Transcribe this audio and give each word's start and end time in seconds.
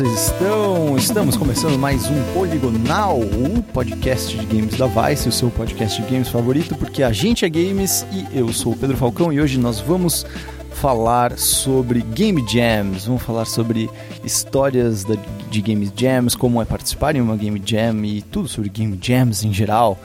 vocês 0.00 0.32
estão? 0.32 0.96
Estamos 0.96 1.36
começando 1.36 1.78
mais 1.78 2.06
um 2.06 2.32
Poligonal, 2.32 3.20
o 3.20 3.62
podcast 3.64 4.34
de 4.34 4.46
games 4.46 4.78
da 4.78 4.86
Vice, 4.86 5.28
o 5.28 5.32
seu 5.32 5.50
podcast 5.50 6.00
de 6.00 6.10
games 6.10 6.30
favorito, 6.30 6.74
porque 6.74 7.02
a 7.02 7.12
gente 7.12 7.44
é 7.44 7.50
games 7.50 8.06
e 8.10 8.26
eu 8.38 8.50
sou 8.50 8.72
o 8.72 8.76
Pedro 8.76 8.96
Falcão 8.96 9.30
e 9.30 9.38
hoje 9.38 9.58
nós 9.58 9.78
vamos 9.78 10.24
falar 10.72 11.36
sobre 11.36 12.00
Game 12.00 12.42
Jams, 12.48 13.04
vamos 13.04 13.22
falar 13.22 13.44
sobre 13.44 13.90
histórias 14.24 15.04
da, 15.04 15.16
de 15.50 15.60
Game 15.60 15.92
Jams, 15.94 16.34
como 16.34 16.62
é 16.62 16.64
participar 16.64 17.14
em 17.14 17.20
uma 17.20 17.36
Game 17.36 17.60
Jam 17.62 18.02
e 18.02 18.22
tudo 18.22 18.48
sobre 18.48 18.70
Game 18.70 18.98
Jams 19.02 19.44
em 19.44 19.52
geral. 19.52 19.98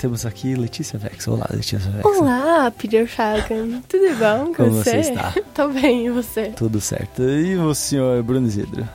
Temos 0.00 0.24
aqui 0.24 0.54
Letícia 0.54 0.98
Vex. 0.98 1.28
Olá, 1.28 1.46
Letícia 1.50 1.78
Vex. 1.78 2.06
Olá, 2.06 2.72
Peter 2.78 3.06
Falcon. 3.06 3.82
Tudo 3.86 4.16
bom 4.16 4.46
com 4.46 4.64
Como 4.64 4.70
você? 4.70 5.02
você 5.02 5.10
está? 5.10 5.34
Tô 5.52 5.68
bem, 5.68 6.06
e 6.06 6.10
você? 6.10 6.46
Tudo 6.56 6.80
certo. 6.80 7.22
E 7.22 7.54
o 7.58 7.74
senhor 7.74 8.22
Bruno 8.22 8.46
Isidro? 8.46 8.88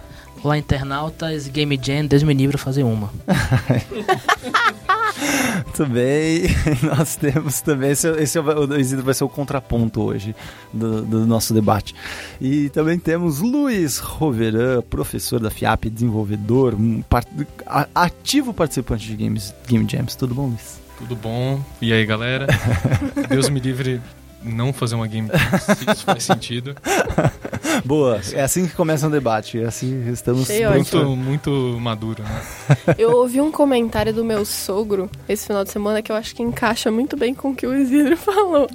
Olá, 0.47 0.57
internautas, 0.57 1.49
Game 1.49 1.77
Jam, 1.83 2.05
Deus 2.05 2.23
me 2.23 2.33
livre 2.33 2.57
fazer 2.57 2.83
uma. 2.83 3.11
Muito 5.65 5.85
bem, 5.87 6.43
nós 6.87 7.17
temos 7.17 7.59
também. 7.59 7.91
Esse, 7.91 8.07
esse 8.11 8.37
é 8.37 8.41
o 8.41 8.79
Isidro 8.79 9.03
vai 9.03 9.13
ser 9.13 9.25
o 9.25 9.29
contraponto 9.29 10.01
hoje 10.01 10.33
do, 10.71 11.01
do 11.01 11.25
nosso 11.27 11.53
debate. 11.53 11.93
E 12.39 12.69
também 12.69 12.97
temos 12.97 13.39
Luiz 13.41 13.97
Roveran, 13.97 14.81
professor 14.83 15.37
da 15.41 15.49
FIAP, 15.49 15.89
desenvolvedor, 15.89 16.75
um 16.75 17.01
par- 17.01 17.25
a- 17.65 17.89
ativo 17.93 18.53
participante 18.53 19.05
de 19.05 19.17
games, 19.21 19.53
Game 19.67 19.85
Jams. 19.85 20.15
Tudo 20.15 20.33
bom, 20.33 20.47
Luiz? 20.47 20.79
Tudo 20.97 21.13
bom? 21.17 21.59
E 21.81 21.91
aí, 21.91 22.05
galera? 22.05 22.47
Deus 23.27 23.49
me 23.49 23.59
livre 23.59 23.99
não 24.41 24.71
fazer 24.71 24.95
uma 24.95 25.07
game 25.07 25.27
se 25.75 25.91
isso 25.91 26.05
faz 26.05 26.23
sentido. 26.23 26.73
Boa, 27.85 28.21
é 28.33 28.41
assim 28.41 28.67
que 28.67 28.75
começa 28.75 29.07
um 29.07 29.11
debate. 29.11 29.59
É 29.59 29.65
assim 29.65 30.09
estamos. 30.11 30.49
Muito, 30.49 31.15
muito 31.15 31.51
maduro, 31.79 32.23
né? 32.23 32.41
Eu 32.97 33.11
ouvi 33.11 33.41
um 33.41 33.51
comentário 33.51 34.13
do 34.13 34.23
meu 34.23 34.45
sogro 34.45 35.09
esse 35.27 35.47
final 35.47 35.63
de 35.63 35.71
semana 35.71 36.01
que 36.01 36.11
eu 36.11 36.15
acho 36.15 36.35
que 36.35 36.43
encaixa 36.43 36.91
muito 36.91 37.15
bem 37.17 37.33
com 37.33 37.51
o 37.51 37.55
que 37.55 37.65
o 37.67 37.75
Isidro 37.75 38.15
falou. 38.17 38.69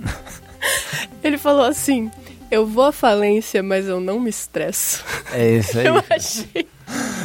Ele 1.22 1.39
falou 1.39 1.64
assim: 1.64 2.11
Eu 2.50 2.67
vou 2.67 2.84
à 2.84 2.92
falência, 2.92 3.62
mas 3.62 3.86
eu 3.86 4.00
não 4.00 4.20
me 4.20 4.31
estresso. 4.31 5.05
É 5.33 5.56
isso 5.56 5.78
aí. 5.78 5.87
Eu 5.92 6.03
achei. 6.11 6.69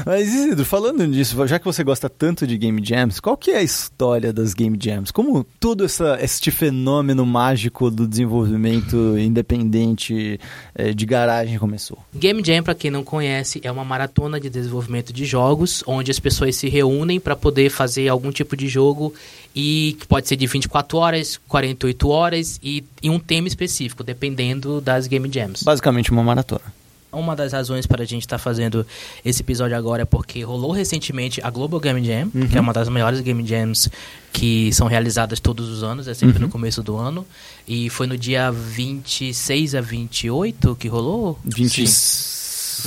Mas 0.05 0.33
Isidro, 0.33 0.63
falando 0.63 1.05
nisso, 1.05 1.45
já 1.47 1.59
que 1.59 1.65
você 1.65 1.83
gosta 1.83 2.09
tanto 2.09 2.47
de 2.47 2.57
Game 2.57 2.81
Jams, 2.83 3.19
qual 3.19 3.35
que 3.35 3.51
é 3.51 3.57
a 3.57 3.61
história 3.61 4.31
das 4.31 4.53
Game 4.53 4.77
Jams? 4.81 5.11
Como 5.11 5.45
todo 5.59 5.83
essa, 5.83 6.17
este 6.21 6.49
fenômeno 6.49 7.25
mágico 7.25 7.91
do 7.91 8.07
desenvolvimento 8.07 9.17
independente 9.17 10.39
eh, 10.75 10.93
de 10.93 11.05
garagem 11.05 11.59
começou? 11.59 11.97
Game 12.15 12.41
Jam, 12.45 12.63
pra 12.63 12.73
quem 12.73 12.89
não 12.89 13.03
conhece, 13.03 13.59
é 13.63 13.71
uma 13.71 13.83
maratona 13.83 14.39
de 14.39 14.49
desenvolvimento 14.49 15.11
de 15.11 15.25
jogos, 15.25 15.83
onde 15.85 16.09
as 16.09 16.19
pessoas 16.19 16.55
se 16.55 16.69
reúnem 16.69 17.19
para 17.19 17.35
poder 17.35 17.69
fazer 17.69 18.07
algum 18.07 18.31
tipo 18.31 18.55
de 18.55 18.69
jogo 18.69 19.13
e 19.53 19.97
que 19.99 20.07
pode 20.07 20.27
ser 20.27 20.35
de 20.35 20.47
24 20.47 20.97
horas, 20.97 21.39
48 21.47 22.09
horas 22.09 22.59
e, 22.63 22.83
e 23.01 23.09
um 23.09 23.19
tema 23.19 23.47
específico, 23.47 24.03
dependendo 24.03 24.79
das 24.79 25.07
Game 25.07 25.29
Jams. 25.31 25.63
Basicamente 25.63 26.11
uma 26.11 26.23
maratona. 26.23 26.76
Uma 27.17 27.35
das 27.35 27.53
razões 27.53 27.85
para 27.85 28.03
a 28.03 28.05
gente 28.05 28.21
estar 28.21 28.37
fazendo 28.37 28.85
esse 29.25 29.41
episódio 29.41 29.75
agora 29.75 30.03
é 30.03 30.05
porque 30.05 30.41
rolou 30.43 30.71
recentemente 30.71 31.41
a 31.43 31.49
Global 31.49 31.79
Game 31.79 32.03
Jam, 32.03 32.29
que 32.49 32.57
é 32.57 32.61
uma 32.61 32.73
das 32.73 32.87
maiores 32.89 33.19
Game 33.21 33.45
Jams 33.45 33.89
que 34.31 34.71
são 34.73 34.87
realizadas 34.87 35.39
todos 35.39 35.67
os 35.69 35.83
anos, 35.83 36.07
é 36.07 36.13
sempre 36.13 36.37
no 36.39 36.47
começo 36.49 36.83
do 36.83 36.95
ano. 36.95 37.25
E 37.67 37.89
foi 37.89 38.05
no 38.05 38.17
dia 38.17 38.51
26 38.51 39.73
a 39.75 39.81
28 39.81 40.75
que 40.75 40.87
rolou? 40.87 41.39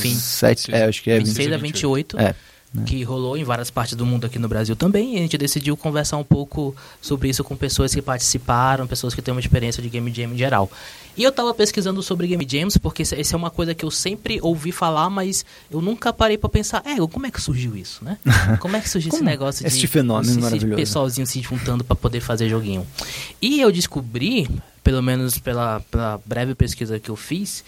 27, 0.02 0.72
é, 0.72 0.84
acho 0.84 1.02
que 1.02 1.10
é 1.10 1.18
26 1.18 1.52
a 1.52 1.56
28. 1.56 2.16
28. 2.16 2.49
É. 2.78 2.84
Que 2.84 3.02
rolou 3.02 3.36
em 3.36 3.42
várias 3.42 3.68
partes 3.68 3.96
do 3.96 4.06
mundo 4.06 4.26
aqui 4.26 4.38
no 4.38 4.46
Brasil 4.48 4.76
também. 4.76 5.14
E 5.14 5.18
a 5.18 5.22
gente 5.22 5.36
decidiu 5.36 5.76
conversar 5.76 6.16
um 6.18 6.22
pouco 6.24 6.74
sobre 7.02 7.28
isso 7.28 7.42
com 7.42 7.56
pessoas 7.56 7.92
que 7.92 8.00
participaram, 8.00 8.86
pessoas 8.86 9.12
que 9.12 9.20
têm 9.20 9.32
uma 9.32 9.40
experiência 9.40 9.82
de 9.82 9.88
Game 9.88 10.12
Jam 10.14 10.32
em 10.32 10.38
geral. 10.38 10.70
E 11.16 11.24
eu 11.24 11.32
tava 11.32 11.52
pesquisando 11.52 12.00
sobre 12.00 12.28
Game 12.28 12.46
Jams, 12.48 12.78
porque 12.78 13.02
isso 13.02 13.14
isso 13.16 13.34
é 13.34 13.36
uma 13.36 13.50
coisa 13.50 13.74
que 13.74 13.84
eu 13.84 13.90
sempre 13.90 14.38
ouvi 14.40 14.70
falar, 14.70 15.10
mas 15.10 15.44
eu 15.68 15.80
nunca 15.80 16.12
parei 16.12 16.38
pra 16.38 16.48
pensar, 16.48 16.82
é, 16.86 16.96
como 17.08 17.26
é 17.26 17.30
que 17.30 17.42
surgiu 17.42 17.76
isso, 17.76 18.04
né? 18.04 18.16
Como 18.60 18.76
é 18.76 18.80
que 18.80 18.88
surgiu 18.88 19.12
esse 19.12 19.22
negócio 19.22 19.62
de 19.64 19.68
Este 19.68 19.86
fenômeno 19.86 20.30
esse 20.30 20.40
maravilhoso. 20.40 20.76
pessoalzinho 20.76 21.26
se 21.26 21.40
juntando 21.42 21.82
pra 21.82 21.96
poder 21.96 22.20
fazer 22.20 22.48
joguinho? 22.48 22.86
E 23.42 23.60
eu 23.60 23.72
descobri, 23.72 24.48
pelo 24.84 25.02
menos 25.02 25.38
pela, 25.38 25.80
pela 25.90 26.20
breve 26.24 26.54
pesquisa 26.54 26.98
que 27.00 27.10
eu 27.10 27.16
fiz, 27.16 27.64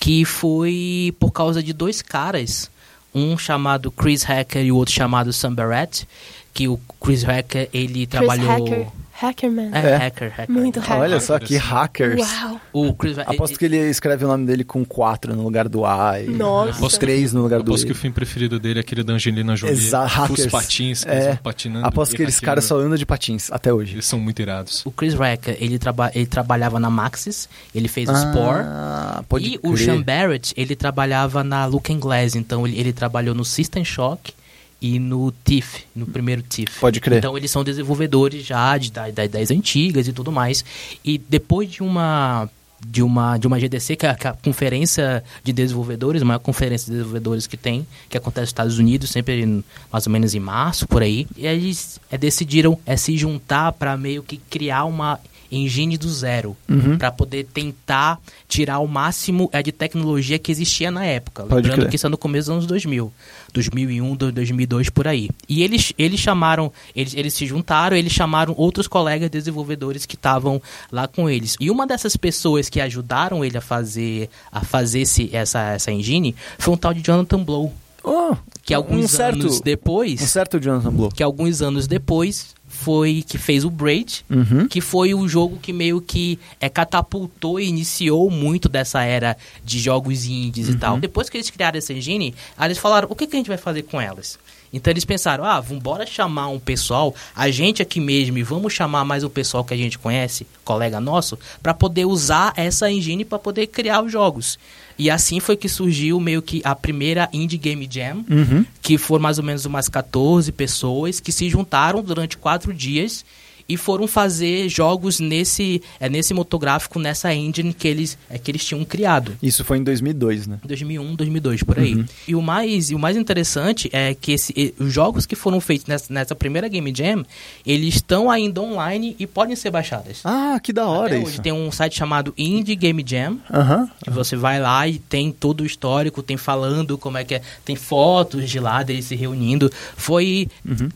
que 0.00 0.24
foi 0.24 1.14
por 1.18 1.30
causa 1.30 1.62
de 1.62 1.72
dois 1.72 2.00
caras, 2.02 2.70
um 3.16 3.38
chamado 3.38 3.90
Chris 3.90 4.22
Hacker 4.22 4.62
e 4.62 4.70
o 4.70 4.76
outro 4.76 4.94
chamado 4.94 5.32
Sam 5.32 5.54
Barrett, 5.54 6.06
que 6.52 6.68
o 6.68 6.78
Chris 7.00 7.22
Hacker, 7.22 7.68
ele 7.72 8.06
trabalhou... 8.06 8.64
Chris 8.64 8.70
Hacker. 8.70 9.05
Hackerman. 9.18 9.70
É, 9.72 9.78
É. 9.78 9.96
hacker, 9.96 10.30
hacker. 10.36 10.50
Muito 10.54 10.80
hacker. 10.80 10.96
Olha 10.98 11.20
só 11.20 11.38
que 11.38 11.56
hackers. 11.56 12.20
Uau. 12.42 12.60
O 12.72 12.94
Chris 12.94 13.18
Aposto 13.18 13.58
que 13.58 13.64
ele 13.64 13.78
escreve 13.88 14.24
o 14.24 14.28
nome 14.28 14.46
dele 14.46 14.62
com 14.64 14.84
4 14.84 15.34
no 15.34 15.42
lugar 15.42 15.68
do 15.68 15.84
A 15.86 16.20
e 16.20 16.28
Nossa. 16.28 16.72
Aposto 16.78 17.00
3 17.00 17.32
no 17.32 17.42
lugar 17.42 17.60
do 17.62 17.70
Aposto 17.70 17.84
E. 17.84 17.86
que 17.86 17.92
o 17.92 17.94
filme 17.94 18.14
preferido 18.14 18.58
dele 18.60 18.78
é 18.78 18.82
aquele 18.82 19.02
da 19.02 19.14
Angelina 19.14 19.56
Jolie. 19.56 19.74
Exato. 19.74 20.32
Os 20.32 20.46
patins, 20.46 21.04
que 21.04 21.10
É. 21.10 21.14
eles 21.14 21.26
vão 21.28 21.36
patinando. 21.36 21.86
Aposto 21.86 22.14
que 22.14 22.22
eles 22.22 22.38
caras 22.40 22.64
só 22.64 22.76
andam 22.78 22.96
de 22.96 23.06
patins 23.06 23.50
até 23.50 23.72
hoje. 23.72 23.94
Eles 23.94 24.06
são 24.06 24.18
muito 24.20 24.40
irados. 24.42 24.84
O 24.84 24.90
Chris 24.90 25.14
Hacker, 25.14 25.56
ele, 25.60 25.78
traba 25.78 26.10
ele 26.14 26.26
trabalhava 26.26 26.78
na 26.78 26.90
Maxis, 26.90 27.48
ele 27.74 27.88
fez 27.88 28.08
o 28.08 28.14
Spore. 28.14 28.62
Ah, 28.64 29.22
pode 29.28 29.46
E 29.46 29.56
o 29.62 29.72
crer. 29.72 29.78
Sean 29.78 30.02
Barrett, 30.02 30.52
ele 30.56 30.76
trabalhava 30.76 31.42
na 31.42 31.64
Looking 31.66 31.98
Glass, 31.98 32.34
então 32.36 32.66
ele, 32.66 32.78
ele 32.78 32.92
trabalhou 32.92 33.34
no 33.34 33.44
System 33.44 33.84
Shock 33.84 34.32
e 34.80 34.98
no 34.98 35.32
TIFF, 35.44 35.84
no 35.94 36.06
primeiro 36.06 36.42
TIFF. 36.42 36.78
Pode 36.80 37.00
crer. 37.00 37.18
Então 37.18 37.36
eles 37.36 37.50
são 37.50 37.64
desenvolvedores 37.64 38.44
já 38.44 38.76
de, 38.76 38.90
da, 38.90 39.08
das 39.08 39.50
antigas 39.50 40.06
e 40.08 40.12
tudo 40.12 40.30
mais. 40.30 40.64
E 41.04 41.18
depois 41.18 41.70
de 41.70 41.82
uma 41.82 42.48
de 42.86 43.02
uma 43.02 43.38
de 43.38 43.46
uma 43.46 43.58
GDC, 43.58 43.96
que 43.96 44.04
é 44.04 44.10
a, 44.10 44.14
que 44.14 44.26
é 44.26 44.30
a 44.30 44.34
conferência 44.34 45.24
de 45.42 45.50
desenvolvedores, 45.52 46.20
a 46.20 46.24
maior 46.26 46.38
conferência 46.38 46.86
de 46.86 46.92
desenvolvedores 46.92 47.46
que 47.46 47.56
tem, 47.56 47.86
que 48.08 48.18
acontece 48.18 48.42
nos 48.42 48.50
Estados 48.50 48.78
Unidos, 48.78 49.10
sempre 49.10 49.40
em- 49.42 49.64
mais 49.90 50.06
ou 50.06 50.12
menos 50.12 50.34
em 50.34 50.40
março, 50.40 50.86
por 50.86 51.02
aí. 51.02 51.26
E 51.36 51.46
eles 51.46 51.98
é, 52.10 52.18
decidiram 52.18 52.78
é, 52.84 52.96
se 52.96 53.16
juntar 53.16 53.72
para 53.72 53.96
meio 53.96 54.22
que 54.22 54.36
criar 54.36 54.84
uma 54.84 55.18
engine 55.50 55.96
do 55.98 56.08
zero, 56.08 56.56
Uhum. 56.68 56.98
para 56.98 57.10
poder 57.10 57.44
tentar 57.52 58.18
tirar 58.48 58.78
o 58.80 58.86
máximo 58.88 59.48
é, 59.52 59.62
de 59.62 59.72
tecnologia 59.72 60.38
que 60.38 60.50
existia 60.52 60.90
na 60.90 61.04
época. 61.04 61.42
Pode 61.44 61.54
Lembrando 61.54 61.78
crer. 61.80 61.90
que 61.90 61.96
isso 61.96 62.06
é 62.06 62.10
no 62.10 62.18
começo 62.18 62.46
dos 62.46 62.52
anos 62.56 62.66
2000, 62.66 63.12
2001, 63.52 64.14
do- 64.16 64.32
2002 64.32 64.90
por 64.90 65.06
aí. 65.08 65.28
E 65.48 65.62
eles 65.62 65.92
eles 65.98 66.20
chamaram, 66.20 66.72
eles, 66.94 67.14
eles 67.14 67.34
se 67.34 67.46
juntaram, 67.46 67.96
eles 67.96 68.12
chamaram 68.12 68.54
outros 68.56 68.86
colegas 68.86 69.30
desenvolvedores 69.30 70.04
que 70.06 70.14
estavam 70.14 70.60
lá 70.90 71.06
com 71.08 71.28
eles. 71.28 71.56
E 71.60 71.70
uma 71.70 71.86
dessas 71.86 72.16
pessoas 72.16 72.68
que 72.68 72.80
ajudaram 72.80 73.44
ele 73.44 73.56
a 73.56 73.60
fazer 73.60 74.28
a 74.50 74.62
fazer 74.64 75.00
esse, 75.00 75.30
essa 75.34 75.60
essa 75.70 75.90
engine 75.92 76.34
foi 76.58 76.74
um 76.74 76.76
tal 76.76 76.92
de 76.94 77.00
Jonathan 77.02 77.42
Blow, 77.42 77.72
Oh, 78.08 78.36
que 78.62 78.72
alguns 78.72 79.04
um 79.06 79.08
certo, 79.08 79.40
anos 79.42 79.60
depois, 79.60 80.22
Um 80.22 80.26
certo 80.26 80.60
Jonathan 80.60 80.92
Blow. 80.92 81.10
que 81.10 81.22
alguns 81.24 81.60
anos 81.60 81.86
depois 81.88 82.54
foi 82.68 83.24
que 83.26 83.38
fez 83.38 83.64
o 83.64 83.70
Braid, 83.70 84.24
Uhum. 84.28 84.66
que 84.68 84.80
foi 84.80 85.14
o 85.14 85.26
jogo 85.28 85.56
que 85.60 85.72
meio 85.72 86.00
que 86.00 86.38
é, 86.60 86.68
catapultou 86.68 87.58
e 87.60 87.66
iniciou 87.68 88.30
muito 88.30 88.68
dessa 88.68 89.02
era 89.02 89.36
de 89.64 89.78
jogos 89.78 90.26
indies 90.26 90.68
e 90.68 90.76
tal. 90.76 90.98
Depois 90.98 91.28
que 91.30 91.36
eles 91.36 91.48
criaram 91.50 91.78
essa 91.78 91.92
engine, 91.92 92.34
eles 92.60 92.78
falaram, 92.78 93.08
o 93.10 93.14
que, 93.14 93.26
que 93.26 93.36
a 93.36 93.38
gente 93.38 93.48
vai 93.48 93.56
fazer 93.56 93.82
com 93.82 94.00
elas? 94.00 94.38
Então 94.72 94.90
eles 94.90 95.04
pensaram, 95.04 95.44
ah, 95.44 95.60
vamos 95.60 95.82
bora 95.82 96.04
chamar 96.06 96.48
um 96.48 96.58
pessoal, 96.58 97.14
a 97.34 97.50
gente 97.50 97.80
aqui 97.82 98.00
mesmo, 98.00 98.36
e 98.38 98.42
vamos 98.42 98.72
chamar 98.72 99.04
mais 99.04 99.22
um 99.24 99.28
pessoal 99.28 99.64
que 99.64 99.72
a 99.72 99.76
gente 99.76 99.98
conhece, 99.98 100.46
colega 100.64 101.00
nosso, 101.00 101.38
para 101.62 101.72
poder 101.72 102.04
usar 102.04 102.52
essa 102.56 102.90
engine 102.90 103.24
para 103.24 103.38
poder 103.38 103.68
criar 103.68 104.02
os 104.02 104.10
jogos. 104.12 104.58
E 104.98 105.10
assim 105.10 105.40
foi 105.40 105.56
que 105.56 105.68
surgiu 105.68 106.18
meio 106.18 106.40
que 106.42 106.60
a 106.64 106.74
primeira 106.74 107.28
Indie 107.32 107.58
Game 107.58 107.86
Jam, 107.90 108.24
Uhum. 108.28 108.64
que 108.82 108.96
foram 108.98 109.22
mais 109.22 109.38
ou 109.38 109.44
menos 109.44 109.64
umas 109.66 109.88
14 109.88 110.50
pessoas 110.52 111.20
que 111.20 111.30
se 111.32 111.48
juntaram 111.48 112.02
durante 112.02 112.36
quatro 112.36 112.72
dias 112.72 113.24
e 113.68 113.76
foram 113.76 114.06
fazer 114.06 114.68
jogos 114.68 115.18
nesse, 115.20 115.82
é, 115.98 116.08
nesse 116.08 116.32
motográfico, 116.32 116.98
nessa 116.98 117.34
engine 117.34 117.72
que 117.74 117.88
eles, 117.88 118.16
é, 118.30 118.38
que 118.38 118.50
eles 118.50 118.64
tinham 118.64 118.84
criado. 118.84 119.36
Isso 119.42 119.64
foi 119.64 119.78
em 119.78 119.84
2002, 119.84 120.46
né? 120.46 120.58
2001, 120.64 121.14
2002, 121.16 121.62
por 121.62 121.78
aí. 121.78 122.04
E 122.28 122.34
o 122.34 122.42
mais, 122.42 122.90
e 122.90 122.94
o 122.94 122.98
mais 122.98 123.16
interessante 123.16 123.88
é 123.92 124.14
que 124.14 124.32
esse, 124.32 124.74
os 124.78 124.92
jogos 124.92 125.26
que 125.26 125.34
foram 125.34 125.60
feitos 125.60 125.86
nessa, 125.86 126.12
nessa 126.12 126.34
primeira 126.34 126.68
Game 126.68 126.92
Jam, 126.94 127.24
eles 127.64 127.96
estão 127.96 128.30
ainda 128.30 128.60
online 128.60 129.16
e 129.18 129.26
podem 129.26 129.56
ser 129.56 129.70
baixados. 129.70 130.20
Ah, 130.24 130.58
que 130.62 130.72
da 130.72 130.86
hora 130.86 131.06
Até 131.14 131.18
isso. 131.18 131.26
hoje 131.28 131.40
tem 131.40 131.52
um 131.52 131.70
site 131.72 131.96
chamado 131.96 132.32
Indie 132.36 132.76
Game 132.76 133.04
Jam, 133.06 133.38
Aham. 133.52 133.88
que 134.02 134.10
você 134.10 134.36
vai 134.36 134.60
lá 134.60 134.86
e 134.86 134.98
tem 134.98 135.32
todo 135.32 135.62
o 135.62 135.66
histórico, 135.66 136.22
tem 136.22 136.36
falando 136.36 136.96
como 136.96 137.18
é 137.18 137.24
que 137.24 137.34
é, 137.34 137.42
tem 137.64 137.76
fotos 137.76 138.48
de 138.48 138.60
lá 138.60 138.82
deles 138.82 139.06
se 139.06 139.14
reunindo. 139.16 139.70
Foi. 139.96 140.48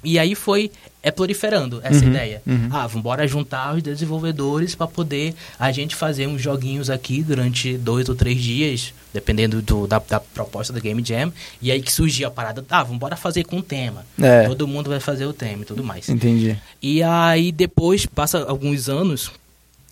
E 0.05 0.19
aí 0.19 0.34
foi 0.34 0.70
é 1.02 1.11
proliferando 1.11 1.81
essa 1.82 2.05
Uhum, 2.05 2.11
ideia. 2.11 2.43
uhum. 2.47 2.69
Ah, 2.70 2.87
vamos 2.87 2.97
embora 2.97 3.26
juntar 3.26 3.75
os 3.75 3.82
desenvolvedores 3.82 4.75
para 4.75 4.87
poder 4.87 5.35
a 5.58 5.70
gente 5.73 5.94
fazer 5.97 6.26
uns 6.26 6.43
joguinhos 6.43 6.91
aqui 6.91 7.23
durante 7.23 7.76
dois 7.79 8.08
ou 8.08 8.14
três 8.14 8.41
dias, 8.41 8.93
dependendo 9.12 9.62
do- 9.62 9.87
da, 9.87 9.99
da 10.08 10.20
proposta 10.20 10.73
do 10.73 10.81
Game 10.81 11.02
Jam. 11.05 11.32
E 11.62 11.70
aí 11.73 11.81
que 11.82 11.93
surgiu 11.93 12.29
a 12.29 12.31
parada, 12.31 12.64
ah, 12.70 12.82
vamos 12.82 12.97
embora 12.97 13.17
fazer 13.17 13.44
com 13.44 13.58
o 13.58 13.62
tema. 13.62 14.05
É. 14.20 14.47
Todo 14.47 14.69
mundo 14.69 14.91
vai 14.91 15.00
fazer 15.00 15.25
o 15.26 15.32
tema 15.32 15.62
e 15.62 15.64
tudo 15.64 15.82
mais. 15.82 16.08
Entendi. 16.08 16.56
E 16.82 17.02
aí 17.02 17.50
depois, 17.50 18.05
passa 18.06 18.44
alguns 18.44 18.88
anos, 18.88 19.31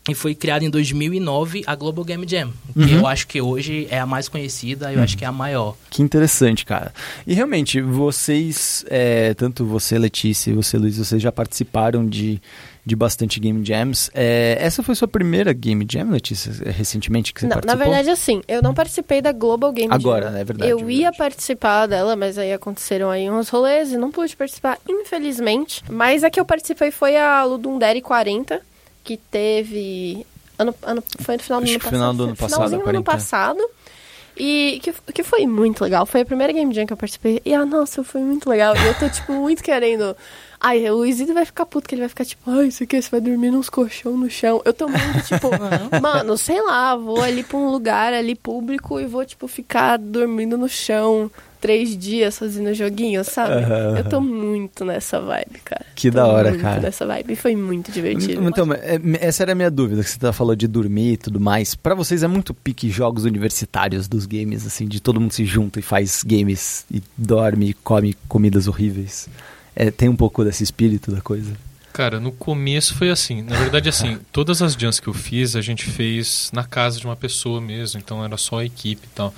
e 0.08 0.14
foi 0.14 0.34
criada 0.34 0.64
em 0.64 0.70
2009 0.70 1.62
a 1.66 1.74
Global 1.74 2.04
Game 2.04 2.26
Jam, 2.28 2.52
que 2.72 2.80
Uhum. 2.80 2.98
eu 3.00 3.06
acho 3.06 3.26
que 3.26 3.40
hoje 3.40 3.86
é 3.90 3.98
a 4.00 4.06
mais 4.06 4.28
conhecida, 4.28 4.92
eu 4.92 5.02
acho 5.02 5.16
que 5.18 5.24
é 5.24 5.28
a 5.28 5.32
maior. 5.32 5.74
Que 5.90 6.02
interessante, 6.02 6.64
cara. 6.64 6.92
E 7.26 7.34
realmente, 7.34 7.80
vocês, 7.80 8.84
é, 8.88 9.34
tanto 9.34 9.64
você, 9.64 9.98
Letícia, 9.98 10.50
e 10.50 10.54
você, 10.54 10.76
Luiz, 10.78 10.96
vocês 10.98 11.20
já 11.20 11.30
participaram 11.30 12.06
de, 12.06 12.40
de 12.84 12.96
bastante 12.96 13.38
Game 13.38 13.64
Jams. 13.64 14.10
É, 14.14 14.56
essa 14.60 14.82
foi 14.82 14.94
sua 14.94 15.06
primeira 15.08 15.52
Game 15.52 15.86
Jam, 15.90 16.10
Letícia, 16.10 16.50
é, 16.64 16.70
recentemente 16.70 17.32
que 17.34 17.40
você 17.40 17.46
Não, 17.46 17.56
na 17.56 17.60
participou? 17.62 17.84
verdade, 17.86 18.10
assim, 18.10 18.40
eu 18.48 18.62
não 18.62 18.72
participei 18.74 19.20
da 19.20 19.32
Global 19.32 19.72
Game 19.72 19.92
Agora, 19.92 20.30
Jam. 20.30 20.36
é 20.38 20.44
verdade, 20.44 20.70
Eu 20.70 20.78
é 20.78 20.82
ia 20.82 20.96
verdade. 21.10 21.18
participar 21.18 21.86
dela, 21.86 22.16
mas 22.16 22.38
aí 22.38 22.52
aconteceram 22.52 23.10
aí 23.10 23.30
uns 23.30 23.48
rolês 23.48 23.92
e 23.92 23.96
não 23.98 24.10
pude 24.10 24.36
participar, 24.36 24.78
infelizmente. 24.88 25.82
Mas 25.90 26.22
a 26.24 26.30
que 26.30 26.38
eu 26.40 26.44
participei 26.44 26.90
foi 26.90 27.16
a 27.16 27.44
Ludundere 27.44 28.00
40, 28.00 28.60
que 29.08 29.16
teve... 29.16 30.26
Ano, 30.58 30.74
ano, 30.82 31.02
foi 31.20 31.36
no 31.36 31.42
final 31.42 31.60
do 31.60 31.64
Acho 31.64 31.72
ano 31.72 31.80
passado. 31.80 31.94
final 31.94 32.14
do 32.14 32.24
ano 32.24 32.36
passado, 32.36 32.54
Finalzinho 32.54 32.82
do 32.82 32.90
ano 32.90 33.04
40. 33.04 33.10
passado. 33.10 33.70
E 34.36 34.80
que, 34.82 34.92
que 35.14 35.22
foi 35.22 35.46
muito 35.46 35.82
legal. 35.82 36.04
Foi 36.04 36.20
a 36.20 36.24
primeira 36.26 36.52
Game 36.52 36.74
Jam 36.74 36.84
que 36.84 36.92
eu 36.92 36.96
participei. 36.96 37.40
E, 37.42 37.54
ah, 37.54 37.64
nossa, 37.64 38.04
foi 38.04 38.20
muito 38.20 38.50
legal. 38.50 38.76
E 38.76 38.86
eu 38.86 38.94
tô, 38.98 39.08
tipo, 39.08 39.32
muito 39.40 39.62
querendo... 39.62 40.14
Ai, 40.60 40.90
o 40.90 41.06
Isidro 41.06 41.34
vai 41.34 41.44
ficar 41.46 41.64
puto, 41.64 41.88
que 41.88 41.94
ele 41.94 42.02
vai 42.02 42.08
ficar 42.08 42.24
tipo, 42.24 42.50
ai, 42.50 42.66
isso 42.66 42.82
aqui, 42.82 43.00
você 43.00 43.08
vai 43.08 43.20
dormir 43.20 43.50
nos 43.52 43.70
colchão 43.70 44.16
no 44.16 44.28
chão. 44.28 44.60
Eu 44.64 44.74
tô 44.74 44.88
muito, 44.88 45.22
tipo, 45.24 45.48
mano, 46.02 46.36
sei 46.36 46.60
lá, 46.60 46.96
vou 46.96 47.22
ali 47.22 47.44
pra 47.44 47.56
um 47.56 47.70
lugar 47.70 48.12
ali 48.12 48.34
público 48.34 48.98
e 48.98 49.06
vou, 49.06 49.24
tipo, 49.24 49.46
ficar 49.46 49.96
dormindo 49.96 50.58
no 50.58 50.68
chão 50.68 51.30
três 51.60 51.96
dias 51.96 52.38
fazendo 52.38 52.72
joguinho, 52.74 53.22
sabe? 53.24 53.62
Aham, 53.62 53.98
Eu 53.98 54.04
tô 54.04 54.20
muito 54.20 54.84
nessa 54.84 55.20
vibe, 55.20 55.60
cara. 55.64 55.84
Que 55.94 56.10
Tô 56.10 56.16
da 56.16 56.26
hora, 56.26 56.50
muito 56.50 56.62
cara. 56.62 56.80
nessa 56.80 57.06
vibe. 57.06 57.32
E 57.32 57.36
foi 57.36 57.56
muito 57.56 57.90
divertido. 57.90 58.42
Então, 58.48 58.72
é, 58.72 59.00
essa 59.20 59.42
era 59.42 59.52
a 59.52 59.54
minha 59.54 59.70
dúvida, 59.70 60.02
que 60.02 60.10
você 60.10 60.18
tá 60.18 60.32
falando 60.32 60.56
de 60.56 60.66
dormir 60.68 61.12
e 61.12 61.16
tudo 61.16 61.40
mais. 61.40 61.74
Pra 61.74 61.94
vocês 61.94 62.22
é 62.22 62.28
muito 62.28 62.52
pique 62.54 62.90
jogos 62.90 63.24
universitários 63.24 64.08
dos 64.08 64.26
games, 64.26 64.66
assim, 64.66 64.86
de 64.86 65.00
todo 65.00 65.20
mundo 65.20 65.32
se 65.32 65.44
junta 65.44 65.78
e 65.78 65.82
faz 65.82 66.22
games 66.24 66.84
e 66.90 67.02
dorme 67.16 67.70
e 67.70 67.74
come 67.74 68.14
comidas 68.28 68.68
horríveis. 68.68 69.28
É, 69.74 69.90
tem 69.90 70.08
um 70.08 70.16
pouco 70.16 70.44
desse 70.44 70.62
espírito 70.62 71.10
da 71.12 71.20
coisa. 71.20 71.52
Cara, 71.98 72.20
no 72.20 72.30
começo 72.30 72.94
foi 72.94 73.10
assim. 73.10 73.42
Na 73.42 73.56
verdade, 73.56 73.88
assim, 73.88 74.20
todas 74.30 74.62
as 74.62 74.74
jams 74.74 75.00
que 75.00 75.08
eu 75.08 75.12
fiz, 75.12 75.56
a 75.56 75.60
gente 75.60 75.84
fez 75.84 76.48
na 76.54 76.62
casa 76.62 77.00
de 77.00 77.04
uma 77.04 77.16
pessoa 77.16 77.60
mesmo. 77.60 77.98
Então 77.98 78.24
era 78.24 78.36
só 78.36 78.60
a 78.60 78.64
equipe 78.64 79.04
e 79.04 79.16
tal. 79.16 79.34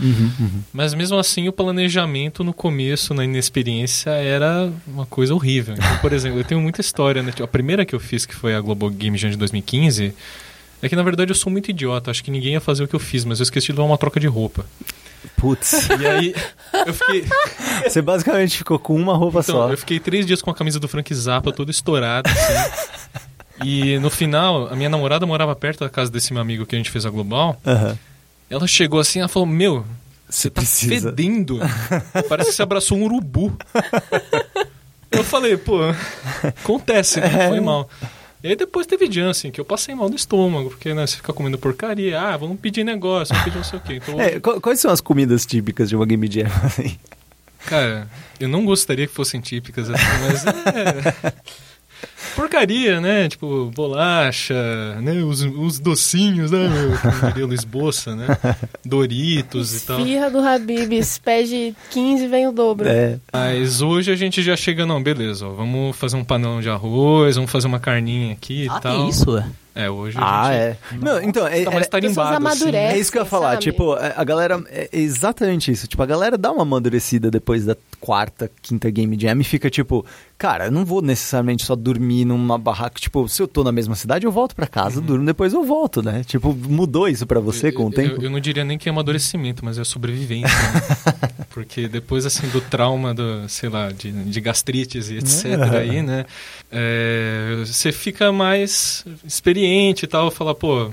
Mas 0.70 0.92
mesmo 0.92 1.16
assim, 1.16 1.48
o 1.48 1.54
planejamento 1.54 2.44
no 2.44 2.52
começo, 2.52 3.14
na 3.14 3.24
inexperiência, 3.24 4.10
era 4.10 4.70
uma 4.86 5.06
coisa 5.06 5.34
horrível. 5.34 5.72
Então, 5.72 5.96
por 6.02 6.12
exemplo, 6.12 6.38
eu 6.38 6.44
tenho 6.44 6.60
muita 6.60 6.82
história, 6.82 7.22
né? 7.22 7.32
A 7.42 7.46
primeira 7.46 7.86
que 7.86 7.94
eu 7.94 8.00
fiz, 8.00 8.26
que 8.26 8.34
foi 8.34 8.54
a 8.54 8.60
Global 8.60 8.90
Game 8.90 9.16
Jam 9.16 9.30
de 9.30 9.38
2015, 9.38 10.14
é 10.82 10.88
que 10.90 10.94
na 10.94 11.02
verdade 11.02 11.30
eu 11.30 11.36
sou 11.36 11.50
muito 11.50 11.70
idiota. 11.70 12.10
Acho 12.10 12.22
que 12.22 12.30
ninguém 12.30 12.52
ia 12.52 12.60
fazer 12.60 12.84
o 12.84 12.88
que 12.88 12.94
eu 12.94 13.00
fiz, 13.00 13.24
mas 13.24 13.40
eu 13.40 13.44
esqueci 13.44 13.68
de 13.68 13.78
dar 13.78 13.84
uma 13.84 13.96
troca 13.96 14.20
de 14.20 14.26
roupa. 14.26 14.66
Putz, 15.37 15.88
E 16.00 16.06
aí 16.06 16.34
eu 16.87 16.94
fiquei. 16.94 17.25
você 17.88 18.00
basicamente 18.02 18.56
ficou 18.58 18.78
com 18.78 18.94
uma 18.96 19.17
roupa 19.17 19.40
Então, 19.40 19.55
só. 19.55 19.70
eu 19.70 19.76
fiquei 19.78 19.99
três 20.00 20.26
dias 20.26 20.40
com 20.43 20.50
a 20.50 20.55
camisa 20.55 20.78
do 20.81 20.88
Frank 20.88 21.14
Zappa 21.14 21.52
toda 21.52 21.70
estourada, 21.70 22.28
assim. 22.31 22.70
E 23.64 23.99
no 23.99 24.08
final, 24.11 24.69
a 24.72 24.76
minha 24.76 24.88
namorada 24.88 25.26
morava 25.26 25.55
perto 25.55 25.81
da 25.81 25.90
casa 25.90 26.11
desse 26.11 26.32
meu 26.32 26.40
amigo 26.40 26.64
que 26.64 26.75
a 26.75 26.78
gente 26.78 26.90
fez 26.90 27.05
a 27.05 27.11
Global. 27.11 27.61
Aham. 27.67 27.99
Ela 28.49 28.67
chegou 28.67 28.99
assim, 28.99 29.19
ela 29.20 29.28
falou, 29.28 29.46
meu, 29.46 29.84
Você 30.28 30.49
tá 30.50 30.61
precisa. 30.61 31.11
fedendo. 31.11 31.61
Parece 32.28 32.50
que 32.50 32.56
você 32.56 32.62
abraçou 32.62 32.96
um 32.99 33.05
urubu. 33.05 33.56
Eu 35.11 35.22
falei, 35.25 35.56
pô, 35.56 35.78
acontece, 36.62 37.20
né? 37.20 37.49
Foi 37.49 37.61
mal. 37.61 37.88
E 38.42 38.48
aí 38.48 38.56
depois 38.56 38.87
teve 38.87 39.10
jam, 39.10 39.28
assim, 39.31 39.50
que 39.50 39.60
eu 39.60 39.64
passei 39.64 39.94
mal 39.94 40.08
do 40.08 40.16
estômago, 40.16 40.70
porque, 40.70 40.94
né, 40.94 41.06
você 41.06 41.16
fica 41.16 41.32
comendo 41.32 41.58
porcaria. 41.58 42.19
Ah, 42.20 42.37
vamos 42.37 42.58
pedir 42.58 42.84
negócio, 42.84 43.34
vamos 43.34 43.44
pedir 43.44 43.56
não 43.58 43.64
sei 43.64 43.78
o 43.78 43.82
quê. 43.82 43.94
Então, 43.96 44.19
É, 44.20 44.40
qu- 44.40 44.60
quais 44.60 44.81
são 44.81 44.90
as 44.90 45.00
comidas 45.00 45.44
típicas 45.44 45.88
de 45.90 45.96
uma 45.96 46.06
Game 46.06 46.26
Jam? 46.31 46.46
assim? 46.64 46.98
Cara, 47.66 48.08
eu 48.40 48.48
não 48.48 48.64
gostaria 48.64 49.06
que 49.06 49.12
fossem 49.12 49.40
típicas 49.40 49.90
assim, 49.90 50.02
mas 50.26 50.46
é. 50.46 51.34
Porcaria, 52.35 53.00
né? 53.00 53.29
Tipo, 53.29 53.71
bolacha, 53.75 54.55
né? 55.00 55.23
Os, 55.23 55.43
os 55.43 55.79
docinhos, 55.79 56.50
né? 56.50 56.69
meu? 56.69 56.99
Como 56.99 57.29
diria 57.32 57.44
o 57.44 57.49
Luiz 57.49 57.65
Bossa, 57.65 58.15
né? 58.15 58.27
Doritos 58.85 59.82
e 59.82 59.87
tal. 59.87 59.99
Esfirra 60.00 60.31
do 60.31 60.38
Habibs, 60.38 61.19
pede 61.19 61.75
15 61.91 62.27
vem 62.29 62.47
o 62.49 62.53
dobro. 62.53 62.88
É, 62.88 63.19
Mas 63.32 63.81
hoje 63.82 64.11
a 64.11 64.17
gente 64.17 64.43
já 64.43 64.56
chega, 64.56 64.87
não, 64.87 65.03
beleza, 65.03 65.47
ó, 65.47 65.50
vamos 65.53 65.97
fazer 65.97 66.17
um 66.17 66.25
panelão 66.25 66.61
de 66.61 66.69
arroz, 66.69 67.37
vamos 67.37 67.50
fazer 67.50 67.67
uma 67.67 67.81
carninha 67.81 68.32
aqui 68.32 68.65
e 68.65 68.69
Ah, 68.69 68.81
tal. 68.81 68.97
tem 68.97 69.09
isso, 69.09 69.31
ué. 69.32 69.44
É, 69.73 69.88
hoje 69.88 70.19
a 70.19 70.21
ah, 70.21 70.53
gente 70.53 70.56
é. 70.62 70.77
Não, 71.00 71.23
então, 71.23 71.47
é, 71.47 71.62
tá 71.65 71.71
mais 71.71 71.87
é- 71.87 71.88
tarimbado, 71.88 72.29
assim. 72.29 72.37
amadurecem. 72.37 72.81
É 72.81 72.99
isso 72.99 73.12
que 73.12 73.19
eu 73.19 73.23
ia 73.23 73.29
falar, 73.29 73.50
sabe? 73.53 73.62
tipo, 73.62 73.93
a 73.93 74.15
a 74.17 74.25
galera. 74.25 74.62
É 74.69 74.88
exatamente 74.93 75.71
isso. 75.71 75.87
Tipo, 75.87 76.03
a 76.03 76.06
galera 76.06 76.37
dá 76.37 76.50
uma 76.50 76.62
amadurecida 76.62 77.31
depois 77.31 77.65
da 77.65 77.77
quarta, 78.00 78.50
quinta 78.62 78.88
Game 78.91 79.17
Jam 79.20 79.38
e 79.41 79.44
fica 79.44 79.69
tipo, 79.69 80.05
cara, 80.38 80.67
eu 80.67 80.70
não 80.73 80.85
vou 80.85 81.02
necessariamente 81.02 81.64
só 81.64 81.76
dormir 81.76 82.25
numa 82.25 82.56
barraca. 82.58 82.99
Tipo, 82.99 83.29
se 83.29 83.43
eu 83.43 83.47
tô 83.47 83.62
na 83.62 83.70
mesma 83.70 83.94
cidade, 83.94 84.25
eu 84.26 84.32
volto 84.32 84.56
pra 84.56 84.67
casa, 84.67 85.00
durmo, 85.00 85.25
depois 85.26 85.52
eu 85.52 85.62
volto, 85.64 86.02
né? 86.02 86.25
Tipo, 86.25 86.52
mudou 86.55 87.06
isso 87.06 87.26
pra 87.26 87.38
você 87.41 87.70
com 87.70 87.85
o 87.85 87.88
Eu- 87.88 87.93
tempo? 87.93 88.14
Eu, 88.17 88.23
eu 88.23 88.31
não 88.31 88.41
diria 88.41 88.64
nem 88.64 88.79
que 88.79 88.88
é 88.88 88.93
amadurecimento, 88.93 89.64
mas 89.64 89.79
é 89.79 89.85
sobrevivência. 89.85 90.49
né? 90.49 91.31
Porque 91.50 91.88
depois, 91.88 92.25
assim, 92.25 92.49
do 92.49 92.61
trauma, 92.61 93.12
do, 93.12 93.49
sei 93.49 93.69
lá, 93.69 93.91
de, 93.91 94.11
de 94.12 94.41
gastrites 94.41 95.11
e 95.11 95.17
etc. 95.19 95.44
aí, 95.79 96.00
né? 96.03 96.25
é, 96.70 97.62
você 97.67 97.93
fica 97.93 98.31
mais 98.32 99.05
experiente 99.25 100.05
e 100.05 100.08
tal. 100.08 100.31
Falar, 100.31 100.55
pô, 100.55 100.91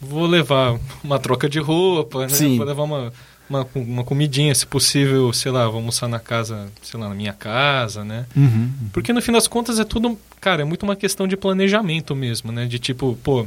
vou 0.00 0.26
levar 0.26 0.78
uma 1.04 1.18
troca 1.18 1.48
de 1.48 1.58
roupa, 1.58 2.22
né? 2.22 2.28
Sim. 2.30 2.56
Vou 2.56 2.66
levar 2.66 2.82
uma, 2.84 3.12
uma, 3.48 3.66
uma 3.74 4.04
comidinha, 4.04 4.54
se 4.54 4.66
possível, 4.66 5.32
sei 5.32 5.50
lá, 5.50 5.66
vou 5.66 5.76
almoçar 5.76 6.08
na 6.08 6.18
casa, 6.18 6.68
sei 6.82 6.98
lá, 6.98 7.08
na 7.08 7.14
minha 7.14 7.32
casa, 7.32 8.04
né? 8.04 8.26
Uhum. 8.36 8.70
Porque 8.92 9.12
no 9.12 9.22
fim 9.22 9.32
das 9.32 9.48
contas 9.48 9.78
é 9.78 9.84
tudo, 9.84 10.18
cara, 10.40 10.62
é 10.62 10.64
muito 10.64 10.82
uma 10.82 10.96
questão 10.96 11.26
de 11.26 11.36
planejamento 11.36 12.14
mesmo, 12.14 12.52
né? 12.52 12.66
De 12.66 12.78
tipo, 12.78 13.18
pô, 13.22 13.46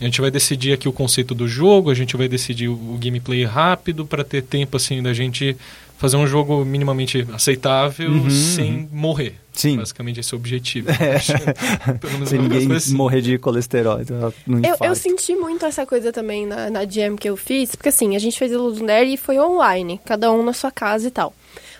a 0.00 0.04
gente 0.04 0.20
vai 0.20 0.30
decidir 0.30 0.72
aqui 0.72 0.88
o 0.88 0.92
conceito 0.92 1.34
do 1.34 1.46
jogo, 1.46 1.90
a 1.90 1.94
gente 1.94 2.16
vai 2.16 2.28
decidir 2.28 2.68
o, 2.68 2.74
o 2.74 2.98
gameplay 2.98 3.44
rápido 3.44 4.06
para 4.06 4.24
ter 4.24 4.42
tempo 4.42 4.76
assim 4.76 5.02
da 5.02 5.12
gente 5.12 5.56
fazer 6.02 6.16
um 6.16 6.26
jogo 6.26 6.64
minimamente 6.64 7.24
aceitável 7.32 8.10
Uhum, 8.10 8.28
sem 8.28 8.88
morrer. 8.90 9.36
Sim. 9.52 9.76
Basicamente 9.76 10.18
esse 10.18 10.34
é 10.34 10.36
o 10.36 10.40
objetivo. 10.40 10.88
É. 10.98 11.92
Pelo 11.98 12.12
menos 12.14 12.28
Sem 12.28 12.40
ninguém 12.40 12.72
assim. 12.72 12.94
morrer 12.94 13.20
de 13.20 13.38
colesterol, 13.38 14.00
então, 14.00 14.32
Eu, 14.48 14.88
eu 14.88 14.94
senti 14.96 15.34
muito 15.36 15.64
essa 15.64 15.86
coisa 15.86 16.12
também 16.12 16.44
na, 16.44 16.68
na 16.70 16.84
jam 16.84 17.14
que 17.14 17.28
eu 17.30 17.36
fiz, 17.36 17.76
porque 17.76 17.88
assim, 17.90 18.16
a 18.16 18.18
gente 18.18 18.36
fez 18.36 18.52
o 18.52 18.70
Nerd 18.82 19.12
e 19.12 19.16
foi 19.16 19.38
online, 19.38 20.00
cada 20.04 20.32
um 20.32 20.42
na 20.42 20.52
sua 20.52 20.72
casa 20.72 21.06
e 21.06 21.10
tal. 21.10 21.32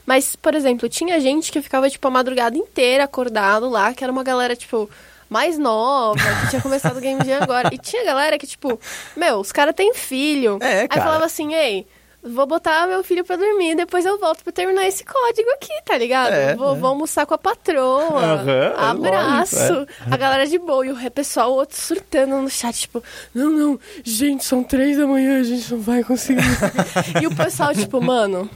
Mas, 0.07 0.37
por 0.37 0.55
exemplo, 0.55 0.89
tinha 0.89 1.19
gente 1.21 1.51
que 1.51 1.61
ficava, 1.61 1.91
tipo, 1.91 2.07
a 2.07 2.11
madrugada 2.11 2.57
inteira 2.57 3.05
acordado 3.05 3.69
lá, 3.69 3.93
que 3.93 4.05
era 4.05 4.13
uma 4.13 4.23
galera, 4.23 4.55
tipo, 4.55 4.89
mais 5.29 5.59
nova, 5.59 6.21
que 6.43 6.51
tinha 6.51 6.63
começado 6.63 6.97
o 6.99 7.01
Game 7.01 7.25
Jam 7.25 7.43
agora. 7.43 7.71
E 7.73 7.79
tinha 7.79 8.05
galera 8.05 8.39
que, 8.39 8.47
tipo, 8.47 8.79
meu, 9.17 9.39
os 9.39 9.51
caras 9.51 9.75
têm 9.75 9.95
filho. 9.95 10.59
É, 10.61 10.83
Aí 10.83 10.89
cara. 10.89 11.03
falava 11.03 11.25
assim, 11.25 11.55
ei, 11.55 11.87
vou 12.23 12.47
botar 12.47 12.87
meu 12.87 13.03
filho 13.03 13.25
pra 13.25 13.37
dormir, 13.37 13.75
depois 13.75 14.05
eu 14.05 14.19
volto 14.19 14.45
pra 14.45 14.53
terminar 14.53 14.87
esse 14.87 15.05
código 15.05 15.49
aqui, 15.55 15.73
tá 15.85 15.99
ligado? 15.99 16.33
É, 16.33 16.55
vou, 16.55 16.75
é. 16.75 16.79
vou 16.79 16.91
almoçar 16.91 17.27
com 17.27 17.35
a 17.35 17.39
patroa. 17.39 18.03
Aham, 18.03 18.51
é 18.51 18.75
abraço. 18.77 19.57
lógico, 19.75 19.93
A 20.11 20.17
galera 20.17 20.47
de 20.47 20.59
boa 20.59 20.87
e 20.87 20.93
o 20.93 21.11
pessoal 21.11 21.53
o 21.53 21.57
outro 21.57 21.77
surtando 21.81 22.37
no 22.41 22.49
chat, 22.49 22.81
tipo, 22.81 23.03
não, 23.35 23.51
não, 23.51 23.81
gente, 24.05 24.45
são 24.45 24.63
três 24.63 24.97
da 24.97 25.07
manhã, 25.07 25.41
a 25.41 25.43
gente 25.43 25.73
não 25.73 25.81
vai 25.81 26.05
conseguir. 26.05 26.43
e 27.23 27.27
o 27.27 27.35
pessoal, 27.35 27.75
tipo, 27.75 28.01
mano. 28.01 28.49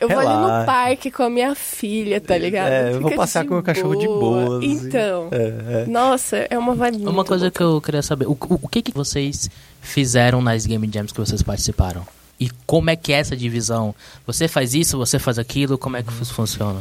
Eu 0.00 0.08
vou 0.08 0.18
ali 0.20 0.28
no 0.60 0.64
parque 0.64 1.10
com 1.10 1.22
a 1.22 1.28
minha 1.28 1.54
filha, 1.54 2.18
tá 2.18 2.36
ligado? 2.38 2.72
É, 2.72 2.92
eu 2.94 3.00
vou 3.02 3.10
passear 3.14 3.42
de 3.42 3.48
com 3.48 3.54
o 3.54 3.56
meu 3.58 3.62
cachorro 3.64 3.94
de 3.94 4.06
boa. 4.06 4.56
assim. 4.58 4.70
Então, 4.72 5.28
É, 5.30 5.82
é. 5.82 5.86
nossa, 5.86 6.46
é 6.48 6.58
uma 6.58 6.74
vibe 6.74 7.06
Uma 7.06 7.22
coisa 7.24 7.44
boa. 7.44 7.50
que 7.50 7.62
eu 7.62 7.80
queria 7.82 8.00
saber, 8.02 8.26
o, 8.26 8.32
o, 8.32 8.58
o 8.62 8.68
que, 8.68 8.80
que 8.80 8.90
vocês 8.92 9.50
fizeram 9.82 10.40
nas 10.40 10.64
Game 10.64 10.88
Jams 10.90 11.12
que 11.12 11.20
vocês 11.20 11.42
participaram? 11.42 12.06
E 12.42 12.50
como 12.66 12.90
é 12.90 12.96
que 12.96 13.12
é 13.12 13.20
essa 13.20 13.36
divisão? 13.36 13.94
Você 14.26 14.48
faz 14.48 14.74
isso, 14.74 14.98
você 14.98 15.16
faz 15.16 15.38
aquilo, 15.38 15.78
como 15.78 15.96
é 15.96 16.02
que 16.02 16.12
isso 16.20 16.34
funciona? 16.34 16.80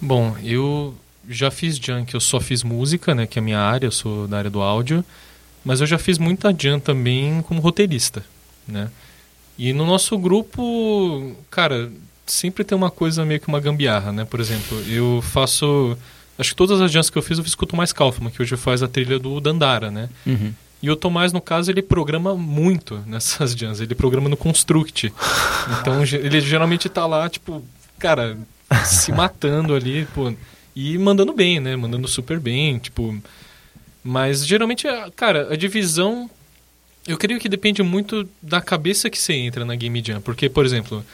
Bom, 0.00 0.36
eu 0.42 0.96
já 1.28 1.48
fiz 1.48 1.78
que 1.78 2.16
eu 2.16 2.20
só 2.20 2.40
fiz 2.40 2.64
música, 2.64 3.14
né, 3.14 3.24
que 3.24 3.38
é 3.38 3.40
a 3.40 3.44
minha 3.44 3.60
área, 3.60 3.86
eu 3.86 3.92
sou 3.92 4.26
da 4.26 4.38
área 4.38 4.50
do 4.50 4.60
áudio, 4.60 5.04
mas 5.64 5.80
eu 5.80 5.86
já 5.86 5.96
fiz 5.96 6.18
muita 6.18 6.52
jam 6.52 6.80
também 6.80 7.40
como 7.42 7.60
roteirista, 7.60 8.24
né? 8.66 8.90
E 9.56 9.72
no 9.72 9.86
nosso 9.86 10.18
grupo, 10.18 11.36
cara, 11.48 11.88
sempre 12.26 12.64
tem 12.64 12.76
uma 12.76 12.90
coisa 12.90 13.24
meio 13.24 13.38
que 13.38 13.46
uma 13.46 13.60
gambiarra, 13.60 14.10
né? 14.10 14.24
Por 14.24 14.40
exemplo, 14.40 14.76
eu 14.88 15.22
faço 15.22 15.96
Acho 16.38 16.50
que 16.50 16.56
todas 16.56 16.80
as 16.80 16.90
jams 16.90 17.08
que 17.08 17.16
eu 17.16 17.22
fiz, 17.22 17.38
eu 17.38 17.44
fiz 17.44 17.54
com 17.54 17.64
o 17.64 17.68
Tomás 17.68 17.92
Kaufman, 17.92 18.30
que 18.30 18.42
hoje 18.42 18.56
faz 18.56 18.82
a 18.82 18.88
trilha 18.88 19.18
do 19.18 19.40
Dandara, 19.40 19.90
né? 19.90 20.08
Uhum. 20.26 20.52
E 20.82 20.90
o 20.90 20.96
Tomás, 20.96 21.32
no 21.32 21.40
caso, 21.40 21.70
ele 21.70 21.82
programa 21.82 22.34
muito 22.34 23.02
nessas 23.06 23.52
jams. 23.56 23.80
Ele 23.80 23.94
programa 23.94 24.28
no 24.28 24.36
Construct. 24.36 25.12
Então, 25.80 26.02
ele 26.04 26.40
geralmente 26.40 26.88
tá 26.88 27.06
lá, 27.06 27.28
tipo, 27.28 27.64
cara, 27.98 28.36
se 28.84 29.12
matando 29.12 29.74
ali, 29.74 30.06
pô. 30.14 30.32
E 30.74 30.98
mandando 30.98 31.32
bem, 31.32 31.58
né? 31.58 31.74
Mandando 31.74 32.06
super 32.06 32.38
bem, 32.38 32.78
tipo... 32.78 33.18
Mas, 34.04 34.46
geralmente, 34.46 34.86
cara, 35.16 35.52
a 35.52 35.56
divisão... 35.56 36.30
Eu 37.08 37.16
creio 37.16 37.40
que 37.40 37.48
depende 37.48 37.82
muito 37.82 38.28
da 38.42 38.60
cabeça 38.60 39.08
que 39.08 39.18
você 39.18 39.32
entra 39.32 39.64
na 39.64 39.74
Game 39.74 40.02
Jam. 40.04 40.20
Porque, 40.20 40.48
por 40.48 40.64
exemplo... 40.64 41.04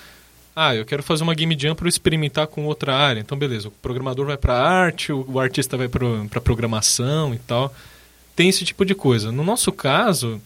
Ah, 0.54 0.74
eu 0.74 0.84
quero 0.84 1.02
fazer 1.02 1.22
uma 1.22 1.34
Game 1.34 1.56
Jam 1.58 1.74
para 1.74 1.88
experimentar 1.88 2.46
com 2.46 2.66
outra 2.66 2.94
área. 2.94 3.20
Então, 3.20 3.38
beleza. 3.38 3.68
O 3.68 3.70
programador 3.70 4.26
vai 4.26 4.36
para 4.36 4.54
arte, 4.54 5.10
o, 5.10 5.40
artista 5.40 5.78
vai 5.78 5.88
para 5.88 6.00
pro, 6.28 6.40
programação 6.42 7.32
e 7.32 7.38
tal 7.38 7.72
tem 8.34 8.48
esse 8.48 8.64
tipo 8.64 8.84
de 8.84 8.94
coisa. 8.94 9.30
No 9.30 9.44
nosso 9.44 9.70
caso, 9.72 10.40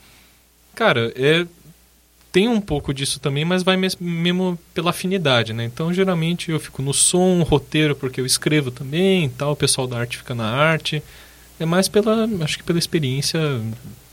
cara, 0.74 1.12
é 1.16 1.46
tem 2.36 2.48
um 2.48 2.60
pouco 2.60 2.92
disso 2.92 3.18
também, 3.18 3.46
mas 3.46 3.62
vai 3.62 3.78
mesmo 3.78 4.58
pela 4.74 4.90
afinidade, 4.90 5.54
né? 5.54 5.64
Então, 5.64 5.90
geralmente 5.90 6.50
eu 6.50 6.60
fico 6.60 6.82
no 6.82 6.92
som, 6.92 7.42
roteiro, 7.42 7.96
porque 7.96 8.20
eu 8.20 8.26
escrevo 8.26 8.70
também, 8.70 9.30
tal, 9.30 9.52
o 9.52 9.56
pessoal 9.56 9.86
da 9.86 9.98
arte 9.98 10.18
fica 10.18 10.34
na 10.34 10.44
arte. 10.44 11.02
É 11.58 11.64
mais 11.64 11.88
pela, 11.88 12.28
acho 12.42 12.58
que 12.58 12.64
pela 12.64 12.78
experiência 12.78 13.40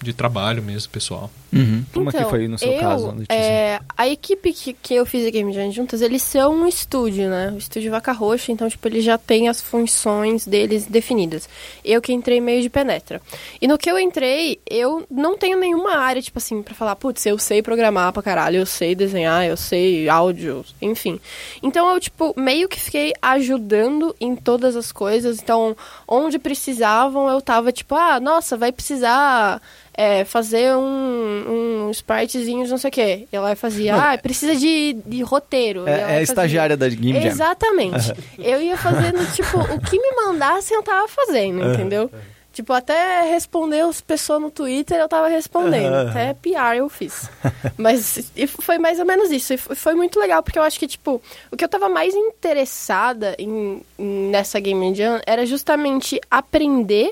de 0.04 0.14
trabalho 0.14 0.62
mesmo, 0.62 0.92
pessoal. 0.92 1.32
Uhum. 1.52 1.86
Como 1.94 2.10
então, 2.10 2.22
é 2.22 2.24
que 2.24 2.30
foi 2.30 2.48
no 2.48 2.58
seu 2.58 2.72
eu, 2.72 2.80
caso, 2.80 3.08
Letícia? 3.12 3.34
É, 3.34 3.80
a 3.96 4.08
equipe 4.08 4.52
que, 4.52 4.74
que 4.74 4.96
eu 4.96 5.06
fiz 5.06 5.26
a 5.28 5.30
Game 5.30 5.54
Jam 5.54 5.72
juntas, 5.72 6.02
eles 6.02 6.22
são 6.24 6.56
um 6.56 6.68
estúdio, 6.68 7.30
né? 7.30 7.52
O 7.54 7.58
estúdio 7.58 7.92
Vaca 7.92 8.12
Roxa, 8.12 8.52
então, 8.52 8.68
tipo, 8.68 8.88
ele 8.88 9.02
já 9.02 9.18
tem 9.18 9.48
as 9.48 9.62
funções 9.62 10.48
deles 10.48 10.86
definidas. 10.86 11.48
Eu 11.86 12.02
que 12.02 12.12
entrei 12.12 12.42
meio 12.42 12.62
de 12.62 12.70
penetra. 12.70 13.22
E 13.62 13.68
no 13.68 13.78
que 13.78 13.90
eu 13.90 14.00
entrei, 14.00 14.60
eu 14.70 15.06
não 15.10 15.38
tenho 15.38 15.60
nenhuma 15.60 15.96
área, 15.96 16.22
tipo 16.22 16.40
assim, 16.40 16.62
para 16.64 16.74
falar, 16.74 16.96
putz, 16.96 17.26
eu 17.26 17.38
sei 17.38 17.62
programar 17.62 18.12
pra 18.12 18.24
caralho, 18.24 18.58
eu 18.58 18.66
sei 18.66 18.96
desenhar, 18.96 19.46
eu 19.46 19.56
sei 19.56 20.10
áudio, 20.10 20.66
enfim. 20.82 21.20
Então, 21.62 21.94
eu, 21.94 22.00
tipo, 22.00 22.34
meio 22.36 22.68
que 22.68 22.80
fiquei 22.80 23.14
ajudando 23.22 24.16
em 24.20 24.36
todas 24.36 24.76
as 24.76 24.92
coisas. 24.92 25.40
Então, 25.40 25.78
onde 26.08 26.40
precisavam, 26.40 27.30
eu 27.30 27.40
tava, 27.42 27.72
tipo, 27.72 27.96
ah, 27.96 28.20
nossa, 28.20 28.58
vai 28.58 28.72
precisar 28.72 29.62
é, 29.94 30.26
fazer 30.26 30.76
um, 30.76 31.86
um 31.88 31.92
spritezinho, 31.92 32.68
não 32.68 32.78
sei 32.78 32.90
o 32.90 32.94
quê. 32.94 33.28
E 33.32 33.36
ela 33.36 33.56
fazia, 33.56 33.96
ah, 33.96 34.18
precisa 34.18 34.56
de, 34.56 34.98
de 35.06 35.22
roteiro. 35.22 35.88
É, 35.88 36.00
é 36.00 36.18
a 36.18 36.22
estagiária 36.22 36.76
da 36.76 36.90
Game 36.90 37.22
Jam. 37.22 37.30
Exatamente. 37.30 38.14
eu 38.40 38.62
ia 38.62 38.78
fazendo, 38.78 39.26
tipo, 39.34 39.60
o 39.60 39.80
que 39.80 40.00
me 40.00 40.16
mandassem 40.16 40.76
eu 40.76 40.84
tava 40.84 41.08
fazendo, 41.08 41.64
entendeu? 41.64 42.10
Tipo, 42.54 42.72
até 42.72 43.24
responder 43.32 43.80
as 43.80 44.00
pessoas 44.00 44.40
no 44.40 44.52
Twitter 44.52 45.00
eu 45.00 45.10
tava 45.10 45.28
respondendo. 45.28 45.92
Até 45.92 46.36
PR 46.36 46.78
eu 46.78 46.88
fiz. 46.88 47.28
Mas 47.76 48.32
foi 48.62 48.78
mais 48.78 49.00
ou 49.00 49.06
menos 49.06 49.32
isso. 49.32 49.54
E 49.54 49.58
foi 49.58 49.96
muito 49.96 50.20
legal, 50.20 50.44
porque 50.44 50.60
eu 50.60 50.64
acho 50.64 50.80
que, 50.80 50.88
tipo, 50.88 51.20
o 51.52 51.58
que 51.58 51.64
eu 51.64 51.68
tava 51.68 51.90
mais 51.90 52.14
interessada 52.14 53.36
em, 53.40 53.82
nessa 53.98 54.60
Game 54.60 54.94
Jam 54.94 55.20
era 55.26 55.48
justamente 55.48 56.22
aprender 56.30 57.12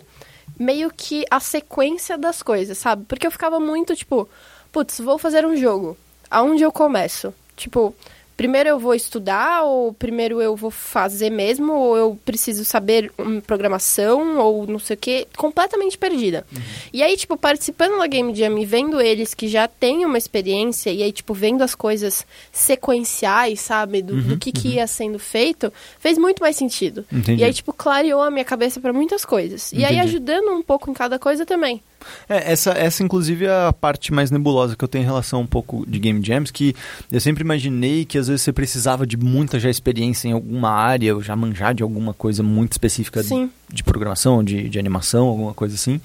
meio 0.61 0.91
que 0.95 1.25
a 1.29 1.39
sequência 1.39 2.17
das 2.17 2.43
coisas, 2.43 2.77
sabe? 2.77 3.05
Porque 3.07 3.25
eu 3.25 3.31
ficava 3.31 3.59
muito 3.59 3.95
tipo, 3.95 4.29
putz, 4.71 4.99
vou 4.99 5.17
fazer 5.17 5.45
um 5.45 5.57
jogo. 5.57 5.97
Aonde 6.29 6.63
eu 6.63 6.71
começo? 6.71 7.33
Tipo, 7.57 7.95
primeiro 8.41 8.69
eu 8.69 8.79
vou 8.79 8.95
estudar, 8.95 9.65
ou 9.65 9.93
primeiro 9.93 10.41
eu 10.41 10.55
vou 10.55 10.71
fazer 10.71 11.29
mesmo, 11.29 11.73
ou 11.73 11.95
eu 11.95 12.19
preciso 12.25 12.65
saber 12.65 13.11
programação, 13.45 14.39
ou 14.39 14.65
não 14.65 14.79
sei 14.79 14.95
o 14.95 14.97
que, 14.97 15.27
completamente 15.37 15.95
perdida. 15.95 16.43
Uhum. 16.51 16.59
E 16.91 17.03
aí, 17.03 17.15
tipo, 17.15 17.37
participando 17.37 17.99
da 17.99 18.07
Game 18.07 18.33
Jam 18.33 18.57
e 18.57 18.65
vendo 18.65 18.99
eles 18.99 19.35
que 19.35 19.47
já 19.47 19.67
têm 19.67 20.03
uma 20.07 20.17
experiência, 20.17 20.89
e 20.89 21.03
aí, 21.03 21.11
tipo, 21.11 21.35
vendo 21.35 21.61
as 21.61 21.75
coisas 21.75 22.25
sequenciais, 22.51 23.61
sabe, 23.61 24.01
do, 24.01 24.15
uhum, 24.15 24.21
do 24.29 24.37
que, 24.39 24.51
que 24.51 24.69
uhum. 24.69 24.73
ia 24.73 24.87
sendo 24.87 25.19
feito, 25.19 25.71
fez 25.99 26.17
muito 26.17 26.41
mais 26.41 26.55
sentido. 26.55 27.05
Entendi. 27.13 27.43
E 27.43 27.45
aí, 27.45 27.53
tipo, 27.53 27.71
clareou 27.71 28.23
a 28.23 28.31
minha 28.31 28.43
cabeça 28.43 28.79
para 28.79 28.91
muitas 28.91 29.23
coisas. 29.23 29.71
Entendi. 29.71 29.83
E 29.83 29.85
aí, 29.85 29.99
ajudando 29.99 30.49
um 30.49 30.63
pouco 30.63 30.89
em 30.89 30.95
cada 30.95 31.19
coisa 31.19 31.45
também. 31.45 31.83
É, 32.27 32.51
essa, 32.51 32.71
essa, 32.71 33.03
inclusive, 33.03 33.45
é 33.45 33.67
a 33.67 33.73
parte 33.73 34.13
mais 34.13 34.31
nebulosa 34.31 34.75
que 34.75 34.83
eu 34.83 34.87
tenho 34.87 35.03
em 35.03 35.05
relação 35.05 35.41
um 35.41 35.47
pouco 35.47 35.85
de 35.87 35.99
Game 35.99 36.23
Jams, 36.23 36.51
que 36.51 36.75
eu 37.11 37.19
sempre 37.19 37.43
imaginei 37.43 38.05
que 38.05 38.17
às 38.17 38.27
vezes 38.27 38.41
você 38.41 38.53
precisava 38.53 39.05
de 39.05 39.17
muita 39.17 39.59
já 39.59 39.69
experiência 39.69 40.27
em 40.27 40.31
alguma 40.31 40.69
área, 40.69 41.15
ou 41.15 41.21
já 41.21 41.35
manjar 41.35 41.73
de 41.73 41.83
alguma 41.83 42.13
coisa 42.13 42.43
muito 42.43 42.73
específica 42.73 43.23
de, 43.23 43.49
de, 43.69 43.83
programação, 43.83 44.43
de, 44.43 44.69
de, 44.69 44.79
animação, 44.79 45.27
alguma 45.27 45.53
coisa 45.53 45.75
assim, 45.75 45.99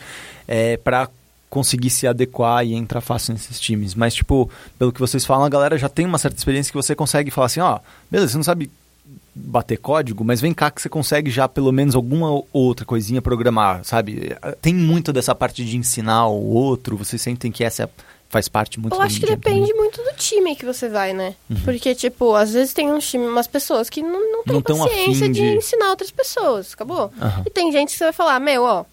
é, 0.47 0.77
para 0.77 1.09
conseguir 1.49 1.91
se 1.91 2.07
adequar 2.07 2.67
e 2.67 2.75
entrar 2.75 3.01
fácil 3.01 3.33
nesses 3.33 3.59
times. 3.59 3.95
Mas, 3.95 4.15
tipo, 4.15 4.51
pelo 4.79 4.93
que 4.93 5.01
vocês 5.01 5.25
falam, 5.25 5.45
a 5.45 5.49
galera 5.49 5.79
já 5.79 5.89
tem 5.89 6.05
uma 6.05 6.19
certa 6.19 6.37
experiência 6.37 6.71
que 6.71 6.77
você 6.77 6.95
consegue 6.95 7.31
falar 7.31 7.47
assim, 7.47 7.61
ó, 7.61 7.77
oh, 7.77 7.81
beleza, 8.11 8.33
você 8.33 8.37
não 8.37 8.45
sabe 8.45 8.71
bater 9.35 9.77
código, 9.77 10.25
mas 10.25 10.41
vem 10.41 10.55
cá 10.55 10.71
que 10.71 10.81
você 10.81 10.89
consegue 10.89 11.31
já 11.31 11.47
pelo 11.47 11.71
menos 11.71 11.95
alguma 11.95 12.43
outra 12.53 12.87
coisinha 12.87 13.21
programar, 13.21 13.85
sabe? 13.85 14.35
Tem 14.63 14.75
muito 14.75 15.13
dessa 15.13 15.35
parte 15.35 15.65
de 15.65 15.77
ensinar 15.77 16.27
o 16.29 16.55
outro, 16.55 16.97
vocês 16.97 17.21
sentem 17.21 17.53
que 17.53 17.63
essa 17.63 17.91
faz 18.29 18.49
parte 18.49 18.81
muito 18.81 18.95
Eu 18.95 19.01
acho 19.01 19.21
que 19.21 19.27
depende 19.27 19.69
também. 19.69 19.75
muito 19.75 20.03
do 20.03 20.13
time 20.17 20.57
que 20.57 20.65
você 20.65 20.89
vai, 20.89 21.13
né? 21.13 21.35
Uhum. 21.49 21.57
Porque, 21.65 21.95
tipo, 21.95 22.35
às 22.35 22.53
vezes 22.53 22.73
tem 22.73 22.93
um 22.93 22.99
time, 22.99 23.27
umas 23.27 23.47
pessoas 23.47 23.89
que 23.89 24.03
não, 24.03 24.33
não 24.33 24.43
têm 24.43 24.55
não 24.55 24.63
paciência 24.63 25.29
de... 25.29 25.35
de... 25.35 25.57
ensinar 25.57 25.91
outras 25.91 26.11
pessoas, 26.11 26.73
acabou? 26.73 27.13
Uhum. 27.21 27.43
E 27.47 27.51
tem 27.51 27.71
gente 27.71 27.93
que 27.93 27.99
você 27.99 28.05
vai 28.05 28.13
falar, 28.13 28.41
meu, 28.41 28.63
ó, 28.65 28.85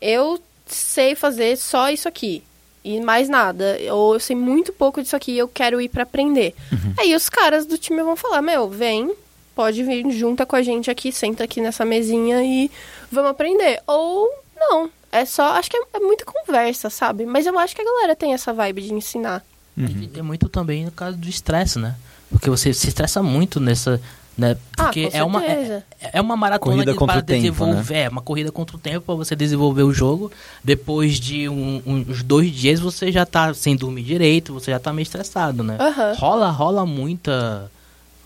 eu 0.00 0.40
sei 0.66 1.14
fazer 1.14 1.56
só 1.56 1.90
isso 1.90 2.06
aqui 2.06 2.42
e 2.84 3.00
mais 3.00 3.28
nada. 3.28 3.76
Ou 3.92 4.14
eu 4.14 4.20
sei 4.20 4.36
muito 4.36 4.72
pouco 4.72 5.02
disso 5.02 5.16
aqui 5.16 5.32
e 5.32 5.38
eu 5.38 5.48
quero 5.48 5.80
ir 5.80 5.88
para 5.88 6.04
aprender. 6.04 6.54
Uhum. 6.72 6.94
Aí 6.98 7.14
os 7.14 7.28
caras 7.28 7.66
do 7.66 7.76
time 7.76 8.02
vão 8.02 8.16
falar, 8.16 8.40
meu, 8.40 8.68
vem, 8.68 9.12
pode 9.60 9.82
vir 9.82 10.10
junta 10.10 10.46
com 10.46 10.56
a 10.56 10.62
gente 10.62 10.90
aqui, 10.90 11.12
senta 11.12 11.44
aqui 11.44 11.60
nessa 11.60 11.84
mesinha 11.84 12.42
e 12.42 12.70
vamos 13.12 13.30
aprender. 13.30 13.78
Ou 13.86 14.26
não. 14.56 14.88
É 15.12 15.26
só, 15.26 15.52
acho 15.52 15.68
que 15.68 15.76
é, 15.76 15.82
é 15.92 16.00
muita 16.00 16.24
conversa, 16.24 16.88
sabe? 16.88 17.26
Mas 17.26 17.44
eu 17.44 17.58
acho 17.58 17.76
que 17.76 17.82
a 17.82 17.84
galera 17.84 18.16
tem 18.16 18.32
essa 18.32 18.54
vibe 18.54 18.80
de 18.80 18.94
ensinar. 18.94 19.44
Uhum. 19.76 20.08
E 20.14 20.22
muito 20.22 20.48
também 20.48 20.86
no 20.86 20.90
caso 20.90 21.18
do 21.18 21.28
estresse, 21.28 21.78
né? 21.78 21.94
Porque 22.30 22.48
você 22.48 22.72
se 22.72 22.88
estressa 22.88 23.22
muito 23.22 23.60
nessa. 23.60 24.00
Né? 24.38 24.56
Ah, 24.78 24.84
Porque 24.84 25.10
ah, 25.12 25.18
é, 25.18 25.24
uma, 25.24 25.44
é, 25.44 25.82
é, 26.00 26.20
uma 26.22 26.36
maratona 26.36 26.76
corrida 26.76 26.92
de, 26.92 26.98
para 26.98 27.20
desenvolver. 27.20 27.94
Né? 27.94 28.02
É 28.04 28.08
uma 28.08 28.22
corrida 28.22 28.50
contra 28.50 28.76
o 28.76 28.78
tempo 28.78 29.04
para 29.04 29.14
você 29.14 29.36
desenvolver 29.36 29.82
o 29.82 29.92
jogo. 29.92 30.32
Depois 30.64 31.20
de 31.20 31.50
um, 31.50 31.82
uns 31.84 32.22
dois 32.22 32.50
dias 32.50 32.80
você 32.80 33.12
já 33.12 33.26
tá 33.26 33.52
sem 33.52 33.76
dormir 33.76 34.04
direito, 34.04 34.54
você 34.54 34.70
já 34.70 34.78
tá 34.78 34.90
meio 34.90 35.02
estressado, 35.02 35.62
né? 35.62 35.76
Uhum. 35.78 36.14
Rola, 36.14 36.50
rola 36.50 36.86
muita 36.86 37.70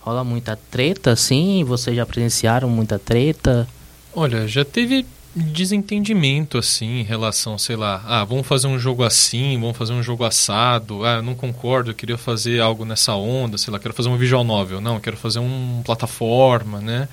Rola 0.05 0.23
muita 0.23 0.55
treta, 0.69 1.13
assim? 1.13 1.63
Vocês 1.63 1.95
já 1.95 2.05
presenciaram 2.05 2.69
muita 2.69 2.99
treta? 2.99 3.67
Olha, 4.13 4.47
já 4.47 4.63
teve 4.63 5.03
desentendimento, 5.35 6.59
assim, 6.59 6.99
em 6.99 7.03
relação, 7.03 7.57
sei 7.57 7.75
lá, 7.75 8.03
ah, 8.05 8.23
vamos 8.23 8.45
fazer 8.45 8.67
um 8.67 8.77
jogo 8.77 9.03
assim, 9.03 9.59
vamos 9.59 9.75
fazer 9.75 9.93
um 9.93 10.03
jogo 10.03 10.23
assado, 10.23 11.03
ah, 11.03 11.23
não 11.23 11.33
concordo, 11.33 11.89
eu 11.89 11.95
queria 11.95 12.19
fazer 12.19 12.61
algo 12.61 12.85
nessa 12.85 13.15
onda, 13.15 13.57
sei 13.57 13.73
lá, 13.73 13.79
quero 13.79 13.95
fazer 13.95 14.07
um 14.07 14.15
visual 14.15 14.43
novel, 14.43 14.79
não, 14.79 14.99
quero 14.99 15.17
fazer 15.17 15.39
um 15.39 15.81
plataforma, 15.83 16.79
né? 16.79 17.09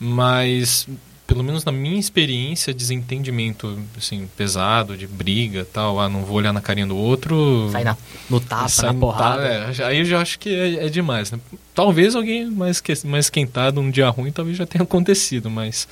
Mas 0.00 0.88
pelo 1.30 1.44
menos 1.44 1.64
na 1.64 1.70
minha 1.70 2.00
experiência, 2.00 2.74
desentendimento 2.74 3.78
assim, 3.96 4.28
pesado, 4.36 4.96
de 4.96 5.06
briga 5.06 5.64
tal, 5.72 6.00
ah, 6.00 6.08
não 6.08 6.24
vou 6.24 6.36
olhar 6.36 6.52
na 6.52 6.60
carinha 6.60 6.88
do 6.88 6.96
outro. 6.96 7.68
Sai 7.70 7.84
na, 7.84 7.96
no 8.28 8.40
tapa, 8.40 8.68
sai 8.68 8.92
na 8.92 8.98
porrada. 8.98 9.42
é, 9.44 9.84
aí 9.84 9.98
eu 10.00 10.04
já 10.04 10.20
acho 10.20 10.40
que 10.40 10.52
é, 10.52 10.86
é 10.86 10.88
demais. 10.88 11.30
Né? 11.30 11.38
Talvez 11.72 12.16
alguém 12.16 12.50
mais, 12.50 12.80
que, 12.80 12.92
mais 13.06 13.26
esquentado 13.26 13.80
um 13.80 13.92
dia 13.92 14.08
ruim 14.08 14.32
talvez 14.32 14.56
já 14.56 14.66
tenha 14.66 14.82
acontecido, 14.82 15.48
mas 15.48 15.86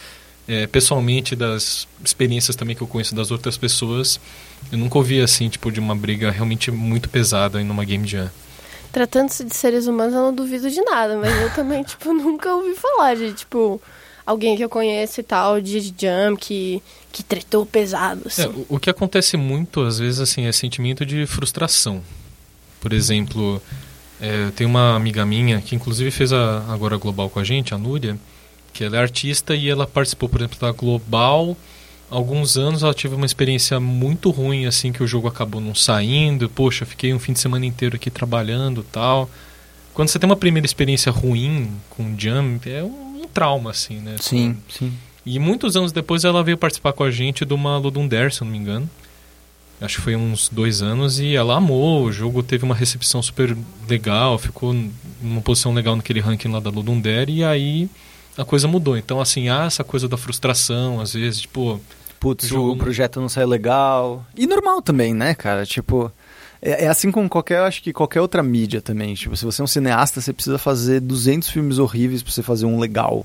é, 0.48 0.66
pessoalmente, 0.66 1.36
das 1.36 1.86
experiências 2.04 2.56
também 2.56 2.74
que 2.74 2.82
eu 2.82 2.88
conheço 2.88 3.14
das 3.14 3.30
outras 3.30 3.56
pessoas, 3.56 4.18
eu 4.72 4.78
nunca 4.78 4.98
ouvi 4.98 5.20
assim, 5.20 5.48
tipo, 5.48 5.70
de 5.70 5.78
uma 5.78 5.94
briga 5.94 6.32
realmente 6.32 6.72
muito 6.72 7.08
pesada 7.08 7.62
em 7.62 7.70
uma 7.70 7.84
game 7.84 8.04
jam. 8.08 8.28
Tratando-se 8.90 9.44
de 9.44 9.54
seres 9.54 9.86
humanos, 9.86 10.14
eu 10.14 10.20
não 10.20 10.34
duvido 10.34 10.68
de 10.68 10.80
nada, 10.80 11.16
mas 11.16 11.32
eu 11.40 11.54
também, 11.54 11.84
tipo, 11.86 12.12
nunca 12.12 12.52
ouvi 12.52 12.74
falar 12.74 13.14
de, 13.14 13.34
tipo, 13.34 13.80
alguém 14.28 14.58
que 14.58 14.62
eu 14.62 14.68
conheço 14.68 15.20
e 15.20 15.22
tal, 15.22 15.58
de 15.58 15.80
jump, 15.80 16.38
que, 16.38 16.82
que 17.10 17.22
tretou 17.22 17.64
pesado, 17.64 18.24
assim. 18.26 18.42
É, 18.42 18.46
o, 18.46 18.66
o, 18.68 18.78
que 18.78 18.90
acontece 18.90 19.38
muito, 19.38 19.80
às 19.80 19.98
vezes, 19.98 20.20
assim, 20.20 20.44
é 20.44 20.52
sentimento 20.52 21.06
de 21.06 21.24
frustração. 21.24 22.02
Por 22.78 22.92
exemplo, 22.92 23.60
é, 24.20 24.50
tem 24.54 24.66
uma 24.66 24.94
amiga 24.94 25.24
minha, 25.24 25.62
que 25.62 25.74
inclusive 25.74 26.10
fez 26.10 26.30
a 26.30 26.62
Agora 26.68 26.98
Global 26.98 27.30
com 27.30 27.40
a 27.40 27.44
gente, 27.44 27.72
a 27.72 27.78
Núria, 27.78 28.18
que 28.74 28.84
ela 28.84 28.98
é 28.98 29.00
artista 29.00 29.54
e 29.54 29.66
ela 29.66 29.86
participou, 29.86 30.28
por 30.28 30.42
exemplo, 30.42 30.58
da 30.60 30.72
Global 30.72 31.56
alguns 32.10 32.56
anos 32.56 32.82
ela 32.82 32.94
teve 32.94 33.14
uma 33.14 33.26
experiência 33.26 33.78
muito 33.78 34.30
ruim 34.30 34.64
assim 34.64 34.90
que 34.90 35.02
o 35.02 35.06
jogo 35.06 35.28
acabou 35.28 35.60
não 35.60 35.74
saindo 35.74 36.48
poxa 36.48 36.86
fiquei 36.86 37.12
um 37.12 37.18
fim 37.18 37.34
de 37.34 37.38
semana 37.38 37.66
inteiro 37.66 37.96
aqui 37.96 38.08
trabalhando 38.08 38.82
tal 38.82 39.28
quando 39.98 40.10
você 40.10 40.18
tem 40.20 40.30
uma 40.30 40.36
primeira 40.36 40.64
experiência 40.64 41.10
ruim 41.10 41.72
com 41.90 42.14
Jump, 42.16 42.70
é 42.70 42.84
um 42.84 43.07
trauma, 43.28 43.70
assim, 43.70 44.00
né? 44.00 44.16
Sim, 44.20 44.56
sim. 44.68 44.92
E 45.24 45.38
muitos 45.38 45.76
anos 45.76 45.92
depois 45.92 46.24
ela 46.24 46.42
veio 46.42 46.56
participar 46.56 46.92
com 46.92 47.04
a 47.04 47.10
gente 47.10 47.44
de 47.44 47.52
uma 47.54 47.76
Ludum 47.76 48.08
Dare, 48.08 48.32
se 48.32 48.40
eu 48.40 48.46
não 48.46 48.52
me 48.52 48.58
engano. 48.58 48.88
Acho 49.80 49.96
que 49.96 50.02
foi 50.02 50.16
uns 50.16 50.48
dois 50.48 50.82
anos 50.82 51.20
e 51.20 51.36
ela 51.36 51.56
amou. 51.56 52.04
O 52.04 52.12
jogo 52.12 52.42
teve 52.42 52.64
uma 52.64 52.74
recepção 52.74 53.22
super 53.22 53.56
legal, 53.88 54.36
ficou 54.38 54.74
numa 55.22 55.40
posição 55.40 55.72
legal 55.72 55.94
naquele 55.94 56.18
ranking 56.20 56.48
lá 56.48 56.58
da 56.58 56.70
Ludum 56.70 57.00
Dare 57.00 57.32
e 57.32 57.44
aí 57.44 57.88
a 58.36 58.44
coisa 58.44 58.66
mudou. 58.66 58.96
Então, 58.96 59.20
assim, 59.20 59.48
há 59.48 59.64
essa 59.64 59.84
coisa 59.84 60.08
da 60.08 60.16
frustração, 60.16 61.00
às 61.00 61.12
vezes, 61.12 61.42
tipo. 61.42 61.80
Putz, 62.18 62.46
O 62.46 62.48
jogo 62.48 62.72
o 62.72 62.76
projeto 62.76 63.20
não 63.20 63.28
saiu 63.28 63.46
legal. 63.46 64.26
E 64.36 64.46
normal 64.46 64.82
também, 64.82 65.14
né, 65.14 65.34
cara? 65.34 65.64
Tipo, 65.64 66.10
é, 66.60 66.84
é 66.84 66.88
assim 66.88 67.10
com 67.10 67.28
qualquer, 67.28 67.60
acho 67.60 67.82
que 67.82 67.92
qualquer 67.92 68.20
outra 68.20 68.42
mídia 68.42 68.80
também. 68.80 69.14
Tipo, 69.14 69.36
se 69.36 69.44
você 69.44 69.60
é 69.60 69.64
um 69.64 69.68
cineasta, 69.68 70.20
você 70.20 70.32
precisa 70.32 70.58
fazer 70.58 71.00
200 71.00 71.48
filmes 71.48 71.78
horríveis 71.78 72.22
pra 72.22 72.32
você 72.32 72.42
fazer 72.42 72.66
um 72.66 72.78
legal. 72.78 73.24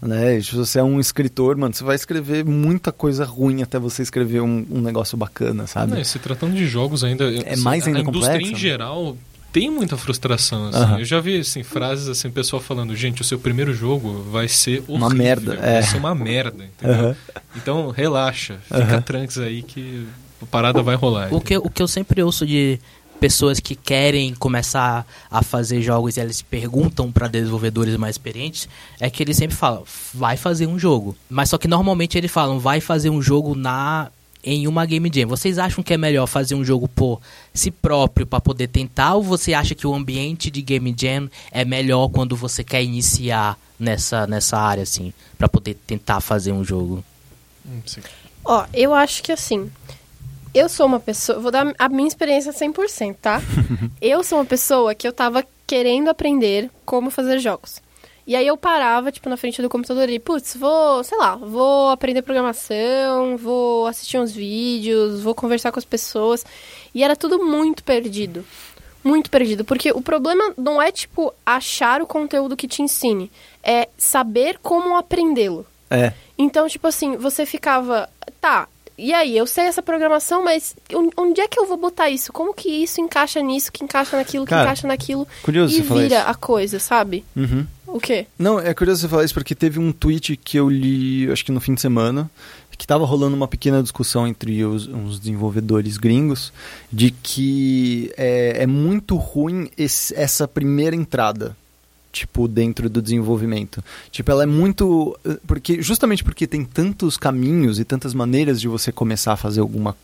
Né? 0.00 0.38
E 0.38 0.42
Se 0.42 0.54
você 0.56 0.80
é 0.80 0.82
um 0.82 0.98
escritor, 0.98 1.56
mano, 1.56 1.72
você 1.72 1.84
vai 1.84 1.94
escrever 1.94 2.44
muita 2.44 2.90
coisa 2.90 3.24
ruim 3.24 3.62
até 3.62 3.78
você 3.78 4.02
escrever 4.02 4.40
um, 4.40 4.66
um 4.70 4.80
negócio 4.80 5.16
bacana, 5.16 5.66
sabe? 5.66 5.94
Não, 5.94 6.04
se 6.04 6.18
tratando 6.18 6.54
de 6.54 6.66
jogos 6.66 7.04
ainda. 7.04 7.24
É 7.44 7.56
mais 7.56 7.86
ainda 7.86 8.00
A 8.00 8.02
indústria 8.02 8.34
complexo? 8.38 8.52
em 8.52 8.56
geral 8.56 9.16
tem 9.52 9.70
muita 9.70 9.96
frustração. 9.96 10.68
Assim. 10.68 11.00
Eu 11.00 11.04
já 11.04 11.20
vi 11.20 11.38
assim, 11.38 11.62
frases 11.62 12.08
assim, 12.08 12.30
pessoal 12.30 12.60
falando, 12.60 12.96
gente, 12.96 13.20
o 13.20 13.24
seu 13.24 13.38
primeiro 13.38 13.74
jogo 13.74 14.24
vai 14.30 14.48
ser 14.48 14.78
horrível, 14.88 14.96
Uma 14.96 15.10
merda, 15.10 15.56
Vai 15.56 15.76
é. 15.76 15.82
ser 15.82 15.98
uma 15.98 16.14
merda. 16.14 16.64
Então, 17.54 17.90
relaxa, 17.90 18.56
fica 18.64 19.02
tranques 19.02 19.38
aí 19.38 19.62
que 19.62 20.06
a 20.42 20.46
parada 20.46 20.82
vai 20.82 20.96
rolar. 20.96 21.32
O 21.32 21.40
que, 21.40 21.56
o 21.56 21.70
que 21.70 21.82
eu 21.82 21.88
sempre 21.88 22.22
ouço 22.22 22.46
de 22.46 22.78
pessoas 23.20 23.60
que 23.60 23.76
querem 23.76 24.34
começar 24.34 25.06
a 25.30 25.42
fazer 25.44 25.80
jogos 25.80 26.16
e 26.16 26.20
eles 26.20 26.42
perguntam 26.42 27.12
para 27.12 27.28
desenvolvedores 27.28 27.96
mais 27.96 28.16
experientes 28.16 28.68
é 28.98 29.08
que 29.08 29.22
eles 29.22 29.36
sempre 29.36 29.54
falam, 29.54 29.84
vai 30.12 30.36
fazer 30.36 30.66
um 30.66 30.76
jogo. 30.76 31.16
Mas 31.30 31.48
só 31.50 31.56
que 31.56 31.68
normalmente 31.68 32.18
eles 32.18 32.30
falam, 32.30 32.58
vai 32.58 32.80
fazer 32.80 33.10
um 33.10 33.22
jogo 33.22 33.54
na 33.54 34.10
em 34.44 34.66
uma 34.66 34.84
game 34.84 35.08
jam. 35.14 35.28
Vocês 35.28 35.56
acham 35.56 35.84
que 35.84 35.94
é 35.94 35.96
melhor 35.96 36.26
fazer 36.26 36.56
um 36.56 36.64
jogo 36.64 36.88
por 36.88 37.20
si 37.54 37.70
próprio 37.70 38.26
para 38.26 38.40
poder 38.40 38.66
tentar 38.66 39.14
ou 39.14 39.22
você 39.22 39.54
acha 39.54 39.72
que 39.72 39.86
o 39.86 39.94
ambiente 39.94 40.50
de 40.50 40.60
game 40.60 40.92
jam 40.98 41.30
é 41.52 41.64
melhor 41.64 42.08
quando 42.08 42.34
você 42.34 42.64
quer 42.64 42.82
iniciar 42.82 43.56
nessa 43.78 44.26
nessa 44.26 44.58
área 44.58 44.82
assim, 44.82 45.12
para 45.38 45.48
poder 45.48 45.74
tentar 45.86 46.20
fazer 46.20 46.50
um 46.50 46.64
jogo? 46.64 47.04
Ó, 48.44 48.66
eu 48.74 48.92
acho 48.92 49.22
que 49.22 49.30
assim. 49.30 49.70
Eu 50.54 50.68
sou 50.68 50.86
uma 50.86 51.00
pessoa. 51.00 51.38
Vou 51.38 51.50
dar 51.50 51.74
a 51.78 51.88
minha 51.88 52.08
experiência 52.08 52.52
100%, 52.52 53.16
tá? 53.20 53.40
eu 54.00 54.22
sou 54.22 54.38
uma 54.38 54.44
pessoa 54.44 54.94
que 54.94 55.08
eu 55.08 55.12
tava 55.12 55.44
querendo 55.66 56.08
aprender 56.08 56.70
como 56.84 57.10
fazer 57.10 57.38
jogos. 57.38 57.80
E 58.26 58.36
aí 58.36 58.46
eu 58.46 58.56
parava, 58.56 59.10
tipo, 59.10 59.28
na 59.28 59.36
frente 59.36 59.60
do 59.60 59.68
computador 59.68 60.08
e, 60.08 60.18
putz, 60.18 60.54
vou, 60.56 61.02
sei 61.02 61.18
lá, 61.18 61.34
vou 61.34 61.90
aprender 61.90 62.22
programação, 62.22 63.36
vou 63.36 63.86
assistir 63.86 64.18
uns 64.18 64.30
vídeos, 64.30 65.22
vou 65.22 65.34
conversar 65.34 65.72
com 65.72 65.78
as 65.78 65.84
pessoas. 65.84 66.44
E 66.94 67.02
era 67.02 67.16
tudo 67.16 67.44
muito 67.44 67.82
perdido. 67.82 68.44
Muito 69.02 69.28
perdido. 69.28 69.64
Porque 69.64 69.90
o 69.90 70.00
problema 70.00 70.52
não 70.56 70.80
é, 70.80 70.92
tipo, 70.92 71.34
achar 71.44 72.00
o 72.00 72.06
conteúdo 72.06 72.56
que 72.56 72.68
te 72.68 72.82
ensine. 72.82 73.30
É 73.62 73.88
saber 73.96 74.58
como 74.62 74.96
aprendê-lo. 74.96 75.66
É. 75.90 76.12
Então, 76.38 76.68
tipo 76.68 76.86
assim, 76.86 77.16
você 77.16 77.44
ficava, 77.44 78.08
tá, 78.40 78.68
e 79.08 79.12
aí, 79.12 79.36
eu 79.36 79.46
sei 79.46 79.64
essa 79.64 79.82
programação, 79.82 80.44
mas 80.44 80.74
on- 80.94 81.10
onde 81.16 81.40
é 81.40 81.48
que 81.48 81.58
eu 81.58 81.66
vou 81.66 81.76
botar 81.76 82.08
isso? 82.10 82.32
Como 82.32 82.54
que 82.54 82.68
isso 82.68 83.00
encaixa 83.00 83.40
nisso, 83.40 83.70
que 83.72 83.82
encaixa 83.84 84.16
naquilo, 84.16 84.44
que 84.44 84.50
Cara, 84.50 84.62
encaixa 84.62 84.86
naquilo? 84.86 85.26
curioso 85.42 85.74
e 85.78 85.82
você 85.82 85.94
vira 86.02 86.18
isso. 86.20 86.28
a 86.28 86.34
coisa, 86.34 86.78
sabe? 86.78 87.24
Uhum. 87.36 87.66
O 87.86 88.00
quê? 88.00 88.26
Não, 88.38 88.58
é 88.58 88.72
curioso 88.72 89.02
você 89.02 89.08
falar 89.08 89.24
isso 89.24 89.34
porque 89.34 89.54
teve 89.54 89.78
um 89.78 89.92
tweet 89.92 90.36
que 90.36 90.56
eu 90.56 90.68
li, 90.70 91.30
acho 91.30 91.44
que 91.44 91.52
no 91.52 91.60
fim 91.60 91.74
de 91.74 91.80
semana, 91.80 92.30
que 92.78 92.86
tava 92.86 93.04
rolando 93.04 93.36
uma 93.36 93.46
pequena 93.46 93.80
discussão 93.82 94.26
entre 94.26 94.64
os, 94.64 94.88
uns 94.88 95.20
desenvolvedores 95.20 95.98
gringos 95.98 96.52
de 96.90 97.10
que 97.12 98.10
é, 98.16 98.62
é 98.62 98.66
muito 98.66 99.14
ruim 99.16 99.70
esse- 99.78 100.14
essa 100.16 100.48
primeira 100.48 100.96
entrada. 100.96 101.54
Tipo, 102.12 102.46
dentro 102.46 102.90
do 102.90 103.00
desenvolvimento. 103.00 103.82
Tipo, 104.10 104.30
ela 104.30 104.42
é 104.42 104.46
muito. 104.46 105.18
porque 105.46 105.80
Justamente 105.80 106.22
porque 106.22 106.46
tem 106.46 106.62
tantos 106.62 107.16
caminhos 107.16 107.80
e 107.80 107.84
tantas 107.84 108.12
maneiras 108.12 108.60
de 108.60 108.68
você 108.68 108.92
começar 108.92 109.32
a 109.32 109.36
fazer 109.36 109.60
alguma. 109.60 109.96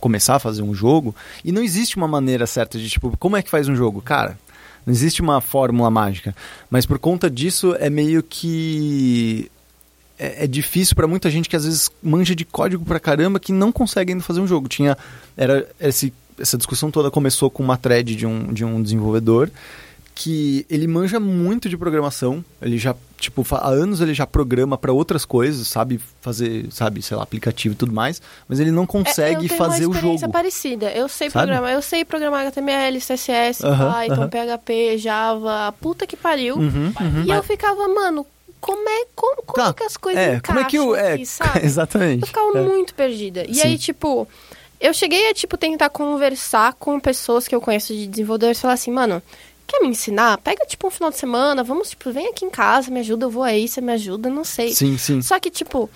começar 0.00 0.36
a 0.36 0.38
fazer 0.38 0.62
um 0.62 0.74
jogo, 0.74 1.14
e 1.44 1.52
não 1.52 1.62
existe 1.62 1.98
uma 1.98 2.08
maneira 2.08 2.46
certa 2.46 2.78
de, 2.78 2.88
tipo, 2.88 3.14
como 3.18 3.36
é 3.36 3.42
que 3.42 3.50
faz 3.50 3.68
um 3.68 3.76
jogo? 3.76 4.00
Cara, 4.00 4.38
não 4.86 4.92
existe 4.92 5.20
uma 5.20 5.40
fórmula 5.42 5.90
mágica. 5.90 6.34
Mas 6.70 6.86
por 6.86 6.98
conta 6.98 7.28
disso 7.30 7.76
é 7.78 7.90
meio 7.90 8.22
que. 8.22 9.50
É, 10.18 10.44
é 10.44 10.46
difícil 10.46 10.96
pra 10.96 11.06
muita 11.06 11.30
gente 11.30 11.48
que 11.48 11.56
às 11.56 11.66
vezes 11.66 11.90
manja 12.02 12.34
de 12.34 12.46
código 12.46 12.86
pra 12.86 12.98
caramba 12.98 13.38
que 13.38 13.52
não 13.52 13.70
consegue 13.70 14.12
ainda 14.12 14.24
fazer 14.24 14.40
um 14.40 14.46
jogo. 14.46 14.66
Tinha. 14.66 14.96
Era 15.36 15.68
esse, 15.78 16.10
essa 16.38 16.56
discussão 16.56 16.90
toda 16.90 17.10
começou 17.10 17.50
com 17.50 17.62
uma 17.62 17.76
thread 17.76 18.16
de 18.16 18.26
um, 18.26 18.50
de 18.50 18.64
um 18.64 18.82
desenvolvedor 18.82 19.50
que 20.22 20.66
ele 20.68 20.86
manja 20.86 21.18
muito 21.18 21.66
de 21.66 21.78
programação. 21.78 22.44
Ele 22.60 22.76
já, 22.76 22.94
tipo, 23.18 23.42
há 23.54 23.68
anos 23.68 24.02
ele 24.02 24.12
já 24.12 24.26
programa 24.26 24.76
pra 24.76 24.92
outras 24.92 25.24
coisas, 25.24 25.66
sabe 25.66 25.98
fazer, 26.20 26.66
sabe, 26.70 27.00
sei 27.00 27.16
lá, 27.16 27.22
aplicativo 27.22 27.72
e 27.72 27.76
tudo 27.76 27.90
mais, 27.90 28.20
mas 28.46 28.60
ele 28.60 28.70
não 28.70 28.82
É, 28.82 28.86
consegue 28.86 29.44
eu 29.44 29.48
tenho 29.48 29.58
fazer 29.58 29.86
uma 29.86 29.92
o 29.92 29.94
experiência 29.96 30.26
jogo. 30.26 30.32
parecida. 30.32 30.90
Eu 30.92 31.08
sei 31.08 31.30
Sabe? 31.30 31.46
programar, 31.46 31.72
eu 31.72 31.80
sei 31.80 32.04
programar 32.04 32.46
HTML, 32.48 33.00
CSS, 33.00 33.64
Aham, 33.64 33.92
Python, 33.94 34.14
aham. 34.14 34.28
PHP, 34.28 34.98
Java, 34.98 35.72
puta 35.80 36.06
que 36.06 36.16
pariu. 36.18 36.56
Uhum, 36.56 36.92
uhum. 37.00 37.24
E 37.24 37.30
eu 37.30 37.42
ficava, 37.42 37.88
mano, 37.88 38.26
como 38.60 38.86
é, 38.86 39.06
como, 39.14 39.36
como 39.42 39.54
Tá, 39.68 39.72
que 39.72 39.84
as 39.84 39.96
coisas 39.96 40.22
é, 40.22 40.34
encaixam 40.34 40.42
como 40.54 40.58
é 40.58 40.64
que 40.70 40.78
o 40.78 40.94
é, 40.94 41.12
aqui, 41.14 41.24
sabe? 41.26 41.64
exatamente. 41.64 42.20
Eu 42.20 42.26
ficava 42.26 42.58
É. 42.58 42.60
muito 42.60 42.94
perdida. 42.94 43.46
E 43.48 43.54
Sim. 43.54 43.62
aí, 43.62 43.78
tipo, 43.78 44.28
eu 44.78 44.92
cheguei 44.92 45.30
a, 45.30 45.34
tipo, 45.34 45.56
tentar 45.56 45.88
conversar 45.88 46.74
com 46.74 47.00
pessoas 47.00 47.48
que 47.48 47.54
eu 47.54 47.60
conheço 47.62 47.94
de 47.94 48.06
desenvolvedores 48.06 48.58
e 48.58 48.60
falar 48.60 48.74
assim, 48.74 48.90
mano, 48.90 49.22
quer 49.70 49.80
me 49.80 49.88
ensinar? 49.88 50.38
Pega, 50.38 50.66
tipo, 50.66 50.86
um 50.86 50.90
final 50.90 51.10
de 51.10 51.16
semana, 51.16 51.62
vamos, 51.62 51.90
tipo, 51.90 52.10
vem 52.12 52.28
aqui 52.28 52.44
em 52.44 52.50
casa, 52.50 52.90
me 52.90 53.00
ajuda, 53.00 53.26
eu 53.26 53.30
vou 53.30 53.42
aí, 53.42 53.68
você 53.68 53.80
me 53.80 53.92
ajuda, 53.92 54.28
não 54.28 54.44
sei. 54.44 54.72
Sim, 54.74 54.98
sim. 54.98 55.22
Só 55.22 55.38
que, 55.38 55.50
tipo, 55.50 55.88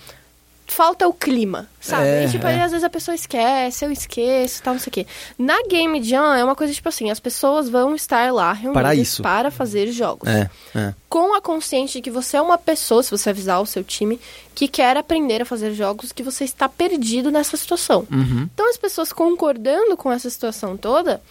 falta 0.67 1.07
o 1.07 1.13
clima, 1.13 1.69
sabe? 1.79 2.07
É, 2.07 2.25
e, 2.25 2.29
tipo, 2.29 2.45
é. 2.47 2.53
aí 2.55 2.61
às 2.61 2.71
vezes 2.71 2.83
a 2.83 2.89
pessoa 2.89 3.13
esquece, 3.13 3.85
eu 3.85 3.91
esqueço, 3.91 4.63
tal, 4.63 4.73
não 4.73 4.79
sei 4.81 4.89
o 4.89 4.93
quê. 4.93 5.07
Na 5.37 5.61
Game 5.67 6.01
Jam 6.03 6.33
é 6.33 6.43
uma 6.43 6.55
coisa, 6.55 6.73
tipo 6.73 6.89
assim, 6.89 7.11
as 7.11 7.19
pessoas 7.19 7.69
vão 7.69 7.95
estar 7.95 8.33
lá 8.33 8.51
reunidas 8.51 8.81
Para 8.81 8.95
isso. 8.95 9.21
para 9.21 9.51
fazer 9.51 9.91
jogos 9.91 10.27
É, 10.27 10.49
é. 10.73 10.93
com 11.07 11.35
a 11.35 11.41
consciência 11.41 11.99
de 11.99 12.03
que 12.03 12.09
você 12.11 12.37
é 12.37 12.41
uma 12.41 12.57
pessoa, 12.57 13.03
se 13.03 13.11
você 13.11 13.29
avisar 13.29 13.61
o 13.61 13.65
seu 13.65 13.83
time, 13.83 14.19
que 14.55 14.67
quer 14.67 14.97
aprender 14.97 15.41
a 15.41 15.45
fazer 15.45 15.73
jogos, 15.73 16.11
que 16.11 16.23
você 16.23 16.43
está 16.43 16.67
perdido 16.67 17.29
nessa 17.29 17.55
situação. 17.57 18.07
Uhum. 18.11 18.49
Então, 18.53 18.67
as 18.69 18.77
pessoas 18.77 19.13
concordando 19.13 19.95
com 19.95 20.11
essa 20.11 20.29
situação 20.29 20.75
toda, 20.75 21.21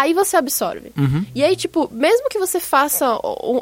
aí 0.00 0.12
você 0.12 0.36
absorve. 0.36 0.92
Uhum. 0.96 1.24
E 1.34 1.42
aí, 1.42 1.56
tipo, 1.56 1.88
mesmo 1.90 2.28
que 2.28 2.38
você 2.38 2.60
faça 2.60 3.18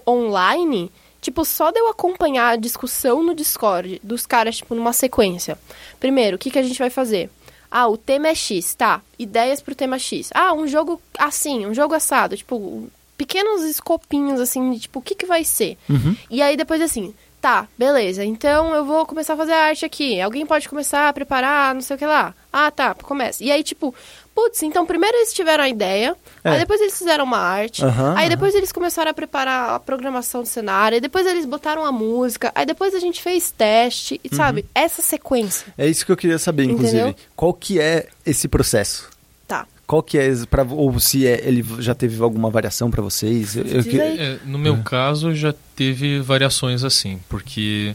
online, 0.07 0.91
tipo, 1.21 1.45
só 1.45 1.71
de 1.71 1.79
eu 1.79 1.89
acompanhar 1.89 2.51
a 2.51 2.57
discussão 2.57 3.23
no 3.23 3.35
Discord 3.35 4.01
dos 4.03 4.27
caras, 4.27 4.57
tipo, 4.57 4.75
numa 4.75 4.93
sequência. 4.93 5.57
Primeiro, 6.01 6.37
o 6.37 6.39
que, 6.39 6.51
que 6.51 6.59
a 6.59 6.63
gente 6.63 6.79
vai 6.79 6.91
fazer? 6.91 7.31
Ah, 7.71 7.89
o 7.89 7.97
tema 7.97 8.29
é 8.29 8.35
X, 8.35 8.75
tá. 8.75 9.01
Ideias 9.19 9.63
pro 9.63 9.75
tema 9.75 9.99
X. 9.99 10.31
Ah, 10.35 10.53
um 10.53 10.67
jogo 10.67 11.01
assim, 11.19 11.67
um 11.67 11.75
jogo 11.75 11.95
assado. 11.95 12.37
Tipo, 12.37 12.89
pequenos 13.17 13.63
escopinhos, 13.63 14.41
assim, 14.41 14.73
de 14.73 14.81
tipo, 14.81 14.99
o 14.99 15.03
que, 15.03 15.15
que 15.15 15.27
vai 15.27 15.45
ser? 15.45 15.77
Uhum. 15.89 16.17
E 16.31 16.43
aí 16.43 16.57
depois 16.57 16.81
assim, 16.81 17.15
tá, 17.41 17.69
beleza, 17.77 18.25
então 18.25 18.75
eu 18.75 18.85
vou 18.85 19.05
começar 19.05 19.35
a 19.35 19.37
fazer 19.37 19.53
a 19.53 19.67
arte 19.67 19.85
aqui. 19.85 20.21
Alguém 20.21 20.47
pode 20.47 20.69
começar 20.69 21.09
a 21.09 21.13
preparar, 21.13 21.75
não 21.75 21.83
sei 21.83 21.95
o 21.95 21.99
que 21.99 22.07
lá. 22.07 22.35
Ah, 22.53 22.71
tá, 22.71 22.95
começa. 22.95 23.43
E 23.45 23.53
aí, 23.53 23.63
tipo, 23.63 23.95
putz, 24.35 24.63
então 24.63 24.85
primeiro 24.85 25.17
eles 25.17 25.33
tiveram 25.33 25.65
a 25.65 25.69
ideia, 25.69 26.17
É. 26.43 26.51
aí 26.51 26.59
depois 26.59 26.81
eles 26.81 26.97
fizeram 26.99 27.25
uma 27.25 27.39
arte, 27.39 27.85
Aham, 27.85 28.15
aí 28.17 28.29
depois 28.29 28.55
eles 28.55 28.73
começaram 28.73 29.11
a 29.11 29.15
preparar 29.15 29.71
a 29.75 29.81
programação 29.81 30.43
do 30.43 30.49
cenário, 30.49 30.97
aí 30.97 31.01
depois 31.01 31.27
eles 31.27 31.47
botaram 31.47 31.85
a 31.85 31.93
música, 31.93 32.51
aí 32.55 32.67
depois 32.67 32.95
a 32.95 32.99
gente 32.99 33.23
fez 33.23 33.51
teste, 33.51 34.21
e 34.25 34.35
sabe? 34.35 34.65
Essa 34.75 35.03
sequência. 35.03 35.67
É 35.79 35.87
isso 35.87 36.05
que 36.05 36.11
eu 36.13 36.17
queria 36.17 36.39
saber, 36.39 36.65
inclusive. 36.65 36.97
Entendeu? 36.99 37.15
Qual 37.37 37.53
que 37.55 37.79
é 37.81 38.09
esse 38.27 38.49
processo? 38.49 39.09
Tá. 39.47 39.67
Qual 39.87 40.03
que 40.03 40.19
é, 40.19 40.31
pra, 40.51 40.65
ou 40.65 40.99
se 40.99 41.27
é, 41.27 41.47
ele 41.47 41.65
já 41.79 41.95
teve 41.95 42.21
alguma 42.23 42.49
variação 42.51 42.91
pra 42.91 43.03
vocês? 43.03 43.55
Eu- 43.55 43.65
eu 43.67 43.85
que-. 43.85 44.01
É, 44.01 44.39
no 44.45 44.59
meu 44.59 44.79
caso, 44.83 45.35
já 45.35 45.55
teve 45.77 46.21
variações 46.21 46.83
assim, 46.83 47.21
porque 47.29 47.95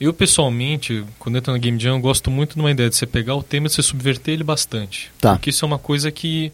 eu 0.00 0.12
pessoalmente, 0.12 1.04
quando 1.18 1.36
eu 1.36 1.38
entro 1.40 1.52
na 1.52 1.58
Game 1.58 1.78
Jam, 1.78 1.96
eu 1.96 2.00
gosto 2.00 2.30
muito 2.30 2.54
de 2.54 2.60
uma 2.60 2.70
ideia 2.70 2.88
de 2.88 2.96
você 2.96 3.06
pegar 3.06 3.34
o 3.34 3.42
tema 3.42 3.66
e 3.66 3.70
você 3.70 3.82
subverter 3.82 4.34
ele 4.34 4.44
bastante. 4.44 5.10
Tá. 5.20 5.32
Porque 5.32 5.50
isso 5.50 5.64
é 5.64 5.66
uma 5.66 5.78
coisa 5.78 6.10
que 6.10 6.52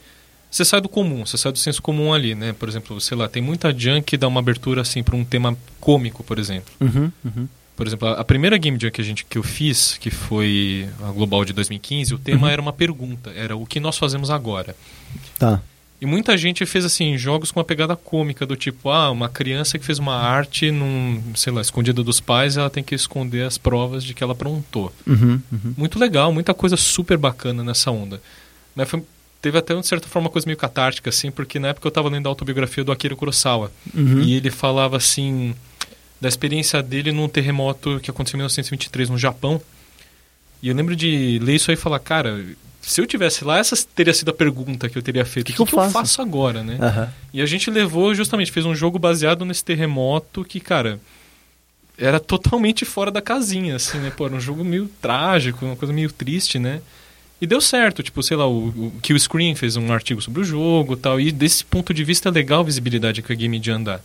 você 0.51 0.65
sai 0.65 0.81
do 0.81 0.89
comum, 0.89 1.27
você 1.27 1.37
sai 1.37 1.53
do 1.53 1.59
senso 1.59 1.83
comum 1.83 2.15
ali, 2.15 2.35
né? 2.35 2.53
Por 2.53 2.69
exemplo, 2.69 3.01
sei 3.01 3.17
lá, 3.17 3.29
tem 3.29 3.43
muita 3.43 3.77
Jam 3.77 4.01
que 4.01 4.17
dá 4.17 4.29
uma 4.29 4.41
abertura 4.41 4.81
assim 4.81 5.03
para 5.03 5.17
um 5.17 5.25
tema 5.25 5.57
cômico, 5.81 6.23
por 6.23 6.39
exemplo. 6.39 6.73
Uhum, 6.81 7.11
uhum. 7.25 7.49
Por 7.77 7.87
exemplo, 7.87 8.09
a 8.09 8.21
a 8.21 8.25
primeira 8.25 8.57
Game 8.57 8.79
Jam 8.81 8.91
que, 8.91 9.01
a 9.01 9.05
gente, 9.05 9.25
que 9.25 9.37
eu 9.37 9.43
fiz, 9.43 9.99
que 9.99 10.11
foi 10.11 10.89
a 11.03 11.11
Global 11.11 11.45
de 11.45 11.53
2015, 11.53 12.15
o 12.15 12.19
tema 12.19 12.51
era 12.51 12.63
uma 12.63 12.73
pergunta, 12.73 13.33
era 13.35 13.57
o 13.57 13.67
que 13.67 13.81
nós 13.81 13.99
fazemos 13.99 14.31
agora. 14.31 14.77
Tá. 15.39 15.61
E 16.05 16.07
muita 16.07 16.37
gente 16.37 16.67
fez 16.67 16.85
assim 16.85 17.17
jogos 17.17 17.51
com 17.51 17.61
uma 17.61 17.65
pegada 17.65 17.97
cômica 17.97 18.45
do 18.45 18.55
tipo, 18.55 18.91
ah, 18.91 19.11
uma 19.11 19.27
criança 19.27 19.79
que 19.79 19.87
fez 19.87 19.99
uma 19.99 20.15
arte 20.15 20.71
num, 20.71 21.23
sei 21.35 21.51
lá, 21.51 21.63
escondida 21.63 22.03
dos 22.03 22.21
pais, 22.21 22.59
ela 22.59 22.69
tem 22.69 22.85
que 22.85 22.95
esconder 22.95 23.47
as 23.47 23.57
provas 23.57 24.05
de 24.05 24.13
que 24.13 24.23
ela 24.23 24.35
aprontou. 24.35 24.93
Uhum, 25.07 25.41
uhum. 25.51 25.75
Muito 25.75 25.99
legal, 25.99 26.31
muita 26.31 26.53
coisa 26.53 26.77
super 26.77 27.17
bacana 27.17 27.65
nessa 27.65 27.91
onda. 27.91 28.21
Mas 28.77 28.87
foi, 28.87 29.03
teve 29.41 29.57
até, 29.57 29.75
de 29.75 29.87
certa 29.87 30.07
forma, 30.07 30.27
uma 30.27 30.31
coisa 30.31 30.45
meio 30.45 30.59
catártica, 30.59 31.09
assim, 31.09 31.31
porque 31.31 31.59
na 31.59 31.69
época 31.69 31.87
eu 31.87 31.89
estava 31.89 32.11
lendo 32.11 32.27
a 32.27 32.29
autobiografia 32.29 32.85
do 32.85 32.93
Akira 32.93 33.17
Kurosawa. 33.17 33.73
Uhum. 33.95 34.21
E 34.21 34.35
ele 34.35 34.51
falava, 34.51 34.99
assim, 34.99 35.55
da 36.21 36.29
experiência 36.29 36.83
dele 36.83 37.13
num 37.13 37.31
terremoto 37.31 37.99
que 38.03 38.11
aconteceu 38.11 38.37
em 38.37 38.41
1923 38.41 39.09
no 39.09 39.17
Japão. 39.17 39.59
E 40.63 40.69
eu 40.69 40.75
lembro 40.75 40.95
de 40.95 41.39
ler 41.43 41.55
isso 41.55 41.71
aí 41.71 41.79
e 41.79 41.81
falar, 41.81 41.99
cara, 41.99 42.45
se 42.87 43.01
eu 43.01 43.07
tivesse 43.07 43.45
lá, 43.45 43.59
essa 43.59 43.77
teria 43.95 44.13
sido 44.13 44.31
a 44.31 44.35
pergunta 44.35 44.89
que 44.89 44.97
eu 44.97 45.03
teria 45.03 45.25
feito. 45.25 45.49
O 45.49 45.51
que 45.51 45.57
que, 45.57 45.63
eu 45.63 45.67
que 45.67 45.75
eu 45.75 45.79
faço? 45.79 45.93
faço 45.93 46.23
agora, 46.23 46.63
né? 46.63 46.79
Aham. 46.81 47.13
E 47.33 47.41
a 47.41 47.47
gente 47.47 47.71
levou, 47.71 48.15
justamente, 48.15 48.53
fez 48.53 48.67
um 48.67 48.75
jogo 48.75 48.99
baseado 48.99 49.45
nesse 49.45 49.65
terremoto 49.65 50.45
que, 50.45 50.61
cara, 50.61 51.01
era 51.97 52.21
totalmente 52.21 52.85
fora 52.85 53.11
da 53.11 53.23
casinha, 53.23 53.77
assim, 53.77 53.99
né? 53.99 54.13
Pô, 54.15 54.27
era 54.27 54.35
um 54.35 54.41
jogo 54.41 54.65
meio 54.65 54.89
trágico, 55.01 55.65
uma 55.65 55.77
coisa 55.77 55.93
meio 55.93 56.11
triste, 56.11 56.59
né? 56.59 56.81
E 57.41 57.47
deu 57.47 57.61
certo, 57.61 58.03
tipo, 58.03 58.23
sei 58.23 58.37
lá, 58.37 58.47
o, 58.47 58.69
o 58.69 58.93
Kill 59.03 59.19
Screen 59.19 59.55
fez 59.55 59.77
um 59.77 59.93
artigo 59.93 60.21
sobre 60.23 60.41
o 60.41 60.45
jogo 60.45 60.97
tal, 60.97 61.21
e 61.21 61.31
desse 61.33 61.65
ponto 61.65 61.93
de 61.93 62.05
vista 62.05 62.29
é 62.29 62.33
legal 62.33 62.61
a 62.61 62.65
visibilidade 62.65 63.23
que 63.23 63.33
a 63.33 63.37
Game 63.37 63.61
Jam 63.63 63.83
dá. 63.83 64.01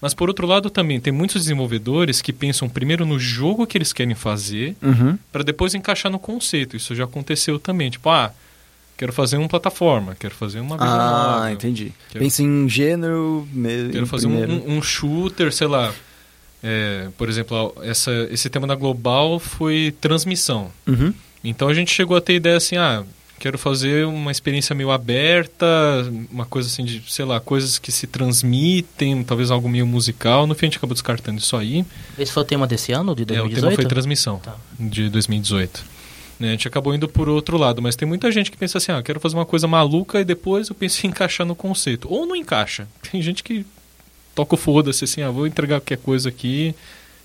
Mas 0.00 0.14
por 0.14 0.28
outro 0.28 0.46
lado 0.46 0.70
também, 0.70 0.98
tem 0.98 1.12
muitos 1.12 1.42
desenvolvedores 1.42 2.22
que 2.22 2.32
pensam 2.32 2.68
primeiro 2.68 3.04
no 3.04 3.18
jogo 3.18 3.66
que 3.66 3.76
eles 3.76 3.92
querem 3.92 4.14
fazer, 4.14 4.74
Uhum. 4.82 5.18
para 5.30 5.42
depois 5.44 5.74
encaixar 5.74 6.10
no 6.10 6.18
conceito. 6.18 6.76
Isso 6.76 6.94
já 6.94 7.04
aconteceu 7.04 7.58
também, 7.58 7.90
tipo, 7.90 8.08
ah, 8.08 8.32
quero 8.96 9.12
fazer 9.12 9.36
uma 9.36 9.48
plataforma, 9.48 10.16
quero 10.18 10.34
fazer 10.34 10.60
uma 10.60 10.76
Ah, 10.80 11.34
novel. 11.40 11.52
entendi. 11.54 11.92
Quero- 12.10 12.24
Pensa 12.24 12.42
em 12.42 12.66
gênero. 12.68 13.46
Me... 13.52 13.90
Quero 13.90 14.06
fazer 14.06 14.26
um, 14.26 14.42
um- 14.42 14.78
um 14.78 14.82
shooter, 14.82 15.52
sei 15.52 15.66
lá. 15.66 15.92
É, 16.62 17.08
por 17.16 17.28
exemplo, 17.28 17.74
essa, 17.82 18.10
esse 18.30 18.48
tema 18.50 18.66
da 18.66 18.74
Global 18.74 19.38
foi 19.38 19.94
transmissão. 20.00 20.70
Uhum. 20.86 21.12
Então 21.42 21.68
a 21.68 21.74
gente 21.74 21.90
chegou 21.92 22.16
a 22.16 22.20
ter 22.20 22.34
ideia 22.34 22.56
assim, 22.56 22.76
ah, 22.76 23.02
quero 23.40 23.56
fazer 23.58 24.06
uma 24.06 24.30
experiência 24.30 24.74
meio 24.74 24.90
aberta, 24.90 25.66
uma 26.30 26.44
coisa 26.44 26.68
assim 26.68 26.84
de, 26.84 27.02
sei 27.10 27.24
lá, 27.24 27.40
coisas 27.40 27.78
que 27.78 27.90
se 27.90 28.06
transmitem, 28.06 29.24
talvez 29.24 29.50
algo 29.50 29.68
meio 29.68 29.86
musical. 29.86 30.46
No 30.46 30.54
fim 30.54 30.66
a 30.66 30.68
gente 30.68 30.76
acabou 30.76 30.92
descartando 30.94 31.38
isso 31.38 31.56
aí. 31.56 31.84
Esse 32.18 32.30
foi 32.30 32.42
o 32.42 32.46
tema 32.46 32.66
desse 32.66 32.92
ano, 32.92 33.14
de 33.16 33.22
É, 33.22 33.24
o 33.24 33.48
2018? 33.48 33.60
tema 33.62 33.74
foi 33.74 33.84
transmissão, 33.86 34.38
Tá. 34.38 34.54
de 34.78 35.08
2018. 35.08 35.82
Né, 36.38 36.48
a 36.48 36.50
gente 36.52 36.68
acabou 36.68 36.94
indo 36.94 37.08
por 37.08 37.28
outro 37.28 37.56
lado, 37.56 37.82
mas 37.82 37.96
tem 37.96 38.06
muita 38.06 38.30
gente 38.30 38.50
que 38.50 38.56
pensa 38.56 38.78
assim, 38.78 38.92
ah, 38.92 39.02
quero 39.02 39.18
fazer 39.20 39.36
uma 39.36 39.44
coisa 39.46 39.66
maluca 39.66 40.20
e 40.20 40.24
depois 40.24 40.68
eu 40.68 40.74
penso 40.74 41.06
em 41.06 41.10
encaixar 41.10 41.46
no 41.46 41.54
conceito. 41.56 42.08
Ou 42.10 42.26
não 42.26 42.36
encaixa. 42.36 42.86
Tem 43.10 43.20
gente 43.22 43.42
que 43.42 43.64
toca 44.34 44.54
o 44.54 44.58
foda-se 44.58 45.04
assim, 45.04 45.22
ah, 45.22 45.30
vou 45.30 45.46
entregar 45.46 45.80
qualquer 45.80 45.98
coisa 45.98 46.28
aqui 46.28 46.74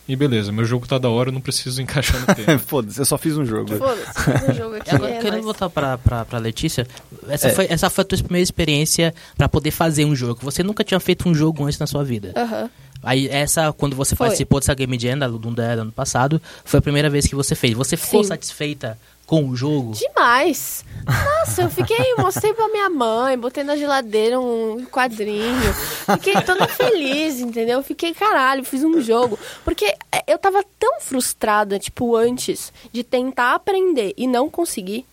e 0.08 0.16
beleza, 0.16 0.52
meu 0.52 0.66
jogo 0.66 0.88
tá 0.88 0.98
da 0.98 1.10
hora, 1.10 1.30
eu 1.30 1.34
não 1.34 1.42
preciso 1.42 1.82
encaixar 1.84 2.20
no 2.22 2.36
tema. 2.36 2.60
Foda-se, 2.66 3.00
eu 3.00 3.06
só 3.06 3.18
fiz 3.18 3.38
um 3.38 3.46
jogo. 3.46 3.76
Foda-se, 3.78 4.14
fiz 4.24 4.50
um 4.50 4.54
jogo 4.54 4.76
aqui. 4.76 4.90
Agora, 4.96 5.12
é 5.14 5.20
querendo 5.20 5.44
voltar 5.44 5.70
pra, 5.70 5.98
pra, 5.98 6.26
pra 6.26 6.40
Letícia, 6.40 6.88
essa, 7.28 7.48
É. 7.48 7.52
foi, 7.54 7.68
essa 7.70 7.90
foi 7.90 8.02
a 8.04 8.06
tua 8.06 8.18
primeira 8.20 8.44
experiência 8.44 9.14
pra 9.38 9.50
poder 9.50 9.72
fazer 9.72 10.06
um 10.06 10.16
jogo. 10.16 10.40
Você 10.44 10.62
nunca 10.64 10.84
tinha 10.84 11.00
feito 11.00 11.28
um 11.28 11.34
jogo 11.34 11.64
antes 11.66 11.80
na 11.80 11.88
sua 11.88 12.04
vida. 12.04 12.32
Aham. 12.36 12.70
Aí, 13.04 13.28
essa, 13.28 13.72
quando 13.74 13.96
você 13.96 14.16
Foi. 14.16 14.26
participou 14.28 14.60
dessa 14.60 14.74
Game 14.74 14.98
Jam 14.98 15.18
da 15.18 15.28
Lundera 15.28 15.82
ano 15.82 15.92
passado, 15.92 16.42
foi 16.64 16.80
a 16.80 16.82
primeira 16.82 17.08
vez 17.10 17.28
que 17.28 17.36
você 17.36 17.54
fez. 17.54 17.74
Você 17.74 17.96
ficou 17.96 18.24
Sim. 18.24 18.30
satisfeita 18.30 18.98
com 19.26 19.48
o 19.50 19.56
jogo? 19.56 19.94
Demais! 19.94 20.84
Nossa, 21.06 21.64
eu 21.64 21.70
fiquei, 21.70 22.16
mostrei 22.18 22.54
pra 22.54 22.68
minha 22.70 22.90
mãe, 22.90 23.38
botei 23.38 23.64
na 23.64 23.76
geladeira 23.76 24.40
um 24.40 24.86
quadrinho. 24.86 25.74
Fiquei 26.14 26.42
toda 26.42 26.68
feliz, 26.68 27.40
entendeu? 27.40 27.84
Fiquei, 27.84 28.14
caralho, 28.14 28.64
fiz 28.64 28.84
um 28.84 29.00
jogo. 29.02 29.38
Porque 29.64 29.94
eu 30.28 30.38
tava 30.40 30.64
tão 30.80 31.00
frustrada, 31.02 31.78
tipo, 31.78 32.16
antes, 32.16 32.74
de 32.92 33.04
tentar 33.04 33.54
aprender 33.54 34.14
e 34.18 34.26
não 34.28 34.50
conseguir. 34.50 35.06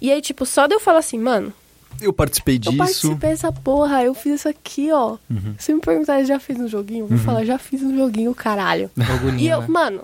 E 0.00 0.10
aí, 0.10 0.20
tipo, 0.20 0.44
só 0.44 0.66
de 0.66 0.74
eu 0.74 0.80
falar 0.80 0.98
assim, 0.98 1.18
mano, 1.18 1.52
Eu 2.00 2.12
participei 2.12 2.56
eu 2.56 2.60
disso. 2.60 2.76
participei 2.76 3.30
dessa 3.30 3.50
porra, 3.52 4.02
eu 4.04 4.14
fiz 4.14 4.34
isso 4.40 4.48
aqui, 4.48 4.90
ó. 4.92 5.18
Se 5.58 5.72
me 5.72 5.80
perguntar, 5.80 6.22
já 6.24 6.38
fiz 6.40 6.58
um 6.58 6.66
joguinho? 6.68 7.04
Eu 7.04 7.08
vou 7.08 7.18
falar, 7.18 7.44
já 7.44 7.58
fiz 7.58 7.82
um 7.82 7.96
joguinho, 7.96 8.34
caralho. 8.34 8.90
Orgulhinho, 8.98 9.40
E 9.40 9.48
eu, 9.48 9.60
né? 9.62 9.66
mano, 9.68 10.02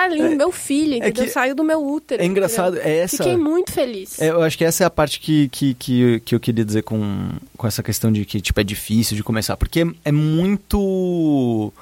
tá 0.00 0.08
lindo, 0.08 0.36
meu 0.36 0.52
filho, 0.52 0.94
entendeu? 0.96 1.24
que- 1.24 1.30
Saiu 1.30 1.54
do 1.54 1.64
meu 1.64 1.84
útero. 1.84 2.22
É 2.22 2.26
engraçado, 2.26 2.74
entendeu? 2.76 2.92
é 2.92 2.96
essa. 2.98 3.16
Fiquei 3.18 3.36
muito 3.36 3.72
feliz. 3.72 4.20
É, 4.20 4.28
eu 4.30 4.42
acho 4.42 4.56
que 4.58 4.64
essa 4.64 4.84
é 4.84 4.86
a 4.86 4.90
parte 4.90 5.18
que, 5.20 5.48
que, 5.48 5.74
que, 5.74 6.20
que 6.24 6.34
eu 6.34 6.40
queria 6.40 6.64
dizer 6.64 6.82
com, 6.82 7.30
com 7.56 7.66
essa 7.66 7.82
questão 7.82 8.12
de 8.12 8.24
que 8.24 8.40
tipo, 8.40 8.60
é 8.60 8.64
difícil 8.64 9.16
de 9.16 9.22
começar. 9.22 9.56
Porque 9.56 9.86
é 10.04 10.12
muito. 10.12 11.72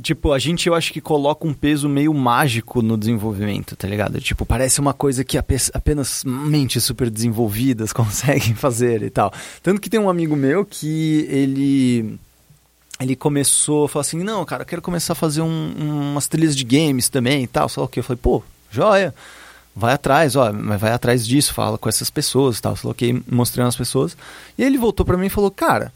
Tipo, 0.00 0.32
a 0.32 0.38
gente 0.38 0.68
eu 0.68 0.74
acho 0.74 0.92
que 0.92 1.00
coloca 1.00 1.44
um 1.44 1.52
peso 1.52 1.88
meio 1.88 2.14
mágico 2.14 2.80
no 2.80 2.96
desenvolvimento, 2.96 3.74
tá 3.74 3.88
ligado? 3.88 4.20
Tipo, 4.20 4.46
parece 4.46 4.78
uma 4.80 4.94
coisa 4.94 5.24
que 5.24 5.36
ape- 5.36 5.56
apenas 5.74 6.22
mentes 6.24 6.84
super 6.84 7.10
desenvolvidas 7.10 7.90
conseguem 7.92 8.54
fazer 8.54 9.02
e 9.02 9.10
tal. 9.10 9.32
Tanto 9.60 9.80
que 9.80 9.90
tem 9.90 9.98
um 9.98 10.08
amigo 10.08 10.36
meu 10.36 10.64
que 10.64 11.26
ele. 11.28 12.16
Ele 13.00 13.14
começou, 13.16 13.86
falou 13.88 14.00
assim: 14.00 14.22
Não, 14.22 14.44
cara, 14.44 14.64
quero 14.64 14.82
começar 14.82 15.12
a 15.12 15.16
fazer 15.16 15.40
um- 15.42 16.10
umas 16.10 16.26
trilhas 16.26 16.56
de 16.56 16.64
games 16.64 17.08
também 17.08 17.44
e 17.44 17.46
tal. 17.46 17.68
Só 17.68 17.86
que 17.86 18.00
eu 18.00 18.04
falei: 18.04 18.18
Pô, 18.22 18.42
joia 18.70 19.14
vai 19.74 19.94
atrás, 19.94 20.34
ó, 20.34 20.52
mas 20.52 20.80
vai 20.80 20.90
atrás 20.92 21.24
disso, 21.24 21.54
fala 21.54 21.78
com 21.78 21.88
essas 21.88 22.10
pessoas 22.10 22.58
e 22.58 22.62
tal. 22.62 22.76
Coloquei 22.76 23.22
mostrando 23.30 23.68
as 23.68 23.76
pessoas. 23.76 24.16
E 24.56 24.62
aí 24.62 24.68
ele 24.68 24.76
voltou 24.78 25.06
pra 25.06 25.16
mim 25.16 25.26
e 25.26 25.30
falou, 25.30 25.52
cara, 25.52 25.92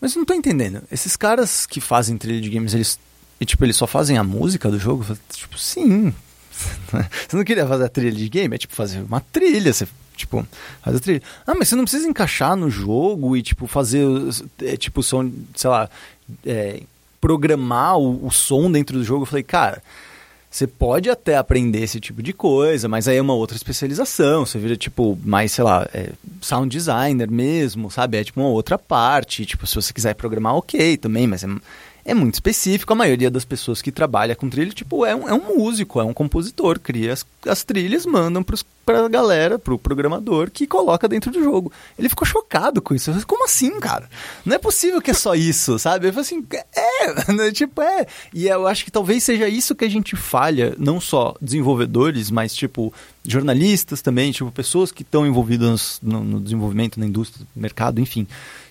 mas 0.00 0.14
eu 0.14 0.20
não 0.20 0.24
tô 0.24 0.34
entendendo. 0.34 0.82
Esses 0.92 1.16
caras 1.16 1.66
que 1.66 1.80
fazem 1.80 2.16
trilha 2.16 2.40
de 2.40 2.48
games, 2.48 2.72
eles. 2.74 2.98
Tipo, 3.44 3.64
eles 3.64 3.74
só 3.76 3.86
fazem 3.88 4.16
a 4.16 4.22
música 4.22 4.70
do 4.70 4.78
jogo? 4.78 5.00
Eu 5.02 5.06
falei, 5.06 5.20
tipo, 5.32 5.58
sim. 5.58 6.14
Você 7.28 7.36
não 7.36 7.42
queria 7.42 7.66
fazer 7.66 7.84
a 7.84 7.88
trilha 7.88 8.12
de 8.12 8.28
game? 8.28 8.54
É 8.54 8.58
tipo 8.58 8.72
fazer 8.74 9.00
uma 9.00 9.20
trilha, 9.20 9.72
você. 9.72 9.88
Tipo, 10.16 10.46
faz 10.82 10.96
a 10.96 11.00
trilha. 11.00 11.22
Ah, 11.46 11.54
mas 11.54 11.68
você 11.68 11.76
não 11.76 11.84
precisa 11.84 12.08
encaixar 12.08 12.56
no 12.56 12.70
jogo 12.70 13.36
e, 13.36 13.42
tipo, 13.42 13.66
fazer. 13.66 14.06
É, 14.62 14.76
tipo, 14.76 15.02
som, 15.02 15.30
sei 15.54 15.70
lá. 15.70 15.88
é, 16.46 16.80
programar 17.20 17.98
o, 17.98 18.26
o 18.26 18.30
som 18.30 18.70
dentro 18.70 18.98
do 18.98 19.04
jogo. 19.04 19.22
Eu 19.22 19.26
falei, 19.26 19.42
cara. 19.42 19.82
Você 20.50 20.68
pode 20.68 21.10
até 21.10 21.36
aprender 21.36 21.82
esse 21.82 21.98
tipo 21.98 22.22
de 22.22 22.32
coisa, 22.32 22.86
mas 22.88 23.08
aí 23.08 23.16
é 23.16 23.20
uma 23.20 23.34
outra 23.34 23.56
especialização. 23.56 24.46
Você 24.46 24.56
vira, 24.56 24.76
tipo, 24.76 25.18
mais, 25.24 25.50
sei 25.50 25.64
lá, 25.64 25.84
é, 25.92 26.12
sound 26.40 26.68
designer 26.68 27.28
mesmo, 27.28 27.90
sabe? 27.90 28.18
É 28.18 28.22
tipo 28.22 28.40
uma 28.40 28.50
outra 28.50 28.78
parte. 28.78 29.44
Tipo, 29.44 29.66
se 29.66 29.74
você 29.74 29.92
quiser 29.92 30.14
programar, 30.14 30.54
ok 30.54 30.96
também, 30.96 31.26
mas 31.26 31.42
é, 31.42 31.48
é 32.04 32.12
muito 32.12 32.34
específico. 32.34 32.92
A 32.92 32.96
maioria 32.96 33.30
das 33.30 33.44
pessoas 33.44 33.80
que 33.80 33.90
trabalha 33.90 34.36
com 34.36 34.50
trilha, 34.50 34.72
tipo, 34.72 35.06
é 35.06 35.16
um, 35.16 35.28
é 35.28 35.32
um 35.32 35.56
músico, 35.56 36.00
é 36.00 36.04
um 36.04 36.12
compositor. 36.12 36.78
Cria 36.78 37.14
as, 37.14 37.24
as 37.48 37.64
trilhas, 37.64 38.04
mandam 38.04 38.42
pros, 38.42 38.64
pra 38.84 39.08
galera, 39.08 39.58
pro 39.58 39.78
programador, 39.78 40.50
que 40.50 40.66
coloca 40.66 41.08
dentro 41.08 41.30
do 41.30 41.42
jogo. 41.42 41.72
Ele 41.98 42.10
ficou 42.10 42.26
chocado 42.26 42.82
com 42.82 42.94
isso. 42.94 43.08
Eu 43.08 43.14
falei, 43.14 43.26
Como 43.26 43.44
assim, 43.46 43.80
cara? 43.80 44.08
Não 44.44 44.54
é 44.54 44.58
possível 44.58 45.00
que 45.00 45.12
é 45.12 45.14
só 45.14 45.34
isso, 45.34 45.78
sabe? 45.78 46.08
Eu 46.08 46.12
falei 46.12 46.26
assim, 46.26 46.46
é, 46.76 47.32
né? 47.32 47.50
tipo, 47.50 47.80
é. 47.80 48.06
E 48.34 48.48
eu 48.48 48.66
acho 48.66 48.84
que 48.84 48.90
talvez 48.90 49.24
seja 49.24 49.48
isso 49.48 49.74
que 49.74 49.84
a 49.84 49.90
gente 49.90 50.14
falha, 50.14 50.74
não 50.78 51.00
só 51.00 51.34
desenvolvedores, 51.40 52.30
mas, 52.30 52.54
tipo, 52.54 52.92
jornalistas 53.26 54.02
também, 54.02 54.30
tipo, 54.30 54.52
pessoas 54.52 54.92
que 54.92 55.02
estão 55.02 55.26
envolvidas 55.26 55.98
no, 56.02 56.22
no 56.22 56.40
desenvolvimento, 56.40 57.00
na 57.00 57.06
indústria, 57.06 57.46
no 57.56 57.62
mercado, 57.62 57.98
enfim, 57.98 58.26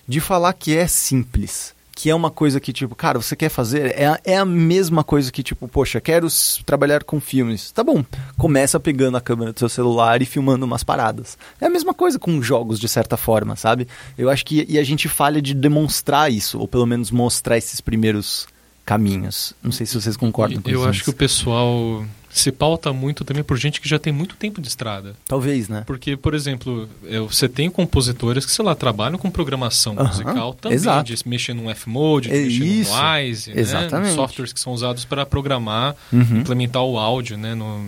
de 0.06 0.20
falar 0.20 0.52
que 0.52 0.76
é 0.76 0.86
simples. 0.86 1.73
Que 1.96 2.10
é 2.10 2.14
uma 2.14 2.30
coisa 2.30 2.58
que, 2.58 2.72
tipo, 2.72 2.94
cara, 2.96 3.20
você 3.22 3.36
quer 3.36 3.48
fazer? 3.48 3.94
É, 3.96 4.06
a- 4.06 4.20
é 4.24 4.36
a 4.36 4.44
mesma 4.44 5.04
coisa 5.04 5.30
que, 5.30 5.42
tipo, 5.44 5.68
poxa, 5.68 6.00
quero 6.00 6.26
trabalhar 6.66 7.04
com 7.04 7.20
filmes. 7.20 7.70
Tá 7.70 7.84
bom, 7.84 8.04
começa 8.36 8.80
pegando 8.80 9.16
a 9.16 9.20
câmera 9.20 9.52
do 9.52 9.58
seu 9.60 9.68
celular 9.68 10.20
e 10.20 10.26
filmando 10.26 10.66
umas 10.66 10.82
paradas. 10.82 11.38
É 11.60 11.66
a 11.66 11.70
mesma 11.70 11.94
coisa 11.94 12.18
com 12.18 12.42
jogos, 12.42 12.80
de 12.80 12.88
certa 12.88 13.16
forma, 13.16 13.54
sabe? 13.54 13.86
Eu 14.18 14.28
acho 14.28 14.44
que 14.44 14.66
e 14.68 14.76
a 14.78 14.82
gente 14.82 15.08
falha 15.08 15.40
de 15.40 15.54
demonstrar 15.54 16.32
isso, 16.32 16.58
ou 16.58 16.66
pelo 16.66 16.84
menos 16.84 17.12
mostrar 17.12 17.56
esses 17.56 17.80
primeiros 17.80 18.46
caminhos. 18.84 19.54
Não 19.62 19.70
sei 19.72 19.86
se 19.86 19.94
vocês 19.98 20.16
concordam 20.16 20.60
com 20.60 20.68
Eu 20.70 20.80
isso. 20.80 20.88
acho 20.88 21.04
que 21.04 21.10
o 21.10 21.14
pessoal 21.14 22.04
se 22.36 22.50
pauta 22.50 22.92
muito 22.92 23.24
também 23.24 23.44
por 23.44 23.56
gente 23.56 23.80
que 23.80 23.88
já 23.88 23.96
tem 23.96 24.12
muito 24.12 24.34
tempo 24.34 24.60
de 24.60 24.66
estrada. 24.66 25.14
Talvez, 25.28 25.68
né? 25.68 25.84
Porque, 25.86 26.16
por 26.16 26.34
exemplo, 26.34 26.88
você 27.28 27.48
tem 27.48 27.70
compositores 27.70 28.44
que, 28.44 28.50
sei 28.50 28.64
lá, 28.64 28.74
trabalham 28.74 29.16
com 29.16 29.30
programação 29.30 29.94
musical 29.94 30.52
também, 30.54 30.74
exato. 30.74 31.14
de 31.14 31.28
mexer 31.28 31.54
num 31.54 31.70
F-Mode, 31.70 32.28
de 32.28 32.34
É 32.34 32.42
mexer 32.42 32.64
isso, 32.64 32.92
num 32.92 33.12
Wise, 33.14 33.54
né? 33.54 33.60
exatamente. 33.60 34.14
softwares 34.14 34.52
que 34.52 34.58
são 34.58 34.72
usados 34.72 35.04
para 35.04 35.24
programar, 35.24 35.94
Uhum. 36.12 36.38
implementar 36.40 36.82
o 36.82 36.98
áudio 36.98 37.38
né? 37.38 37.54
no, 37.54 37.78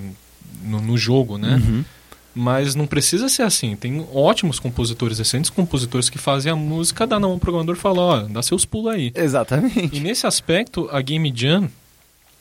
no, 0.62 0.80
no 0.80 0.96
jogo, 0.96 1.36
né? 1.38 1.56
Uhum. 1.56 1.84
Mas 2.32 2.74
não 2.74 2.86
precisa 2.86 3.28
ser 3.28 3.42
assim. 3.42 3.74
Tem 3.74 4.06
ótimos 4.12 4.60
compositores, 4.60 5.18
excelentes 5.18 5.50
compositores 5.50 6.08
que 6.10 6.18
fazem 6.18 6.52
a 6.52 6.56
música, 6.56 7.06
dá 7.06 7.18
na 7.18 7.26
mão 7.26 7.38
pro 7.38 7.46
programador 7.46 7.74
e 7.74 7.78
fala, 7.78 8.00
ó, 8.00 8.20
dá 8.20 8.42
seus 8.42 8.64
pulos 8.64 8.92
aí. 8.92 9.10
Exatamente. 9.14 9.96
E 9.96 10.00
nesse 10.00 10.26
aspecto, 10.26 10.86
a 10.92 11.00
Game 11.00 11.32
Jam, 11.34 11.68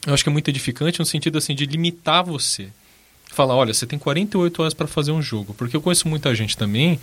eu 0.06 0.14
acho 0.14 0.24
que 0.24 0.30
é 0.30 0.34
muito 0.34 0.48
edificante 0.50 1.00
no 1.00 1.06
sentido 1.06 1.38
assim 1.38 1.56
de 1.56 1.66
limitar 1.66 2.24
você. 2.24 2.68
Falar, 3.32 3.56
olha, 3.56 3.74
você 3.74 3.86
tem 3.86 4.00
48 4.00 4.62
horas 4.62 4.74
para 4.74 4.88
fazer 4.88 5.12
um 5.12 5.22
jogo. 5.22 5.54
Porque 5.54 5.76
eu 5.76 5.82
conheço 5.82 6.08
muita 6.08 6.34
gente 6.34 6.56
também 6.58 7.00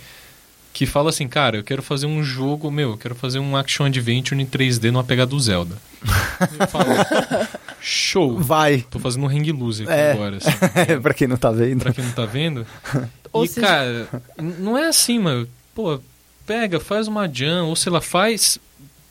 que 0.73 0.87
fala 0.87 1.11
assim, 1.11 1.27
cara, 1.27 1.57
eu 1.57 1.63
quero 1.63 1.83
fazer 1.83 2.07
um 2.07 2.23
jogo, 2.23 2.71
meu, 2.71 2.91
eu 2.91 2.97
quero 2.97 3.13
fazer 3.13 3.37
um 3.37 3.55
action 3.55 3.85
adventure 3.85 4.41
em 4.41 4.45
3D 4.45 4.89
numa 4.89 5.03
pegada 5.03 5.29
do 5.29 5.39
Zelda. 5.39 5.77
Eu 6.59 6.67
falo, 6.67 6.85
show. 7.79 8.39
Vai. 8.39 8.83
Tô 8.89 8.97
fazendo 8.97 9.23
um 9.25 9.29
hang 9.29 9.51
loose 9.51 9.83
aqui 9.83 9.91
É. 9.91 10.11
agora, 10.13 10.37
assim. 10.37 10.49
pra 11.03 11.13
quem 11.13 11.27
não 11.27 11.37
tá 11.37 11.51
vendo. 11.51 11.79
pra 11.79 11.93
quem 11.93 12.03
não 12.03 12.11
tá 12.11 12.25
vendo. 12.25 12.65
E, 13.35 13.47
seja- 13.47 13.67
cara, 13.67 14.07
não 14.41 14.75
é 14.75 14.87
assim, 14.87 15.19
mano. 15.19 15.47
Pô, 15.75 15.99
pega, 16.47 16.79
faz 16.79 17.07
uma 17.07 17.27
jam, 17.31 17.67
ou 17.67 17.75
sei 17.75 17.91
lá, 17.91 18.01
faz. 18.01 18.57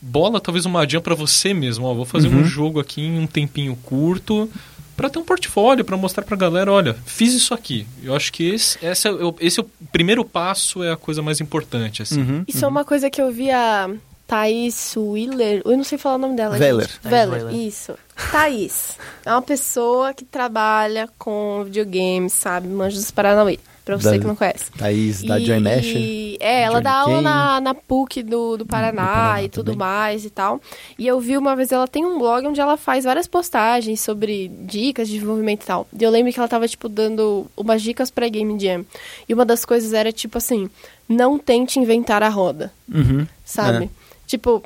Bola 0.03 0.41
talvez 0.41 0.67
uma 0.67 0.87
jam 0.89 1.01
pra 1.01 1.15
você 1.15 1.55
mesmo. 1.55 1.87
Ó, 1.87 1.95
vou 1.95 2.05
fazer 2.05 2.27
Uhum. 2.29 2.41
um 2.41 2.45
jogo 2.45 2.81
aqui 2.81 3.01
em 3.03 3.19
um 3.21 3.27
tempinho 3.27 3.77
curto. 3.77 4.51
Pra 4.97 5.09
ter 5.09 5.19
um 5.19 5.25
portfólio, 5.25 5.85
pra 5.85 5.97
mostrar 5.97 6.23
pra 6.23 6.37
galera, 6.37 6.71
olha, 6.71 6.95
fiz 7.07 7.33
isso 7.33 7.55
aqui. 7.55 7.87
Eu 8.03 8.15
acho 8.15 8.31
que 8.33 8.51
esse, 8.51 8.79
esse, 8.85 9.09
é, 9.09 9.11
o- 9.11 9.35
esse 9.41 9.59
é 9.59 9.63
o 9.63 9.67
primeiro 9.91 10.23
passo, 10.25 10.83
é 10.83 10.93
a 10.93 10.97
coisa 10.97 11.23
mais 11.23 11.41
importante, 11.41 12.03
assim. 12.03 12.21
Uhum. 12.21 12.45
Isso 12.47 12.63
é 12.65 12.69
uma 12.69 12.85
coisa 12.85 13.09
que 13.09 13.21
eu 13.21 13.33
vi 13.33 13.51
a 13.51 13.89
Thaís 14.27 14.95
Willer, 14.97 15.63
eu 15.65 15.77
não 15.77 15.83
sei 15.85 15.97
falar 15.99 16.17
o 16.17 16.19
nome 16.19 16.37
dela. 16.37 16.57
Veller. 16.59 16.91
Veller, 17.03 17.55
isso. 17.55 17.95
Thaís. 18.31 18.97
É 19.25 19.31
uma 19.33 19.43
pessoa 19.43 20.13
que 20.13 20.25
trabalha 20.27 21.09
com 21.19 21.63
videogames, 21.65 22.33
sabe? 22.35 22.69
Manja 22.69 22.97
dos 22.97 23.11
Paranauê. 23.11 23.59
Pra 23.85 23.97
você 23.97 24.13
Da- 24.13 24.19
que 24.21 24.25
não 24.27 24.37
conhece. 24.37 24.71
Thaís 24.79 25.23
da 25.25 25.41
E- 25.41 25.45
Joy 25.45 25.59
Mesh. 25.59 25.95
É, 26.39 26.63
ela 26.63 26.75
Johnny 26.75 26.85
dá 26.85 26.93
aula 26.93 27.13
Kane. 27.15 27.25
na, 27.25 27.61
na 27.61 27.75
PUC 27.75 28.23
do, 28.23 28.57
do 28.59 28.65
Paraná, 28.65 29.05
Paraná 29.05 29.43
e 29.43 29.49
tudo 29.49 29.73
também. 29.73 29.79
mais 29.79 30.25
e 30.25 30.31
tal. 30.31 30.61
E 30.97 31.05
eu 31.07 31.19
vi 31.21 31.37
uma 31.37 31.57
vez, 31.57 31.73
ela 31.73 31.89
tem 31.89 32.05
um 32.05 32.17
blog 32.19 32.47
onde 32.47 32.61
ela 32.61 32.77
faz 32.77 33.03
várias 33.05 33.27
postagens 33.27 34.01
sobre 34.01 34.47
dicas 34.49 35.09
de 35.09 35.15
desenvolvimento 35.15 35.65
e 35.65 35.67
tal. 35.67 35.89
E 35.99 36.03
eu 36.03 36.11
lembro 36.11 36.33
que 36.33 36.39
ela 36.39 36.47
tava, 36.49 36.69
tipo, 36.69 36.89
dando 36.89 37.47
umas 37.57 37.83
dicas 37.83 38.09
pra 38.11 38.29
Game 38.29 38.57
Jam. 38.59 38.85
E 39.29 39.35
uma 39.35 39.45
das 39.45 39.65
coisas 39.65 39.93
era, 39.93 40.13
tipo 40.13 40.39
assim, 40.39 40.71
não 41.09 41.37
tente 41.39 41.81
inventar 41.81 42.23
a 42.23 42.29
roda, 42.29 42.73
Uhum. 42.89 43.27
sabe? 43.45 43.91
Tipo, 44.29 44.63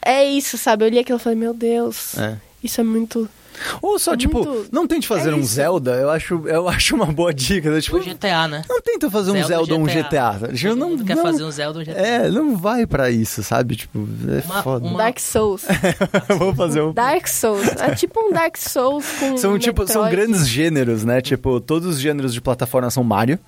é 0.00 0.24
isso, 0.24 0.56
sabe? 0.56 0.84
Eu 0.86 0.88
li 0.88 0.98
aquilo 0.98 1.18
e 1.18 1.22
falei, 1.22 1.38
meu 1.38 1.52
Deus, 1.52 2.16
É. 2.18 2.36
isso 2.64 2.80
é 2.80 2.84
muito... 2.84 3.28
Ou 3.80 3.98
só, 3.98 4.14
É 4.14 4.16
tipo, 4.16 4.44
muito- 4.44 4.68
não 4.72 4.86
tente 4.86 5.06
fazer 5.06 5.30
é 5.30 5.34
um. 5.34 5.42
Zelda, 5.42 5.92
eu 5.96 6.10
acho, 6.10 6.42
eu 6.46 6.68
acho 6.68 6.94
uma 6.94 7.06
boa 7.06 7.32
dica. 7.32 7.70
né? 7.70 7.80
Tipo, 7.80 7.96
O 7.98 8.00
GTA, 8.02 8.48
né? 8.48 8.62
não 8.68 8.80
tenta 8.80 9.10
fazer 9.10 9.30
um 9.32 9.42
Zelda 9.44 9.74
ou 9.74 9.80
um 9.80 9.84
GTA. 9.86 10.38
Tipo, 10.54 10.74
não, 10.74 10.90
mundo 10.90 11.04
quer 11.04 11.16
não- 11.16 11.22
fazer 11.22 11.44
um 11.44 11.50
Zelda 11.50 11.78
ou 11.78 11.82
um 11.82 11.86
GTA. 11.86 12.00
É, 12.00 12.28
não 12.28 12.56
vai 12.56 12.86
pra 12.86 13.10
isso, 13.10 13.42
sabe? 13.42 13.76
Tipo, 13.76 14.08
é 14.28 14.44
Uma- 14.44 14.62
foda. 14.62 14.86
uma- 14.86 14.98
Dark 14.98 15.18
Souls. 15.18 15.62
Vou 16.38 16.54
fazer 16.54 16.80
um... 16.82 16.92
Dark 16.92 17.26
Souls. 17.28 17.66
É 17.78 17.94
tipo 17.94 18.20
um 18.20 18.32
Dark 18.32 18.56
Souls 18.56 19.04
com 19.18 19.36
São, 19.36 19.58
tipo, 19.58 19.86
são 19.86 20.08
grandes 20.10 20.48
gêneros, 20.48 21.04
né? 21.04 21.20
Tipo, 21.20 21.60
todos 21.60 21.88
os 21.88 22.00
gêneros 22.00 22.32
de 22.32 22.40
plataforma 22.40 22.90
são 22.90 23.04
Mario, 23.04 23.38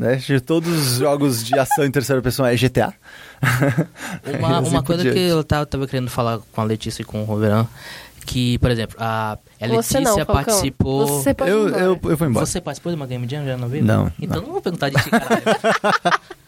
né? 0.00 0.16
Tipo, 0.16 0.40
Todos 0.40 0.68
os 0.68 0.98
jogos 0.98 1.44
de 1.44 1.56
ação 1.58 1.84
em 1.84 1.90
terceira 1.90 2.22
pessoa 2.22 2.50
é 2.50 2.56
GTA. 2.56 2.94
Uma, 4.38 4.58
Assim 4.58 4.70
uma 4.70 4.82
coisa 4.82 5.02
diante. 5.02 5.16
que 5.16 5.22
eu 5.28 5.44
tava, 5.44 5.66
tava 5.66 5.86
querendo 5.86 6.10
falar 6.10 6.40
com 6.52 6.60
a 6.60 6.64
Letícia 6.64 7.02
e 7.02 7.04
com 7.04 7.22
o 7.22 7.24
Roverão, 7.24 7.68
que, 8.26 8.58
por 8.58 8.70
exemplo, 8.70 8.96
a, 8.98 9.38
Letícia 9.60 10.00
não, 10.00 10.24
participou... 10.24 11.06
Você 11.06 11.32
pode 11.34 11.50
Eu, 11.50 11.68
eu, 11.68 12.00
eu 12.02 12.16
vou 12.16 12.28
embora. 12.28 12.44
Você 12.44 12.60
participou 12.60 12.92
de 12.92 12.96
uma 12.96 13.06
Game 13.06 13.26
Jam 13.28 13.44
já 13.44 13.56
não 13.56 13.68
viu? 13.68 13.84
Não, 13.84 14.10
Então 14.20 14.42
não, 14.42 14.52
vou 14.52 14.62
perguntar 14.62 14.88
de 14.88 14.96
ti, 15.02 15.10
caralho. 15.10 15.42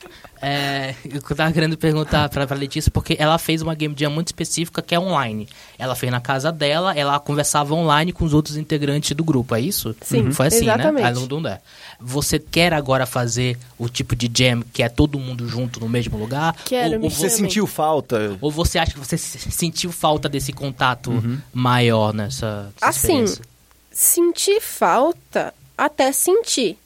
é, 0.42 0.94
eu 1.08 1.20
tava 1.22 1.52
querendo 1.52 1.78
perguntar 1.78 2.28
pra, 2.28 2.46
pra 2.46 2.56
Letícia 2.56 2.90
porque 2.90 3.16
ela 3.18 3.38
fez 3.38 3.62
uma 3.62 3.74
Game 3.74 3.94
Jam 3.96 4.10
muito 4.10 4.26
específica 4.28 4.82
que 4.82 4.94
é 4.94 4.98
online. 5.00 5.48
Ela 5.78 5.94
fez 5.94 6.10
na 6.10 6.20
casa 6.20 6.50
dela, 6.50 6.92
ela 6.94 7.18
conversava 7.20 7.72
online 7.74 8.12
com 8.12 8.24
os 8.24 8.34
outros 8.34 8.56
integrantes 8.56 9.16
do 9.16 9.22
grupo, 9.24 9.54
é 9.54 9.60
isso? 9.60 9.94
Sim, 10.02 10.32
Foi 10.32 10.48
assim, 10.48 10.62
exatamente. 10.64 11.40
né? 11.42 11.52
A. 11.54 11.60
Você 12.04 12.38
quer 12.40 12.72
agora 12.74 13.06
fazer 13.06 13.56
o 13.78 13.88
tipo 13.88 14.16
de 14.16 14.28
jam 14.36 14.62
que 14.72 14.82
é 14.82 14.88
todo 14.88 15.18
mundo 15.18 15.46
junto 15.48 15.78
no 15.78 15.88
mesmo 15.88 16.18
lugar? 16.18 16.56
Quero, 16.64 16.96
ou, 16.98 17.04
ou, 17.04 17.10
Você 17.10 17.30
sentiu 17.30 17.66
falta? 17.66 18.36
ou 18.40 18.50
você 18.50 18.78
acha 18.78 18.92
que 18.92 18.98
você 18.98 19.16
se- 19.16 19.50
sentiu 19.50 19.92
falta 19.92 20.28
desse 20.28 20.52
contato 20.52 21.12
maior 21.54 22.12
nessa, 22.12 22.64
nessa 22.64 22.72
Assim, 22.80 23.22
experiência? 23.22 23.44
Sentir 23.92 24.60
falta, 24.60 25.54
até 25.78 26.10
sentir. 26.12 26.76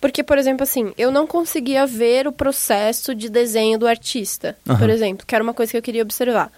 Porque, 0.00 0.22
por 0.22 0.38
exemplo, 0.38 0.62
assim, 0.62 0.92
eu 0.98 1.10
não 1.10 1.26
conseguia 1.26 1.86
ver 1.86 2.28
o 2.28 2.32
processo 2.32 3.14
de 3.14 3.28
desenho 3.28 3.78
do 3.78 3.86
artista, 3.86 4.56
Aham. 4.68 4.78
por 4.78 4.90
exemplo, 4.90 5.26
que 5.26 5.34
era 5.34 5.42
uma 5.42 5.54
coisa 5.54 5.72
que 5.72 5.78
eu 5.78 5.82
queria 5.82 6.02
observar. 6.02 6.52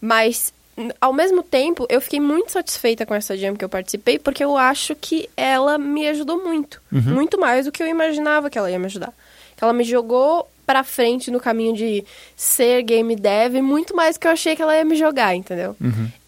Mas, 0.00 0.52
ao 1.00 1.12
mesmo 1.12 1.42
tempo, 1.42 1.86
eu 1.88 2.00
fiquei 2.00 2.20
muito 2.20 2.52
satisfeita 2.52 3.06
com 3.06 3.14
essa 3.14 3.36
jam 3.36 3.56
que 3.56 3.64
eu 3.64 3.68
participei, 3.68 4.18
porque 4.18 4.44
eu 4.44 4.56
acho 4.56 4.94
que 4.94 5.28
ela 5.36 5.78
me 5.78 6.06
ajudou 6.08 6.42
muito. 6.44 6.82
Muito 6.90 7.40
mais 7.40 7.64
do 7.64 7.72
que 7.72 7.82
eu 7.82 7.86
imaginava 7.86 8.50
que 8.50 8.58
ela 8.58 8.70
ia 8.70 8.78
me 8.78 8.86
ajudar. 8.86 9.12
Ela 9.60 9.72
me 9.72 9.84
jogou 9.84 10.48
pra 10.64 10.84
frente 10.84 11.30
no 11.30 11.40
caminho 11.40 11.74
de 11.74 12.04
ser 12.36 12.82
game 12.82 13.14
dev, 13.16 13.56
muito 13.62 13.94
mais 13.94 14.16
que 14.16 14.26
eu 14.26 14.30
achei 14.30 14.54
que 14.54 14.62
ela 14.62 14.76
ia 14.76 14.84
me 14.84 14.96
jogar, 14.96 15.34
entendeu? 15.34 15.76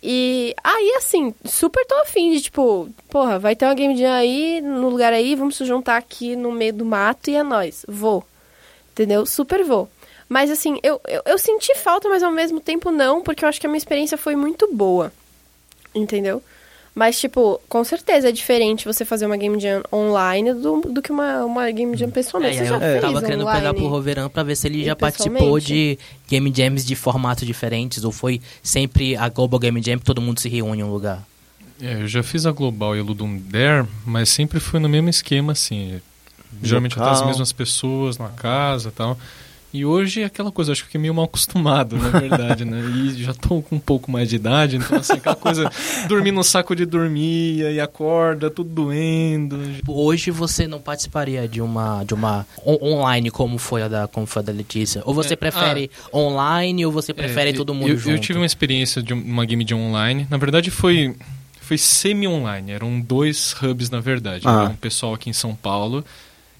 E 0.02 0.54
aí, 0.62 0.94
assim, 0.98 1.34
super 1.44 1.84
tô 1.86 1.94
afim 2.02 2.32
de, 2.32 2.40
tipo, 2.42 2.88
porra, 3.08 3.38
vai 3.38 3.56
ter 3.56 3.64
uma 3.64 3.74
game 3.74 3.96
jam 3.96 4.12
aí, 4.12 4.60
no 4.60 4.88
lugar 4.88 5.12
aí, 5.12 5.34
vamos 5.34 5.56
se 5.56 5.64
juntar 5.64 5.96
aqui 5.96 6.36
no 6.36 6.52
meio 6.52 6.74
do 6.74 6.84
mato 6.84 7.30
e 7.30 7.36
é 7.36 7.42
nóis. 7.42 7.86
Vou. 7.88 8.24
Entendeu? 8.92 9.24
Super 9.24 9.64
vou. 9.64 9.88
Mas, 10.28 10.50
assim, 10.50 10.78
eu, 10.82 11.00
eu, 11.06 11.22
eu 11.24 11.38
senti 11.38 11.74
falta, 11.76 12.08
mas 12.08 12.22
ao 12.22 12.30
mesmo 12.30 12.60
tempo 12.60 12.90
não, 12.90 13.22
porque 13.22 13.44
eu 13.44 13.48
acho 13.48 13.60
que 13.60 13.66
a 13.66 13.70
minha 13.70 13.78
experiência 13.78 14.18
foi 14.18 14.36
muito 14.36 14.72
boa. 14.72 15.12
Entendeu? 15.94 16.42
Mas, 16.94 17.18
tipo, 17.18 17.60
com 17.68 17.82
certeza 17.82 18.28
é 18.28 18.32
diferente 18.32 18.84
você 18.84 19.04
fazer 19.04 19.26
uma 19.26 19.36
game 19.36 19.58
jam 19.58 19.82
online 19.92 20.54
do, 20.54 20.80
do 20.80 21.02
que 21.02 21.10
uma, 21.10 21.44
uma 21.44 21.68
game 21.72 21.96
jam 21.96 22.08
pessoalmente. 22.08 22.56
É, 22.58 22.60
Você 22.60 22.66
já 22.66 22.74
eu 22.76 22.80
fez 22.80 23.00
tava 23.00 23.20
querendo 23.20 23.40
online? 23.42 23.60
pegar 23.60 23.74
pro 23.74 23.88
Roverão 23.88 24.30
pra 24.30 24.44
ver 24.44 24.56
se 24.56 24.68
ele 24.68 24.82
e 24.82 24.84
já 24.84 24.94
participou 24.94 25.58
de 25.58 25.98
Game 26.28 26.52
Jams 26.54 26.86
de 26.86 26.94
formatos 26.94 27.44
diferentes, 27.44 28.04
ou 28.04 28.12
foi 28.12 28.40
sempre 28.62 29.16
a 29.16 29.28
Global 29.28 29.58
Game 29.58 29.82
Jam 29.82 29.98
que 29.98 30.04
todo 30.04 30.20
mundo 30.20 30.38
se 30.38 30.48
reúne 30.48 30.82
em 30.82 30.84
um 30.84 30.90
lugar. 30.92 31.26
É, 31.82 32.02
eu 32.02 32.06
já 32.06 32.22
fiz 32.22 32.46
a 32.46 32.52
Global 32.52 32.94
e 32.94 33.00
a 33.00 33.02
Ludum 33.02 33.38
Dare, 33.38 33.88
mas 34.06 34.28
sempre 34.28 34.60
foi 34.60 34.78
no 34.78 34.88
mesmo 34.88 35.08
esquema, 35.08 35.50
assim. 35.50 36.00
Geralmente 36.62 36.96
até 36.96 37.10
as 37.10 37.26
mesmas 37.26 37.52
pessoas 37.52 38.16
na 38.18 38.28
casa 38.28 38.90
e 38.90 38.92
tal. 38.92 39.18
E 39.74 39.84
hoje 39.84 40.22
é 40.22 40.24
aquela 40.24 40.52
coisa, 40.52 40.70
acho 40.70 40.82
que 40.82 40.86
fiquei 40.86 41.00
meio 41.00 41.12
mal 41.12 41.24
acostumado, 41.24 41.96
na 41.98 42.08
verdade, 42.10 42.64
né? 42.64 42.80
E 42.80 43.20
já 43.24 43.34
tô 43.34 43.60
com 43.60 43.74
um 43.74 43.80
pouco 43.80 44.08
mais 44.08 44.28
de 44.28 44.36
idade, 44.36 44.76
então 44.76 44.98
assim, 44.98 45.14
aquela 45.14 45.34
coisa, 45.34 45.68
dormir 46.06 46.30
no 46.30 46.44
saco 46.44 46.76
de 46.76 46.86
dormir, 46.86 47.58
e 47.72 47.80
acorda, 47.80 48.48
tudo 48.48 48.70
doendo. 48.70 49.58
Hoje 49.88 50.30
você 50.30 50.68
não 50.68 50.80
participaria 50.80 51.48
de 51.48 51.60
uma 51.60 52.04
de 52.04 52.14
uma 52.14 52.46
on- 52.64 52.78
online 52.94 53.32
como 53.32 53.58
foi 53.58 53.82
a 53.82 53.88
da 53.88 54.06
como 54.06 54.26
foi 54.26 54.42
a 54.42 54.44
da 54.44 54.52
Letícia? 54.52 55.02
Ou 55.04 55.12
você 55.12 55.34
É, 55.34 55.36
prefere 55.36 55.90
online 56.14 56.86
ou 56.86 56.92
você 56.92 57.12
prefere 57.12 57.50
É, 57.50 57.52
todo 57.52 57.74
mundo 57.74 57.88
eu, 57.88 57.96
junto? 57.98 58.10
Eu 58.10 58.18
tive 58.20 58.38
uma 58.38 58.46
experiência 58.46 59.02
de 59.02 59.12
um- 59.12 59.20
uma 59.20 59.44
game 59.44 59.64
de 59.64 59.74
online. 59.74 60.24
Na 60.30 60.36
verdade, 60.36 60.70
foi, 60.70 61.16
foi 61.60 61.76
semi-online. 61.78 62.70
Eram 62.70 63.00
dois 63.00 63.56
hubs, 63.60 63.90
na 63.90 63.98
verdade. 63.98 64.46
Ah. 64.46 64.64
Um 64.72 64.76
pessoal 64.76 65.14
aqui 65.14 65.28
em 65.28 65.32
São 65.32 65.52
Paulo 65.52 66.04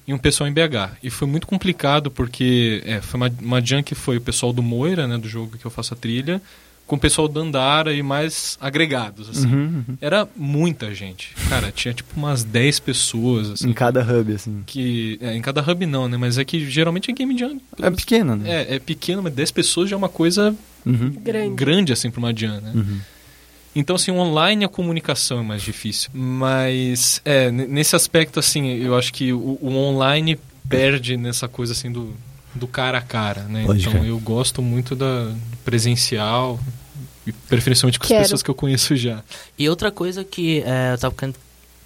e 0.07 0.13
um 0.13 0.17
pessoal 0.17 0.49
em 0.49 0.53
BH. 0.53 0.97
E 1.03 1.09
foi 1.09 1.27
muito 1.27 1.47
complicado 1.47 2.11
porque 2.11 2.81
é, 2.85 3.01
foi 3.01 3.19
uma, 3.19 3.31
uma 3.41 3.61
jam 3.65 3.81
que 3.81 3.95
foi 3.95 4.17
o 4.17 4.21
pessoal 4.21 4.53
do 4.53 4.61
Moira, 4.61 5.07
né, 5.07 5.17
do 5.17 5.27
jogo 5.27 5.57
que 5.57 5.65
eu 5.65 5.71
faço 5.71 5.93
a 5.93 5.97
trilha, 5.97 6.41
com 6.85 6.95
o 6.95 6.99
pessoal 6.99 7.27
da 7.27 7.41
Andara 7.41 7.93
e 7.93 8.03
mais 8.03 8.57
agregados, 8.61 9.27
assim. 9.27 9.47
Uhum, 9.47 9.83
uhum. 9.87 9.97
Era 9.99 10.27
muita 10.35 10.93
gente. 10.93 11.33
Cara, 11.49 11.71
tinha 11.71 11.93
tipo 11.93 12.11
umas 12.15 12.43
10 12.43 12.79
pessoas, 12.79 13.49
assim. 13.49 13.69
Em 13.69 13.73
cada 13.73 14.01
hub, 14.03 14.31
assim. 14.31 14.61
Que, 14.67 15.17
é, 15.19 15.35
em 15.35 15.41
cada 15.41 15.61
hub 15.61 15.83
não, 15.87 16.07
né? 16.07 16.15
Mas 16.15 16.37
é 16.37 16.45
que 16.45 16.69
geralmente 16.69 17.09
é 17.09 17.13
game 17.13 17.35
jam. 17.35 17.59
É 17.81 17.89
pequeno, 17.89 18.35
né? 18.35 18.65
É, 18.69 18.75
é 18.75 18.79
pequeno, 18.79 19.23
mas 19.23 19.33
10 19.33 19.49
pessoas 19.49 19.89
já 19.89 19.95
é 19.95 19.97
uma 19.97 20.09
coisa 20.09 20.55
Uhum. 20.85 21.09
Grande. 21.09 21.55
grande 21.55 21.93
assim 21.93 22.11
para 22.11 22.19
uma 22.19 22.33
Jan, 22.35 22.61
né? 22.61 22.71
Então, 23.75 23.95
assim, 23.97 24.11
online 24.11 24.63
a 24.63 24.69
comunicação 24.69 25.39
é 25.39 25.43
mais 25.43 25.61
difícil. 25.61 26.09
Mas, 26.13 27.21
é, 27.25 27.51
nesse 27.51 27.95
aspecto, 27.95 28.39
assim, 28.39 28.69
eu 28.69 28.95
acho 28.97 29.11
que 29.13 29.33
o, 29.33 29.57
o 29.61 29.75
online 29.75 30.39
perde 30.69 31.17
nessa 31.17 31.47
coisa, 31.47 31.73
assim, 31.73 31.91
do, 31.91 32.15
do 32.53 32.67
cara 32.67 32.99
a 32.99 33.01
cara, 33.01 33.43
né? 33.43 33.65
Então, 33.75 34.05
eu 34.05 34.17
gosto 34.19 34.61
muito 34.61 34.95
da 34.95 35.25
do 35.25 35.57
presencial, 35.65 36.59
e 37.25 37.31
preferencialmente 37.31 37.99
com 37.99 38.07
Quero. 38.07 38.21
as 38.21 38.27
pessoas 38.27 38.43
que 38.43 38.49
eu 38.49 38.55
conheço 38.55 38.95
já. 38.95 39.23
E 39.57 39.67
outra 39.67 39.91
coisa 39.91 40.23
que 40.23 40.61
é, 40.65 40.93
eu 40.93 40.97
tava 40.97 41.15
querendo 41.15 41.35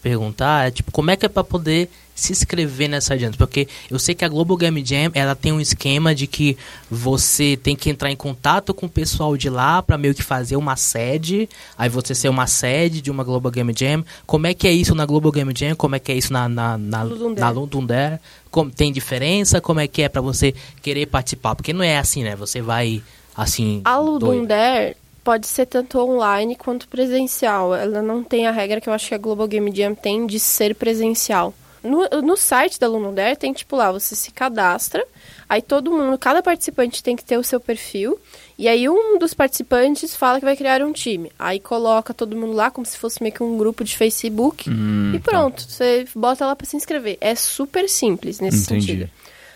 perguntar 0.02 0.68
é, 0.68 0.72
tipo, 0.72 0.92
como 0.92 1.12
é 1.12 1.16
que 1.16 1.26
é 1.26 1.30
pra 1.30 1.44
poder 1.44 1.90
se 2.20 2.32
inscrever 2.32 2.90
nessa 2.90 3.18
jam? 3.18 3.32
Porque 3.32 3.68
eu 3.90 3.98
sei 3.98 4.16
que 4.16 4.26
a 4.26 4.30
Global 4.30 4.58
Game 4.58 4.84
Jam, 4.86 5.12
ela 5.14 5.36
tem 5.36 5.52
um 5.52 5.60
esquema 5.60 6.14
de 6.14 6.28
que 6.28 6.58
você 6.90 7.58
tem 7.58 7.76
que 7.76 7.90
entrar 7.90 8.12
em 8.12 8.16
contato 8.16 8.74
com 8.74 8.86
o 8.86 8.90
pessoal 8.90 9.36
de 9.38 9.50
lá 9.50 9.82
pra 9.82 9.98
meio 9.98 10.14
que 10.14 10.24
fazer 10.24 10.56
uma 10.56 10.76
sede, 10.76 11.50
aí 11.78 11.90
você 11.90 12.14
ser 12.14 12.30
uma 12.30 12.48
sede 12.48 13.02
de 13.02 13.10
uma 13.10 13.24
Global 13.24 13.52
Game 13.52 13.74
Jam. 13.78 14.04
Como 14.26 14.48
é 14.48 14.54
que 14.54 14.68
é 14.68 14.72
isso 14.72 14.94
na 14.96 15.06
Global 15.06 15.32
Game 15.32 15.54
Jam? 15.56 15.76
Como 15.76 15.96
é 15.96 16.00
que 16.00 16.12
é 16.12 16.16
isso 16.16 16.34
na, 16.34 16.48
na, 16.50 16.78
na, 16.78 17.06
na? 17.06 18.20
Como, 18.52 18.72
tem 18.72 18.92
diferença? 18.92 19.62
Como 19.62 19.80
é 19.80 19.88
que 19.88 20.02
é 20.02 20.10
pra 20.10 20.22
você 20.22 20.54
querer 20.82 21.06
participar? 21.06 21.56
Porque 21.56 21.74
não 21.74 21.84
é 21.84 21.98
assim, 21.98 22.24
né? 22.24 22.36
Você 22.36 22.62
vai, 22.62 23.02
assim... 23.36 23.82
A 23.86 23.98
Ludum 23.98 24.28
doido. 24.28 24.48
Dare 24.48 24.96
pode 25.24 25.46
ser 25.46 25.68
tanto 25.68 26.00
online 26.00 26.56
quanto 26.56 26.88
presencial. 26.88 27.76
Ela 27.76 28.02
não 28.02 28.24
tem 28.24 28.48
a 28.48 28.52
regra 28.52 28.82
que 28.82 28.90
eu 28.90 28.94
acho 28.94 29.10
que 29.10 29.14
a 29.14 29.18
Global 29.20 29.48
Game 29.48 29.72
Jam 29.76 29.94
tem 29.94 30.26
de 30.26 30.40
ser 30.40 30.74
presencial. 30.74 31.54
No, 31.84 32.08
no 32.22 32.36
site 32.36 32.80
da 32.80 32.88
Lunodare 32.88 33.36
tem, 33.38 33.54
tipo, 33.54 33.76
lá, 33.76 33.92
você 33.92 34.16
se 34.16 34.32
cadastra, 34.32 35.06
aí 35.48 35.62
todo 35.62 35.92
mundo, 35.92 36.18
cada 36.18 36.42
participante 36.42 37.02
tem 37.02 37.16
que 37.16 37.24
ter 37.24 37.38
o 37.38 37.44
seu 37.44 37.60
perfil, 37.60 38.20
e 38.58 38.68
aí 38.68 38.90
um 38.90 39.18
dos 39.18 39.34
participantes 39.34 40.16
fala 40.16 40.40
que 40.40 40.46
vai 40.46 40.58
criar 40.58 40.82
um 40.82 40.92
time. 40.92 41.32
Aí 41.40 41.60
coloca 41.60 42.14
todo 42.14 42.36
mundo 42.36 42.54
lá 42.54 42.70
como 42.70 42.86
se 42.86 42.98
fosse 42.98 43.22
meio 43.24 43.34
que 43.34 43.42
um 43.44 43.58
grupo 43.58 43.84
de 43.84 43.96
Facebook, 43.96 44.70
Hum, 44.70 45.14
e 45.16 45.20
pronto, 45.20 45.64
você 45.64 46.06
bota 46.16 46.46
lá 46.46 46.56
pra 46.56 46.68
se 46.68 46.76
inscrever. 46.76 47.18
É 47.22 47.34
super 47.36 47.88
simples 47.90 48.40
nesse 48.40 48.64
Entendi. 48.64 48.86
sentido. 48.88 49.10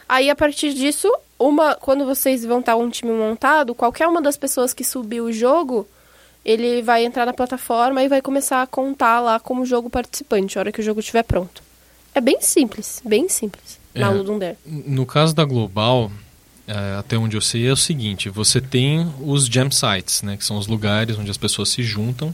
Aí, 0.07 0.29
a 0.29 0.35
partir 0.35 0.73
disso, 0.73 1.11
uma, 1.39 1.75
quando 1.75 2.05
vocês 2.05 2.45
vão 2.45 2.59
estar 2.59 2.75
um 2.75 2.89
time 2.89 3.11
montado, 3.11 3.73
qualquer 3.73 4.07
uma 4.07 4.21
das 4.21 4.37
pessoas 4.37 4.73
que 4.73 4.83
subiu 4.83 5.25
o 5.25 5.31
jogo, 5.33 5.87
ele 6.45 6.81
vai 6.81 7.05
entrar 7.05 7.25
na 7.25 7.33
plataforma 7.33 8.03
e 8.03 8.07
vai 8.07 8.21
começar 8.21 8.61
a 8.61 8.67
contar 8.67 9.19
lá 9.21 9.39
como 9.39 9.65
jogo 9.65 9.89
participante, 9.89 10.57
a 10.57 10.61
hora 10.61 10.71
que 10.71 10.81
o 10.81 10.83
jogo 10.83 10.99
estiver 10.99 11.23
pronto. 11.23 11.63
É 12.15 12.21
bem 12.21 12.41
simples, 12.41 13.01
bem 13.05 13.27
simples. 13.27 13.79
Na 13.93 14.11
É. 14.11 14.55
No 14.65 15.05
caso 15.05 15.35
da 15.35 15.45
Global, 15.45 16.11
é, 16.67 16.95
até 16.97 17.17
onde 17.17 17.35
eu 17.37 17.41
sei, 17.41 17.67
é 17.67 17.71
o 17.71 17.77
seguinte: 17.77 18.29
você 18.29 18.59
tem 18.61 19.07
os 19.21 19.45
jam 19.47 19.69
sites, 19.71 20.21
né, 20.21 20.37
que 20.37 20.45
são 20.45 20.57
os 20.57 20.67
lugares 20.67 21.17
onde 21.17 21.29
as 21.29 21.37
pessoas 21.37 21.69
se 21.69 21.83
juntam, 21.83 22.33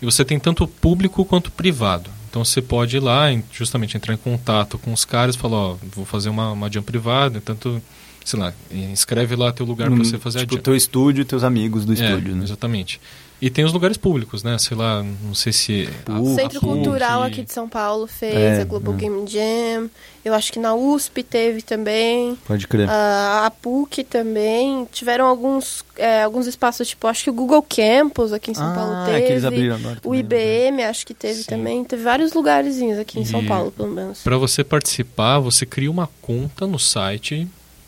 e 0.00 0.04
você 0.04 0.24
tem 0.24 0.38
tanto 0.38 0.66
público 0.66 1.24
quanto 1.24 1.50
privado. 1.50 2.10
Então 2.28 2.44
você 2.44 2.60
pode 2.60 2.96
ir 2.96 3.00
lá, 3.00 3.26
justamente 3.52 3.96
entrar 3.96 4.12
em 4.14 4.18
contato 4.18 4.78
com 4.78 4.92
os 4.92 5.04
caras 5.04 5.34
e 5.34 5.38
falar: 5.38 5.56
Ó, 5.56 5.76
vou 5.94 6.04
fazer 6.04 6.28
uma, 6.28 6.52
uma 6.52 6.70
jam 6.70 6.82
privada, 6.82 7.40
tanto, 7.40 7.80
sei 8.24 8.38
lá, 8.38 8.52
inscreve 8.70 9.36
lá 9.36 9.52
teu 9.52 9.64
lugar 9.64 9.88
para 9.88 9.96
você 9.98 10.18
fazer 10.18 10.40
tipo, 10.40 10.54
a 10.54 10.56
jam. 10.56 10.62
teu 10.62 10.76
estúdio 10.76 11.22
e 11.22 11.24
teus 11.24 11.44
amigos 11.44 11.84
do 11.84 11.92
É, 11.92 11.94
estúdio, 11.94 12.34
né? 12.34 12.44
Exatamente. 12.44 13.00
E 13.40 13.50
tem 13.50 13.64
os 13.64 13.72
lugares 13.72 13.96
públicos, 13.98 14.42
né? 14.42 14.56
Sei 14.58 14.74
lá, 14.76 15.02
não 15.02 15.34
sei 15.34 15.52
se. 15.52 15.88
O 16.08 16.32
O 16.32 16.34
Centro 16.34 16.58
Cultural 16.60 17.22
aqui 17.22 17.42
de 17.42 17.52
São 17.52 17.68
Paulo 17.68 18.06
fez, 18.06 18.34
É, 18.34 18.62
a 18.62 18.64
Global 18.64 18.94
é. 18.94 18.96
Game 18.96 19.26
Jam. 19.28 19.90
Eu 20.24 20.34
acho 20.34 20.52
que 20.52 20.58
na 20.58 20.74
USP 20.74 21.22
teve 21.22 21.62
também. 21.62 22.36
Pode 22.46 22.66
crer. 22.66 22.88
Ah, 22.90 23.44
a 23.46 23.50
PUC 23.50 24.02
também. 24.02 24.88
Tiveram 24.90 25.26
alguns, 25.26 25.84
é, 25.96 26.22
alguns 26.22 26.46
espaços, 26.46 26.88
tipo, 26.88 27.06
acho 27.06 27.22
que 27.24 27.30
o 27.30 27.32
Google 27.32 27.62
Campus 27.62 28.32
aqui 28.32 28.50
em 28.50 28.54
São 28.54 28.74
Paulo 28.74 28.92
ah, 28.92 29.04
teve. 29.06 29.18
é 29.18 29.20
que 29.22 29.32
eles 29.32 29.44
abriram 29.44 29.76
agora. 29.76 29.98
O 30.02 30.10
também, 30.16 30.22
né? 30.22 30.68
IBM 30.70 30.82
acho 30.84 31.06
que 31.06 31.14
teve 31.14 31.42
Sim. 31.42 31.44
também. 31.50 31.84
Teve 31.84 32.02
vários 32.02 32.32
lugarzinhos 32.32 32.98
aqui 32.98 33.20
em 33.20 33.24
São 33.24 33.42
E- 33.42 33.46
Paulo, 33.46 33.70
pelo 33.70 33.90
menos. 33.90 34.20
Para 34.22 34.36
você 34.38 34.64
participar, 34.64 35.38
você 35.38 35.64
cria 35.64 35.90
uma 35.90 36.08
conta 36.20 36.66
no 36.66 36.78
site 36.78 37.46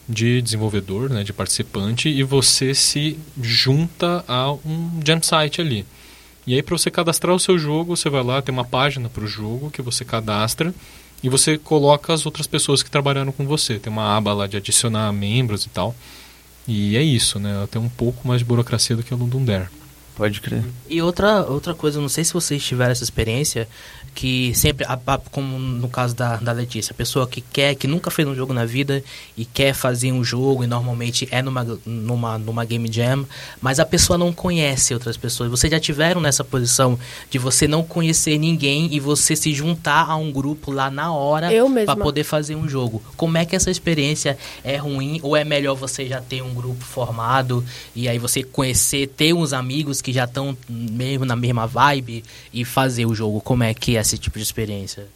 de 0.09 0.41
desenvolvedor, 0.41 1.11
né, 1.11 1.23
de 1.23 1.33
participante, 1.33 2.09
e 2.09 2.23
você 2.23 2.75
se 2.75 3.19
junta 3.41 4.25
a 4.27 4.53
um 4.53 5.01
jam 5.05 5.23
site 5.23 5.61
ali. 5.61 5.85
E 6.47 6.55
aí, 6.55 6.63
para 6.63 6.79
você 6.79 6.91
cadastrar 6.91 7.35
o 7.35 7.39
seu 7.39 7.59
jogo, 7.59 7.95
você 7.95 8.09
vai 8.09 8.23
lá, 8.23 8.41
tem 8.41 8.53
uma 8.53 8.65
página 8.65 9.09
para 9.09 9.23
o 9.23 9.27
jogo 9.27 9.71
que 9.71 9.83
você 9.83 10.03
cadastra 10.05 10.75
e 11.23 11.29
você 11.29 11.59
coloca 11.59 12.13
as 12.15 12.25
outras 12.25 12.47
pessoas 12.47 12.83
que 12.83 12.91
trabalharam 12.91 13.33
com 13.33 13.47
você. 13.47 13.79
Tem 13.79 13.93
uma 13.93 14.17
aba 14.17 14.33
lá 14.33 14.47
de 14.47 14.57
adicionar 14.57 15.13
membros 15.13 15.67
e 15.67 15.69
tal. 15.69 15.95
E 16.67 16.97
é 16.97 17.03
isso, 17.03 17.39
né? 17.39 17.69
Tem 17.71 17.81
um 17.81 17.89
pouco 17.89 18.27
mais 18.27 18.41
de 18.41 18.47
burocracia 18.47 18.97
do 18.97 19.03
que 19.03 19.13
o 19.13 19.17
Dare. 19.45 19.69
Pode 20.19 20.41
crer. 20.43 20.63
E 20.91 21.01
outra, 21.01 21.43
outra 21.47 21.73
coisa, 21.75 21.99
não 22.01 22.09
sei 22.11 22.25
se 22.25 22.35
vocês 22.35 22.63
tiveram 22.63 22.93
essa 22.93 23.05
experiência, 23.05 23.67
que 24.15 24.53
sempre, 24.53 24.85
a- 24.85 24.99
a- 25.07 25.19
como 25.31 25.57
no 25.59 25.89
caso 25.89 26.13
da, 26.17 26.37
da 26.37 26.51
Letícia, 26.51 26.93
a 26.93 26.95
pessoa 26.97 27.25
que 27.27 27.41
quer, 27.41 27.77
que 27.77 27.87
nunca 27.87 28.11
fez 28.11 28.27
um 28.27 28.35
jogo 28.35 28.53
na 28.53 28.65
vida 28.65 29.01
e 29.37 29.45
quer 29.45 29.73
fazer 29.75 30.11
um 30.11 30.25
jogo, 30.25 30.65
e 30.65 30.67
normalmente 30.67 31.29
é 31.31 31.41
numa, 31.41 31.65
numa, 31.87 32.37
numa 32.37 32.65
game 32.65 32.91
jam, 32.93 33.25
mas 33.63 33.79
a 33.79 33.87
pessoa 33.87 34.19
não 34.19 34.33
conhece 34.33 34.93
outras 34.93 35.17
pessoas. 35.17 35.49
Vocês 35.51 35.71
já 35.71 35.79
tiveram 35.79 36.21
nessa 36.21 36.43
posição 36.43 36.99
de 37.31 37.39
você 37.39 37.69
não 37.69 37.85
conhecer 37.85 38.39
ninguém 38.39 38.93
e 38.93 38.99
você 38.99 39.37
se 39.37 39.55
juntar 39.55 40.11
a 40.11 40.17
um 40.17 40.33
grupo 40.33 40.73
lá 40.73 40.91
na 40.91 41.13
hora 41.13 41.53
para 41.87 41.95
poder 42.03 42.25
fazer 42.25 42.57
um 42.57 42.69
jogo. 42.69 43.01
Como 43.17 43.39
é 43.39 43.45
que 43.45 43.55
essa 43.55 43.71
experiência 43.71 44.37
é 44.65 44.77
ruim 44.77 45.21
ou 45.23 45.37
é 45.37 45.45
melhor 45.45 45.77
você 45.77 46.09
já 46.09 46.21
ter 46.21 46.43
um 46.43 46.53
grupo 46.55 46.83
formado 46.85 47.65
e 47.95 48.09
aí 48.09 48.19
você 48.19 48.43
conhecer, 48.43 49.07
ter 49.09 49.33
uns 49.33 49.53
amigos 49.53 50.03
que 50.03 50.08
já 50.13 50.25
estão 50.25 50.57
mesmo 50.69 51.25
na 51.25 51.37
mesma 51.37 51.67
vibe 51.67 52.25
e 52.53 52.65
fazer 52.65 53.07
o 53.07 53.15
jogo? 53.15 53.41
Como 53.41 53.63
é 53.63 53.73
que 53.75 53.97
é 53.97 54.01
esse 54.01 54.19
tipo 54.19 54.39
de 54.39 54.45
experiência? 54.45 55.07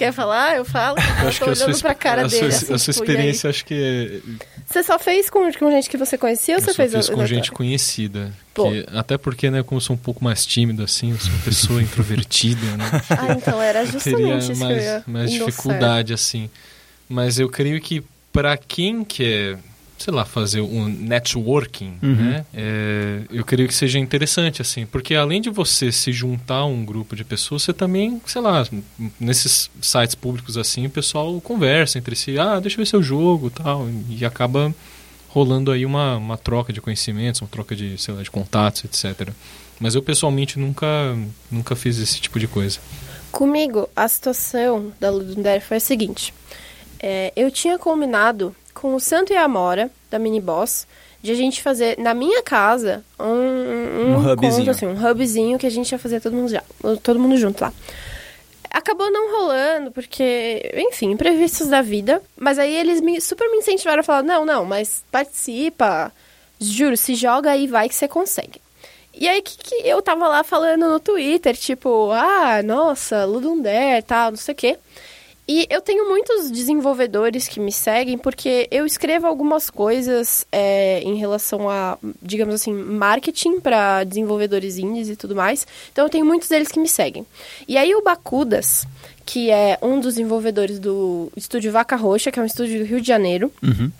Quer 0.00 0.12
falar? 0.14 0.56
Eu 0.56 0.64
falo. 0.64 0.96
Eu, 1.22 1.34
tô 1.38 1.50
olhando 1.50 1.78
pra 1.78 1.94
cara 1.94 2.22
a 2.22 2.26
dele. 2.26 2.38
sua, 2.38 2.48
assim, 2.48 2.72
a 2.72 2.78
sua 2.78 2.90
experiência, 2.90 3.50
acho 3.50 3.64
que 3.66 3.74
é, 3.74 4.20
Você 4.66 4.82
só 4.82 4.98
fez 4.98 5.28
com, 5.28 5.52
com 5.52 5.70
gente 5.70 5.90
que 5.90 5.98
você 5.98 6.16
conhecia 6.16 6.54
ou 6.54 6.58
Eu 6.58 6.64
você 6.64 6.70
só 6.70 6.76
fez 6.76 6.92
fiz 6.94 7.10
com 7.10 7.26
gente 7.26 7.52
conhecida. 7.52 8.32
Que- 8.54 8.86
até 8.96 9.18
porque, 9.18 9.50
né, 9.50 9.62
como 9.62 9.76
eu 9.76 9.82
sou 9.82 9.94
um 9.94 9.98
pouco 9.98 10.24
mais 10.24 10.46
tímido, 10.46 10.82
assim, 10.82 11.10
eu 11.10 11.18
sou 11.18 11.30
uma 11.30 11.42
pessoa 11.42 11.82
introvertida, 11.82 12.64
né? 12.78 12.90
Ah, 13.10 13.32
então 13.36 13.60
era 13.60 13.80
teria 13.80 13.92
justamente 13.92 14.38
isso 14.38 14.52
que 14.52 14.62
eu 14.62 14.68
mais, 14.68 14.82
ia 14.82 15.04
mais 15.06 15.30
dificuldade, 15.30 16.14
assim. 16.14 16.48
Mas 17.06 17.38
eu 17.38 17.50
creio 17.50 17.78
que 17.78 18.02
para 18.32 18.56
quem 18.56 19.04
quer, 19.04 19.58
sei 20.02 20.14
lá, 20.14 20.24
fazer 20.24 20.62
um 20.62 20.86
networking, 20.88 21.92
Uhum. 22.02 22.14
né? 22.14 22.46
é, 22.54 23.20
eu 23.30 23.44
creio 23.44 23.68
que 23.68 23.74
seja 23.74 23.98
interessante, 23.98 24.62
assim. 24.62 24.86
Porque 24.86 25.14
além 25.14 25.40
de 25.42 25.50
você 25.50 25.92
se 25.92 26.10
juntar 26.10 26.56
a 26.56 26.64
um 26.64 26.84
grupo 26.84 27.14
de 27.14 27.22
pessoas, 27.22 27.62
você 27.62 27.72
também, 27.74 28.20
sei 28.26 28.40
lá, 28.40 28.66
nesses 29.20 29.70
sites 29.82 30.14
públicos 30.14 30.56
assim, 30.56 30.86
o 30.86 30.90
pessoal 30.90 31.38
conversa 31.42 31.98
entre 31.98 32.16
si. 32.16 32.38
Ah, 32.38 32.58
deixa 32.58 32.76
eu 32.76 32.78
ver 32.78 32.86
seu 32.86 33.02
jogo 33.02 33.48
e 33.48 33.50
tal. 33.50 33.86
E 34.08 34.24
acaba 34.24 34.74
rolando 35.28 35.70
aí 35.70 35.84
uma, 35.84 36.16
uma 36.16 36.36
troca 36.38 36.72
de 36.72 36.80
conhecimentos, 36.80 37.40
uma 37.42 37.48
troca 37.48 37.76
de, 37.76 37.96
sei 37.98 38.14
lá, 38.14 38.22
de 38.22 38.30
contatos, 38.30 38.84
etc. 38.84 39.28
Mas 39.78 39.94
eu 39.94 40.02
pessoalmente 40.02 40.58
nunca, 40.58 40.86
nunca 41.50 41.76
fiz 41.76 41.98
esse 41.98 42.20
tipo 42.20 42.40
de 42.40 42.48
coisa. 42.48 42.78
Comigo, 43.30 43.88
a 43.94 44.08
situação 44.08 44.92
da 44.98 45.10
Ludundere 45.10 45.60
foi 45.62 45.76
a 45.76 45.80
seguinte. 45.80 46.34
É, 46.98 47.32
eu 47.36 47.50
tinha 47.50 47.78
combinado 47.78 48.54
com 48.74 48.94
o 48.94 49.00
Santo 49.00 49.32
e 49.32 49.36
a 49.36 49.44
Amora, 49.44 49.90
da 50.10 50.18
Mini 50.18 50.40
Boss, 50.40 50.86
de 51.22 51.32
a 51.32 51.34
gente 51.34 51.62
fazer 51.62 51.98
na 51.98 52.14
minha 52.14 52.42
casa 52.42 53.04
um, 53.18 53.24
um, 53.24 54.14
Um 54.14 54.32
hubzinho. 54.32 54.52
encontro, 54.52 54.70
assim, 54.70 54.86
um 54.86 55.10
hubzinho 55.10 55.58
que 55.58 55.66
a 55.66 55.70
gente 55.70 55.92
ia 55.92 55.98
fazer 55.98 56.20
todo 56.20 56.34
mundo, 56.34 56.48
já, 56.48 56.62
todo 57.02 57.20
mundo 57.20 57.36
junto 57.36 57.60
lá. 57.60 57.72
Acabou 58.70 59.10
não 59.10 59.32
rolando, 59.36 59.90
porque, 59.90 60.72
enfim, 60.74 61.10
imprevistos 61.10 61.68
da 61.68 61.82
vida. 61.82 62.22
Mas 62.36 62.58
aí 62.58 62.74
eles 62.74 63.00
me, 63.00 63.20
super 63.20 63.50
me 63.50 63.58
incentivaram 63.58 64.00
a 64.00 64.04
falar: 64.04 64.22
não, 64.22 64.46
não, 64.46 64.64
mas 64.64 65.04
participa, 65.10 66.12
juro, 66.58 66.96
se 66.96 67.14
joga 67.14 67.50
aí, 67.50 67.66
vai 67.66 67.88
que 67.88 67.94
você 67.94 68.06
consegue. 68.06 68.60
E 69.12 69.28
aí 69.28 69.42
que, 69.42 69.58
que 69.58 69.74
eu 69.86 70.00
tava 70.00 70.28
lá 70.28 70.44
falando 70.44 70.88
no 70.88 71.00
Twitter, 71.00 71.56
tipo, 71.56 72.10
ah, 72.12 72.62
nossa, 72.62 73.24
Ludundare, 73.24 74.02
tal, 74.04 74.30
não 74.30 74.38
sei 74.38 74.54
o 74.54 74.56
quê. 74.56 74.78
E 75.52 75.66
eu 75.68 75.80
tenho 75.80 76.08
muitos 76.08 76.48
desenvolvedores 76.48 77.48
que 77.48 77.58
me 77.58 77.72
seguem 77.72 78.16
porque 78.16 78.68
eu 78.70 78.86
escrevo 78.86 79.26
algumas 79.26 79.68
coisas 79.68 80.46
é, 80.52 81.00
em 81.02 81.16
relação 81.16 81.68
a, 81.68 81.98
digamos 82.22 82.54
assim, 82.54 82.72
marketing 82.72 83.58
para 83.58 84.04
desenvolvedores 84.04 84.78
indies 84.78 85.08
e 85.08 85.16
tudo 85.16 85.34
mais. 85.34 85.66
Então 85.90 86.04
eu 86.04 86.08
tenho 86.08 86.24
muitos 86.24 86.48
deles 86.48 86.68
que 86.68 86.78
me 86.78 86.86
seguem. 86.86 87.26
E 87.66 87.76
aí 87.76 87.92
o 87.96 88.00
Bacudas, 88.00 88.86
que 89.26 89.50
é 89.50 89.76
um 89.82 89.98
dos 89.98 90.14
desenvolvedores 90.14 90.78
do 90.78 91.32
estúdio 91.36 91.72
Vaca 91.72 91.96
Roxa, 91.96 92.30
que 92.30 92.38
é 92.38 92.42
um 92.44 92.46
estúdio 92.46 92.78
do 92.78 92.84
Rio 92.84 93.00
de 93.00 93.08
Janeiro, 93.08 93.50
Uhum. 93.60 93.90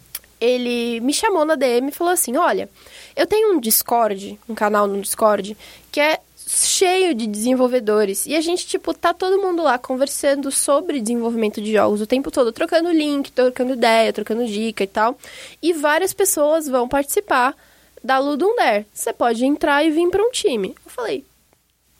ele 0.40 1.00
me 1.00 1.12
chamou 1.12 1.44
na 1.44 1.56
DM 1.56 1.88
e 1.88 1.92
falou 1.92 2.12
assim: 2.12 2.36
Olha, 2.36 2.68
eu 3.16 3.26
tenho 3.26 3.54
um 3.54 3.58
Discord, 3.60 4.38
um 4.48 4.54
canal 4.54 4.86
no 4.86 5.00
Discord, 5.00 5.56
que 5.90 5.98
é 5.98 6.20
cheio 6.50 7.14
de 7.14 7.26
desenvolvedores. 7.26 8.26
E 8.26 8.34
a 8.34 8.40
gente, 8.40 8.66
tipo, 8.66 8.92
tá 8.92 9.14
todo 9.14 9.40
mundo 9.40 9.62
lá 9.62 9.78
conversando 9.78 10.50
sobre 10.50 11.00
desenvolvimento 11.00 11.60
de 11.60 11.72
jogos 11.72 12.00
o 12.00 12.06
tempo 12.06 12.30
todo, 12.30 12.52
trocando 12.52 12.90
link, 12.90 13.30
trocando 13.30 13.74
ideia, 13.74 14.12
trocando 14.12 14.46
dica 14.46 14.82
e 14.82 14.86
tal. 14.86 15.16
E 15.62 15.72
várias 15.72 16.12
pessoas 16.12 16.66
vão 16.66 16.88
participar 16.88 17.54
da 18.02 18.18
Ludum 18.18 18.56
Dare. 18.56 18.86
Você 18.92 19.12
pode 19.12 19.44
entrar 19.44 19.84
e 19.84 19.90
vir 19.90 20.08
pra 20.10 20.22
um 20.22 20.30
time. 20.30 20.74
Eu 20.84 20.90
falei, 20.90 21.24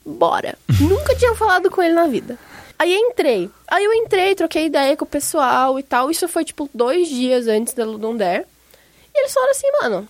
bora. 0.05 0.57
Nunca 0.81 1.15
tinha 1.15 1.33
falado 1.35 1.71
com 1.71 1.81
ele 1.81 1.93
na 1.93 2.07
vida. 2.07 2.37
Aí 2.77 2.93
entrei. 2.93 3.49
Aí 3.67 3.85
eu 3.85 3.93
entrei, 3.93 4.35
troquei 4.35 4.65
ideia 4.65 4.97
com 4.97 5.05
o 5.05 5.07
pessoal 5.07 5.79
e 5.79 5.83
tal. 5.83 6.09
Isso 6.11 6.27
foi, 6.27 6.43
tipo, 6.43 6.69
dois 6.73 7.07
dias 7.07 7.47
antes 7.47 7.73
da 7.73 7.85
Ludum 7.85 8.17
Dare. 8.17 8.45
E 9.13 9.19
eles 9.19 9.33
falaram 9.33 9.51
assim, 9.51 9.71
mano, 9.81 10.07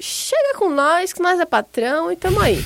chega 0.00 0.58
com 0.58 0.70
nós, 0.70 1.12
que 1.12 1.20
nós 1.20 1.38
é 1.38 1.44
patrão 1.44 2.10
e 2.10 2.16
tamo 2.16 2.40
aí. 2.40 2.64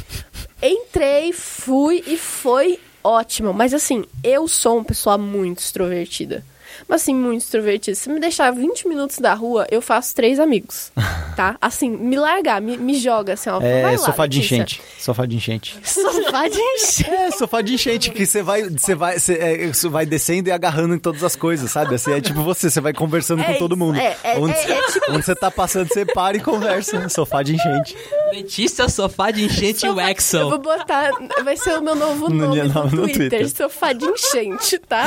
Entrei, 0.62 1.32
fui 1.32 2.02
e 2.06 2.16
foi 2.16 2.80
ótimo. 3.02 3.52
Mas 3.52 3.72
assim, 3.72 4.04
eu 4.24 4.48
sou 4.48 4.76
uma 4.76 4.84
pessoa 4.84 5.16
muito 5.16 5.58
extrovertida. 5.58 6.44
Mas 6.88 7.02
assim, 7.02 7.14
muito 7.14 7.42
extrovertida. 7.42 7.94
Se 7.94 8.08
me 8.08 8.18
deixar 8.18 8.50
20 8.50 8.88
minutos 8.88 9.18
da 9.18 9.34
rua, 9.34 9.66
eu 9.70 9.82
faço 9.82 10.14
três 10.14 10.40
amigos. 10.40 10.90
Tá? 11.38 11.56
Assim, 11.60 11.88
me 11.88 12.16
largar, 12.16 12.60
me, 12.60 12.76
me 12.76 12.98
joga 12.98 13.34
assim, 13.34 13.48
ó. 13.48 13.60
É 13.62 13.82
vai 13.82 13.92
lá, 13.96 13.98
sofá 14.06 14.26
de 14.26 14.38
Letícia. 14.38 14.56
enchente. 14.56 14.82
Sofá 14.98 15.24
de 15.24 15.36
enchente. 15.36 15.78
Sofá 15.84 16.48
de 16.48 16.58
enchente. 16.58 17.10
É, 17.14 17.30
sofá 17.30 17.62
de 17.62 17.74
enchente, 17.74 18.10
que 18.10 18.26
você 18.26 18.42
vai, 18.42 18.64
você 18.68 18.94
vai, 18.96 19.20
você, 19.20 19.34
é, 19.34 19.64
isso 19.66 19.88
vai 19.88 20.04
descendo 20.04 20.48
e 20.48 20.52
agarrando 20.52 20.96
em 20.96 20.98
todas 20.98 21.22
as 21.22 21.36
coisas, 21.36 21.70
sabe? 21.70 21.94
Assim, 21.94 22.10
é 22.12 22.20
tipo 22.20 22.42
você, 22.42 22.68
você 22.68 22.80
vai 22.80 22.92
conversando 22.92 23.44
com 23.44 23.52
É 23.52 23.54
todo 23.54 23.76
isso, 23.76 23.78
mundo. 23.84 23.96
é, 24.00 24.16
é, 24.24 24.36
onde, 24.36 24.52
é, 24.52 24.56
você- 24.64 24.72
é 24.72 24.82
tipo- 24.90 25.12
onde 25.12 25.24
você 25.24 25.34
tá 25.36 25.48
passando, 25.48 25.86
você 25.86 26.04
para 26.04 26.36
e 26.36 26.40
conversa. 26.40 27.08
Sofá 27.08 27.44
de 27.44 27.54
enchente. 27.54 27.96
Letícia 28.32 28.88
Sofá 28.88 29.30
de 29.30 29.44
Enchente 29.44 29.78
Sofá- 29.78 30.10
Eu 30.40 30.50
vou 30.50 30.58
botar. 30.58 31.12
Vai 31.44 31.56
ser 31.56 31.78
o 31.78 31.82
meu 31.82 31.94
novo 31.94 32.28
No 32.28 32.34
nome 32.48 32.52
dia- 32.54 32.64
no, 32.64 32.84
no 32.84 33.02
Twitter. 33.02 33.28
Twitter. 33.30 33.48
Sofá 33.48 33.92
de 33.92 34.04
enchente, 34.06 34.76
tá? 34.80 35.06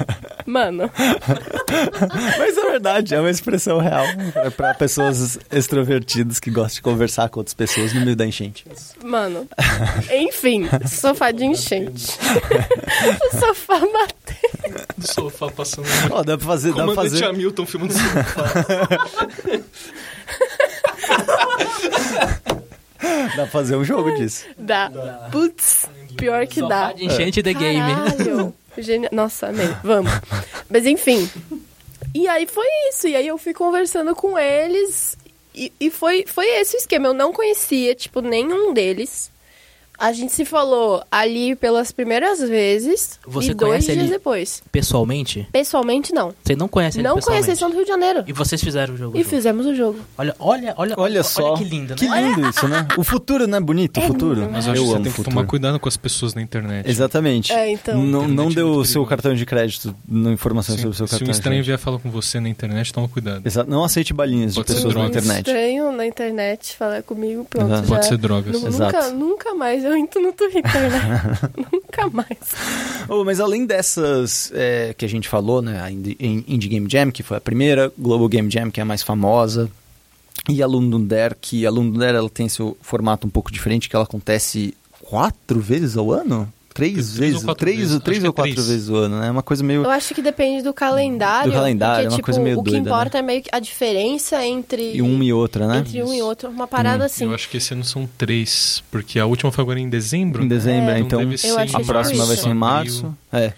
Mano, 0.46 0.90
Mas 2.38 2.56
é 2.56 2.70
verdade, 2.70 3.14
é 3.14 3.20
uma 3.20 3.30
expressão 3.30 3.78
real 3.78 4.04
é 4.36 4.50
pra 4.50 4.74
pessoas 4.74 5.38
extrovertidas 5.50 6.38
que 6.38 6.50
gostam 6.50 6.74
de 6.76 6.82
conversar 6.82 7.28
com 7.28 7.40
outras 7.40 7.54
pessoas 7.54 7.92
no 7.92 8.00
meio 8.00 8.16
da 8.16 8.26
enchente. 8.26 8.64
mano. 9.04 9.48
Enfim, 10.12 10.68
sofá 10.88 11.30
de 11.30 11.44
enchente. 11.44 12.16
o 13.32 13.38
sofá 13.38 13.78
bateu. 13.78 14.86
Do 14.96 15.06
sofá 15.12 15.50
passando. 15.50 15.86
Ó, 16.10 16.22
dá 16.22 16.36
pra 16.36 16.46
fazer, 16.46 16.72
dá 16.72 16.84
pra 16.84 16.94
fazer. 16.94 17.24
Hamilton 17.24 17.66
filmando 17.66 17.92
sofá. 17.92 18.44
Dá 23.00 23.34
pra 23.34 23.46
fazer 23.46 23.76
um 23.76 23.84
jogo 23.84 24.14
disso. 24.16 24.44
Dá. 24.58 24.90
Putz, 25.32 25.86
pior 26.16 26.46
que 26.46 26.60
dá. 26.60 26.88
Sofá 26.88 26.92
de 26.92 27.04
enchente 27.06 27.42
the 27.42 27.54
game. 27.54 28.52
Caralho. 28.70 28.82
Genia... 28.82 29.08
Nossa, 29.12 29.48
amei. 29.48 29.68
Vamos. 29.82 30.10
Mas 30.68 30.86
enfim. 30.86 31.28
E 32.14 32.26
aí 32.26 32.46
foi 32.46 32.66
isso. 32.88 33.06
E 33.08 33.16
aí 33.16 33.26
eu 33.26 33.38
fui 33.38 33.52
conversando 33.52 34.14
com 34.14 34.38
eles. 34.38 35.16
E, 35.54 35.72
e 35.78 35.90
foi, 35.90 36.24
foi 36.26 36.46
esse 36.60 36.76
o 36.76 36.78
esquema. 36.78 37.08
Eu 37.08 37.14
não 37.14 37.32
conhecia, 37.32 37.94
tipo, 37.94 38.20
nenhum 38.20 38.72
deles. 38.72 39.30
A 40.00 40.12
gente 40.12 40.32
se 40.32 40.46
falou 40.46 41.04
ali 41.10 41.54
pelas 41.54 41.92
primeiras 41.92 42.40
vezes. 42.40 43.18
Você 43.26 43.50
e 43.50 43.54
dois 43.54 43.70
conhece 43.70 43.92
dias 43.92 44.04
ele? 44.04 44.08
depois. 44.14 44.62
Pessoalmente, 44.72 45.46
Pessoalmente, 45.52 46.12
não. 46.14 46.32
você 46.42 46.56
não 46.56 46.66
conhece 46.68 46.98
ele 46.98 47.06
Não 47.06 47.16
eles 47.18 47.58
são 47.58 47.68
do 47.68 47.76
Rio 47.76 47.84
de 47.84 47.90
Janeiro. 47.90 48.24
E 48.26 48.32
vocês 48.32 48.62
fizeram 48.62 48.94
o 48.94 48.96
jogo. 48.96 49.14
E 49.16 49.20
junto. 49.22 49.28
fizemos 49.30 49.66
o 49.66 49.74
jogo. 49.74 49.98
Olha, 50.16 50.34
olha, 50.38 50.74
olha, 50.78 50.94
Olha 50.96 51.22
só. 51.22 51.54
que 51.54 51.64
lindo, 51.64 51.94
Que 51.94 52.08
né? 52.08 52.22
lindo 52.22 52.48
isso, 52.48 52.66
né? 52.66 52.88
O 52.96 53.04
futuro, 53.04 53.46
né? 53.46 53.60
Bonito 53.60 53.98
o 53.98 54.02
É 54.02 54.06
futuro. 54.06 54.40
lindo, 54.40 54.52
Mas 54.52 54.66
eu 54.66 54.72
acho 54.72 54.80
que 54.82 54.86
amo 54.88 54.96
você 54.96 55.02
tem 55.02 55.12
que 55.12 55.16
futuro. 55.16 55.36
tomar 55.36 55.46
cuidado 55.46 55.78
com 55.78 55.88
as 55.88 55.96
pessoas 55.98 56.34
na 56.34 56.40
internet. 56.40 56.88
Exatamente. 56.88 57.52
É, 57.52 57.70
então. 57.70 58.02
Não, 58.02 58.26
não 58.26 58.48
é 58.48 58.54
deu 58.54 58.70
o 58.72 58.84
seu 58.86 59.04
cartão 59.04 59.34
de 59.34 59.44
crédito, 59.44 59.94
não 60.08 60.32
informações 60.32 60.76
Se, 60.76 60.82
sobre 60.82 60.94
o 60.94 60.96
seu 60.96 61.06
se 61.06 61.10
um 61.14 61.18
cartão 61.18 61.26
de 61.26 61.30
estranho 61.32 61.54
crédito. 61.56 61.66
vier 61.66 61.78
falar 61.78 61.98
com 61.98 62.10
você 62.10 62.40
na 62.40 62.48
internet, 62.48 62.92
toma 62.92 63.06
cuidado. 63.08 63.46
Exato. 63.46 63.68
Não 63.70 63.84
aceite 63.84 64.14
balinhas 64.14 64.54
Pode 64.54 64.66
de 64.68 64.74
pessoas 64.74 64.94
na 64.94 65.06
internet. 65.06 65.46
Estranho 65.46 65.92
na 65.92 66.06
internet 66.06 66.76
falar 66.76 67.02
comigo, 67.02 67.44
pronto. 67.44 67.66
Exato. 67.66 67.86
já... 67.86 67.94
Pode 67.94 68.06
ser 68.06 68.16
drogas. 68.16 68.62
Nunca, 68.62 69.10
nunca 69.10 69.54
mais 69.54 69.84
entro 69.96 70.20
no 70.20 70.32
Twitter, 70.32 70.90
né? 70.90 71.38
nunca 71.72 72.08
mais. 72.10 72.38
Oh, 73.08 73.24
mas 73.24 73.40
além 73.40 73.66
dessas 73.66 74.50
é, 74.54 74.94
que 74.96 75.04
a 75.04 75.08
gente 75.08 75.28
falou, 75.28 75.60
né? 75.62 75.80
A 75.80 75.90
Indie, 75.90 76.68
Game 76.68 76.88
Jam, 76.90 77.10
que 77.10 77.22
foi 77.22 77.36
a 77.36 77.40
primeira, 77.40 77.92
Global 77.98 78.28
Game 78.28 78.50
Jam, 78.50 78.70
que 78.70 78.80
é 78.80 78.82
a 78.82 78.86
mais 78.86 79.02
famosa, 79.02 79.70
e 80.48 80.62
a 80.62 80.66
Lundundare, 80.66 81.36
que 81.40 81.66
a 81.66 81.70
Lundundare 81.70 82.16
ela 82.16 82.30
tem 82.30 82.48
seu 82.48 82.76
formato 82.80 83.26
um 83.26 83.30
pouco 83.30 83.52
diferente, 83.52 83.88
que 83.88 83.96
ela 83.96 84.04
acontece 84.04 84.74
quatro 85.02 85.60
vezes 85.60 85.96
ao 85.96 86.12
ano? 86.12 86.50
Três, 86.80 86.94
Três 86.94 87.14
ou 87.14 87.20
vezes? 87.20 87.44
quatro 87.44 87.54
três 87.66 87.78
vezes. 87.78 87.98
três 88.00 88.18
que 88.18 88.24
ou 88.26 88.30
é 88.30 88.34
quatro 88.34 88.52
três. 88.54 88.68
vezes 88.68 88.88
ao 88.90 88.96
ano, 88.96 89.20
né? 89.20 89.26
É 89.28 89.30
uma 89.30 89.42
coisa 89.42 89.62
meio... 89.62 89.82
Eu 89.84 89.90
acho 89.90 90.14
que 90.14 90.22
depende 90.22 90.62
do 90.62 90.72
calendário. 90.72 91.50
Do 91.52 91.54
calendário, 91.56 91.94
porque, 91.94 92.06
é 92.06 92.08
uma 92.10 92.16
tipo, 92.16 92.24
coisa 92.26 92.40
meio 92.40 92.58
O 92.58 92.62
que 92.64 92.70
doida, 92.70 92.88
importa 92.88 93.18
é 93.18 93.22
meio 93.22 93.42
que 93.42 93.50
a 93.52 93.58
diferença 93.58 94.44
entre. 94.44 94.94
E 94.96 95.02
uma 95.02 95.24
e 95.24 95.32
outra, 95.32 95.66
né? 95.66 95.78
Entre 95.78 96.02
um 96.02 96.12
e 96.12 96.22
outro. 96.22 96.48
Uma 96.48 96.66
parada 96.66 97.04
assim. 97.04 97.24
Eu 97.24 97.34
acho 97.34 97.48
que 97.48 97.56
esse 97.58 97.74
ano 97.74 97.84
são 97.84 98.08
três, 98.16 98.82
porque 98.90 99.18
a 99.18 99.26
última 99.26 99.52
foi 99.52 99.62
agora 99.62 99.78
em 99.78 99.88
dezembro. 99.88 100.42
Em 100.42 100.48
dezembro, 100.48 100.90
É, 100.90 100.98
então 100.98 101.18
deve 101.20 101.36
Eu 101.46 101.58
acho 101.58 101.76
a 101.76 101.78
que 101.80 101.82
é 101.82 101.86
próxima 101.86 102.14
tipo 102.14 102.26
vai 102.26 102.34
isso. 102.34 102.42
ser 102.44 102.50
em 102.50 102.54
março. 102.54 103.16
É. 103.32 103.52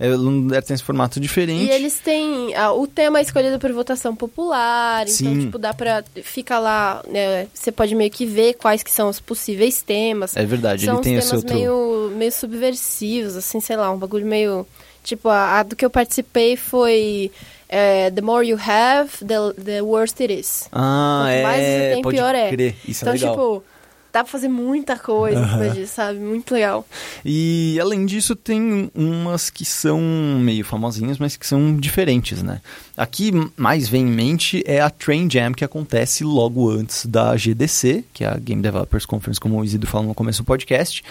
É, 0.00 0.08
o 0.08 0.16
Lundundare 0.16 0.64
tem 0.64 0.74
esse 0.74 0.82
formato 0.82 1.20
diferente. 1.20 1.66
E 1.66 1.70
eles 1.70 1.98
têm. 1.98 2.54
ah, 2.54 2.72
o 2.72 2.86
tema 2.86 3.18
é 3.18 3.22
escolhido 3.22 3.58
por 3.58 3.70
votação 3.70 4.16
popular. 4.16 5.02
Então, 5.02 5.14
Sim. 5.14 5.40
tipo, 5.40 5.58
dá 5.58 5.74
pra. 5.74 6.02
Fica 6.22 6.58
lá. 6.58 7.02
né, 7.06 7.46
você 7.52 7.70
pode 7.70 7.94
meio 7.94 8.10
que 8.10 8.24
ver 8.24 8.54
quais 8.54 8.82
que 8.82 8.90
são 8.90 9.10
os 9.10 9.20
possíveis 9.20 9.82
temas. 9.82 10.34
É 10.34 10.46
verdade, 10.46 10.86
São 10.86 10.94
ele 10.94 11.02
tem 11.02 11.12
temas 11.12 11.26
esse 11.26 11.36
outro... 11.36 11.54
meio, 11.54 12.12
meio 12.16 12.32
subversivos, 12.32 13.36
assim, 13.36 13.60
sei 13.60 13.76
lá, 13.76 13.90
um 13.90 13.98
bagulho 13.98 14.24
meio. 14.24 14.66
Tipo, 15.04 15.28
a, 15.28 15.60
a 15.60 15.62
do 15.62 15.76
que 15.76 15.84
eu 15.84 15.90
participei 15.90 16.56
foi. 16.56 17.30
é, 17.68 18.10
the 18.10 18.20
more 18.22 18.46
you 18.46 18.56
have, 18.58 19.10
the, 19.24 19.52
the 19.62 19.82
worse 19.82 20.14
it 20.18 20.32
is. 20.32 20.66
Ah, 20.72 21.26
Quanto 21.26 21.42
mais 21.42 21.56
você 21.62 21.70
é, 21.70 21.92
tem, 21.92 22.02
pode 22.02 22.16
pior 22.16 22.34
é. 22.34 22.50
crer. 22.50 22.74
Isso 22.88 23.04
então, 23.04 23.12
é 23.12 23.16
legal. 23.16 23.34
tipo, 23.34 23.64
dá 24.12 24.22
pra 24.24 24.30
fazer 24.30 24.48
muita 24.48 24.98
coisa 24.98 25.44
depois 25.44 25.74
disso, 25.74 25.94
sabe? 25.94 26.18
Muito 26.18 26.52
legal. 26.52 26.86
E 27.24 27.78
além 27.80 28.06
disso, 28.06 28.34
tem 28.34 28.90
umas 28.94 29.50
que 29.50 29.64
são 29.64 30.00
meio 30.40 30.64
famosinhas, 30.64 31.18
mas 31.18 31.36
que 31.36 31.46
são 31.46 31.76
diferentes, 31.76 32.42
né? 32.42 32.60
Aqui 32.96 33.32
mais 33.56 33.88
vem 33.88 34.02
em 34.02 34.10
mente 34.10 34.62
é 34.66 34.80
a 34.80 34.90
Train 34.90 35.28
Jam, 35.30 35.52
que 35.52 35.64
acontece 35.64 36.24
logo 36.24 36.70
antes 36.70 37.06
da 37.06 37.34
GDC, 37.36 38.04
que 38.12 38.24
é 38.24 38.28
a 38.28 38.36
Game 38.36 38.60
Developers 38.60 39.06
Conference, 39.06 39.40
como 39.40 39.58
o 39.58 39.64
Isidro 39.64 39.88
falou 39.88 40.08
no 40.08 40.14
começo 40.14 40.42
do 40.42 40.46
podcast, 40.46 41.02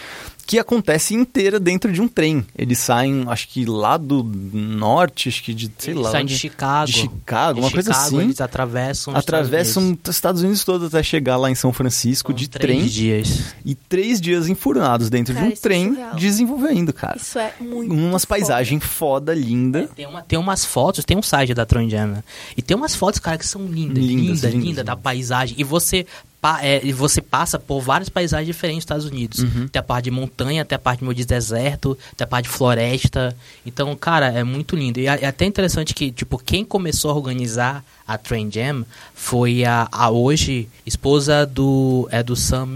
que 0.50 0.58
acontece 0.58 1.14
inteira 1.14 1.60
dentro 1.60 1.92
de 1.94 2.02
um 2.02 2.08
trem. 2.08 2.44
Eles 2.58 2.80
saem, 2.80 3.24
acho 3.28 3.48
que 3.50 3.66
lá 3.66 3.98
do 3.98 4.24
norte, 4.24 5.30
acho 5.30 5.44
que 5.44 5.54
de, 5.54 5.72
sei 5.78 5.94
Eles 5.94 6.04
lá. 6.04 6.12
saem 6.12 6.24
onde- 6.24 6.34
de 6.34 6.40
Chicago. 6.40 6.86
de 6.88 6.94
Chicago, 6.94 7.54
De 7.54 7.60
uma 7.66 7.72
coisa 7.72 7.94
Chicago, 7.94 8.16
assim. 8.18 8.26
Eles 8.26 8.42
atravessam. 8.42 9.14
os 9.14 9.20
Estados 9.20 9.24
Atravessam 9.44 9.84
Unidos. 9.84 10.02
os 10.10 10.16
Estados 10.16 10.42
Unidos 10.42 10.64
todo 10.64 10.86
até 10.88 11.04
chegar 11.04 11.38
lá 11.38 11.52
em 11.52 11.56
São 11.56 11.72
Francisco 11.72 12.32
São 12.32 12.36
de 12.36 12.50
três 12.50 12.80
trem. 12.80 12.88
dias. 12.88 13.54
E 13.64 13.76
três 13.76 14.20
dias 14.20 14.48
enfurnados 14.48 15.08
dentro 15.10 15.36
Cara, 15.36 15.46
de 15.46 15.52
um 15.52 15.54
é 15.54 15.58
trem 15.58 15.90
surreal. 15.90 16.16
desenvolvendo, 16.16 16.92
cara. 16.94 17.18
Isso 17.18 17.38
é 17.38 17.54
muito. 17.60 17.94
Umas 17.94 18.26
paisagens 18.26 18.84
foda, 18.84 19.36
linda. 19.36 19.88
Tem, 19.96 20.08
uma, 20.08 20.22
tem 20.24 20.40
umas 20.40 20.66
fotos, 20.66 21.06
tem 21.06 21.16
um 21.16 21.22
site 21.22 21.54
da 21.54 21.64
Tron 21.66 21.88
Jam, 21.88 22.08
né? 22.08 22.24
E 22.58 22.62
tem 22.64 22.76
umas 22.76 22.96
fotos, 22.96 23.20
cara, 23.20 23.38
que 23.38 23.46
são 23.46 23.64
lindas, 23.68 24.04
Lindas, 24.04 24.16
linda, 24.16 24.48
lindas, 24.48 24.54
linda, 24.66 24.84
da 24.84 24.96
paisagem. 24.96 25.56
E 25.60 25.64
você, 25.64 26.08
é, 26.62 26.80
você 26.94 27.22
passa 27.22 27.60
por 27.60 27.82
várias 27.82 28.10
paisagens 28.10 28.48
diferentes 28.48 28.78
nos 28.78 28.84
Estados 28.84 29.06
Unidos. 29.06 29.40
Uhum. 29.40 29.68
Tem 29.68 29.80
a 29.80 29.84
parte 29.84 30.06
de 30.06 30.12
montanha, 30.12 30.64
tem 30.64 30.76
a 30.76 30.80
parte 30.80 31.04
de 31.14 31.26
deserto, 31.26 31.98
tem 32.16 32.24
a 32.24 32.28
parte 32.28 32.46
de 32.46 32.52
floresta. 32.52 33.36
Então, 33.66 33.94
cara, 33.96 34.28
é 34.28 34.44
muito 34.44 34.76
lindo. 34.76 35.00
E 35.00 35.08
é 35.08 35.20
é 35.22 35.26
até 35.28 35.46
interessante 35.46 35.94
que, 35.94 36.12
tipo, 36.12 36.38
quem 36.38 36.64
começou 36.64 37.12
a 37.12 37.14
organizar 37.16 37.84
a 38.08 38.18
Train 38.18 38.50
Jam 38.52 38.86
foi 39.14 39.64
a, 39.66 39.88
a 39.92 40.10
hoje 40.10 40.68
esposa 40.86 41.46
do 41.46 42.08
é 42.12 42.24
do 42.24 42.36
Sam 42.36 42.68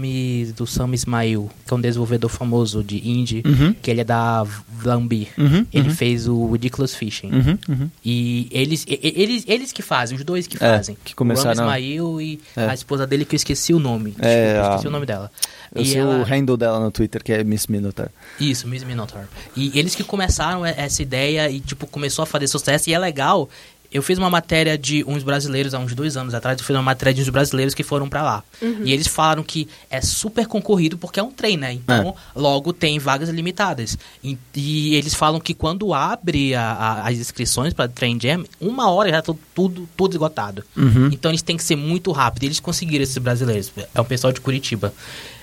do 0.56 0.66
Sam 0.66 0.94
Ismail, 0.94 1.50
que 1.66 1.72
é 1.72 1.76
um 1.76 1.80
desenvolvedor 1.80 2.30
famoso 2.30 2.84
de 2.84 3.08
indie, 3.08 3.42
Uhum. 3.44 3.74
que 3.74 3.90
ele 3.90 4.00
é 4.02 4.04
da 4.04 4.44
Vlambeer. 4.44 5.28
Uhum, 5.38 5.66
Ele 5.72 5.88
uhum. 5.88 5.94
fez 5.94 6.28
o 6.28 6.50
Ridiculous 6.52 6.94
Fishing. 6.94 7.30
Uhum, 7.32 7.58
uhum. 7.68 7.90
E 8.04 8.46
eles, 8.50 8.84
eles, 8.88 9.44
eles 9.48 9.72
que 9.72 9.82
fazem, 9.82 10.16
os 10.18 10.24
dois 10.24 10.46
que 10.46 10.56
É, 10.56 10.58
fazem. 10.76 10.96
que 11.04 11.14
começaram- 11.14 11.50
O 11.64 11.66
Ismail 11.66 12.20
e 12.20 12.40
É. 12.56 12.66
a 12.68 12.74
esposa 12.74 13.06
dele, 13.06 13.24
que 13.24 13.34
eu 13.34 13.36
esqueci 13.38 13.53
o 13.72 13.78
nome. 13.78 14.14
É, 14.18 14.44
Desculpa, 14.44 14.56
eu 14.58 14.64
a- 14.64 14.68
esqueci 14.70 14.88
o 14.88 14.90
nome 14.90 15.06
dela. 15.06 15.30
Eu 15.74 15.82
E 15.82 15.86
sei 15.86 16.00
ela- 16.00 16.16
o 16.18 16.22
handle 16.22 16.56
dela 16.56 16.78
no 16.80 16.90
Twitter, 16.90 17.22
que 17.22 17.32
é 17.32 17.42
Miss 17.42 17.66
Minotaur. 17.66 18.08
Isso, 18.40 18.66
Miss 18.68 18.84
Minotaur. 18.84 19.24
E 19.56 19.76
eles 19.78 19.94
que 19.94 20.04
começaram 20.04 20.64
essa 20.64 21.02
ideia 21.02 21.50
e, 21.50 21.58
tipo, 21.60 21.86
começou 21.86 22.22
a 22.22 22.26
fazer 22.26 22.46
sucesso. 22.46 22.88
E 22.90 22.94
é 22.94 22.98
legal. 22.98 23.48
Eu 23.94 24.02
fiz 24.02 24.18
uma 24.18 24.28
matéria 24.28 24.76
de 24.76 25.04
uns 25.06 25.22
brasileiros 25.22 25.72
há 25.72 25.78
uns 25.78 25.94
dois 25.94 26.16
anos 26.16 26.34
atrás. 26.34 26.58
Eu 26.58 26.64
fiz 26.64 26.74
uma 26.74 26.82
matéria 26.82 27.14
de 27.14 27.22
uns 27.22 27.28
brasileiros 27.28 27.72
que 27.74 27.84
foram 27.84 28.08
pra 28.08 28.22
lá. 28.22 28.42
E 28.84 28.92
eles 28.92 29.06
falaram 29.06 29.42
que 29.44 29.68
é 29.88 30.00
super 30.00 30.46
concorrido 30.48 30.98
porque 30.98 31.20
é 31.20 31.22
um 31.22 31.30
trem, 31.30 31.56
né? 31.56 31.72
Então, 31.72 32.14
logo 32.34 32.72
tem 32.72 32.98
vagas 32.98 33.28
limitadas. 33.28 33.96
E, 34.22 34.36
e 34.54 34.96
eles 34.96 35.14
falam 35.14 35.38
que 35.38 35.54
quando 35.54 35.94
abre 35.94 36.54
a- 36.56 36.72
a- 36.72 37.08
as 37.08 37.16
inscrições 37.18 37.72
pra 37.72 37.86
Train 37.86 38.18
Jam, 38.20 38.44
uma 38.60 38.90
hora 38.90 39.10
já 39.10 39.22
tá 39.22 39.32
tudo, 39.54 39.88
tudo 39.96 40.12
esgotado. 40.14 40.64
Uhum. 40.76 41.10
Então 41.12 41.30
eles 41.30 41.40
têm 41.42 41.56
que 41.56 41.62
ser 41.62 41.76
muito 41.76 42.10
rápido. 42.10 42.42
E 42.42 42.46
eles 42.46 42.58
conseguiram 42.58 43.04
esses 43.04 43.16
brasileiros. 43.18 43.70
É 43.94 44.00
o 44.00 44.04
pessoal 44.04 44.32
de 44.32 44.40
Curitiba. 44.40 44.92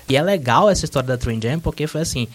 E 0.08 0.14
é 0.16 0.22
legal 0.22 0.68
essa 0.68 0.84
história 0.84 1.06
da 1.08 1.16
Train 1.16 1.40
Jam 1.40 1.58
porque 1.58 1.86
foi 1.86 2.02
assim. 2.02 2.28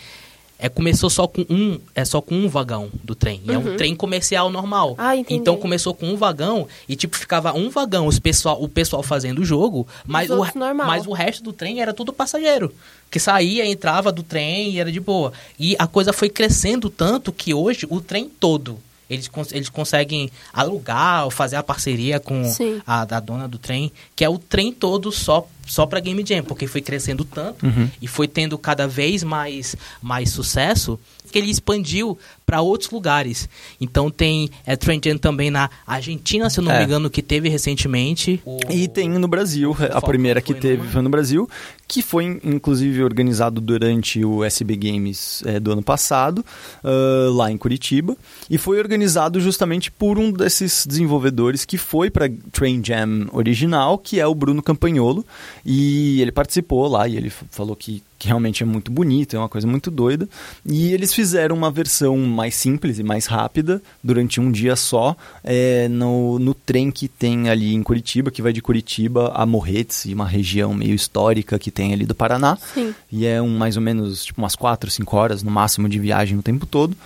É, 0.60 0.68
começou 0.70 1.10
só 1.10 1.28
com 1.28 1.46
um, 1.50 1.80
é 1.94 2.04
só 2.04 2.20
com 2.20 2.34
um 2.36 2.50
vagão 2.50 2.90
do 3.04 3.14
trem. 3.14 3.42
E 3.46 3.52
é 3.52 3.58
um 3.60 3.76
trem 3.78 3.96
comercial 3.96 4.50
normal. 4.50 4.96
Ah, 4.98 5.16
então 5.16 5.56
começou 5.58 5.94
com 5.94 6.08
um 6.10 6.16
vagão 6.18 6.68
e 6.90 6.96
tipo 6.96 7.16
ficava 7.16 7.54
um 7.54 7.70
vagão 7.70 8.08
os 8.08 8.18
pessoal, 8.18 8.62
o 8.62 8.68
pessoal 8.68 9.04
fazendo 9.04 9.40
o 9.40 9.46
jogo, 9.46 9.88
mas 10.06 10.30
o, 10.40 10.44
mas 10.88 11.06
o 11.06 11.14
resto 11.14 11.44
do 11.44 11.54
trem 11.54 11.80
era 11.82 11.94
tudo 11.94 12.12
passageiro. 12.12 12.74
Que 13.12 13.20
saía, 13.20 13.66
entrava 13.66 14.12
do 14.12 14.24
trem 14.24 14.72
e 14.72 14.80
era 14.80 14.92
de 14.92 15.00
boa. 15.00 15.32
E 15.60 15.76
a 15.78 15.86
coisa 15.86 16.12
foi 16.12 16.28
crescendo 16.30 16.90
tanto 16.90 17.32
que 17.32 17.54
hoje 17.54 17.86
o 17.90 18.02
trem 18.02 18.28
todo 18.28 18.80
eles, 19.10 19.28
cons- 19.30 19.54
eles 19.54 19.70
conseguem 19.70 20.30
alugar 20.52 21.24
ou 21.24 21.32
fazer 21.32 21.56
a 21.56 21.64
parceria 21.64 22.20
com 22.20 22.44
Sim. 22.44 22.82
a, 22.86 23.06
da 23.06 23.20
dona 23.22 23.48
do 23.48 23.58
trem, 23.58 23.90
que 24.16 24.26
é 24.26 24.28
o 24.30 24.38
trem 24.38 24.74
todo 24.74 25.12
só 25.14 25.48
só 25.68 25.86
para 25.86 26.00
Game 26.00 26.24
Jam, 26.26 26.44
porque 26.44 26.66
foi 26.68 26.82
crescendo 26.82 27.24
tanto 27.26 27.66
Uhum. 27.66 27.90
e 28.02 28.08
foi 28.08 28.28
tendo 28.28 28.58
cada 28.58 28.88
vez 28.88 29.24
mais 29.24 29.76
mais 30.02 30.30
sucesso 30.30 31.00
que 31.32 31.38
ele 31.38 31.50
expandiu 31.52 32.18
para 32.46 32.62
outros 32.62 32.90
lugares. 32.90 33.50
Então 33.82 34.10
tem 34.10 34.50
é, 34.66 34.78
Train 34.78 35.02
Jam 35.04 35.18
também 35.18 35.52
na 35.52 35.70
Argentina, 35.86 36.50
se 36.50 36.60
eu 36.60 36.64
não 36.64 36.72
É. 36.72 36.80
me 36.80 36.86
engano, 36.86 37.10
que 37.10 37.22
teve 37.22 37.50
recentemente. 37.50 38.42
O- 38.46 38.60
E 38.70 38.88
tem 38.88 39.10
no 39.10 39.28
Brasil, 39.28 39.72
a 39.72 39.76
Falcão 39.76 40.02
primeira 40.10 40.42
que 40.42 40.54
foi 40.54 40.62
teve 40.62 40.78
numa. 40.78 40.90
foi 40.92 41.02
no 41.02 41.10
Brasil, 41.10 41.50
que 41.86 42.02
foi 42.02 42.40
inclusive 42.44 43.04
organizado 43.04 43.60
durante 43.60 44.24
o 44.24 44.42
SB 44.44 44.78
Games 44.78 45.44
eh, 45.46 45.60
do 45.60 45.72
ano 45.74 45.84
passado, 45.84 46.46
ah, 46.82 47.28
lá 47.32 47.52
em 47.52 47.58
Curitiba, 47.58 48.16
e 48.50 48.58
foi 48.58 48.80
organizado 48.80 49.42
justamente 49.42 49.92
por 49.92 50.18
um 50.18 50.32
desses 50.32 50.86
desenvolvedores 50.88 51.66
que 51.66 51.78
foi 51.78 52.10
para 52.10 52.30
Train 52.54 52.82
Jam 52.84 53.28
original, 53.34 53.98
que 53.98 54.20
é 54.20 54.26
o 54.28 54.34
Bruno 54.34 54.64
Campagnolo, 54.64 55.26
e 55.70 56.22
ele 56.22 56.32
participou 56.32 56.88
lá 56.88 57.10
e 57.10 57.18
ele 57.18 57.30
falou 57.30 57.76
que 57.76 58.02
que 58.18 58.28
realmente 58.28 58.64
é 58.64 58.66
muito 58.66 58.92
bonito, 58.92 59.36
é 59.36 59.40
uma 59.40 59.50
coisa 59.50 59.68
muito 59.68 59.92
doida. 59.92 60.28
E 60.66 60.92
eles 60.92 61.14
fizeram 61.14 61.56
uma 61.56 61.70
versão 61.70 62.18
mais 62.18 62.56
simples 62.56 62.98
e 63.00 63.04
mais 63.04 63.28
rápida 63.28 63.82
durante 64.04 64.40
um 64.40 64.52
dia 64.52 64.76
só 64.76 65.16
é, 65.44 65.88
no, 65.88 66.40
no 66.40 66.54
trem 66.54 66.90
que 66.90 67.08
tem 67.08 67.50
ali 67.50 67.74
em 67.74 67.84
Curitiba, 67.84 68.32
que 68.32 68.42
vai 68.42 68.52
de 68.52 68.62
Curitiba 68.62 69.32
a 69.36 69.46
Morretes, 69.46 70.06
uma 70.06 70.26
região 70.26 70.74
meio 70.74 70.96
histórica 70.96 71.60
que 71.60 71.70
tem 71.70 71.94
ali 71.94 72.06
do 72.06 72.16
Paraná. 72.16 72.58
Sim. 72.74 72.94
E 73.12 73.26
é 73.26 73.42
um, 73.42 73.56
mais 73.56 73.76
ou 73.78 73.84
menos 73.84 74.26
tipo 74.26 74.42
umas 74.42 74.56
4, 74.56 74.90
5 74.90 75.16
horas 75.16 75.44
no 75.44 75.52
máximo 75.52 75.88
de 75.88 76.00
viagem 76.00 76.38
o 76.38 76.44
tempo 76.44 76.66
todo. 76.66 76.98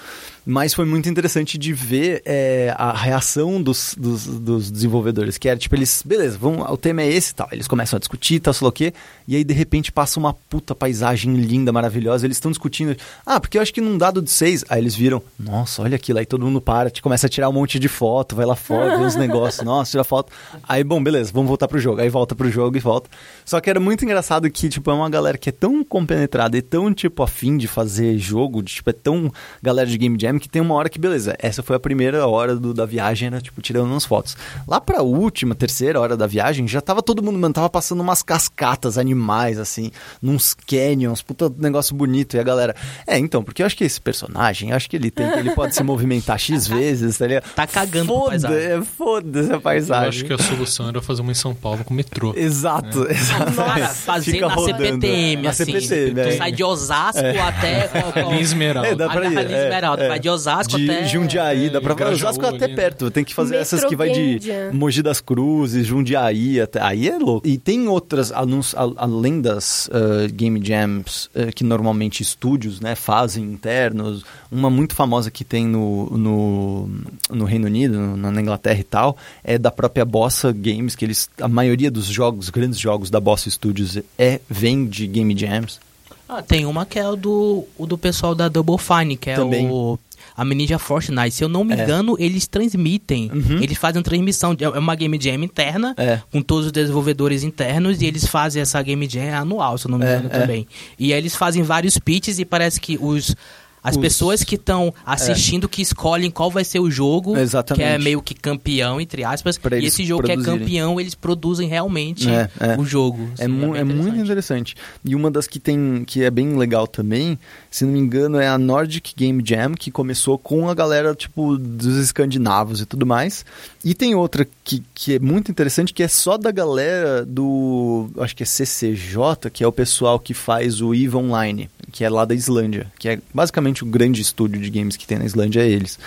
Mas 0.45 0.73
foi 0.73 0.85
muito 0.85 1.07
interessante 1.07 1.55
de 1.57 1.71
ver 1.71 2.23
é, 2.25 2.73
a 2.75 2.91
reação 2.93 3.61
dos, 3.61 3.95
dos, 3.97 4.25
dos, 4.25 4.71
desenvolvedores, 4.71 5.37
que 5.37 5.47
era 5.47 5.57
tipo, 5.57 5.75
eles, 5.75 6.01
beleza, 6.03 6.35
vamos, 6.37 6.67
o 6.67 6.77
tema 6.77 7.03
é 7.03 7.07
esse 7.07 7.31
e 7.31 7.35
tal. 7.35 7.47
Eles 7.51 7.67
começam 7.67 7.97
a 7.97 7.99
discutir, 7.99 8.39
tal, 8.39 8.51
sei 8.51 8.65
lá 8.65 8.69
o 8.69 8.71
quê, 8.71 8.91
e 9.27 9.35
aí 9.35 9.43
de 9.43 9.53
repente 9.53 9.91
passa 9.91 10.19
uma 10.19 10.33
puta 10.33 10.73
paisagem 10.73 11.35
linda, 11.35 11.71
maravilhosa. 11.71 12.25
Eles 12.25 12.37
estão 12.37 12.49
discutindo, 12.49 12.97
ah, 13.23 13.39
porque 13.39 13.57
eu 13.57 13.61
acho 13.61 13.71
que 13.71 13.81
num 13.81 13.97
dado 13.97 14.19
de 14.19 14.31
seis. 14.31 14.65
Aí 14.67 14.81
eles 14.81 14.95
viram, 14.95 15.21
nossa, 15.37 15.83
olha 15.83 15.95
aquilo, 15.95 16.17
aí 16.17 16.25
todo 16.25 16.43
mundo 16.43 16.59
para, 16.59 16.89
te 16.89 17.03
começa 17.03 17.27
a 17.27 17.29
tirar 17.29 17.47
um 17.47 17.53
monte 17.53 17.77
de 17.77 17.87
foto, 17.87 18.35
vai 18.35 18.45
lá 18.45 18.55
fora, 18.55 18.97
vê 18.97 19.03
uns 19.03 19.15
negócios, 19.17 19.63
nossa, 19.63 19.91
tira 19.91 20.03
foto. 20.03 20.31
Aí, 20.67 20.83
bom, 20.83 21.03
beleza, 21.03 21.31
vamos 21.31 21.49
voltar 21.49 21.67
pro 21.67 21.79
jogo. 21.79 22.01
Aí 22.01 22.09
volta 22.09 22.33
pro 22.33 22.49
jogo 22.49 22.75
e 22.75 22.79
volta. 22.79 23.09
Só 23.45 23.61
que 23.61 23.69
era 23.69 23.79
muito 23.79 24.03
engraçado 24.03 24.49
que, 24.49 24.69
tipo, 24.69 24.89
é 24.89 24.93
uma 24.93 25.09
galera 25.09 25.37
que 25.37 25.49
é 25.49 25.51
tão 25.51 25.83
compenetrada 25.83 26.57
e 26.57 26.63
tão, 26.63 26.91
tipo, 26.91 27.21
afim 27.21 27.57
de 27.57 27.67
fazer 27.67 28.17
jogo, 28.17 28.63
de, 28.63 28.73
tipo, 28.73 28.89
é 28.89 28.93
tão 28.93 29.31
galera 29.61 29.87
de 29.87 29.97
game 29.99 30.17
jam 30.19 30.30
que 30.39 30.49
tem 30.49 30.61
uma 30.61 30.75
hora 30.75 30.89
que, 30.89 30.99
beleza, 30.99 31.35
essa 31.39 31.61
foi 31.63 31.75
a 31.75 31.79
primeira 31.79 32.27
hora 32.27 32.55
do, 32.55 32.73
da 32.73 32.85
viagem, 32.85 33.27
era 33.27 33.41
tipo 33.41 33.61
tirando 33.61 33.89
umas 33.89 34.05
fotos. 34.05 34.35
Lá 34.67 34.79
pra 34.79 35.01
última, 35.01 35.55
terceira 35.55 35.99
hora 35.99 36.15
da 36.15 36.27
viagem, 36.27 36.67
já 36.67 36.81
tava 36.81 37.01
todo 37.01 37.21
mundo, 37.21 37.37
mano, 37.39 37.53
tava 37.53 37.69
passando 37.69 38.01
umas 38.01 38.21
cascatas 38.23 38.97
animais, 38.97 39.57
assim, 39.59 39.91
nos 40.21 40.53
canyons, 40.53 41.21
puta 41.21 41.51
negócio 41.57 41.95
bonito. 41.95 42.35
E 42.35 42.39
a 42.39 42.43
galera, 42.43 42.75
é, 43.05 43.17
então, 43.17 43.43
porque 43.43 43.61
eu 43.61 43.65
acho 43.65 43.75
que 43.77 43.83
esse 43.83 43.99
personagem, 43.99 44.69
eu 44.69 44.75
acho 44.75 44.89
que 44.89 44.95
ele 44.95 45.11
tem, 45.11 45.25
ele 45.37 45.51
pode 45.51 45.75
se 45.75 45.83
movimentar 45.83 46.37
X 46.39 46.67
vezes, 46.69 47.17
tá 47.17 47.27
ligado? 47.27 47.43
Tá 47.53 47.67
cagando 47.67 48.07
Foda, 48.07 48.29
paisagem. 48.29 48.57
é, 48.57 48.81
foda-se 48.81 49.53
a 49.53 49.59
paisagem. 49.59 50.03
Eu 50.03 50.09
acho 50.09 50.25
que 50.25 50.33
a 50.33 50.37
solução 50.37 50.89
era 50.89 51.01
fazer 51.01 51.21
uma 51.21 51.31
em 51.31 51.35
São 51.35 51.53
Paulo 51.55 51.83
com 51.83 51.93
metrô. 51.93 52.33
Exato, 52.35 53.05
Cara, 53.05 53.11
exato. 53.13 53.95
fazer 53.95 54.31
Fica 54.31 54.47
na 54.47 54.53
rodando. 54.53 54.77
CPTM, 54.85 55.43
Na 55.43 55.49
assim. 55.49 55.65
CPTM, 55.65 56.13
tu 56.13 56.19
é. 56.19 56.37
sai 56.37 56.51
de 56.51 56.63
Osasco 56.63 57.19
até... 57.47 57.87
qual- 57.87 58.11
qual- 58.13 58.33
Esmeralda. 58.35 58.89
É, 58.89 58.95
dá 58.95 59.09
pra 59.09 59.25
ir. 59.25 59.37
É, 59.51 59.63
Esmeralda, 59.65 60.03
é. 60.03 60.07
vai 60.07 60.19
de 60.21 60.29
Osasco 60.29 60.77
de 60.77 60.89
até- 60.89 61.05
Jundiaí, 61.07 61.69
dá 61.69 61.81
pra 61.81 61.93
É, 61.93 61.95
Grajaú 61.95 62.15
Osasco 62.29 62.45
é 62.45 62.47
até 62.49 62.65
ali, 62.65 62.73
né? 62.75 62.81
perto. 62.81 63.11
Tem 63.11 63.23
que 63.23 63.33
fazer 63.33 63.55
essas 63.57 63.83
que 63.83 63.95
vai 63.95 64.09
de. 64.11 64.39
Mogi 64.71 65.01
das 65.01 65.19
Cruzes, 65.19 65.85
Jundiaí, 65.85 66.59
até. 66.61 66.81
aí 66.81 67.07
é 67.09 67.17
louco. 67.17 67.47
E 67.47 67.57
tem 67.57 67.87
outras, 67.87 68.31
anúncios, 68.31 68.75
além 68.97 69.41
das 69.41 69.89
ah, 69.91 70.27
Game 70.31 70.59
Jams, 70.63 71.29
ah, 71.35 71.51
que 71.53 71.63
normalmente 71.63 72.21
estúdios 72.21 72.79
né, 72.79 72.95
fazem 72.95 73.43
internos. 73.43 74.23
Uma 74.51 74.69
muito 74.69 74.93
famosa 74.95 75.31
que 75.31 75.43
tem 75.43 75.65
no, 75.65 76.05
no, 76.17 76.89
no 77.29 77.45
Reino 77.45 77.65
Unido, 77.67 77.97
no- 77.99 78.31
na 78.31 78.41
Inglaterra 78.41 78.79
e 78.79 78.83
tal, 78.83 79.17
é 79.43 79.57
da 79.57 79.71
própria 79.71 80.05
Bossa 80.05 80.51
Games, 80.51 80.95
que 80.95 81.05
eles. 81.05 81.29
A 81.39 81.47
maioria 81.47 81.89
dos 81.89 82.05
jogos, 82.05 82.49
grandes 82.49 82.79
jogos 82.79 83.09
da 83.09 83.19
Bossa 83.19 83.49
Studios 83.49 83.97
é, 84.17 84.39
vem 84.49 84.85
de 84.85 85.07
Game 85.07 85.35
Jams. 85.37 85.79
Ah, 86.27 86.41
tem 86.41 86.65
uma 86.65 86.85
que 86.85 86.97
é 86.97 87.07
o 87.07 87.15
do, 87.17 87.65
o 87.77 87.85
do 87.85 87.97
pessoal 87.97 88.33
da 88.33 88.47
Double 88.47 88.77
Fine, 88.77 89.17
que 89.17 89.29
é 89.29 89.35
Também. 89.35 89.69
o... 89.69 89.99
A 90.35 90.45
Ninja 90.45 90.79
Fortnite, 90.79 91.31
se 91.31 91.43
eu 91.43 91.49
não 91.49 91.63
me 91.63 91.73
É. 91.73 91.83
engano, 91.83 92.15
eles 92.19 92.47
transmitem. 92.47 93.29
Uhum. 93.33 93.61
Eles 93.61 93.77
fazem 93.77 94.01
transmissão. 94.01 94.55
É 94.59 94.67
uma 94.79 94.95
Game 94.95 95.17
Jam 95.21 95.43
interna, 95.43 95.93
É. 95.97 96.21
com 96.31 96.41
todos 96.41 96.67
os 96.67 96.71
desenvolvedores 96.71 97.43
internos, 97.43 98.01
e 98.01 98.05
eles 98.05 98.25
fazem 98.25 98.61
essa 98.61 98.81
Game 98.81 99.07
Jam 99.09 99.33
anual, 99.35 99.77
se 99.77 99.87
eu 99.87 99.91
não 99.91 99.97
me 99.99 100.05
É, 100.05 100.15
engano 100.17 100.29
é. 100.31 100.39
também. 100.39 100.67
E 100.97 101.13
aí 101.13 101.19
eles 101.19 101.35
fazem 101.35 101.63
vários 101.63 101.97
pitches 101.97 102.39
e 102.39 102.45
parece 102.45 102.79
que 102.79 102.97
os. 103.01 103.35
As 103.83 103.95
Os- 103.95 103.97
É. 103.97 104.01
pessoas 104.01 104.43
que 104.43 104.55
estão 104.55 104.93
assistindo 105.05 105.67
que 105.67 105.81
escolhem 105.81 106.29
qual 106.29 106.51
vai 106.51 106.63
ser 106.63 106.79
o 106.79 106.89
jogo, 106.91 107.35
Exatamente. 107.37 107.83
que 107.83 107.93
é 107.93 107.97
meio 107.97 108.21
que 108.21 108.33
campeão, 108.35 109.01
entre 109.01 109.23
aspas, 109.23 109.57
Pra 109.57 109.77
e 109.79 109.85
esse 109.85 110.03
jogo 110.05 110.23
que 110.23 110.31
é 110.31 110.35
produzirem. 110.35 110.59
campeão, 110.59 110.99
eles 110.99 111.15
produzem 111.15 111.67
realmente 111.67 112.29
É, 112.29 112.49
é. 112.59 112.77
o 112.79 112.85
jogo. 112.85 113.27
É, 113.39 113.43
Assim, 113.45 113.51
mu- 113.51 113.75
é 113.75 113.83
muito 113.83 114.17
interessante. 114.17 114.75
E 115.03 115.15
uma 115.15 115.31
das 115.31 115.47
que 115.47 115.59
tem 115.59 116.03
que 116.05 116.23
é 116.23 116.29
bem 116.29 116.55
legal 116.57 116.85
também, 116.85 117.39
se 117.71 117.83
não 117.83 117.91
me 117.93 117.99
engano, 117.99 118.39
é 118.39 118.47
a 118.47 118.57
Nordic 118.57 119.13
Game 119.17 119.41
Jam, 119.45 119.73
que 119.73 119.89
começou 119.89 120.37
com 120.37 120.69
a 120.69 120.73
galera 120.75 121.15
tipo 121.15 121.57
dos 121.57 121.97
escandinavos 121.97 122.81
e 122.81 122.85
tudo 122.85 123.05
mais. 123.05 123.43
E 123.83 123.93
tem 123.95 124.13
outra 124.13 124.47
que, 124.63 124.83
que 124.93 125.15
é 125.15 125.19
muito 125.19 125.49
interessante, 125.49 125.91
que 125.93 126.03
é 126.03 126.07
só 126.07 126.37
da 126.37 126.51
galera 126.51 127.25
do, 127.25 128.09
acho 128.19 128.35
que 128.35 128.43
é 128.43 128.45
CCJ, 128.45 129.49
que 129.51 129.63
é 129.63 129.67
o 129.67 129.71
pessoal 129.71 130.19
que 130.19 130.33
faz 130.33 130.81
o 130.81 130.93
EVE 130.93 131.15
Online, 131.15 131.69
que 131.91 132.03
é 132.03 132.09
lá 132.09 132.23
da 132.25 132.33
Islândia, 132.33 132.91
que 132.97 133.09
é 133.09 133.19
basicamente 133.33 133.83
o 133.83 133.87
grande 133.87 134.21
estúdio 134.21 134.61
de 134.61 134.69
games 134.69 134.95
que 134.97 135.05
tem 135.05 135.17
na 135.19 135.25
Islândia 135.25 135.61
é 135.61 135.69
eles. 135.69 135.99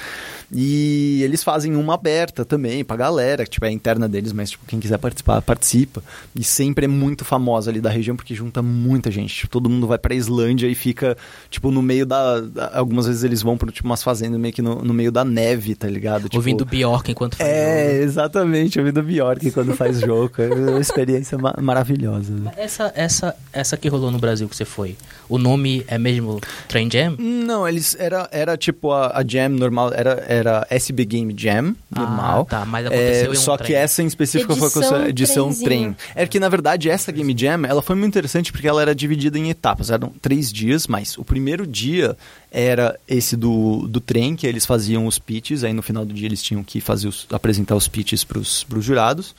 E 0.52 1.22
eles 1.22 1.42
fazem 1.42 1.74
uma 1.74 1.94
aberta 1.94 2.44
também 2.44 2.84
pra 2.84 2.96
galera, 2.96 3.44
que 3.44 3.50
tipo, 3.50 3.64
é 3.66 3.70
interna 3.70 4.08
deles, 4.08 4.32
mas 4.32 4.50
tipo, 4.50 4.64
quem 4.66 4.78
quiser 4.78 4.98
participar, 4.98 5.40
participa. 5.42 6.02
E 6.34 6.44
sempre 6.44 6.84
é 6.84 6.88
muito 6.88 7.24
famosa 7.24 7.70
ali 7.70 7.80
da 7.80 7.90
região, 7.90 8.14
porque 8.14 8.34
junta 8.34 8.62
muita 8.62 9.10
gente. 9.10 9.34
Tipo, 9.34 9.48
todo 9.48 9.70
mundo 9.70 9.86
vai 9.86 9.98
pra 9.98 10.14
Islândia 10.14 10.68
e 10.68 10.74
fica, 10.74 11.16
tipo, 11.50 11.70
no 11.70 11.82
meio 11.82 12.06
da... 12.06 12.42
algumas 12.72 13.06
vezes 13.06 13.24
eles 13.24 13.42
vão 13.42 13.56
pra, 13.56 13.72
tipo, 13.72 13.88
umas 13.88 14.02
fazendas 14.02 14.38
meio 14.38 14.52
que 14.54 14.62
no, 14.62 14.76
no 14.82 14.94
meio 14.94 15.10
da 15.10 15.24
neve, 15.24 15.74
tá 15.74 15.88
ligado? 15.88 16.24
Tipo, 16.24 16.36
Ouvindo 16.36 16.64
Bjork 16.64 17.10
enquanto 17.10 17.36
faz 17.36 17.48
É, 17.50 17.90
jogo. 17.94 18.04
exatamente, 18.04 18.78
ouvindo 18.78 19.02
Bjork 19.02 19.50
quando 19.50 19.74
faz 19.74 19.98
jogo. 20.00 20.30
É 20.38 20.48
uma 20.54 20.80
experiência 20.80 21.36
ma- 21.38 21.54
maravilhosa. 21.60 22.32
né? 22.32 22.52
Essa, 22.56 22.92
essa, 22.94 23.34
essa 23.52 23.76
que 23.76 23.88
rolou 23.88 24.10
no 24.10 24.18
Brasil 24.18 24.48
que 24.48 24.54
você 24.54 24.64
foi, 24.64 24.96
o 25.28 25.38
nome 25.38 25.73
é 25.88 25.98
mesmo 25.98 26.40
Train 26.68 26.88
Jam? 26.90 27.16
Não, 27.18 27.66
eles 27.66 27.96
era, 27.98 28.28
era 28.30 28.56
tipo 28.56 28.92
a, 28.92 29.18
a 29.18 29.24
Jam 29.26 29.48
normal, 29.48 29.92
era, 29.94 30.24
era 30.28 30.66
SB 30.70 31.04
Game 31.04 31.34
Jam 31.36 31.74
normal. 31.90 32.42
Ah, 32.42 32.50
tá, 32.50 32.64
mas 32.66 32.86
aconteceu 32.86 33.26
em 33.32 33.36
um 33.36 33.40
Só 33.40 33.56
trem. 33.56 33.66
que 33.68 33.74
essa 33.74 34.02
em 34.02 34.06
específico 34.06 34.54
foi 34.54 34.70
com 34.70 34.80
Edição 34.80 35.06
edição 35.08 35.44
trenzinho. 35.46 35.64
trem. 35.64 35.96
É 36.14 36.26
que 36.26 36.38
na 36.38 36.48
verdade 36.48 36.88
essa 36.90 37.10
Game 37.10 37.34
Jam, 37.36 37.64
ela 37.66 37.82
foi 37.82 37.96
muito 37.96 38.12
interessante 38.12 38.52
porque 38.52 38.68
ela 38.68 38.82
era 38.82 38.94
dividida 38.94 39.38
em 39.38 39.50
etapas. 39.50 39.90
Eram 39.90 40.10
três 40.20 40.52
dias, 40.52 40.86
mas 40.86 41.16
o 41.18 41.24
primeiro 41.24 41.66
dia 41.66 42.16
era 42.50 42.98
esse 43.08 43.36
do, 43.36 43.88
do 43.88 44.00
trem, 44.00 44.36
que 44.36 44.46
eles 44.46 44.64
faziam 44.64 45.06
os 45.06 45.18
pitches, 45.18 45.64
aí 45.64 45.72
no 45.72 45.82
final 45.82 46.04
do 46.04 46.14
dia 46.14 46.26
eles 46.26 46.42
tinham 46.42 46.62
que 46.62 46.80
fazer 46.80 47.08
os, 47.08 47.26
apresentar 47.32 47.74
os 47.74 47.88
pitches 47.88 48.22
para 48.22 48.38
os 48.38 48.64
jurados. 48.80 49.34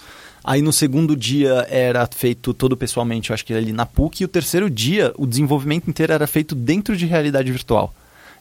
Aí 0.45 0.61
no 0.61 0.71
segundo 0.71 1.15
dia 1.15 1.65
era 1.71 2.07
feito 2.07 2.53
todo 2.53 2.77
pessoalmente, 2.77 3.31
eu 3.31 3.33
acho 3.33 3.43
que 3.43 3.51
ali 3.51 3.73
na 3.73 3.85
PUC, 3.85 4.21
e 4.21 4.25
o 4.25 4.27
terceiro 4.27 4.69
dia 4.69 5.11
o 5.17 5.25
desenvolvimento 5.25 5.89
inteiro 5.89 6.13
era 6.13 6.27
feito 6.27 6.53
dentro 6.53 6.95
de 6.95 7.07
realidade 7.07 7.51
virtual. 7.51 7.91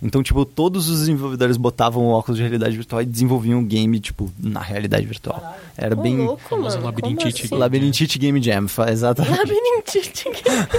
Então, 0.03 0.23
tipo, 0.23 0.45
todos 0.45 0.91
os 0.91 1.01
desenvolvedores 1.01 1.57
botavam 1.57 2.05
o 2.05 2.11
óculos 2.11 2.37
de 2.37 2.43
realidade 2.43 2.77
virtual 2.77 3.01
e 3.01 3.07
desenvolviam 3.07 3.61
o 3.61 3.63
game, 3.63 3.99
tipo, 4.01 4.31
na 4.39 4.61
realidade 4.61 5.07
virtual. 5.07 5.57
Era 5.79 5.99
Ô, 5.99 6.03
bem 6.03 6.19
louco, 6.19 6.43
mano. 6.51 6.85
labirintite. 6.85 7.49
Como 7.49 7.55
assim? 7.55 7.55
Labirintite 7.55 8.19
Game 8.19 8.43
Jam, 8.43 8.67
exatamente. 8.91 9.39
Labirintite. 9.39 10.25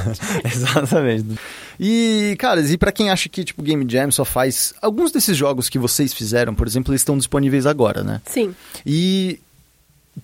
Exatamente. 0.46 1.40
E, 1.80 2.36
cara, 2.38 2.62
e 2.62 2.78
pra 2.78 2.92
quem 2.92 3.10
acha 3.10 3.28
que, 3.28 3.44
tipo, 3.44 3.64
Game 3.64 3.84
Jam 3.90 4.12
só 4.12 4.24
faz... 4.24 4.76
Alguns 4.80 5.12
desses 5.12 5.36
jogos 5.36 5.70
que 5.70 5.80
vocês 5.80 6.14
fizeram, 6.14 6.54
por 6.54 6.68
exemplo, 6.68 6.92
eles 6.92 7.02
estão 7.02 7.18
disponíveis 7.18 7.66
agora, 7.66 8.04
né? 8.04 8.22
Sim. 8.26 8.54
E 8.86 9.40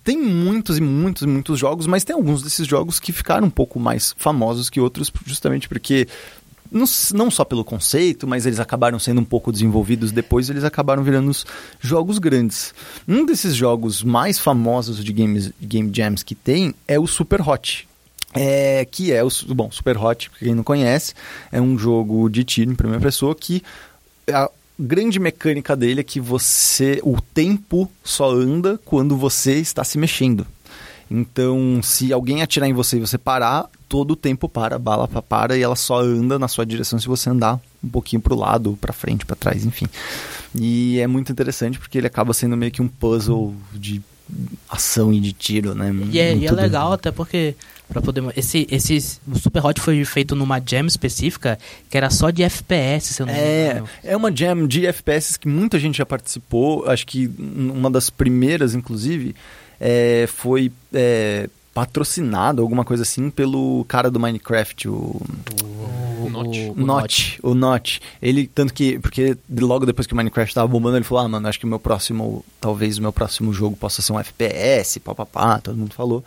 tem 0.03 0.17
muitos 0.17 0.77
e 0.77 0.81
muitos 0.81 1.23
e 1.23 1.27
muitos 1.27 1.59
jogos, 1.59 1.85
mas 1.85 2.03
tem 2.03 2.15
alguns 2.15 2.41
desses 2.41 2.65
jogos 2.67 2.99
que 2.99 3.11
ficaram 3.11 3.47
um 3.47 3.51
pouco 3.51 3.79
mais 3.79 4.15
famosos 4.17 4.69
que 4.69 4.79
outros, 4.79 5.11
justamente 5.25 5.67
porque 5.67 6.07
não, 6.71 6.85
não 7.13 7.29
só 7.29 7.43
pelo 7.43 7.65
conceito, 7.65 8.25
mas 8.25 8.45
eles 8.45 8.59
acabaram 8.59 8.97
sendo 8.97 9.19
um 9.19 9.25
pouco 9.25 9.51
desenvolvidos 9.51 10.11
depois, 10.11 10.49
eles 10.49 10.63
acabaram 10.63 11.03
virando 11.03 11.29
os 11.29 11.45
jogos 11.81 12.17
grandes. 12.17 12.73
Um 13.07 13.25
desses 13.25 13.53
jogos 13.53 14.01
mais 14.01 14.39
famosos 14.39 15.03
de 15.03 15.11
games, 15.11 15.51
game 15.61 15.91
jams 15.93 16.23
que 16.23 16.33
tem 16.33 16.73
é 16.87 16.97
o 16.97 17.05
Super 17.05 17.47
Hot. 17.47 17.87
É, 18.33 18.85
que 18.85 19.11
é 19.11 19.21
o 19.21 19.29
bom 19.53 19.69
Super 19.69 19.97
Hot, 19.97 20.29
pra 20.29 20.39
quem 20.39 20.55
não 20.55 20.63
conhece, 20.63 21.13
é 21.51 21.59
um 21.59 21.77
jogo 21.77 22.29
de 22.29 22.45
tiro 22.45 22.71
em 22.71 22.75
primeira 22.75 23.03
pessoa 23.03 23.35
que 23.35 23.61
a 24.31 24.49
grande 24.81 25.19
mecânica 25.19 25.75
dele 25.75 26.01
é 26.01 26.03
que 26.03 26.19
você 26.19 26.99
o 27.03 27.19
tempo 27.21 27.89
só 28.03 28.29
anda 28.31 28.79
quando 28.83 29.15
você 29.15 29.55
está 29.55 29.83
se 29.83 29.97
mexendo. 29.97 30.45
Então, 31.09 31.81
se 31.83 32.13
alguém 32.13 32.41
atirar 32.41 32.69
em 32.69 32.73
você 32.73 32.95
e 32.97 33.01
você 33.01 33.17
parar, 33.17 33.69
todo 33.89 34.11
o 34.11 34.15
tempo 34.15 34.47
para, 34.47 34.77
a 34.77 34.79
bala 34.79 35.07
pa- 35.09 35.21
para 35.21 35.57
e 35.57 35.61
ela 35.61 35.75
só 35.75 35.99
anda 35.99 36.39
na 36.39 36.47
sua 36.47 36.65
direção 36.65 36.97
se 36.97 37.07
você 37.07 37.29
andar 37.29 37.59
um 37.83 37.89
pouquinho 37.89 38.21
pro 38.21 38.33
lado, 38.35 38.77
para 38.79 38.93
frente, 38.93 39.25
para 39.25 39.35
trás, 39.35 39.65
enfim. 39.65 39.87
E 40.55 40.99
é 40.99 41.07
muito 41.07 41.29
interessante 41.31 41.77
porque 41.77 41.97
ele 41.97 42.07
acaba 42.07 42.33
sendo 42.33 42.55
meio 42.55 42.71
que 42.71 42.81
um 42.81 42.87
puzzle 42.87 43.53
de 43.73 44.01
ação 44.69 45.11
e 45.11 45.19
de 45.19 45.33
tiro, 45.33 45.75
né? 45.75 45.93
E 46.09 46.19
é, 46.19 46.33
e 46.35 46.45
é 46.45 46.51
legal 46.51 46.93
até 46.93 47.11
porque 47.11 47.55
para 47.91 48.01
poder 48.01 48.23
esse 48.35 48.65
esse 48.71 49.19
o 49.27 49.37
Super 49.37 49.65
Hot 49.65 49.79
foi 49.81 50.03
feito 50.05 50.35
numa 50.35 50.59
jam 50.65 50.85
específica 50.87 51.59
que 51.89 51.97
era 51.97 52.09
só 52.09 52.29
de 52.29 52.41
FPS, 52.43 53.13
se 53.13 53.21
eu 53.21 53.25
não 53.25 53.33
me 53.33 53.39
É, 53.39 53.71
engano. 53.71 53.89
é 54.03 54.17
uma 54.17 54.35
jam 54.35 54.65
de 54.65 54.85
FPS 54.87 55.37
que 55.37 55.47
muita 55.47 55.77
gente 55.77 55.97
já 55.97 56.05
participou. 56.05 56.89
Acho 56.89 57.05
que 57.05 57.29
uma 57.37 57.89
das 57.91 58.09
primeiras, 58.09 58.73
inclusive, 58.73 59.35
é, 59.79 60.25
foi 60.27 60.71
é, 60.93 61.49
patrocinado, 61.73 62.61
alguma 62.61 62.83
coisa 62.85 63.03
assim, 63.03 63.29
pelo 63.29 63.83
cara 63.87 64.09
do 64.09 64.19
Minecraft, 64.19 64.87
o. 64.89 65.21
O, 66.23 66.29
Notch. 66.29 66.57
o, 66.69 66.71
o 66.73 66.85
Notch, 66.85 67.39
o 67.43 67.53
Notch. 67.55 67.99
Ele, 68.21 68.47
tanto 68.47 68.73
que, 68.73 68.99
porque 68.99 69.35
logo 69.59 69.85
depois 69.85 70.05
que 70.07 70.13
o 70.13 70.15
Minecraft 70.15 70.53
tava 70.53 70.67
bombando, 70.67 70.97
ele 70.97 71.03
falou, 71.03 71.25
ah, 71.25 71.27
mano, 71.27 71.47
acho 71.47 71.59
que 71.59 71.65
o 71.65 71.67
meu 71.67 71.79
próximo, 71.79 72.45
talvez 72.59 72.97
o 72.97 73.01
meu 73.01 73.11
próximo 73.11 73.51
jogo 73.51 73.75
possa 73.75 74.01
ser 74.01 74.13
um 74.13 74.19
FPS, 74.19 74.99
papapá, 74.99 75.59
todo 75.59 75.75
mundo 75.77 75.93
falou. 75.93 76.23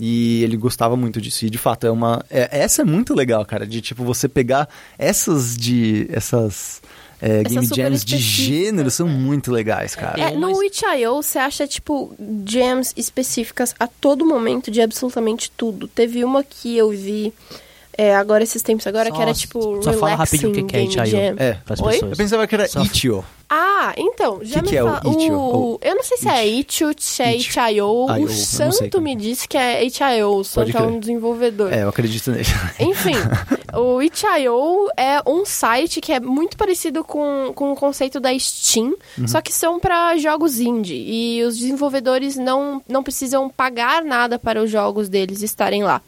E 0.00 0.42
ele 0.42 0.56
gostava 0.56 0.96
muito 0.96 1.20
disso. 1.20 1.44
E 1.44 1.50
de 1.50 1.58
fato, 1.58 1.86
é 1.86 1.90
uma. 1.90 2.24
é- 2.30 2.48
essa 2.60 2.82
é 2.82 2.84
muito 2.84 3.14
legal, 3.14 3.44
cara. 3.44 3.66
De 3.66 3.80
tipo, 3.80 4.02
você 4.04 4.28
pegar 4.28 4.68
essas 4.98 5.56
de. 5.56 6.06
essas. 6.10 6.80
é, 7.20 7.42
game 7.42 7.66
jams 7.66 8.02
de 8.02 8.16
gênero 8.16 8.90
são 8.90 9.06
muito 9.06 9.52
legais, 9.52 9.94
cara. 9.94 10.14
Tem 10.14 10.24
É, 10.24 10.30
no 10.30 10.48
umas- 10.48 10.62
Itch.io 10.62 11.16
você 11.22 11.38
acha, 11.38 11.66
tipo, 11.66 12.14
gems 12.46 12.94
específicas 12.96 13.74
a 13.78 13.86
todo 13.86 14.24
momento 14.24 14.70
de 14.70 14.80
absolutamente 14.80 15.50
tudo. 15.54 15.86
Teve 15.86 16.24
uma 16.24 16.42
que 16.42 16.74
eu 16.76 16.88
vi 16.90 17.32
é, 17.96 18.14
agora 18.14 18.42
esses 18.42 18.62
tempos 18.62 18.86
agora, 18.86 19.08
Só- 19.10 19.16
que 19.16 19.22
era 19.22 19.34
tipo 19.34 19.82
só 19.82 19.92
fala 19.92 20.12
relaxing 20.12 20.36
rapidinho 20.36 20.50
o 20.50 20.52
que 20.54 20.62
que 20.62 20.76
é 20.76 20.80
game 20.80 20.88
itch.io. 20.92 21.06
jam. 21.06 21.34
É. 21.38 21.52
Pras 21.64 21.80
Oi? 21.80 21.92
pessoas. 21.92 22.10
Eu 22.12 22.16
pensava 22.16 22.46
que 22.46 22.54
era 22.54 22.68
Só- 22.68 22.82
Itch.io. 22.82 23.24
Ah, 23.52 23.92
então, 23.96 24.38
já 24.42 24.56
Que 24.60 24.62
me 24.62 24.68
que 24.68 24.76
é 24.76 24.84
o 24.84 24.86
fala. 24.86 25.00
itch.io? 25.12 25.34
o- 25.36 25.78
Eu 25.82 25.94
não 25.96 26.04
sei 26.04 26.18
se 26.18 26.28
é 26.28 26.46
itch, 26.46 26.82
se 26.98 27.22
é 27.22 27.34
Itch. 27.36 27.48
itch.io. 27.48 28.06
O 28.06 28.28
Santo 28.28 29.00
me 29.00 29.16
disse 29.16 29.48
que 29.48 29.56
é 29.58 29.84
itch.io. 29.84 30.28
O 30.36 30.44
Santo 30.44 30.76
é 30.76 30.82
um 30.82 31.00
desenvolvedor. 31.00 31.72
É, 31.72 31.82
eu 31.82 31.88
acredito 31.88 32.30
nele. 32.30 32.44
Enfim, 32.78 33.14
o 33.76 34.00
itch.io 34.02 34.88
é 34.96 35.20
um 35.26 35.44
site 35.44 36.00
que 36.00 36.12
é 36.12 36.20
muito 36.20 36.56
parecido 36.56 37.02
com, 37.02 37.52
com 37.54 37.72
o 37.72 37.74
conceito 37.76 38.20
da 38.20 38.36
Steam, 38.38 38.94
Uhum. 39.18 39.26
só 39.26 39.40
que 39.40 39.52
são 39.52 39.80
para 39.80 40.16
jogos 40.18 40.60
indie. 40.60 40.94
E 41.38 41.42
os 41.42 41.58
desenvolvedores 41.58 42.36
não, 42.36 42.80
não 42.88 43.02
precisam 43.02 43.48
pagar 43.50 44.04
nada 44.04 44.38
para 44.38 44.62
os 44.62 44.70
jogos 44.70 45.08
deles 45.08 45.42
estarem 45.42 45.82
lá. 45.82 46.00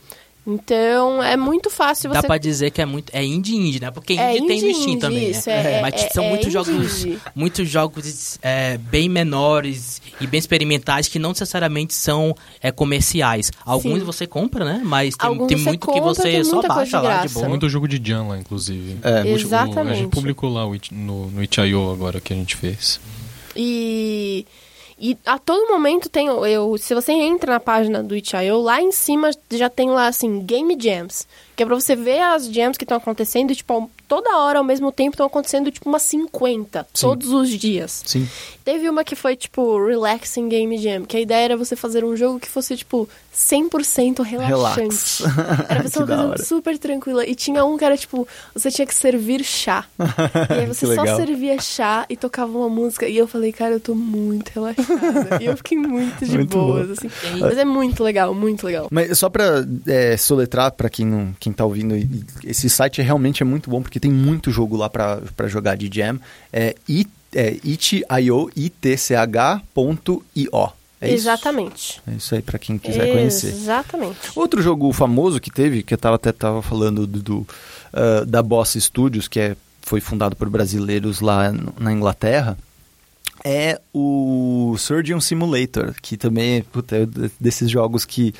Então, 0.44 1.22
é 1.22 1.36
muito 1.36 1.70
fácil 1.70 2.10
Dá 2.10 2.20
você... 2.20 2.26
pra 2.26 2.36
dizer 2.36 2.72
que 2.72 2.82
é 2.82 2.84
muito. 2.86 3.10
É 3.14 3.24
indie 3.24 3.54
indie, 3.54 3.80
né? 3.80 3.90
Porque 3.92 4.14
É 4.14 4.36
indie 4.36 4.46
tem 4.48 4.60
no 4.60 4.66
indie 4.68 4.74
Steam 4.74 4.88
indie, 4.90 5.00
também. 5.00 5.30
isso, 5.30 5.48
né? 5.48 5.78
é- 5.78 5.80
Mas 5.82 5.94
é- 5.94 6.08
são 6.10 6.24
é 6.24 6.28
muitos 6.28 6.46
indie 6.46 6.52
jogos. 6.52 7.04
indie. 7.04 7.18
Muitos 7.34 7.68
jogos 7.68 8.38
é, 8.42 8.76
bem 8.76 9.08
menores 9.08 10.02
e 10.20 10.26
bem 10.26 10.38
experimentais 10.38 11.06
que 11.06 11.18
não 11.20 11.30
necessariamente 11.30 11.94
são 11.94 12.34
é, 12.60 12.72
comerciais. 12.72 13.52
Alguns 13.64 14.00
Sim. 14.00 14.04
você 14.04 14.26
compra, 14.26 14.64
né? 14.64 14.82
Mas 14.84 15.14
tem, 15.16 15.28
Alguns 15.28 15.46
tem 15.46 15.56
muito 15.58 15.86
que 15.92 16.00
você 16.00 16.22
tem 16.22 16.44
só 16.44 16.60
baixa 16.60 16.98
de 16.98 17.04
lá 17.06 17.24
de 17.26 17.32
boa. 17.32 17.48
Muito 17.48 17.68
jogo 17.68 17.86
de 17.86 18.00
Jan 18.04 18.24
lá, 18.24 18.36
inclusive. 18.38 18.96
É. 19.02 19.10
O- 19.10 19.14
o- 19.14 19.18
a 19.18 19.28
Exatamente. 19.28 19.98
gente 19.98 20.10
publicou 20.10 20.52
lá 20.52 20.64
no, 20.90 21.30
no 21.30 21.42
Itch.io 21.42 21.92
agora 21.92 22.20
que 22.20 22.32
a 22.32 22.36
gente 22.36 22.56
fez. 22.56 22.98
E, 23.54 24.44
e 25.04 25.18
a 25.26 25.36
todo 25.36 25.66
momento 25.66 26.08
tem. 26.08 26.28
Eu, 26.28 26.78
se 26.78 26.94
você 26.94 27.10
entra 27.10 27.54
na 27.54 27.60
página 27.60 28.04
do 28.04 28.14
itch.io, 28.14 28.60
lá 28.60 28.80
em 28.80 28.92
cima 28.92 29.32
já 29.50 29.68
tem 29.68 29.90
lá 29.90 30.06
assim, 30.06 30.38
Game 30.38 30.78
Jams. 30.80 31.26
Que 31.62 31.64
é 31.64 31.66
pra 31.66 31.76
você 31.76 31.94
ver 31.94 32.20
as 32.20 32.46
jams 32.46 32.76
que 32.76 32.84
estão 32.84 32.96
acontecendo 32.96 33.54
tipo, 33.54 33.88
toda 34.08 34.36
hora 34.36 34.58
ao 34.58 34.64
mesmo 34.64 34.90
tempo 34.90 35.14
estão 35.14 35.26
acontecendo, 35.26 35.70
tipo, 35.70 35.88
umas 35.88 36.02
50, 36.02 36.86
Sim. 36.92 37.06
todos 37.06 37.30
os 37.30 37.48
dias. 37.50 38.02
Sim. 38.04 38.28
Teve 38.64 38.88
uma 38.90 39.04
que 39.04 39.14
foi, 39.14 39.36
tipo, 39.36 39.84
Relaxing 39.84 40.48
Game 40.48 40.76
Jam, 40.76 41.04
que 41.04 41.16
a 41.16 41.20
ideia 41.20 41.44
era 41.44 41.56
você 41.56 41.74
fazer 41.76 42.04
um 42.04 42.16
jogo 42.16 42.38
que 42.40 42.48
fosse, 42.48 42.76
tipo, 42.76 43.08
100% 43.34 44.22
relaxante. 44.22 45.22
Relax. 45.22 45.22
Era 45.68 45.82
Que 45.92 45.98
uma 45.98 46.28
coisa 46.28 46.44
super 46.44 46.78
tranquila. 46.78 47.26
E 47.26 47.34
tinha 47.34 47.64
um 47.64 47.76
que 47.78 47.84
era, 47.84 47.96
tipo, 47.96 48.26
você 48.54 48.70
tinha 48.70 48.86
que 48.86 48.94
servir 48.94 49.42
chá. 49.44 49.84
E 50.50 50.60
aí 50.60 50.66
você 50.68 50.94
só 50.94 51.04
servia 51.16 51.60
chá 51.60 52.04
e 52.08 52.16
tocava 52.16 52.56
uma 52.56 52.68
música. 52.68 53.06
E 53.08 53.16
eu 53.16 53.26
falei, 53.26 53.52
cara, 53.52 53.74
eu 53.74 53.80
tô 53.80 53.94
muito 53.94 54.50
relaxada. 54.50 55.38
e 55.40 55.46
eu 55.46 55.56
fiquei 55.56 55.78
muito 55.78 56.24
de 56.24 56.36
Muito 56.36 56.56
boas, 56.56 56.86
bom. 56.88 56.92
assim. 56.92 57.10
Mas 57.40 57.56
é 57.58 57.64
muito 57.64 58.02
legal, 58.02 58.34
muito 58.34 58.66
legal. 58.66 58.88
Mas 58.90 59.18
só 59.18 59.28
pra 59.28 59.64
é, 59.86 60.16
soletrar 60.16 60.72
pra 60.72 60.88
quem, 60.90 61.06
não, 61.06 61.34
quem 61.38 61.51
tá 61.52 61.64
ouvindo, 61.64 61.94
esse 62.44 62.68
site 62.68 63.02
realmente 63.02 63.42
é 63.42 63.46
muito 63.46 63.68
bom 63.70 63.82
porque 63.82 64.00
tem 64.00 64.10
muito 64.10 64.50
jogo 64.50 64.76
lá 64.76 64.88
pra 64.88 65.20
jogar 65.46 65.76
de 65.76 65.90
jam. 65.92 66.18
É, 66.52 66.74
it, 66.88 67.10
é 67.34 67.56
itch.io, 67.64 68.50
itch.io. 68.56 70.22
É 71.00 71.08
isso? 71.08 71.16
Exatamente. 71.16 72.00
É 72.06 72.12
isso 72.12 72.34
aí 72.34 72.42
pra 72.42 72.60
quem 72.60 72.78
quiser 72.78 73.12
conhecer. 73.12 73.48
Exatamente. 73.48 74.18
Outro 74.36 74.62
jogo 74.62 74.92
famoso 74.92 75.40
que 75.40 75.50
teve, 75.50 75.82
que 75.82 75.92
eu 75.92 75.98
tava, 75.98 76.14
até 76.14 76.30
tava 76.30 76.62
falando 76.62 77.08
do, 77.08 77.20
do, 77.20 77.46
ah, 77.92 78.24
da 78.24 78.40
Boss 78.40 78.76
Studios, 78.78 79.26
que 79.26 79.40
é, 79.40 79.56
foi 79.82 80.00
fundado 80.00 80.36
por 80.36 80.48
brasileiros 80.48 81.20
lá 81.20 81.52
na 81.78 81.92
Inglaterra, 81.92 82.56
é 83.44 83.80
o 83.92 84.76
Surgeon 84.78 85.20
Simulator, 85.20 85.92
que 86.00 86.16
também 86.16 86.58
é 86.58 86.62
puta, 86.62 86.96
é 86.96 87.06
desses 87.40 87.68
jogos 87.68 88.04
que 88.04 88.32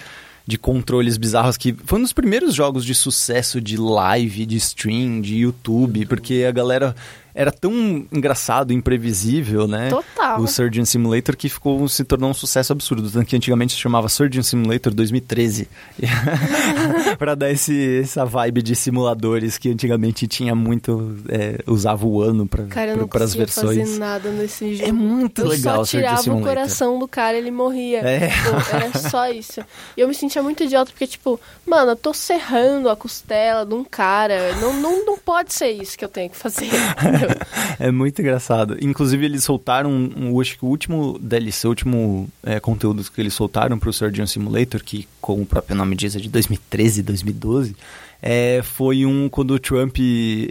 de 0.47 0.59
controles 0.59 1.17
bizarros 1.17 1.57
que 1.57 1.73
foi 1.73 1.99
um 1.99 2.03
dos 2.03 2.13
primeiros 2.13 2.55
jogos 2.55 2.85
de 2.85 2.95
sucesso 2.95 3.61
de 3.61 3.77
live, 3.77 4.47
de 4.47 4.57
stream, 4.57 5.21
de 5.21 5.37
YouTube, 5.37 6.07
porque 6.07 6.45
a 6.47 6.53
galera 6.53 6.97
era 7.35 7.51
tão 7.51 7.73
engraçado, 8.13 8.73
imprevisível, 8.73 9.67
né? 9.67 9.89
Total. 9.89 10.41
O 10.41 10.47
Surgeon 10.47 10.85
Simulator 10.85 11.37
que 11.37 11.49
ficou 11.49 11.89
se 11.89 12.05
tornou 12.05 12.31
um 12.31 12.35
sucesso 12.35 12.73
absurdo, 12.73 13.11
tanto 13.11 13.27
que 13.27 13.37
antigamente 13.37 13.73
se 13.73 13.79
chamava 13.79 14.09
Surgeon 14.09 14.43
Simulator 14.43 14.93
2013. 14.93 15.69
pra 17.19 17.35
dar 17.35 17.51
esse, 17.51 18.01
essa 18.03 18.25
vibe 18.25 18.63
de 18.63 18.77
simuladores 18.77 19.57
que 19.59 19.71
antigamente 19.71 20.27
tinha 20.27 20.55
muito 20.55 21.17
é, 21.29 21.59
usava 21.67 22.07
o 22.07 22.21
ano 22.21 22.47
para 22.47 22.65
Cara, 22.65 22.97
não 22.97 23.09
as 23.13 23.35
versões. 23.35 23.79
fazer 23.79 23.99
nada 23.99 24.31
nesse 24.31 24.77
jogo. 24.77 24.89
É 24.89 24.93
muito 24.93 25.43
eu 25.43 25.49
legal 25.49 25.77
só 25.77 25.83
o 25.83 25.87
tirava 25.87 26.21
o 26.21 26.23
Simulator. 26.23 26.49
coração 26.49 26.99
do 26.99 27.09
cara 27.09 27.37
ele 27.37 27.51
morria. 27.51 28.01
É. 28.01 28.29
Pô, 28.29 28.77
era 28.77 28.99
só 28.99 29.31
isso. 29.31 29.61
E 29.97 30.01
eu 30.01 30.09
me 30.09 30.15
sentia 30.15 30.43
muito 30.43 30.63
idiota, 30.63 30.91
porque, 30.91 31.07
tipo, 31.07 31.41
mano, 31.67 31.93
eu 31.93 31.97
tô 31.97 32.13
serrando 32.13 32.89
a 32.89 32.97
costela 32.97 33.65
de 33.65 33.75
um 33.75 33.85
cara. 33.85 34.55
Não, 34.57 34.75
não, 34.75 35.05
não 35.05 35.19
pode 35.19 35.53
ser 35.55 35.71
isso 35.71 35.97
que 35.97 36.05
eu 36.05 36.09
tenho 36.09 36.31
que 36.31 36.37
fazer. 36.37 36.69
É 37.79 37.91
muito 37.91 38.21
engraçado. 38.21 38.77
Inclusive, 38.81 39.25
eles 39.25 39.43
soltaram, 39.45 39.91
um, 39.91 40.41
acho 40.41 40.57
que 40.59 40.65
o 40.65 40.69
último 40.69 41.19
DLC, 41.21 41.67
o 41.67 41.71
último 41.71 42.29
é, 42.45 42.61
conteúdo 42.61 43.03
que 43.11 43.21
eles 43.21 43.35
soltaram 43.35 43.79
pro 43.79 43.93
Surgeon 43.93 44.27
Simulator, 44.27 44.83
que, 44.85 45.09
como 45.21 45.43
o 45.43 45.47
próprio 45.47 45.75
nome 45.75 45.97
diz, 45.97 46.15
é 46.15 46.21
de 46.21 46.29
2013, 46.29 47.03
2012, 47.03 47.75
é, 48.25 48.61
foi 48.63 49.05
um 49.05 49.29
quando 49.29 49.53
o 49.53 49.59
Trump 49.59 49.97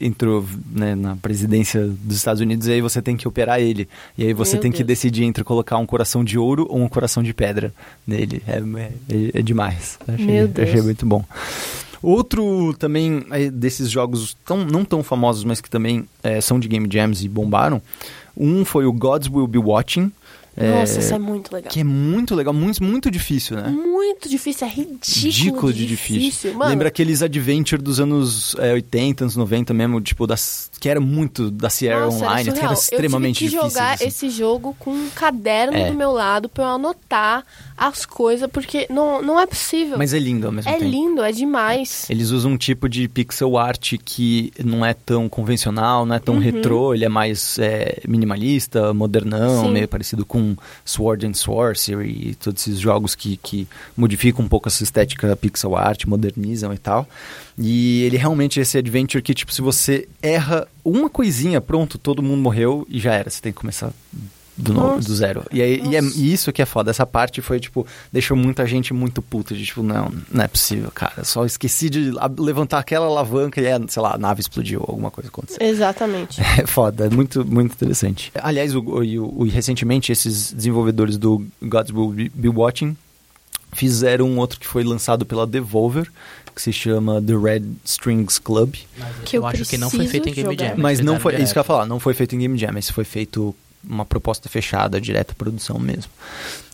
entrou 0.02 0.46
né, 0.70 0.94
na 0.94 1.16
presidência 1.16 1.88
dos 1.88 2.18
Estados 2.18 2.42
Unidos, 2.42 2.68
e 2.68 2.74
aí 2.74 2.82
você 2.82 3.02
tem 3.02 3.16
que 3.16 3.26
operar 3.26 3.62
ele. 3.62 3.88
E 4.18 4.26
aí 4.26 4.34
você 4.34 4.54
Meu 4.54 4.64
tem 4.64 4.72
que 4.72 4.80
Deus. 4.80 4.88
decidir 4.88 5.24
entre 5.24 5.42
colocar 5.44 5.78
um 5.78 5.86
coração 5.86 6.22
de 6.22 6.38
ouro 6.38 6.68
ou 6.70 6.82
um 6.82 6.90
coração 6.90 7.24
de 7.24 7.34
pedra 7.34 7.74
nele. 8.06 8.44
É, 8.46 8.58
é, 8.58 9.40
é 9.40 9.42
demais. 9.42 9.98
Achei, 10.06 10.52
achei 10.62 10.82
muito 10.82 11.06
bom. 11.06 11.24
Outro 12.02 12.74
também 12.80 13.26
é, 13.32 13.50
desses 13.50 13.90
jogos 13.90 14.36
tão, 14.46 14.66
não 14.66 14.84
tão 14.84 15.04
famosos, 15.04 15.44
mas 15.44 15.62
que 15.62 15.70
também 15.70 16.08
é, 16.24 16.42
são 16.42 16.60
de 16.60 16.68
Game 16.68 16.88
Jams 16.92 17.24
e 17.24 17.30
bombaram. 17.30 17.82
Um 18.36 18.66
foi 18.66 18.86
o 18.86 18.94
Gods 18.94 19.30
Will 19.30 19.48
Be 19.48 19.60
Watching. 19.60 20.12
Nossa, 20.58 21.00
isso 21.00 21.14
é 21.14 21.20
muito 21.20 21.54
legal. 21.54 21.72
Que 21.72 21.80
é 21.80 21.84
muito 21.84 22.36
legal, 22.36 22.54
muito, 22.54 22.84
muito 22.84 23.10
difícil, 23.10 23.56
né? 23.56 23.70
Muito 23.70 24.28
difícil, 24.30 24.68
é 24.68 24.70
ridículo, 24.70 25.00
Ridículo 25.06 25.74
de 25.74 25.86
difícil. 25.86 26.20
difícil. 26.22 26.54
Mano, 26.56 26.72
Lembra 26.72 26.88
aqueles 26.90 27.22
adventure 27.22 27.82
dos 27.82 28.00
anos 28.00 28.56
é, 28.60 28.74
80, 28.74 29.24
anos 29.24 29.36
90 29.38 29.74
mesmo, 29.74 30.02
tipo, 30.02 30.28
das, 30.28 30.70
que 30.80 30.90
era 30.90 31.00
muito 31.00 31.50
da 31.50 31.70
Sierra 31.70 32.02
Nossa, 32.06 32.18
Online, 32.18 32.44
que 32.44 32.50
era 32.50 32.58
surreal. 32.60 32.74
extremamente 32.74 33.44
eu 33.46 33.50
tive 33.50 33.62
que 33.62 33.64
difícil. 33.68 33.80
jogar 33.82 33.94
assim. 33.94 34.06
esse 34.08 34.30
jogo 34.30 34.76
com 34.78 34.92
um 34.92 35.10
caderno 35.16 35.78
É. 35.78 35.90
do 35.90 35.94
meu 35.98 36.12
lado 36.12 36.50
pra 36.50 36.66
eu 36.66 36.70
anotar 36.70 37.44
as 37.78 38.06
coisas, 38.06 38.48
porque 38.52 38.86
não, 38.90 39.22
não 39.24 39.40
é 39.40 39.46
possível. 39.48 39.98
Mas 39.98 40.14
é 40.14 40.20
lindo 40.20 40.46
ao 40.48 40.52
mesmo 40.54 40.70
é 40.70 40.74
tempo. 40.78 40.92
lindo, 40.92 41.24
é 41.24 41.32
demais. 41.32 42.06
Eles 42.10 42.30
usam 42.30 42.52
um 42.52 42.58
tipo 42.58 42.88
de 42.90 43.08
pixel 43.08 43.58
art 43.58 43.94
que 44.04 44.52
não 44.64 44.86
é 44.86 44.94
tão 44.94 45.28
convencional, 45.30 46.06
não 46.06 46.14
é 46.14 46.18
Uhum. 46.20 46.24
tão 46.24 46.40
retrô, 46.40 46.94
ele 46.94 47.06
é 47.06 47.10
mais 47.10 47.58
é, 47.58 48.00
minimalista, 48.08 48.94
modernão, 48.94 49.64
Sim. 49.66 49.72
meio 49.72 49.88
parecido 49.88 50.26
com 50.26 50.41
Sword 50.86 51.26
and 51.26 51.34
Sorcery 51.34 52.30
e 52.30 52.36
todos 52.36 52.68
esses 52.68 52.80
jogos 52.80 53.16
que, 53.16 53.38
que 53.38 53.68
modificam 53.96 54.46
um 54.46 54.48
pouco 54.48 54.68
essa 54.68 54.84
estética 54.84 55.36
pixel 55.36 55.76
art, 55.76 56.06
modernizam 56.06 56.74
e 56.74 56.78
tal. 56.78 57.08
E 57.58 58.04
ele 58.04 58.18
realmente 58.18 58.60
é 58.60 58.64
esse 58.64 58.78
adventure 58.78 59.22
que, 59.22 59.34
tipo, 59.34 59.54
se 59.54 59.62
você 59.62 60.08
erra 60.22 60.68
uma 60.84 61.10
coisinha, 61.10 61.62
pronto, 61.62 61.98
todo 61.98 62.24
mundo 62.24 62.42
morreu 62.42 62.86
e 62.90 63.00
já 63.00 63.14
era. 63.14 63.30
Você 63.30 63.42
tem 63.42 63.52
que 63.52 63.60
começar 63.60 63.92
do, 64.62 64.74
Nossa. 64.74 65.08
do 65.08 65.16
zero. 65.16 65.44
E, 65.52 65.62
aí, 65.62 65.82
e, 65.86 65.96
é, 65.96 66.02
e 66.02 66.32
isso 66.34 66.52
que 66.54 66.62
é 66.62 66.66
foda. 66.66 66.92
Essa 66.92 67.06
parte 67.06 67.42
foi, 67.42 67.60
tipo, 67.60 67.86
deixou 68.12 68.36
muita 68.38 68.66
gente 68.66 68.94
muito 68.94 69.22
puta. 69.22 69.56
De, 69.56 69.66
tipo, 69.66 69.82
não, 69.84 70.12
não 70.32 70.44
é 70.44 70.48
possível, 70.48 70.92
cara. 70.94 71.24
Só 71.24 71.46
esqueci 71.46 71.90
de 71.90 72.12
levantar 72.40 72.80
aquela 72.80 73.06
alavanca 73.08 73.60
e, 73.62 73.66
é, 73.66 73.80
sei 73.88 74.02
lá, 74.02 74.16
a 74.16 74.18
nave 74.18 74.42
explodiu, 74.42 74.80
alguma 74.88 75.10
coisa 75.12 75.30
aconteceu. 75.30 75.58
Exatamente. 75.66 76.40
É 76.62 76.66
foda, 76.68 77.06
é 77.06 77.10
muito, 77.10 77.46
muito 77.46 77.74
interessante. 77.74 78.32
Aliás, 78.36 78.76
o, 78.76 78.82
o- 78.82 79.04
e 79.04 79.18
o- 79.18 79.26
o- 79.26 79.44
recentemente, 79.50 80.12
esses 80.12 80.52
desenvolvedores 80.52 81.18
do 81.18 81.46
Gods 81.62 81.92
Will 81.94 82.30
Be- 82.34 82.50
Watching 82.50 82.96
fizeram 83.74 84.26
um 84.28 84.38
outro 84.38 84.60
que 84.60 84.68
foi 84.68 84.84
lançado 84.84 85.26
pela 85.26 85.48
Devolver, 85.48 86.12
que 86.54 86.62
se 86.62 86.74
chama 86.74 87.22
The 87.22 87.34
Red 87.36 87.64
Strings 87.86 88.38
Club. 88.38 88.76
Que 89.24 89.38
eu 89.38 89.42
eu 89.44 89.48
acho 89.48 89.64
que 89.66 89.78
não 89.78 89.90
foi 89.90 90.06
feito 90.08 90.28
em 90.28 90.34
Game 90.34 90.50
jogar. 90.52 90.70
Jam. 90.72 90.76
Mas 90.78 91.00
não 91.00 91.20
foi, 91.20 91.36
é 91.36 91.42
isso 91.42 91.54
que 91.54 91.60
eu 91.60 91.62
ia 91.62 91.66
falar, 91.66 91.86
não 91.86 92.00
foi 92.00 92.14
feito 92.14 92.36
em 92.36 92.40
Game 92.40 92.58
Jam, 92.58 92.78
esse 92.78 92.92
foi 92.92 93.06
feito 93.06 93.56
uma 93.84 94.06
proposta 94.06 94.48
fechada, 94.48 95.02
direta 95.02 95.34
produção 95.36 95.80
mesmo. 95.80 96.12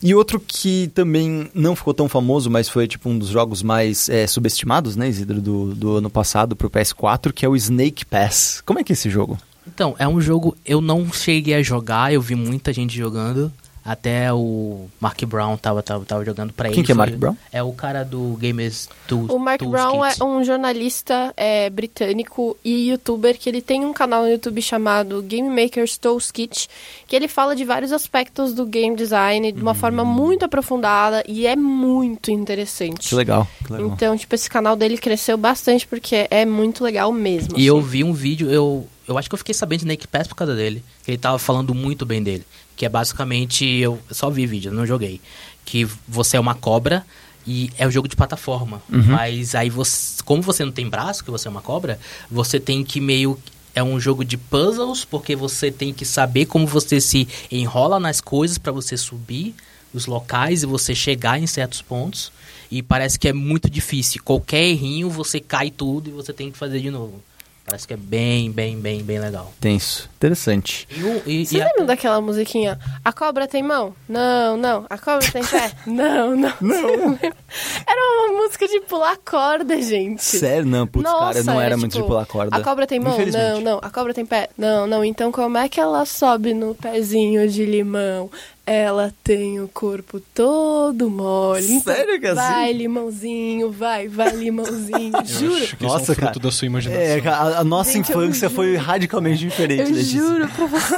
E 0.02 0.14
outro 0.14 0.40
que 0.40 0.90
também 0.94 1.50
não 1.54 1.76
ficou 1.76 1.94
tão 1.94 2.08
famoso, 2.08 2.50
mas 2.50 2.70
foi 2.70 2.88
tipo 2.88 3.10
um 3.10 3.18
dos 3.18 3.30
jogos 3.30 3.64
mais 3.64 4.10
é, 4.10 4.28
subestimados, 4.28 4.96
né, 4.96 5.08
Isidro, 5.08 5.42
do, 5.42 5.74
do 5.74 5.98
ano 5.98 6.10
passado 6.10 6.56
pro 6.56 6.70
PS4, 6.70 7.32
que 7.32 7.46
é 7.46 7.50
o 7.50 7.56
Snake 7.56 8.06
Pass. 8.06 8.62
Como 8.66 8.80
é 8.80 8.84
que 8.84 8.92
é 8.92 8.96
esse 8.96 9.10
jogo? 9.10 9.38
Então, 9.66 9.96
é 10.00 10.08
um 10.08 10.22
jogo 10.22 10.56
eu 10.66 10.80
não 10.80 11.12
cheguei 11.12 11.54
a 11.54 11.62
jogar, 11.62 12.14
eu 12.14 12.22
vi 12.22 12.36
muita 12.36 12.72
gente 12.72 12.96
jogando. 12.96 13.52
Até 13.88 14.34
o 14.34 14.88
Mark 15.00 15.24
Brown 15.24 15.56
tava, 15.56 15.82
tava, 15.82 16.04
tava 16.04 16.26
jogando 16.26 16.52
pra 16.52 16.68
ele. 16.68 16.76
Quem 16.76 16.84
que 16.84 16.92
é 16.92 16.96
foi- 16.96 17.06
Mark 17.06 17.16
Brown? 17.18 17.38
É 17.54 17.64
o 17.64 17.72
cara 17.72 18.04
do 18.04 18.36
Gamers 18.38 18.90
Tools. 19.08 19.32
O 19.32 19.40
Mark 19.40 19.64
Brown 19.64 20.04
é 20.04 20.22
um 20.22 20.44
jornalista 20.44 21.34
é, 21.38 21.70
britânico 21.70 22.58
e 22.66 22.90
youtuber 22.90 23.40
que 23.40 23.48
ele 23.48 23.62
tem 23.62 23.86
um 23.86 23.94
canal 23.94 24.24
no 24.24 24.30
YouTube 24.30 24.62
chamado 24.62 25.22
Game 25.22 25.50
Maker's 25.50 25.98
Tools 25.98 26.32
Kit, 26.32 26.68
que 27.08 27.16
ele 27.16 27.30
fala 27.30 27.56
de 27.56 27.64
vários 27.64 27.94
aspectos 27.94 28.54
do 28.54 28.66
game 28.66 28.94
design 28.94 29.54
de 29.54 29.62
uma 29.62 29.74
forma 29.74 30.04
muito 30.04 30.44
aprofundada 30.44 31.24
e 31.26 31.48
é 31.48 31.56
muito 31.56 32.30
interessante. 32.30 33.08
Que 33.08 33.16
legal, 33.16 33.48
que 33.66 33.72
legal. 33.72 33.88
Então, 33.88 34.18
tipo, 34.18 34.36
esse 34.36 34.50
canal 34.50 34.76
dele 34.76 34.98
cresceu 34.98 35.38
bastante 35.38 35.88
porque 35.88 36.28
é 36.30 36.46
muito 36.46 36.84
legal 36.84 37.10
mesmo. 37.14 37.58
E 37.58 37.66
eu 37.66 37.78
assim. 37.78 37.88
vi 37.88 38.04
um 38.04 38.12
vídeo, 38.12 38.52
eu, 38.52 38.86
eu 39.08 39.18
acho 39.18 39.30
que 39.30 39.36
eu 39.36 39.38
fiquei 39.38 39.54
sabendo 39.54 39.80
de 39.80 39.86
Snake 39.86 40.08
Pass 40.08 40.28
por 40.28 40.36
causa 40.36 40.56
dele. 40.56 40.84
Que 41.04 41.12
ele 41.12 41.18
tava 41.18 41.40
falando 41.40 41.74
muito 41.74 42.06
bem 42.06 42.22
dele. 42.22 42.46
Que 42.76 42.86
é 42.86 42.90
basicamente, 42.90 43.66
eu 43.66 44.00
só 44.12 44.30
vi 44.30 44.46
vídeo, 44.46 44.72
não 44.72 44.86
joguei. 44.86 45.22
Que 45.66 45.88
você 46.08 46.38
é 46.38 46.40
uma 46.40 46.56
cobra 46.56 47.06
e 47.46 47.72
é 47.78 47.88
um 47.88 47.92
jogo 47.92 48.08
de 48.08 48.16
plataforma. 48.16 48.82
Mas 49.12 49.56
aí 49.56 49.70
você, 49.70 50.22
como 50.24 50.42
você 50.42 50.66
não 50.66 50.72
tem 50.72 50.90
braço, 50.90 51.24
que 51.24 51.32
você 51.32 51.48
é 51.48 51.52
uma 51.52 51.62
cobra, 51.62 52.00
você 52.30 52.60
tem 52.60 52.84
que 52.84 53.00
meio 53.00 53.40
é 53.74 53.84
um 53.84 54.00
jogo 54.00 54.26
de 54.26 54.38
puzzles, 54.38 55.06
porque 55.06 55.36
você 55.36 55.70
tem 55.72 55.94
que 55.94 56.04
saber 56.04 56.48
como 56.48 56.66
você 56.66 57.00
se 57.00 57.28
enrola 57.52 58.00
nas 58.00 58.20
coisas 58.20 58.58
para 58.58 58.72
você 58.72 58.98
subir 58.98 59.54
os 59.94 60.08
locais 60.08 60.64
e 60.64 60.66
você 60.66 60.96
chegar 60.96 61.40
em 61.40 61.46
certos 61.46 61.80
pontos. 61.80 62.32
E 62.72 62.82
parece 62.82 63.20
que 63.20 63.28
é 63.28 63.34
muito 63.34 63.70
difícil. 63.70 64.22
Qualquer 64.24 64.64
errinho, 64.64 65.12
você 65.12 65.40
cai 65.40 65.70
tudo 65.70 66.10
e 66.10 66.12
você 66.12 66.34
tem 66.34 66.52
que 66.52 66.58
fazer 66.58 66.80
de 66.82 66.90
novo. 66.90 67.22
Parece 67.68 67.86
que 67.86 67.94
é 67.96 67.98
bem, 67.98 68.50
bem, 68.50 68.80
bem, 68.80 69.04
bem 69.04 69.20
legal. 69.20 69.54
Tenso. 69.60 70.10
Interessante. 70.16 70.88
E, 70.90 71.02
e, 71.42 71.46
Vocês 71.46 71.52
e 71.52 71.62
a- 71.82 71.84
daquela 71.84 72.22
musiquinha? 72.22 72.80
A 73.04 73.12
cobra 73.12 73.46
tem 73.46 73.62
mão? 73.62 73.94
Não, 74.08 74.56
não. 74.56 74.86
A 74.90 74.98
cobra 74.98 75.30
tem 75.30 75.44
pé? 75.44 75.74
não, 75.86 76.34
não. 76.34 76.54
Não. 76.62 77.20
Era 77.22 78.30
uma 78.32 78.42
música 78.42 78.66
de 78.70 78.80
pular 78.80 79.18
corda, 79.18 79.82
gente. 79.82 80.24
Sério? 80.24 80.66
Não, 80.66 80.88
putz, 80.88 81.12
cara, 81.12 81.44
não 81.44 81.60
é, 81.62 81.66
era 81.66 81.76
muito 81.76 81.92
de 81.92 81.98
tipo, 81.98 82.08
pular 82.08 82.26
corda. 82.26 82.56
A 82.56 82.62
cobra 82.62 82.88
tem 82.88 83.02
mão? 83.02 83.18
Não, 83.18 83.60
não. 83.60 83.80
A 83.82 83.90
cobra 83.90 84.14
tem 84.14 84.26
pé? 84.26 84.48
Não, 84.58 84.88
não. 84.88 85.04
Então 85.04 85.30
como 85.30 85.58
é 85.58 85.68
que 85.68 85.82
ela 85.82 86.06
sobe 86.06 86.54
no 86.54 86.74
pezinho 86.74 87.50
de 87.50 87.66
limão? 87.66 88.32
Ela 88.70 89.14
tem 89.24 89.62
o 89.62 89.68
corpo 89.70 90.20
todo 90.20 91.10
mole. 91.10 91.66
Então, 91.72 91.94
Sério 91.96 92.20
que 92.20 92.26
é 92.28 92.32
assim? 92.32 92.36
Vai, 92.42 92.74
limãozinho, 92.74 93.72
vai, 93.72 94.10
vai, 94.10 94.30
limãozinho. 94.36 95.14
Eu 95.16 95.26
Juro. 95.26 95.56
acho 95.64 95.78
que 95.78 95.84
Nossa, 95.86 96.02
isso 96.04 96.12
é 96.12 96.14
um 96.14 96.16
fruto 96.16 96.34
cara. 96.34 96.40
da 96.42 96.52
sua 96.52 96.66
imaginação. 96.66 97.02
É, 97.02 97.20
a, 97.30 97.60
a 97.60 97.64
nossa 97.64 97.94
Gente, 97.94 98.12
infância 98.12 98.50
foi 98.50 98.76
radicalmente 98.76 99.40
diferente. 99.40 99.84
Eu 99.90 99.96
Letícia. 99.96 100.20
juro 100.20 100.48
pra 100.50 100.66
você. 100.68 100.96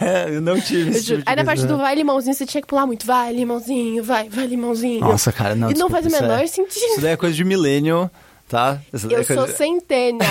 é, 0.00 0.36
eu 0.36 0.40
não 0.40 0.60
tive 0.60 0.90
Eu 0.90 0.96
esse 0.96 1.02
juro. 1.06 1.18
tipo 1.20 1.30
Aí 1.30 1.36
na 1.36 1.44
parte 1.44 1.64
do 1.66 1.76
vai, 1.76 1.94
limãozinho, 1.94 2.34
você 2.34 2.44
tinha 2.44 2.60
que 2.60 2.66
pular 2.66 2.84
muito. 2.84 3.06
Vai, 3.06 3.32
limãozinho, 3.32 4.02
vai, 4.02 4.28
vai, 4.28 4.46
limãozinho. 4.46 5.00
Nossa, 5.00 5.30
cara, 5.32 5.54
não, 5.54 5.70
E 5.70 5.74
não 5.74 5.88
desculpa, 5.88 5.92
faz 5.96 6.04
o 6.04 6.08
isso 6.08 6.20
menor 6.22 6.42
é- 6.42 6.46
sentido. 6.48 6.84
Isso 6.92 7.00
daí 7.00 7.12
é 7.12 7.16
coisa 7.16 7.34
de 7.36 7.44
millennial, 7.44 8.10
tá? 8.50 8.80
Eu 9.08 9.20
é 9.20 9.22
sou 9.22 9.46
centennial. 9.46 10.28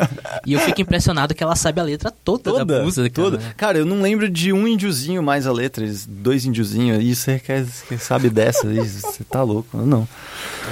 e 0.46 0.54
eu 0.54 0.60
fico 0.60 0.80
impressionado 0.80 1.34
que 1.34 1.42
ela 1.44 1.54
sabe 1.54 1.78
a 1.80 1.84
letra 1.84 2.10
toda, 2.10 2.50
da 2.50 2.58
Toda, 2.58 2.82
música. 2.82 3.10
toda. 3.10 3.36
né? 3.36 3.52
Cara, 3.56 3.76
eu 3.78 3.84
não 3.84 4.00
lembro 4.00 4.28
de 4.28 4.52
um 4.52 4.66
índiozinho 4.66 5.22
mais 5.22 5.46
a 5.46 5.52
letra, 5.52 5.84
dois 6.08 6.46
índiozinhos. 6.46 7.04
E 7.04 7.14
você 7.14 7.38
quer, 7.38 7.66
sabe 8.00 8.30
dessa? 8.30 8.62
Você 8.72 9.22
tá 9.24 9.42
louco? 9.42 9.76
Não. 9.76 10.08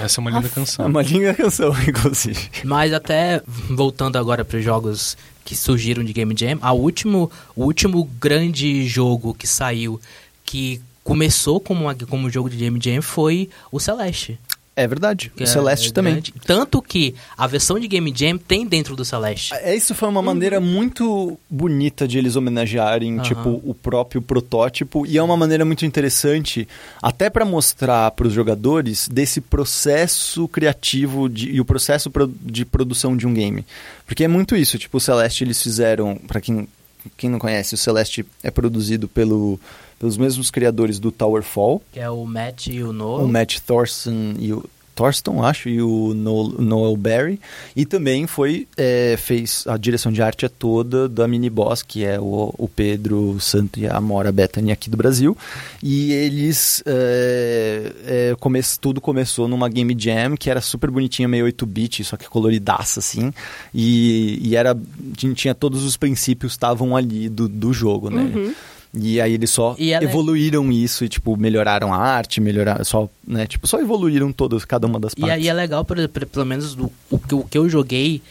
Essa 0.02 0.18
é 0.18 0.22
uma 0.22 0.30
linda 0.30 0.46
É 0.46 0.50
canção. 0.50 0.86
uma 0.86 1.02
linda 1.02 1.34
canção, 1.34 1.70
inclusive. 1.86 2.48
Mas 2.64 2.92
até 2.94 3.42
voltando 3.68 4.16
agora 4.16 4.44
para 4.44 4.56
os 4.58 4.64
jogos 4.64 5.16
que 5.44 5.54
surgiram 5.54 6.02
de 6.02 6.12
Game 6.14 6.34
Jam, 6.36 6.58
a 6.62 6.72
último, 6.72 7.30
o 7.54 7.64
último 7.64 8.04
grande 8.18 8.86
jogo 8.88 9.34
que 9.34 9.46
saiu 9.46 10.00
que 10.44 10.80
começou 11.04 11.60
como, 11.60 11.82
uma- 11.82 11.94
como 11.94 12.30
jogo 12.30 12.48
de 12.50 12.56
Game 12.56 12.80
Jam 12.82 13.00
foi 13.02 13.48
o 13.70 13.78
Celeste. 13.78 14.38
É 14.78 14.86
verdade. 14.86 15.32
que 15.34 15.42
o 15.42 15.44
é- 15.44 15.46
Celeste 15.46 15.88
é 15.88 15.92
também. 15.92 16.22
Tanto 16.44 16.82
que 16.82 17.14
a 17.36 17.46
versão 17.46 17.78
de 17.80 17.88
Game 17.88 18.12
Jam 18.14 18.36
tem 18.36 18.66
dentro 18.66 18.94
do 18.94 19.06
Celeste. 19.06 19.54
É, 19.54 19.74
Isso 19.74 19.94
foi 19.94 20.06
uma 20.06 20.20
maneira 20.20 20.60
muito 20.60 21.38
bonita 21.48 22.06
de 22.06 22.18
eles 22.18 22.36
homenagearem, 22.36 23.14
Aham. 23.14 23.22
tipo, 23.22 23.62
o 23.64 23.74
próprio 23.74 24.20
protótipo. 24.20 25.06
E 25.06 25.16
é 25.16 25.22
uma 25.22 25.36
maneira 25.36 25.64
muito 25.64 25.86
interessante, 25.86 26.68
até 27.02 27.30
para 27.30 27.44
mostrar 27.46 28.10
para 28.10 28.26
os 28.26 28.34
jogadores 28.34 29.08
desse 29.08 29.40
processo 29.40 30.46
criativo 30.48 31.28
de- 31.28 31.50
e 31.52 31.60
o 31.60 31.64
processo 31.64 32.10
pro- 32.10 32.30
de 32.42 32.64
produção 32.66 33.16
de 33.16 33.26
um 33.26 33.32
game. 33.32 33.64
Porque 34.06 34.24
é 34.24 34.28
muito 34.28 34.54
isso, 34.54 34.78
tipo, 34.78 34.98
o 34.98 35.00
Celeste 35.00 35.42
eles 35.42 35.62
fizeram, 35.62 36.16
para 36.28 36.40
quem, 36.40 36.68
quem 37.16 37.30
não 37.30 37.38
conhece, 37.38 37.74
o 37.74 37.78
Celeste 37.78 38.26
é 38.42 38.50
produzido 38.50 39.08
pelo, 39.08 39.58
pelos 39.98 40.16
mesmos 40.16 40.50
criadores 40.50 40.98
do 40.98 41.10
Towerfall, 41.10 41.82
Que 41.92 42.00
é 42.00 42.10
o 42.10 42.24
Matt 42.24 42.66
e 42.68 42.82
o 42.82 42.92
Noah. 42.92 43.24
o 43.24 43.28
Matt 43.28 43.58
Thorson 43.60 44.34
e 44.38 44.52
o 44.52 44.64
Thorston, 44.96 45.44
acho, 45.44 45.68
e 45.68 45.80
o 45.82 46.14
Noel, 46.14 46.54
Noel 46.58 46.96
Barry. 46.96 47.38
E 47.76 47.84
também 47.84 48.26
foi 48.26 48.66
é, 48.78 49.14
fez 49.18 49.64
a 49.68 49.76
direção 49.76 50.10
de 50.10 50.22
arte 50.22 50.46
é 50.46 50.48
toda 50.48 51.06
da 51.06 51.28
Mini 51.28 51.50
Boss, 51.50 51.82
que 51.82 52.02
é 52.02 52.18
o, 52.18 52.54
o 52.56 52.66
Pedro 52.66 53.38
Santo 53.38 53.78
e 53.78 53.86
a 53.86 53.96
Amora 53.96 54.32
Bethany 54.32 54.72
aqui 54.72 54.88
do 54.88 54.96
Brasil. 54.96 55.36
E 55.82 56.12
eles 56.12 56.82
é, 56.86 57.92
é, 58.06 58.36
come, 58.40 58.60
tudo 58.80 58.98
começou 59.00 59.46
numa 59.46 59.68
Game 59.68 59.94
Jam 59.98 60.34
que 60.34 60.48
era 60.48 60.62
super 60.62 60.90
bonitinha, 60.90 61.28
meio 61.28 61.46
8-bit, 61.46 62.02
só 62.02 62.16
que 62.16 62.26
coloridaça 62.26 63.00
assim. 63.00 63.32
E, 63.74 64.38
e 64.42 64.56
era 64.56 64.74
tinha, 65.14 65.34
tinha 65.34 65.54
todos 65.54 65.84
os 65.84 65.98
princípios 65.98 66.52
estavam 66.52 66.96
ali 66.96 67.28
do, 67.28 67.46
do 67.46 67.70
jogo, 67.70 68.08
né? 68.08 68.54
E 68.98 69.20
aí 69.20 69.34
eles 69.34 69.50
só 69.50 69.76
E 69.78 69.92
ela 69.92 70.04
é- 70.04 70.08
evoluíram 70.08 70.72
isso 70.72 71.04
e, 71.04 71.08
tipo, 71.08 71.36
melhoraram 71.36 71.92
a 71.92 71.98
arte, 71.98 72.40
melhoraram, 72.40 72.82
só, 72.84 73.08
né, 73.26 73.46
tipo, 73.46 73.66
só 73.66 73.78
evoluíram 73.78 74.32
todas, 74.32 74.64
cada 74.64 74.86
uma 74.86 74.98
das 74.98 75.12
E 75.12 75.20
partes. 75.20 75.36
aí 75.36 75.48
é 75.48 75.52
legal, 75.52 75.84
por, 75.84 75.96
por- 76.08 76.24
pelo 76.26 76.46
menos 76.46 76.74
do, 76.74 76.86
o, 77.10 77.16
o 77.32 77.44
que 77.44 77.58
eu 77.58 77.68
joguei 77.68 78.22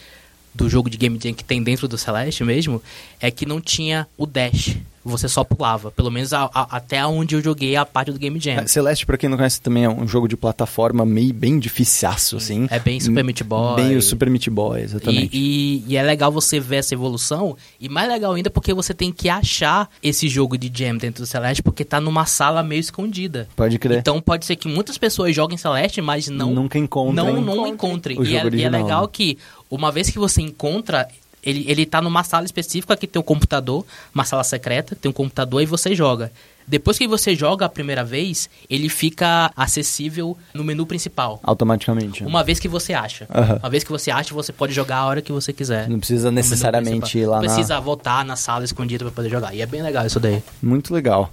do 0.54 0.68
jogo 0.70 0.90
de 0.90 0.98
Game 0.98 1.20
Jam 1.22 1.34
que 1.34 1.44
tem 1.44 1.62
dentro 1.62 1.88
do 1.88 1.98
Celeste 1.98 2.44
mesmo, 2.44 2.82
é 3.20 3.30
que 3.30 3.46
não 3.46 3.60
tinha 3.62 4.08
o 4.18 4.26
dash. 4.26 4.78
Você 5.06 5.30
só 5.30 5.44
pulava. 5.44 5.92
Pelo 5.92 6.10
menos 6.10 6.34
a- 6.34 6.50
a- 6.54 6.78
até 6.78 7.06
onde 7.06 7.36
eu 7.36 7.42
joguei 7.44 7.76
a 7.76 7.86
parte 7.86 8.12
do 8.12 8.18
Game 8.20 8.40
Jam. 8.40 8.54
É, 8.54 8.68
Celeste, 8.68 9.06
pra 9.06 9.18
quem 9.18 9.30
não 9.30 9.38
conhece, 9.38 9.62
também 9.62 9.84
é 9.84 9.90
um 9.90 10.08
jogo 10.08 10.28
de 10.28 10.36
plataforma 10.36 11.06
meio 11.06 11.32
bem 11.34 11.60
dificiaço, 11.60 12.38
assim. 12.38 12.68
É 12.72 12.80
bem 12.80 13.00
Super 13.00 13.24
Meat 13.24 13.44
Boy. 13.44 13.76
Bem 13.76 13.96
o 13.96 14.02
Super 14.02 14.30
Meat 14.30 14.50
Boy, 14.50 14.82
exatamente. 14.82 15.30
E, 15.38 15.84
e- 15.88 15.94
e 15.94 15.98
é 15.98 16.02
legal 16.04 16.32
você 16.32 16.60
ver 16.60 16.78
essa 16.78 16.94
evolução. 16.94 17.56
E 17.80 17.88
mais 17.88 18.10
legal 18.10 18.34
ainda 18.34 18.50
porque 18.50 18.74
você 18.74 18.94
tem 18.94 19.12
que 19.12 19.30
achar 19.30 19.90
esse 20.02 20.28
jogo 20.28 20.58
de 20.58 20.72
Jam 20.74 20.98
dentro 20.98 21.24
do 21.24 21.28
Celeste, 21.28 21.62
porque 21.62 21.86
tá 21.86 22.02
numa 22.02 22.26
sala 22.26 22.64
meio 22.64 22.80
escondida. 22.80 23.48
Pode 23.56 23.78
crer. 23.78 24.00
Então 24.00 24.20
pode 24.20 24.46
ser 24.46 24.56
que 24.56 24.68
muitas 24.68 24.98
pessoas 24.98 25.36
joguem 25.36 25.58
Celeste, 25.58 26.02
mas 26.02 26.28
não 26.30 26.52
Nunca 26.54 26.80
encontrem 26.80 27.16
não, 27.26 27.42
não 27.42 27.68
encontrem. 27.68 28.18
E 28.22 28.28
é, 28.28 28.32
e 28.32 28.38
é 28.38 28.46
original, 28.46 28.82
legal 28.84 29.02
né? 29.04 29.10
que 29.12 29.38
uma 29.70 29.92
vez 29.92 30.10
que 30.10 30.18
você 30.18 30.42
encontra, 30.42 31.08
ele, 31.46 31.66
ele 31.68 31.86
tá 31.86 32.02
numa 32.02 32.24
sala 32.24 32.46
específica 32.46 32.96
que 32.98 33.08
tem 33.08 33.20
um 33.20 33.24
computador, 33.24 33.86
uma 34.14 34.26
sala 34.26 34.44
secreta, 34.44 34.96
tem 34.96 35.10
um 35.10 35.14
computador 35.14 35.62
e 35.62 35.66
você 35.66 35.94
joga. 35.96 36.32
Depois 36.68 36.98
que 36.98 37.08
você 37.08 37.36
joga 37.36 37.66
a 37.66 37.70
primeira 37.70 38.04
vez, 38.04 38.50
ele 38.68 38.90
fica 38.90 39.52
acessível 39.56 40.36
no 40.54 40.64
menu 40.64 40.86
principal. 40.86 41.40
Automaticamente. 41.44 42.24
Uma 42.24 42.44
vez 42.44 42.60
que 42.60 42.68
você 42.68 42.94
acha. 42.94 43.28
Aham. 43.34 43.60
Uma 43.62 43.70
vez 43.70 43.84
que 43.84 43.92
você 43.92 44.10
acha, 44.10 44.34
você 44.34 44.52
pode 44.52 44.74
jogar 44.74 44.98
a 44.98 45.06
hora 45.06 45.22
que 45.22 45.32
você 45.32 45.54
quiser. 45.54 45.88
Não 45.88 46.00
precisa 46.00 46.32
necessariamente 46.32 47.20
ir 47.20 47.28
lá 47.28 47.38
Não 47.38 47.44
na... 47.44 47.54
precisa 47.54 47.80
voltar 47.80 48.26
na 48.26 48.36
sala 48.36 48.66
escondida 48.66 49.06
pra 49.06 49.14
poder 49.14 49.30
jogar. 49.30 49.54
E 49.54 49.62
é 49.62 49.66
bem 49.68 49.84
legal 49.84 50.08
isso 50.08 50.20
daí. 50.20 50.42
Muito 50.62 50.92
legal. 50.92 51.32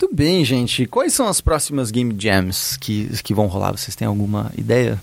Muito 0.00 0.14
bem, 0.14 0.44
gente. 0.44 0.86
Quais 0.86 1.12
são 1.12 1.26
as 1.26 1.40
próximas 1.40 1.90
Game 1.90 2.14
Jams 2.16 2.76
que, 2.78 3.10
que 3.22 3.34
vão 3.34 3.48
rolar? 3.48 3.72
Vocês 3.72 3.96
têm 3.96 4.06
alguma 4.06 4.52
ideia? 4.56 5.00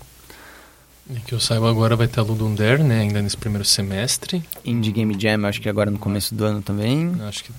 E 1.10 1.20
que 1.20 1.32
eu 1.32 1.40
saiba 1.40 1.70
agora 1.70 1.96
vai 1.96 2.06
ter 2.06 2.20
a 2.20 2.22
Ludum 2.22 2.54
Dare, 2.54 2.82
né? 2.82 3.00
Ainda 3.00 3.22
nesse 3.22 3.36
primeiro 3.36 3.64
semestre. 3.64 4.42
Indie 4.64 4.92
Game 4.92 5.16
Jam, 5.18 5.46
acho 5.46 5.60
que 5.60 5.68
agora 5.68 5.90
no 5.90 5.98
começo 5.98 6.34
do 6.34 6.44
ano 6.44 6.62
também. 6.62 7.12
Acho 7.26 7.44
que 7.44 7.52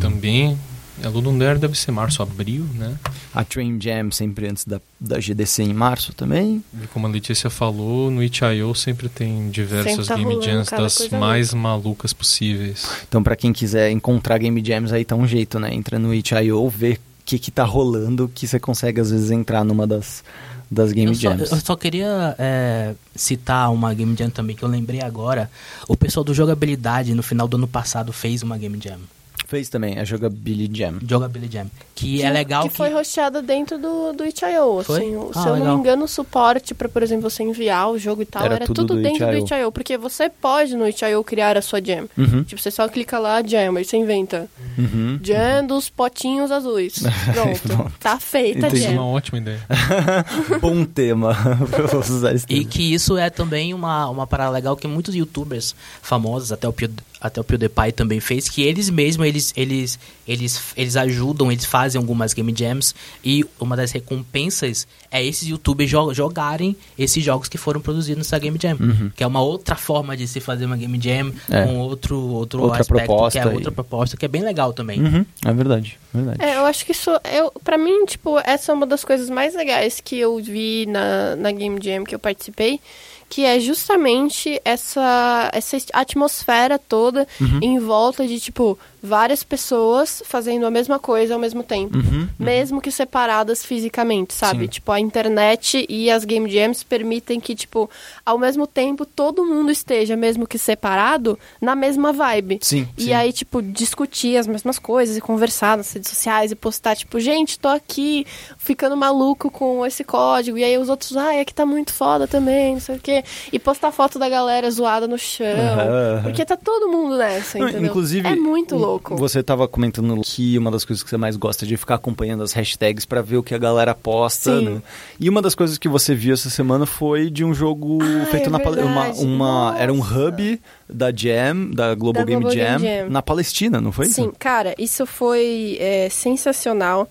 também. 0.00 0.58
A 1.04 1.08
Ludum 1.08 1.36
Dare 1.36 1.58
deve 1.58 1.78
ser 1.78 1.90
março, 1.90 2.22
abril, 2.22 2.64
né? 2.74 2.96
A 3.34 3.44
Train 3.44 3.78
Jam 3.78 4.10
sempre 4.10 4.48
antes 4.48 4.64
da, 4.64 4.80
da 4.98 5.18
GDC 5.20 5.62
em 5.62 5.74
março 5.74 6.14
também. 6.14 6.64
E 6.82 6.86
como 6.86 7.06
a 7.06 7.10
Letícia 7.10 7.50
falou, 7.50 8.10
no 8.10 8.22
Itch.io 8.22 8.74
sempre 8.74 9.10
tem 9.10 9.50
diversas 9.50 10.06
Sempre 10.06 10.24
tá 10.24 10.30
Game 10.30 10.42
Jams 10.42 10.70
das 10.70 11.08
mais 11.10 11.52
malucas 11.52 12.14
possíveis. 12.14 12.88
Então, 13.06 13.22
pra 13.22 13.36
quem 13.36 13.52
quiser 13.52 13.90
encontrar 13.90 14.38
Game 14.38 14.62
Jams, 14.64 14.90
aí 14.90 15.04
tá 15.04 15.14
um 15.14 15.26
jeito, 15.26 15.58
né? 15.58 15.74
Entra 15.74 15.98
no 15.98 16.14
itch.io, 16.14 16.68
vê 16.70 16.92
o 16.92 16.98
que 17.26 17.38
que 17.38 17.50
tá 17.50 17.64
rolando, 17.64 18.30
que 18.34 18.46
você 18.46 18.58
consegue 18.58 18.98
às 18.98 19.10
vezes 19.10 19.30
entrar 19.30 19.64
numa 19.64 19.86
das, 19.86 20.24
das 20.70 20.92
Game 20.92 21.10
eu, 21.10 21.14
só, 21.14 21.20
Jams. 21.20 21.50
eu 21.50 21.60
só 21.60 21.76
queria 21.76 22.34
é, 22.38 22.94
citar 23.14 23.72
uma 23.72 23.94
Game 23.94 24.16
Jam 24.16 24.30
também 24.30 24.56
que 24.56 24.62
eu 24.62 24.68
lembrei 24.68 25.00
agora. 25.00 25.50
O 25.88 25.96
pessoal 25.96 26.24
do 26.24 26.34
Jogabilidade 26.34 27.14
no 27.14 27.22
final 27.22 27.46
do 27.46 27.56
ano 27.56 27.68
passado 27.68 28.12
fez 28.12 28.42
uma 28.42 28.58
Game 28.58 28.78
Jam. 28.82 28.98
Fez 29.46 29.68
também 29.68 29.98
a 29.98 30.04
Jogability 30.04 30.76
Jam. 30.78 30.98
Jogability 31.08 31.52
Jam. 31.54 31.66
Que, 31.94 32.22
é 32.22 32.30
legal 32.30 32.68
que... 32.68 32.76
foi 32.76 32.92
hosteada 32.92 33.40
dentro 33.40 33.78
do, 33.78 34.12
do 34.12 34.26
itch.io, 34.26 34.82
Foi? 34.84 34.96
assim. 34.98 35.16
o- 35.16 35.30
Ah, 35.34 35.40
se 35.42 35.46
eu 35.48 35.52
não 35.52 35.58
legal. 35.60 35.74
me 35.74 35.80
engano, 35.80 36.04
o 36.04 36.08
suporte 36.08 36.74
pra, 36.74 36.88
por 36.88 37.02
exemplo, 37.02 37.30
você 37.30 37.42
enviar 37.42 37.88
o 37.90 37.98
jogo 37.98 38.22
e 38.22 38.26
tal, 38.26 38.44
Era 38.44 38.54
era, 38.56 38.66
tudo 38.66 38.82
tudo, 38.82 38.96
do 38.96 39.02
dentro 39.02 39.24
do 39.26 39.36
itch.io. 39.38 39.70
Porque 39.72 39.96
você 39.96 40.28
pode 40.28 40.74
no 40.76 40.86
itch.io 40.88 41.22
criar 41.24 41.56
a 41.56 41.62
sua 41.62 41.80
jam. 41.80 42.08
Uhum. 42.18 42.42
Tipo, 42.44 42.60
você 42.60 42.70
só 42.70 42.86
clica 42.88 43.18
lá, 43.18 43.40
jam, 43.42 43.76
aí 43.76 43.84
você 43.84 43.96
inventa. 43.96 44.48
Uhum. 44.76 45.18
Jam 45.22 45.66
dos 45.66 45.88
potinhos 45.88 46.50
azuis. 46.50 46.98
Pronto. 47.32 47.92
Tá 48.00 48.18
feita 48.18 48.66
a 48.66 48.68
Entendi. 48.68 48.76
Isso 48.82 48.86
é 48.88 48.90
uma 48.90 48.96
jam. 48.96 49.06
ótima 49.12 49.38
ideia. 49.38 49.60
Bom 50.60 50.84
tema 50.84 51.34
pra 51.70 51.98
usar 51.98 52.34
esse 52.34 52.46
E 52.48 52.64
que 52.64 52.92
isso 52.92 53.16
é 53.16 53.30
também 53.30 53.72
uma, 53.72 54.08
uma 54.08 54.26
parada 54.26 54.50
legal 54.50 54.76
que 54.76 54.86
muitos 54.86 55.14
youtubers 55.14 55.74
famosos, 56.02 56.52
até 56.52 56.68
o, 56.68 56.72
Pew- 56.72 56.90
até 57.20 57.40
o 57.40 57.44
PewDiePie 57.44 57.92
também 57.92 58.20
fez, 58.20 58.48
que 58.48 58.62
eles 58.62 58.90
mesmos, 58.90 59.26
eles, 59.26 59.52
eles, 59.56 59.98
eles, 60.28 60.60
eles 60.76 60.96
ajudam, 60.96 61.50
eles 61.50 61.64
fazem 61.64 61.98
algumas 61.98 62.32
game 62.34 62.52
jams 62.56 62.94
e 63.24 63.44
uma 63.58 63.74
das 63.76 63.90
recompensas 63.92 64.86
é 65.10 65.24
esses 65.24 65.48
youtubers 65.48 65.88
jo- 65.90 66.12
jogarem 66.12 66.76
esses 66.98 67.24
jogos 67.24 67.48
que 67.48 67.56
foram 67.56 67.80
produzidos 67.80 68.18
nessa 68.18 68.38
game 68.38 68.58
jam. 68.60 68.76
Que 69.14 69.22
é 69.24 69.26
uma 69.26 69.40
outra 69.40 69.76
forma 69.76 70.16
de 70.16 70.26
se 70.28 70.40
fazer 70.40 70.66
uma 70.66 70.76
game 70.76 71.00
jam 71.00 71.26
Uhum. 71.26 71.34
É. 71.50 71.66
com 71.66 71.78
outro, 71.78 72.18
outro 72.18 72.62
Outra 72.62 72.80
aspecto, 72.80 73.06
proposta 73.06 73.40
que 73.40 73.48
é 73.48 73.50
e- 73.50 73.54
outra 73.54 73.72
proposta, 73.72 74.16
que 74.16 74.24
é 74.24 74.28
bem 74.28 74.42
legal 74.42 74.72
também. 74.72 75.00
Uhum. 75.02 75.26
É 75.44 75.52
verdade, 75.52 75.98
verdade. 76.12 76.42
É, 76.42 76.56
eu 76.56 76.66
acho 76.66 76.84
que 76.84 76.92
isso, 76.92 77.10
eu, 77.32 77.50
pra 77.64 77.78
mim, 77.78 78.04
tipo, 78.04 78.38
essa 78.40 78.72
é 78.72 78.74
uma 78.74 78.86
das 78.86 79.04
coisas 79.04 79.30
mais 79.30 79.54
legais 79.54 80.00
que 80.04 80.18
eu 80.18 80.36
vi 80.42 80.84
na, 80.86 81.34
na 81.36 81.50
Game 81.52 81.78
Jam 81.82 82.04
que 82.04 82.14
eu 82.14 82.18
participei, 82.18 82.80
que 83.28 83.44
é 83.44 83.58
justamente 83.60 84.60
essa, 84.64 85.50
essa 85.52 85.76
atmosfera 85.92 86.78
toda 86.78 87.26
Uhum. 87.40 87.60
em 87.62 87.78
volta 87.78 88.26
de, 88.26 88.38
tipo, 88.40 88.78
várias 89.02 89.42
pessoas 89.44 90.22
fazendo 90.26 90.66
a 90.66 90.70
mesma 90.70 90.98
coisa 90.98 91.34
ao 91.34 91.40
mesmo 91.40 91.62
tempo. 91.62 91.96
Uhum. 91.98 92.28
Mesmo 92.38 92.80
que 92.80 92.90
separadas 92.90 93.64
fisicamente, 93.64 94.34
sabe? 94.34 94.62
Sim. 94.64 94.66
Tipo, 94.68 94.92
a 94.92 95.00
internet 95.00 95.86
e 95.88 96.10
as 96.10 96.24
game 96.24 96.50
jams 96.50 96.82
permitem 96.82 97.38
que, 97.40 97.54
tipo, 97.54 97.88
ao 98.24 98.38
mesmo 98.38 98.66
tempo 98.66 99.04
todo 99.06 99.44
mundo 99.44 99.70
esteja, 99.70 100.16
mesmo 100.16 100.46
que 100.46 100.58
separado, 100.58 101.38
na 101.60 101.74
mesma 101.74 102.12
vibe. 102.12 102.58
Sim, 102.62 102.88
E 102.96 103.04
sim. 103.04 103.12
aí, 103.12 103.32
tipo, 103.32 103.62
discutir 103.62 104.36
as 104.36 104.46
mesmas 104.46 104.78
coisas 104.78 105.16
e 105.16 105.20
conversar 105.20 105.76
nas 105.76 105.92
redes 105.92 106.10
sociais 106.10 106.50
e 106.50 106.54
postar, 106.54 106.96
tipo, 106.96 107.20
gente, 107.20 107.58
tô 107.58 107.68
aqui 107.68 108.26
ficando 108.58 108.96
maluco 108.96 109.50
com 109.50 109.84
esse 109.86 110.02
código. 110.04 110.58
E 110.58 110.64
aí 110.64 110.76
os 110.78 110.88
outros, 110.88 111.16
ai, 111.16 111.40
aqui 111.40 111.54
tá 111.54 111.64
muito 111.66 111.92
foda 111.92 112.26
também, 112.26 112.74
não 112.74 112.80
sei 112.80 112.96
o 112.96 113.00
quê. 113.00 113.24
E 113.52 113.58
postar 113.58 113.92
foto 113.92 114.18
da 114.18 114.28
galera 114.28 114.70
zoada 114.70 115.06
no 115.06 115.18
chão. 115.18 115.46
Aham. 115.46 116.22
Porque 116.24 116.44
tá 116.44 116.56
todo 116.56 116.88
mundo 116.88 117.16
nessa, 117.16 117.58
entendeu? 117.58 117.84
Inclusive, 117.90 118.26
é 118.26 118.34
muito 118.36 118.74
um- 118.74 118.78
louco. 118.86 119.16
Você 119.16 119.42
tava 119.42 119.66
comentando 119.68 120.20
que 120.24 120.56
uma 120.58 120.70
das 120.70 120.84
coisas 120.84 121.02
que 121.02 121.10
você 121.10 121.16
mais 121.16 121.36
gosta 121.36 121.64
é 121.64 121.68
de 121.68 121.76
ficar 121.76 121.96
acompanhando 121.96 122.42
as 122.42 122.52
hashtags 122.52 123.04
pra 123.04 123.20
ver 123.22 123.36
o 123.36 123.42
que 123.42 123.54
a 123.54 123.58
galera 123.58 123.94
posta, 123.94 124.60
né? 124.60 124.80
E 125.20 125.28
uma 125.28 125.42
das 125.42 125.54
coisas 125.54 125.78
que 125.78 125.88
você 125.88 126.14
viu 126.14 126.34
essa 126.34 126.48
semana 126.50 126.86
foi 126.86 127.28
de 127.30 127.44
um 127.44 127.52
jogo 127.52 127.98
Ah, 128.02 128.26
feito 128.26 128.46
é 128.48 128.50
na 128.50 128.58
uma, 128.58 129.08
uma 129.14 129.76
era 129.78 129.92
um 129.92 130.00
hub 130.00 130.60
da 130.88 131.10
Jam, 131.14 131.70
da 131.72 131.94
Global, 131.94 132.22
Da 132.22 132.26
Game, 132.30 132.42
Global 132.42 132.56
Jam, 132.56 132.80
Game 132.80 133.00
Jam. 133.02 133.10
na 133.10 133.22
Palestina, 133.22 133.80
não 133.80 133.92
foi? 133.92 134.06
Sim, 134.06 134.30
cara, 134.38 134.74
isso 134.78 135.04
foi 135.06 135.76
é, 135.80 136.08
sensacional. 136.10 137.08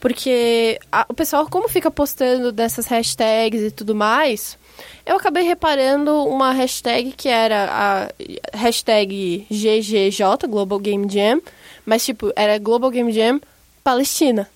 Porque 0.00 0.78
a- 0.90 1.04
o 1.10 1.14
pessoal, 1.14 1.46
como 1.50 1.68
fica 1.68 1.90
postando 1.90 2.50
dessas 2.50 2.86
hashtags 2.86 3.60
e 3.60 3.70
tudo 3.70 3.94
mais, 3.94 4.56
eu 5.04 5.16
acabei 5.16 5.42
reparando 5.42 6.24
uma 6.24 6.52
hashtag 6.52 7.12
que 7.12 7.28
era 7.28 7.68
a 7.70 8.56
hashtag 8.56 9.46
GGJ, 9.50 10.46
Global 10.48 10.78
Game 10.78 11.08
Jam, 11.08 11.40
mas 11.84 12.04
tipo, 12.04 12.32
era 12.36 12.58
Global 12.58 12.90
Game 12.90 13.12
Jam 13.12 13.40
Palestina. 13.82 14.48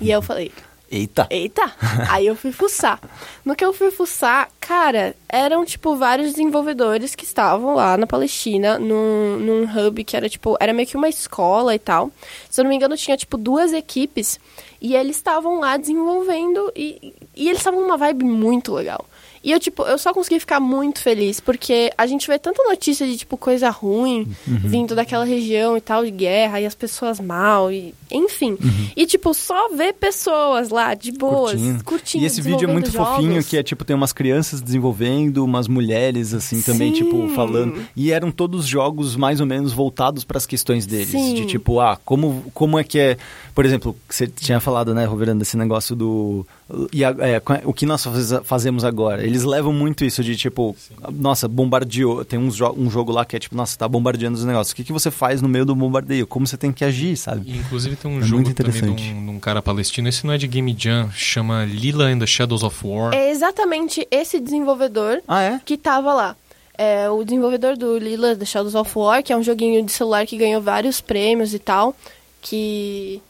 e 0.00 0.10
eu 0.10 0.22
falei, 0.22 0.52
Eita. 0.92 1.26
Eita! 1.30 1.72
Aí 2.10 2.26
eu 2.26 2.36
fui 2.36 2.52
fuçar. 2.52 3.00
No 3.42 3.56
que 3.56 3.64
eu 3.64 3.72
fui 3.72 3.90
fuçar, 3.90 4.50
cara, 4.60 5.16
eram, 5.26 5.64
tipo, 5.64 5.96
vários 5.96 6.32
desenvolvedores 6.32 7.14
que 7.14 7.24
estavam 7.24 7.74
lá 7.74 7.96
na 7.96 8.06
Palestina, 8.06 8.78
num, 8.78 9.38
num 9.38 9.62
hub 9.64 10.04
que 10.04 10.14
era, 10.14 10.28
tipo, 10.28 10.54
era 10.60 10.74
meio 10.74 10.86
que 10.86 10.94
uma 10.94 11.08
escola 11.08 11.74
e 11.74 11.78
tal. 11.78 12.10
Se 12.50 12.60
eu 12.60 12.64
não 12.64 12.68
me 12.68 12.76
engano, 12.76 12.94
tinha, 12.94 13.16
tipo, 13.16 13.38
duas 13.38 13.72
equipes. 13.72 14.38
E 14.82 14.94
eles 14.94 15.16
estavam 15.16 15.58
lá 15.58 15.78
desenvolvendo 15.78 16.70
e, 16.76 17.14
e 17.34 17.48
eles 17.48 17.60
estavam 17.60 17.80
numa 17.80 17.96
vibe 17.96 18.26
muito 18.26 18.74
legal. 18.74 19.06
E 19.44 19.50
eu, 19.50 19.58
tipo, 19.58 19.82
eu 19.82 19.98
só 19.98 20.12
consegui 20.14 20.38
ficar 20.38 20.60
muito 20.60 21.00
feliz, 21.00 21.40
porque 21.40 21.90
a 21.98 22.06
gente 22.06 22.26
vê 22.28 22.38
tanta 22.38 22.62
notícia 22.64 23.06
de, 23.06 23.16
tipo, 23.16 23.36
coisa 23.36 23.70
ruim 23.70 24.28
Uhum. 24.46 24.58
vindo 24.62 24.94
daquela 24.94 25.24
região 25.24 25.76
e 25.76 25.80
tal, 25.80 26.04
de 26.04 26.10
guerra, 26.12 26.60
e 26.60 26.66
as 26.66 26.74
pessoas 26.74 27.18
mal, 27.18 27.70
e 27.72 27.92
enfim. 28.10 28.56
E, 28.96 29.06
tipo, 29.06 29.32
só 29.34 29.68
ver 29.74 29.94
pessoas 29.94 30.68
lá, 30.68 30.94
de 30.94 31.10
boas, 31.12 31.52
Curtindo. 31.52 31.84
curtindo, 31.84 32.24
E 32.24 32.26
esse 32.26 32.40
vídeo 32.40 32.68
é 32.68 32.72
muito 32.72 32.84
desenvolvendo 32.86 33.14
fofinho, 33.16 33.32
jogos. 33.32 33.48
que 33.48 33.56
é 33.56 33.62
tipo, 33.62 33.84
tem 33.84 33.96
umas 33.96 34.12
crianças 34.12 34.60
desenvolvendo, 34.60 35.44
umas 35.44 35.66
mulheres, 35.66 36.34
assim, 36.34 36.60
também, 36.62 36.94
Sim. 36.94 37.04
tipo, 37.04 37.28
falando. 37.34 37.74
E 37.96 38.12
eram 38.12 38.30
todos 38.30 38.66
jogos 38.66 39.16
mais 39.16 39.40
ou 39.40 39.46
menos 39.46 39.72
voltados 39.72 40.24
para 40.24 40.36
as 40.38 40.46
questões 40.46 40.86
deles. 40.86 41.08
Sim. 41.08 41.34
De 41.34 41.46
tipo, 41.46 41.80
ah, 41.80 41.98
como, 42.04 42.44
como 42.54 42.78
é 42.78 42.84
que 42.84 42.98
é. 42.98 43.16
Por 43.54 43.64
exemplo, 43.66 43.96
você 44.08 44.26
tinha 44.26 44.60
falado, 44.60 44.94
né, 44.94 45.04
Roverando, 45.04 45.40
desse 45.40 45.56
negócio 45.56 45.94
do. 45.96 46.46
E 46.92 47.04
é, 47.04 47.42
o 47.64 47.72
que 47.74 47.84
nós 47.84 48.02
faz- 48.04 48.32
fazemos 48.44 48.82
agora? 48.84 49.26
Eles 49.32 49.44
levam 49.44 49.72
muito 49.72 50.04
isso 50.04 50.22
de 50.22 50.36
tipo, 50.36 50.76
nossa, 51.10 51.48
bombardeou. 51.48 52.24
Tem 52.24 52.38
uns 52.38 52.54
jo 52.54 52.72
um 52.76 52.90
jogo 52.90 53.10
lá 53.12 53.24
que 53.24 53.34
é 53.34 53.38
tipo, 53.38 53.56
nossa, 53.56 53.76
tá 53.78 53.88
bombardeando 53.88 54.36
os 54.36 54.44
negócios. 54.44 54.72
O 54.72 54.76
que, 54.76 54.84
que 54.84 54.92
você 54.92 55.10
faz 55.10 55.40
no 55.40 55.48
meio 55.48 55.64
do 55.64 55.74
bombardeio? 55.74 56.26
Como 56.26 56.46
você 56.46 56.56
tem 56.56 56.70
que 56.72 56.84
agir, 56.84 57.16
sabe? 57.16 57.50
E, 57.50 57.56
inclusive 57.58 57.96
tem 57.96 58.10
um 58.10 58.18
É 58.18 58.22
jogo 58.22 58.42
muito 58.42 58.54
também 58.54 58.72
de 58.72 58.78
interessante. 58.78 59.12
um, 59.14 59.24
de 59.24 59.30
um 59.30 59.40
cara 59.40 59.62
palestino. 59.62 60.08
Esse 60.08 60.26
não 60.26 60.34
é 60.34 60.38
de 60.38 60.46
Game 60.46 60.76
Jam, 60.78 61.10
chama 61.12 61.64
Lila 61.64 62.04
and 62.04 62.18
the 62.18 62.26
Shadows 62.26 62.62
of 62.62 62.86
War. 62.86 63.14
É 63.14 63.30
exatamente 63.30 64.06
esse 64.10 64.38
desenvolvedor 64.38 65.22
Ah, 65.26 65.42
é? 65.42 65.60
que 65.64 65.76
tava 65.78 66.12
lá. 66.12 66.36
É 66.76 67.08
o 67.10 67.22
desenvolvedor 67.24 67.76
do 67.76 67.96
Lila 67.98 68.34
The 68.36 68.44
Shadows 68.44 68.74
of 68.74 68.90
War, 68.98 69.22
que 69.22 69.32
é 69.32 69.36
um 69.36 69.42
joguinho 69.42 69.84
de 69.84 69.92
celular 69.92 70.26
que 70.26 70.36
ganhou 70.36 70.60
vários 70.60 71.00
prêmios 71.00 71.54
e 71.54 71.58
tal. 71.58 71.94
Que. 72.40 73.20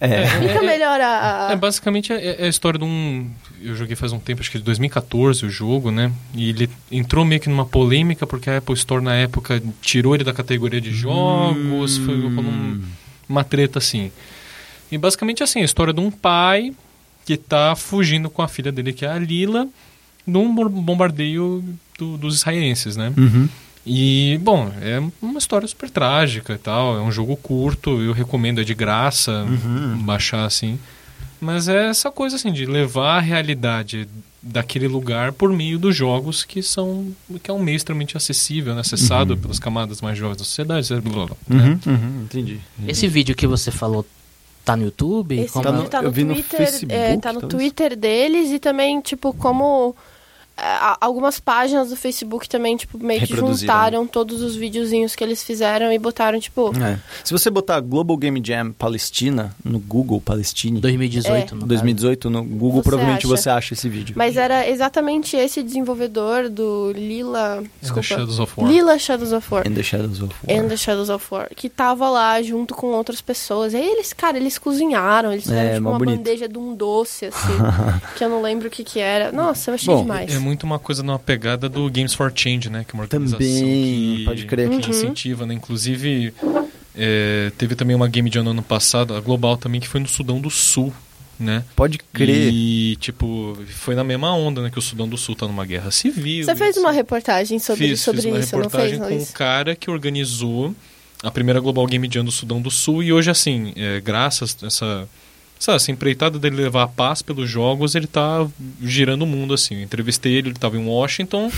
É. 0.00 0.26
Fica 0.26 0.62
melhor 0.62 1.00
a. 1.00 1.48
É, 1.52 1.56
basicamente 1.56 2.12
é, 2.12 2.42
é 2.42 2.46
a 2.46 2.48
história 2.48 2.78
de 2.78 2.84
um. 2.84 3.30
Eu 3.62 3.74
joguei 3.76 3.94
faz 3.96 4.12
um 4.12 4.18
tempo, 4.18 4.40
acho 4.40 4.50
que 4.50 4.58
de 4.58 4.64
2014 4.64 5.46
o 5.46 5.50
jogo, 5.50 5.90
né? 5.90 6.12
E 6.34 6.48
ele 6.50 6.68
entrou 6.90 7.24
meio 7.24 7.40
que 7.40 7.48
numa 7.48 7.64
polêmica, 7.64 8.26
porque 8.26 8.50
a 8.50 8.58
Apple 8.58 8.74
Store 8.74 9.02
na 9.02 9.14
época 9.14 9.62
tirou 9.80 10.14
ele 10.14 10.24
da 10.24 10.32
categoria 10.34 10.80
de 10.80 10.90
jogos, 10.92 11.96
foi 11.98 12.20
rolou 12.20 12.44
um- 12.50 12.82
uma 13.28 13.44
treta 13.44 13.78
assim. 13.78 14.10
E 14.90 14.98
basicamente 14.98 15.42
assim, 15.42 15.60
a 15.60 15.64
história 15.64 15.92
de 15.92 16.00
um 16.00 16.10
pai 16.10 16.72
que 17.24 17.36
tá 17.36 17.74
fugindo 17.74 18.28
com 18.28 18.42
a 18.42 18.48
filha 18.48 18.70
dele, 18.70 18.92
que 18.92 19.04
é 19.06 19.08
a 19.10 19.18
Lila, 19.18 19.66
num 20.26 20.54
bom- 20.54 20.68
bombardeio 20.68 21.64
do- 21.98 22.18
dos 22.18 22.34
israelenses, 22.36 22.96
né? 22.96 23.12
Uhum. 23.16 23.48
E, 23.86 24.38
bom, 24.42 24.72
é 24.80 25.02
uma 25.20 25.38
história 25.38 25.68
super 25.68 25.90
trágica 25.90 26.54
e 26.54 26.58
tal. 26.58 26.96
É 26.96 27.00
um 27.02 27.12
jogo 27.12 27.36
curto, 27.36 28.00
eu 28.02 28.12
recomendo, 28.12 28.60
é 28.60 28.64
de 28.64 28.74
graça 28.74 29.44
baixar 29.98 30.44
assim. 30.46 30.78
Mas 31.40 31.68
é 31.68 31.88
essa 31.88 32.10
coisa 32.10 32.36
assim, 32.36 32.50
de 32.52 32.64
levar 32.64 33.18
a 33.18 33.20
realidade 33.20 34.08
daquele 34.40 34.88
lugar 34.88 35.32
por 35.32 35.52
meio 35.52 35.78
dos 35.78 35.94
jogos 35.94 36.44
que 36.44 36.62
são. 36.62 37.12
que 37.42 37.50
é 37.50 37.54
um 37.54 37.58
meio 37.58 37.76
extremamente 37.76 38.16
acessível, 38.16 38.74
né? 38.74 38.80
acessado 38.80 39.36
pelas 39.36 39.58
camadas 39.58 40.00
mais 40.00 40.16
jovens 40.16 40.38
da 40.38 40.44
sociedade, 40.44 40.88
blá, 41.00 41.00
blá, 41.00 41.26
blá, 41.26 41.36
né? 41.48 41.78
Uhum, 41.86 41.92
uhum, 41.92 42.22
entendi. 42.24 42.60
Esse 42.88 43.06
vídeo 43.06 43.34
que 43.34 43.46
você 43.46 43.70
falou 43.70 44.06
tá 44.64 44.76
no 44.76 44.84
YouTube? 44.84 45.38
Esse 45.38 45.52
Como- 45.52 45.64
no- 45.70 45.76
vídeo 45.78 45.90
tá 45.90 46.00
no 46.00 46.08
eu 46.08 46.12
vi 46.12 46.24
no 46.24 46.34
Twitter, 46.34 46.56
Facebook, 46.58 46.94
é, 46.94 47.16
tá 47.18 47.32
no 47.34 47.40
talvez. 47.40 47.60
Twitter 47.62 47.96
deles 47.96 48.50
e 48.50 48.58
também, 48.58 48.98
tipo, 49.02 49.34
como 49.34 49.94
é, 49.94 50.13
algumas 51.00 51.40
páginas 51.40 51.90
do 51.90 51.96
Facebook 51.96 52.48
também, 52.48 52.76
tipo, 52.76 52.96
meio 52.98 53.20
que 53.20 53.26
Reproduziram, 53.34 53.72
juntaram 53.74 54.06
todos 54.06 54.40
os 54.42 54.54
videozinhos 54.54 55.14
que 55.16 55.24
eles 55.24 55.42
fizeram 55.42 55.92
e 55.92 55.98
botaram, 55.98 56.38
tipo, 56.38 56.72
É. 56.80 56.98
Se 57.24 57.32
você 57.32 57.50
botar 57.50 57.80
Global 57.80 58.16
Game 58.16 58.40
Jam 58.44 58.72
Palestina 58.72 59.54
no 59.64 59.78
Google, 59.78 60.20
Palestine, 60.20 60.80
2018, 60.80 61.54
no 61.54 61.60
caso. 61.60 61.66
2018, 61.66 62.30
no 62.30 62.44
Google, 62.44 62.82
Você 62.82 62.88
provavelmente 62.88 63.26
acha. 63.26 63.36
você 63.36 63.50
acha 63.50 63.74
esse 63.74 63.88
vídeo. 63.88 64.14
Mas 64.16 64.36
era 64.36 64.68
exatamente 64.68 65.36
esse 65.36 65.62
desenvolvedor 65.62 66.48
do 66.48 66.92
Lila. 66.92 67.58
And 67.58 67.64
Desculpa. 67.80 68.02
Shadows 68.02 68.38
of 68.38 68.52
War. 68.56 68.70
Lila 68.70 68.98
Shadows 68.98 69.32
of 69.32 69.52
War. 69.52 69.66
In 69.66 69.74
the 69.74 69.82
Shadows 69.82 70.20
of 70.22 70.34
War. 70.46 70.58
And 70.58 70.68
the 70.68 70.76
Shadows 70.76 71.10
of 71.10 71.26
War. 71.30 71.48
Que 71.54 71.68
tava 71.68 72.08
lá 72.08 72.40
junto 72.42 72.74
com 72.74 72.88
outras 72.88 73.20
pessoas. 73.20 73.72
E 73.72 73.76
aí 73.76 73.86
eles, 73.88 74.12
cara, 74.12 74.36
eles 74.36 74.56
cozinharam. 74.58 75.32
Eles 75.32 75.44
fizeram 75.44 75.68
É, 75.70 75.74
tipo, 75.76 75.88
uma 75.88 75.98
bonito. 75.98 76.16
bandeja 76.18 76.48
de 76.48 76.58
um 76.58 76.74
doce, 76.74 77.26
assim. 77.26 77.52
que 78.16 78.24
eu 78.24 78.28
não 78.28 78.40
lembro 78.40 78.68
o 78.68 78.70
que 78.70 78.84
que 78.84 79.00
era. 79.00 79.32
Nossa, 79.32 79.70
eu 79.70 79.74
achei 79.74 79.92
Bom, 79.94 80.02
demais. 80.02 80.32
Muito 80.44 80.64
uma 80.64 80.78
coisa 80.78 81.02
numa 81.02 81.18
pegada 81.18 81.68
do 81.68 81.90
Games 81.90 82.12
for 82.14 82.30
Change, 82.34 82.68
né? 82.68 82.84
Que 82.86 82.92
é 82.92 82.94
uma 82.94 83.04
organização 83.04 83.38
Também, 83.38 84.16
que, 84.18 84.24
pode 84.24 84.44
crer. 84.46 84.68
que 84.68 84.90
incentiva, 84.90 85.46
né? 85.46 85.54
Inclusive, 85.54 86.34
é, 86.94 87.50
teve 87.58 87.74
também 87.74 87.96
uma 87.96 88.06
Game 88.08 88.30
Jam 88.30 88.44
no 88.44 88.50
ano 88.50 88.62
passado, 88.62 89.14
a 89.14 89.20
Global 89.20 89.56
também, 89.56 89.80
que 89.80 89.88
foi 89.88 90.00
no 90.00 90.06
Sudão 90.08 90.40
do 90.40 90.50
Sul, 90.50 90.92
né? 91.40 91.64
Pode 91.74 91.98
crer. 91.98 92.52
E, 92.52 92.96
tipo, 92.96 93.58
foi 93.70 93.94
na 93.94 94.04
mesma 94.04 94.32
onda, 94.34 94.62
né? 94.62 94.70
Que 94.70 94.78
o 94.78 94.82
Sudão 94.82 95.08
do 95.08 95.16
Sul 95.16 95.34
tá 95.34 95.46
numa 95.46 95.64
guerra 95.64 95.90
civil. 95.90 96.44
Você 96.44 96.54
fez 96.54 96.76
e- 96.76 96.78
uma 96.80 96.92
reportagem 96.92 97.58
sobre, 97.58 97.88
fiz, 97.88 98.00
sobre 98.00 98.22
fiz 98.22 98.30
uma 98.30 98.38
isso, 98.38 98.52
não 98.56 98.62
reportagem 98.64 98.98
fez, 98.98 99.08
com 99.08 99.14
Luiz? 99.14 99.30
um 99.30 99.32
cara 99.32 99.74
que 99.74 99.90
organizou 99.90 100.74
a 101.22 101.30
primeira 101.30 101.58
Global 101.58 101.86
Game 101.86 102.08
Jam 102.12 102.24
do 102.24 102.30
Sudão 102.30 102.60
do 102.60 102.70
Sul 102.70 103.02
e 103.02 103.12
hoje, 103.12 103.30
assim, 103.30 103.72
é, 103.76 104.00
graças 104.00 104.56
a 104.62 104.66
essa, 104.66 105.08
sabe, 105.58 105.76
essa 105.76 105.90
empreitada 105.90 106.38
dele 106.38 106.56
levar 106.56 106.82
a 106.82 106.88
paz 106.88 107.22
pelos 107.22 107.48
jogos, 107.48 107.94
ele 107.94 108.06
tá 108.06 108.46
girando 108.82 109.22
o 109.22 109.26
mundo, 109.26 109.54
assim. 109.54 109.76
Eu 109.76 109.82
entrevistei 109.82 110.32
ele, 110.34 110.48
ele 110.48 110.58
tava 110.58 110.76
em 110.76 110.84
Washington, 110.86 111.50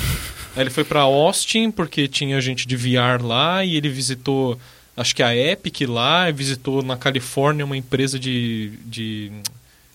aí 0.54 0.62
ele 0.62 0.70
foi 0.70 0.84
para 0.84 1.00
Austin 1.00 1.70
porque 1.70 2.06
tinha 2.08 2.40
gente 2.40 2.66
de 2.66 2.76
VR 2.76 3.22
lá 3.22 3.64
e 3.64 3.76
ele 3.76 3.88
visitou, 3.88 4.58
acho 4.96 5.14
que 5.14 5.22
a 5.22 5.34
Epic 5.36 5.80
lá, 5.88 6.30
visitou 6.30 6.82
na 6.82 6.96
Califórnia 6.96 7.64
uma 7.64 7.76
empresa 7.76 8.18
de, 8.18 8.72
de, 8.84 9.32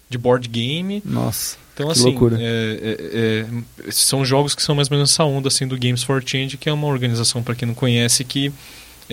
de 0.10 0.18
board 0.18 0.48
game. 0.50 1.02
Nossa. 1.06 1.58
Então, 1.74 1.86
Que 1.88 1.92
assim, 1.94 2.04
loucura. 2.10 2.38
é- 2.40 3.46
é- 3.80 3.88
é- 3.88 3.92
são 3.92 4.26
jogos 4.26 4.54
que 4.54 4.62
são 4.62 4.76
mais 4.76 4.92
ou 4.92 4.98
menos 4.98 5.10
essa 5.12 5.24
onda 5.24 5.48
assim, 5.48 5.66
do 5.66 5.78
Games 5.80 6.04
for 6.04 6.22
Change, 6.24 6.58
que 6.58 6.68
é 6.68 6.74
uma 6.74 6.88
organização, 6.88 7.42
para 7.42 7.56
quem 7.56 7.66
não 7.66 7.74
conhece, 7.74 8.26
que 8.26 8.52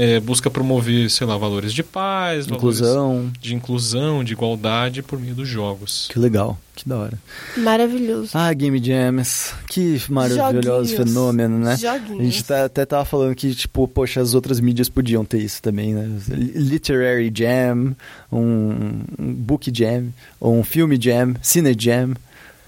é, 0.00 0.20
busca 0.20 0.48
promover, 0.48 1.10
sei 1.10 1.26
lá, 1.26 1.36
valores 1.36 1.72
de 1.72 1.82
paz, 1.82 2.46
valores 2.46 2.78
Inclusão. 2.78 3.32
de 3.40 3.54
inclusão, 3.54 4.22
de 4.22 4.32
igualdade 4.32 5.02
por 5.02 5.18
meio 5.18 5.34
dos 5.34 5.48
jogos. 5.48 6.08
Que 6.10 6.18
legal. 6.18 6.56
Que 6.76 6.88
da 6.88 6.96
hora. 6.96 7.18
Maravilhoso. 7.56 8.30
Ah, 8.34 8.52
Game 8.52 8.78
Jams. 8.82 9.52
Que 9.68 10.00
maravilhoso 10.08 10.90
Joguinhos. 10.90 10.92
fenômeno, 10.92 11.58
né? 11.58 11.76
Joguinhos. 11.76 12.20
A 12.20 12.22
gente 12.22 12.44
tá- 12.44 12.64
até 12.66 12.86
tava 12.86 13.04
falando 13.04 13.34
que, 13.34 13.52
tipo, 13.52 13.88
poxa, 13.88 14.20
as 14.20 14.32
outras 14.32 14.60
mídias 14.60 14.88
podiam 14.88 15.24
ter 15.24 15.38
isso 15.42 15.60
também, 15.60 15.92
né? 15.92 16.08
Literary 16.54 17.32
Jam, 17.34 17.96
um, 18.32 19.00
um 19.18 19.34
Book 19.34 19.72
Jam, 19.74 20.06
ou 20.38 20.56
um 20.56 20.62
Filme 20.62 20.96
Jam, 21.00 21.34
Cine 21.42 21.74
Jam. 21.76 22.14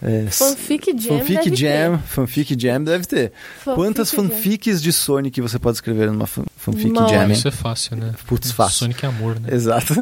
É, 0.02 0.26
Fanfic 0.30 0.92
Jam 0.98 1.18
fanfic 1.18 1.44
deve 1.50 1.56
Jam, 1.56 1.98
ter. 1.98 2.06
fanfic 2.06 2.56
Jam 2.60 2.82
deve 2.84 3.04
ter. 3.06 3.32
Fanfic 3.58 3.74
Quantas 3.82 4.10
Jam. 4.10 4.28
fanfics 4.28 4.80
de 4.82 4.92
Sonic 4.92 5.40
você 5.40 5.58
pode 5.58 5.76
escrever 5.76 6.10
numa 6.10 6.26
fan- 6.26 6.44
fanfic 6.56 6.94
Jam, 6.94 7.24
hein? 7.26 7.32
Isso 7.32 7.48
é 7.48 7.50
fácil, 7.50 7.96
né? 7.96 8.14
Putz, 8.26 8.50
fácil. 8.52 8.78
Sonic 8.78 9.04
é 9.04 9.08
amor, 9.08 9.38
né? 9.38 9.48
Exato. 9.52 9.94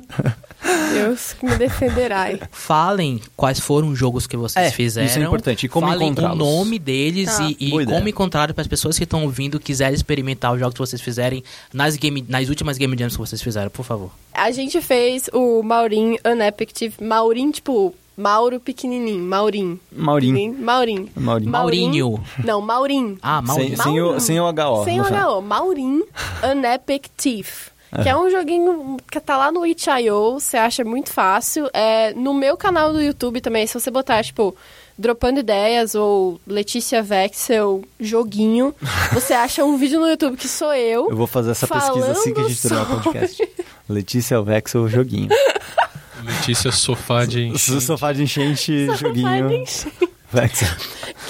Deus 0.93 1.35
que 1.35 1.47
me 1.47 1.57
defenderai. 1.57 2.41
Falem 2.51 3.21
quais 3.37 3.61
foram 3.61 3.89
os 3.89 3.99
jogos 3.99 4.27
que 4.27 4.37
vocês 4.37 4.67
É, 4.67 4.71
fizeram. 4.71 5.07
isso 5.07 5.19
é 5.19 5.23
importante. 5.23 5.67
E 5.67 5.69
como 5.69 5.87
Falem 5.89 6.13
o 6.17 6.35
nome 6.35 6.79
deles 6.79 7.37
Tá. 7.37 7.49
e, 7.51 7.57
e 7.69 7.85
como 7.87 8.09
encontraram 8.09 8.55
para 8.55 8.63
as 8.63 8.69
pessoas 8.69 8.97
que 8.97 9.05
estão 9.05 9.25
ouvindo 9.25 9.61
quiserem 9.61 9.95
experimentar 9.95 10.53
os 10.53 10.59
jogos 10.61 10.75
que 10.75 10.81
vocês 10.81 11.03
fizerem 11.03 11.43
nas, 11.73 11.97
game, 11.97 12.25
nas 12.29 12.49
últimas 12.49 12.79
Game 12.79 12.97
Jams 12.99 13.15
que 13.17 13.21
vocês 13.21 13.43
fizeram, 13.43 13.71
por 13.71 13.85
favor. 13.85 14.11
A 14.33 14.51
gente 14.51 14.81
fez 14.81 15.29
o 15.33 15.63
Maurin 15.63 16.17
Unepictive. 16.25 16.95
Maurin, 17.03 17.51
tipo, 17.51 17.95
Mauro 18.19 18.59
pequenininho. 18.59 19.23
Maurin. 19.25 19.79
Maurinho. 19.93 20.35
Ninguém- 20.35 20.53
Maurin. 20.53 21.09
Maurinho. 21.17 21.51
Maurinho. 21.51 22.25
Não, 22.45 22.61
Maurin. 22.61 23.17
Ah, 23.23 23.39
Sem, 23.39 23.47
Maurinho. 23.47 23.77
sem, 23.83 24.01
o, 24.03 24.21
sem 24.21 24.41
o 24.41 24.45
HO. 24.51 24.85
Sem 24.85 25.01
o. 25.01 25.05
HO. 25.05 25.41
Maurin 25.41 26.03
Unepic 26.43 27.09
Thief. 27.17 27.69
Que 28.03 28.09
é 28.09 28.15
um 28.15 28.29
joguinho 28.29 28.99
que 29.11 29.19
tá 29.19 29.39
lá 29.39 29.51
no 29.51 29.65
itch.io, 29.65 30.35
você 30.35 30.59
acha 30.59 30.85
muito 30.85 31.11
fácil. 31.11 31.71
É, 31.73 32.13
no 32.13 32.35
meu 32.35 32.55
canal 32.55 32.93
do 32.93 33.01
YouTube 33.01 33.41
também, 33.41 33.67
se 33.67 33.73
você 33.73 33.91
botar, 33.91 34.23
tipo, 34.23 34.55
Dropando 34.99 35.41
Ideias 35.41 35.95
ou 35.95 36.39
Letícia 36.47 37.03
Vexel 37.03 37.83
joguinho, 37.99 38.75
você 39.15 39.33
acha 39.33 39.65
um 39.65 39.79
vídeo 39.79 39.99
no 40.01 40.07
YouTube 40.07 40.37
que 40.37 40.47
sou 40.49 40.75
eu. 40.75 41.09
Eu 41.09 41.17
vou 41.17 41.27
fazer 41.27 41.53
essa 41.53 41.67
pesquisa 41.67 42.11
assim 42.11 42.35
que 42.35 42.41
a 42.41 42.45
gente 42.49 42.61
terminar 42.61 42.83
o 42.83 43.01
podcast. 43.01 43.49
Letícia 43.89 44.37
Alvexel, 44.37 44.87
joguinho. 44.89 45.31
Letícia 46.29 46.71
Sofá 46.73 47.25
de 47.25 47.47
enchente. 47.47 47.81
Sofá 47.81 48.13
de 48.13 48.23
enchente, 48.23 48.87
Vai 48.87 48.97
joguinho. 48.97 49.53
encher. 49.53 49.93
Vexel. 50.33 50.69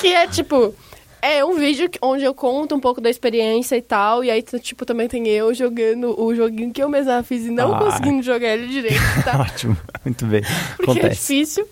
Que 0.00 0.08
é 0.08 0.26
tipo. 0.26 0.74
É 1.20 1.44
um 1.44 1.58
vídeo 1.58 1.90
onde 2.00 2.22
eu 2.22 2.32
conto 2.32 2.76
um 2.76 2.80
pouco 2.80 3.00
da 3.00 3.10
experiência 3.10 3.76
e 3.76 3.82
tal. 3.82 4.22
E 4.22 4.30
aí, 4.30 4.40
tipo, 4.42 4.86
também 4.86 5.08
tem 5.08 5.26
eu 5.26 5.52
jogando 5.52 6.14
o 6.20 6.32
joguinho 6.34 6.72
que 6.72 6.80
eu 6.80 6.88
mesma 6.88 7.22
fiz 7.24 7.44
e 7.44 7.50
não 7.50 7.74
Ai. 7.74 7.84
conseguindo 7.84 8.22
jogar 8.22 8.48
ele 8.56 8.68
direito, 8.68 9.00
tá? 9.24 9.40
Ótimo. 9.40 9.76
Muito 10.04 10.24
bem. 10.26 10.42
Porque 10.76 10.90
é 10.90 10.92
Acontece. 11.02 11.20
difícil. 11.34 11.66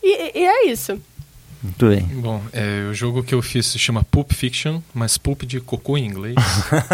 E, 0.00 0.38
e 0.38 0.44
é 0.46 0.66
isso. 0.66 1.00
Muito 1.60 1.88
bem. 1.88 2.02
Bom, 2.20 2.40
é, 2.52 2.86
o 2.88 2.94
jogo 2.94 3.24
que 3.24 3.34
eu 3.34 3.42
fiz 3.42 3.66
se 3.66 3.78
chama 3.80 4.04
Pulp 4.04 4.30
Fiction, 4.32 4.80
mas 4.92 5.18
Pulp 5.18 5.42
de 5.42 5.60
cocô 5.60 5.96
em 5.98 6.06
inglês. 6.06 6.36
Tá? 6.70 6.86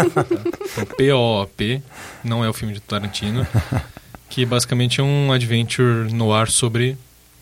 Então, 0.71 0.85
P-O-O-P, 0.97 1.81
não 2.23 2.43
é 2.43 2.49
o 2.49 2.53
filme 2.53 2.73
de 2.73 2.79
Tarantino. 2.79 3.45
Que 4.31 4.45
basicamente 4.45 5.01
é 5.01 5.03
um 5.03 5.31
adventure 5.31 6.11
no 6.13 6.31
ar 6.33 6.49
sobre 6.49 6.97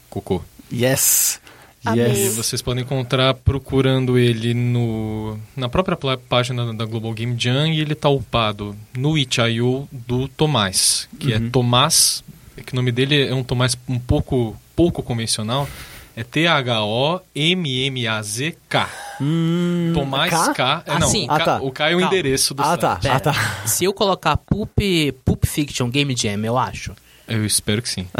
cocô. 0.09 0.41
Yes. 0.73 1.39
Amei. 1.85 2.05
E 2.07 2.09
Yes. 2.09 2.35
vocês 2.35 2.61
podem 2.61 2.83
encontrar 2.83 3.33
procurando 3.35 4.17
ele 4.17 4.53
no, 4.53 5.39
na 5.55 5.69
própria 5.69 5.95
página 6.17 6.73
da 6.73 6.83
Global 6.85 7.13
Game 7.13 7.35
Jam 7.39 7.67
e 7.67 7.79
ele 7.79 7.93
tá 7.95 8.09
upado 8.09 8.75
no 8.97 9.17
itch.io 9.17 9.87
do 9.91 10.27
Tomás, 10.27 11.07
que 11.19 11.31
é 11.31 11.39
Tomás, 11.39 12.23
é 12.57 12.61
que 12.63 12.73
o 12.73 12.75
nome 12.75 12.91
dele 12.91 13.27
é 13.27 13.33
um 13.33 13.43
Tomás 13.43 13.77
um 13.87 13.97
pouco, 13.99 14.57
pouco 14.75 15.01
convencional, 15.01 15.69
é 16.15 16.23
T-H-O-M-M-A-Z-K. 16.23 18.89
Hum, 19.21 19.91
Tomás 19.93 20.29
K? 20.31 20.53
K. 20.53 20.83
é, 20.85 20.91
Ah, 20.91 20.99
não, 20.99 21.07
sim. 21.09 21.25
o, 21.25 21.27
K 21.27 21.33
Ah, 21.35 21.39
tá. 21.45 21.59
o 21.61 21.71
K 21.71 21.89
é 21.89 21.95
o 21.95 21.99
Calma. 21.99 22.13
endereço 22.13 22.53
do 22.53 22.61
Ah, 22.61 22.65
site. 22.67 22.79
tá. 22.81 22.95
Pera, 22.97 23.15
Ah, 23.15 23.19
tá. 23.33 23.33
Se 23.67 23.83
eu 23.85 23.93
colocar 23.93 24.37
Pulp, 24.37 24.77
Pulp 25.25 25.45
Fiction 25.45 25.89
Game 25.89 26.15
Jam, 26.17 26.43
eu 26.45 26.57
acho. 26.57 26.93
Eu 27.29 27.45
espero 27.45 27.81
que 27.81 27.89
sim. 27.89 28.07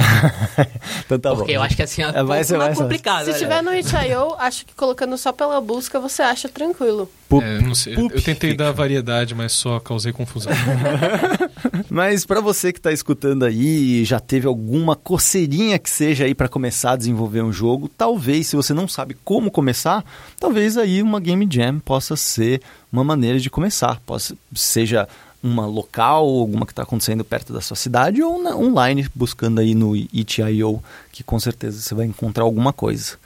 Então 1.06 1.18
tá 1.20 1.32
porque 1.36 1.54
bom. 1.54 1.58
eu 1.60 1.62
acho 1.64 1.76
que 1.76 1.82
assim 1.82 2.04
é 2.04 2.12
vai 2.12 2.24
pouco 2.24 2.44
ser- 2.46 2.58
mais 2.58 2.78
complicado. 2.78 3.26
Se 3.26 3.38
tiver 3.40 3.62
no 3.64 3.74
itch.io, 3.74 4.36
acho 4.38 4.66
que 4.66 4.74
colocando 4.76 5.18
só 5.18 5.32
pela 5.32 5.60
busca 5.60 6.00
você 6.00 6.22
acha 6.22 6.48
tranquilo. 6.48 7.10
Pulp- 7.28 7.44
É, 7.44 7.60
não 7.62 7.74
sei, 7.76 7.96
Pulp 7.96 8.12
eu 8.14 8.22
tentei 8.22 8.54
dar 8.56 8.66
Fiction. 8.66 8.78
variedade, 8.78 9.34
mas 9.36 9.52
só 9.54 9.80
causei 9.80 10.12
confusão. 10.14 10.52
Mas 11.90 12.26
pra 12.26 12.40
você 12.42 12.72
que 12.72 12.80
tá 12.80 12.92
escutando 12.92 13.44
aí 13.44 14.02
e 14.02 14.06
já 14.06 14.20
teve 14.20 14.48
alguma 14.48 14.96
coceirinha 14.96 15.78
que 15.80 15.90
seja 15.90 16.26
aí 16.26 16.36
pra 16.36 16.48
começar 16.48 16.92
a 16.92 16.96
desenvolver 16.96 17.42
um 17.42 17.52
jogo, 17.52 17.88
talvez, 17.90 18.48
se 18.48 18.56
você 18.56 18.74
não 18.74 18.88
sabe 18.88 19.16
como 19.24 19.50
começar, 19.52 20.04
talvez 20.40 20.78
aí 20.78 21.02
uma 21.02 21.20
Game 21.20 21.48
Jam 21.50 21.80
possa 21.80 22.16
ser 22.16 22.62
uma 22.92 23.04
maneira 23.04 23.40
de 23.40 23.50
começar. 23.50 24.00
Possa, 24.06 24.36
seja 24.54 25.08
uma 25.42 25.66
local, 25.66 26.26
alguma 26.28 26.66
que 26.66 26.72
está 26.72 26.84
acontecendo 26.84 27.24
perto 27.24 27.54
da 27.54 27.62
sua 27.62 27.76
cidade, 27.78 28.22
ou 28.22 28.42
na- 28.42 28.56
online, 28.56 29.08
buscando 29.16 29.60
aí 29.62 29.74
no 29.74 29.96
itch.io, 29.96 30.84
que 31.12 31.24
com 31.24 31.40
certeza 31.40 31.82
você 31.82 31.96
vai 31.96 32.06
encontrar 32.06 32.44
alguma 32.44 32.74
coisa. 32.74 33.18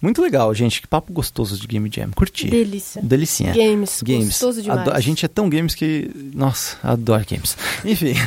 Muito 0.00 0.20
legal, 0.20 0.54
gente. 0.54 0.82
Que 0.82 0.86
papo 0.86 1.10
gostoso 1.12 1.58
de 1.58 1.66
Game 1.66 1.90
Jam. 1.92 2.10
Curti. 2.14 2.50
Delícia. 2.50 3.00
Delicinha. 3.02 3.54
Games. 3.54 4.02
Games. 4.02 4.26
Gostoso 4.26 4.62
demais. 4.62 4.86
A 4.88 5.00
gente 5.00 5.24
é 5.24 5.28
tão 5.28 5.48
games 5.48 5.74
que. 5.74 6.10
Nossa, 6.34 6.76
adoro 6.82 7.24
games. 7.28 7.56
Enfim. 7.84 8.12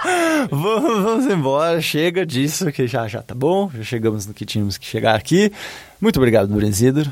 vamos, 0.50 1.02
vamos 1.02 1.26
embora. 1.26 1.80
Chega 1.80 2.24
disso, 2.24 2.70
que 2.72 2.86
já, 2.86 3.08
já 3.08 3.22
tá 3.22 3.34
bom. 3.34 3.70
Já 3.74 3.82
chegamos 3.82 4.26
no 4.26 4.34
que 4.34 4.44
tínhamos 4.44 4.76
que 4.78 4.86
chegar 4.86 5.14
aqui. 5.14 5.50
Muito 6.00 6.18
obrigado, 6.18 6.54
Brenzidor. 6.54 7.06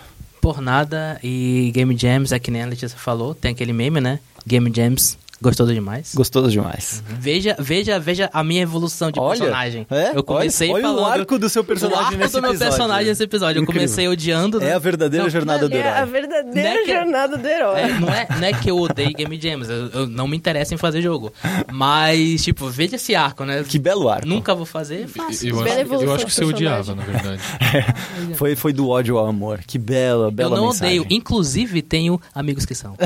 Por 0.49 0.63
nada, 0.63 1.21
e 1.23 1.71
Game 1.75 1.95
Jams, 1.95 2.33
é 2.33 2.39
que 2.39 2.51
nem 2.51 2.63
a 2.63 2.67
Letícia 2.67 2.97
falou, 2.97 3.35
tem 3.35 3.51
aquele 3.51 3.71
meme, 3.71 4.01
né? 4.01 4.19
Game 4.47 4.73
Jams, 4.75 5.19
gostoso 5.41 5.73
demais. 5.73 6.15
Gostoso 6.15 6.51
demais. 6.51 7.03
Veja, 7.09 7.57
veja, 7.59 7.99
veja 7.99 8.31
a 8.33 8.43
minha 8.45 8.63
evolução 8.63 9.11
de 9.11 9.19
Olha, 9.21 9.39
personagem. 9.39 9.87
é? 9.91 10.13
Eu 10.17 10.23
comecei 10.23 10.69
olha, 10.71 10.87
olha 10.89 10.97
falando... 10.97 11.03
o 11.03 11.21
arco 11.21 11.39
do 11.39 11.49
seu 11.49 11.63
personagem 11.65 12.03
o 12.03 12.07
arco 12.07 12.17
nesse 12.19 12.33
do 12.35 12.41
meu 12.43 12.51
episódio. 12.51 12.71
personagem 12.77 13.07
nesse 13.09 13.23
episódio. 13.23 13.63
Incrível. 13.63 13.83
Eu 13.83 13.89
comecei 13.89 14.09
odiando, 14.09 14.61
né? 14.61 14.69
É 14.71 14.73
a 14.75 14.79
verdadeira 14.79 15.25
Não, 15.25 15.31
jornada 15.31 15.69
do 15.69 15.75
É 15.75 15.83
a 15.83 15.99
herói. 16.01 16.11
verdadeira 16.11 16.83
que- 16.85 16.93
jornada 16.93 17.37
do 17.37 17.47
herói. 17.47 17.81
É, 17.81 17.89
não, 17.99 18.09
é, 18.09 18.27
não 18.31 18.45
é 18.49 18.53
que 18.53 18.71
eu 18.71 18.79
odeio 18.79 19.13
Game 19.13 19.41
Jams, 19.41 19.69
eu, 19.71 19.89
eu 19.91 20.07
não 20.07 20.27
me 20.29 20.37
interesso 20.37 20.75
em 20.75 20.77
fazer 20.77 21.03
jogo. 21.03 21.33
Mas, 21.73 22.43
tipo, 22.45 22.69
veja 22.69 22.97
esse 22.97 23.15
arco, 23.15 23.45
né? 23.45 23.65
Que 23.67 23.79
belo 23.79 24.09
arco. 24.09 24.27
Nunca 24.27 24.55
vou 24.55 24.67
fazer, 24.67 25.07
faço. 25.09 25.47
Eu 25.47 25.57
Bela 25.57 25.69
acho, 25.71 25.81
evolução 25.81 26.09
eu 26.09 26.15
acho 26.15 26.27
que 26.27 26.33
você 26.33 26.45
odiava, 26.45 26.95
na 26.95 27.03
verdade. 27.03 27.41
Foi, 28.37 28.55
foi 28.55 28.73
do 28.73 28.89
ódio 28.89 29.19
ao 29.19 29.27
amor. 29.27 29.61
Que 29.67 29.79
bela, 29.79 30.27
Eu 30.27 30.31
bela 30.31 30.57
não 30.57 30.67
mensagem. 30.67 31.01
odeio, 31.01 31.17
inclusive 31.17 31.83
tenho 31.83 32.21
amigos 32.35 32.65
que 32.65 32.75
são. 32.75 32.97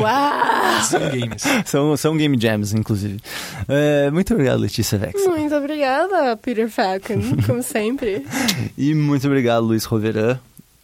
Uau! 0.00 0.82
São 0.82 1.00
games. 1.00 1.42
São, 1.70 1.96
são 1.96 2.16
game 2.16 2.36
jams, 2.40 2.74
inclusive. 2.74 3.20
É, 3.68 4.10
muito 4.10 4.34
obrigado, 4.34 4.58
Letícia 4.58 4.98
Vex. 4.98 5.24
Muito 5.24 5.54
obrigada, 5.54 6.36
Peter 6.36 6.68
Falcon, 6.68 7.20
como 7.46 7.62
sempre. 7.62 8.26
E 8.76 8.92
muito 8.92 9.24
obrigado, 9.28 9.64
Luiz 9.64 9.84
Roveran. 9.84 10.36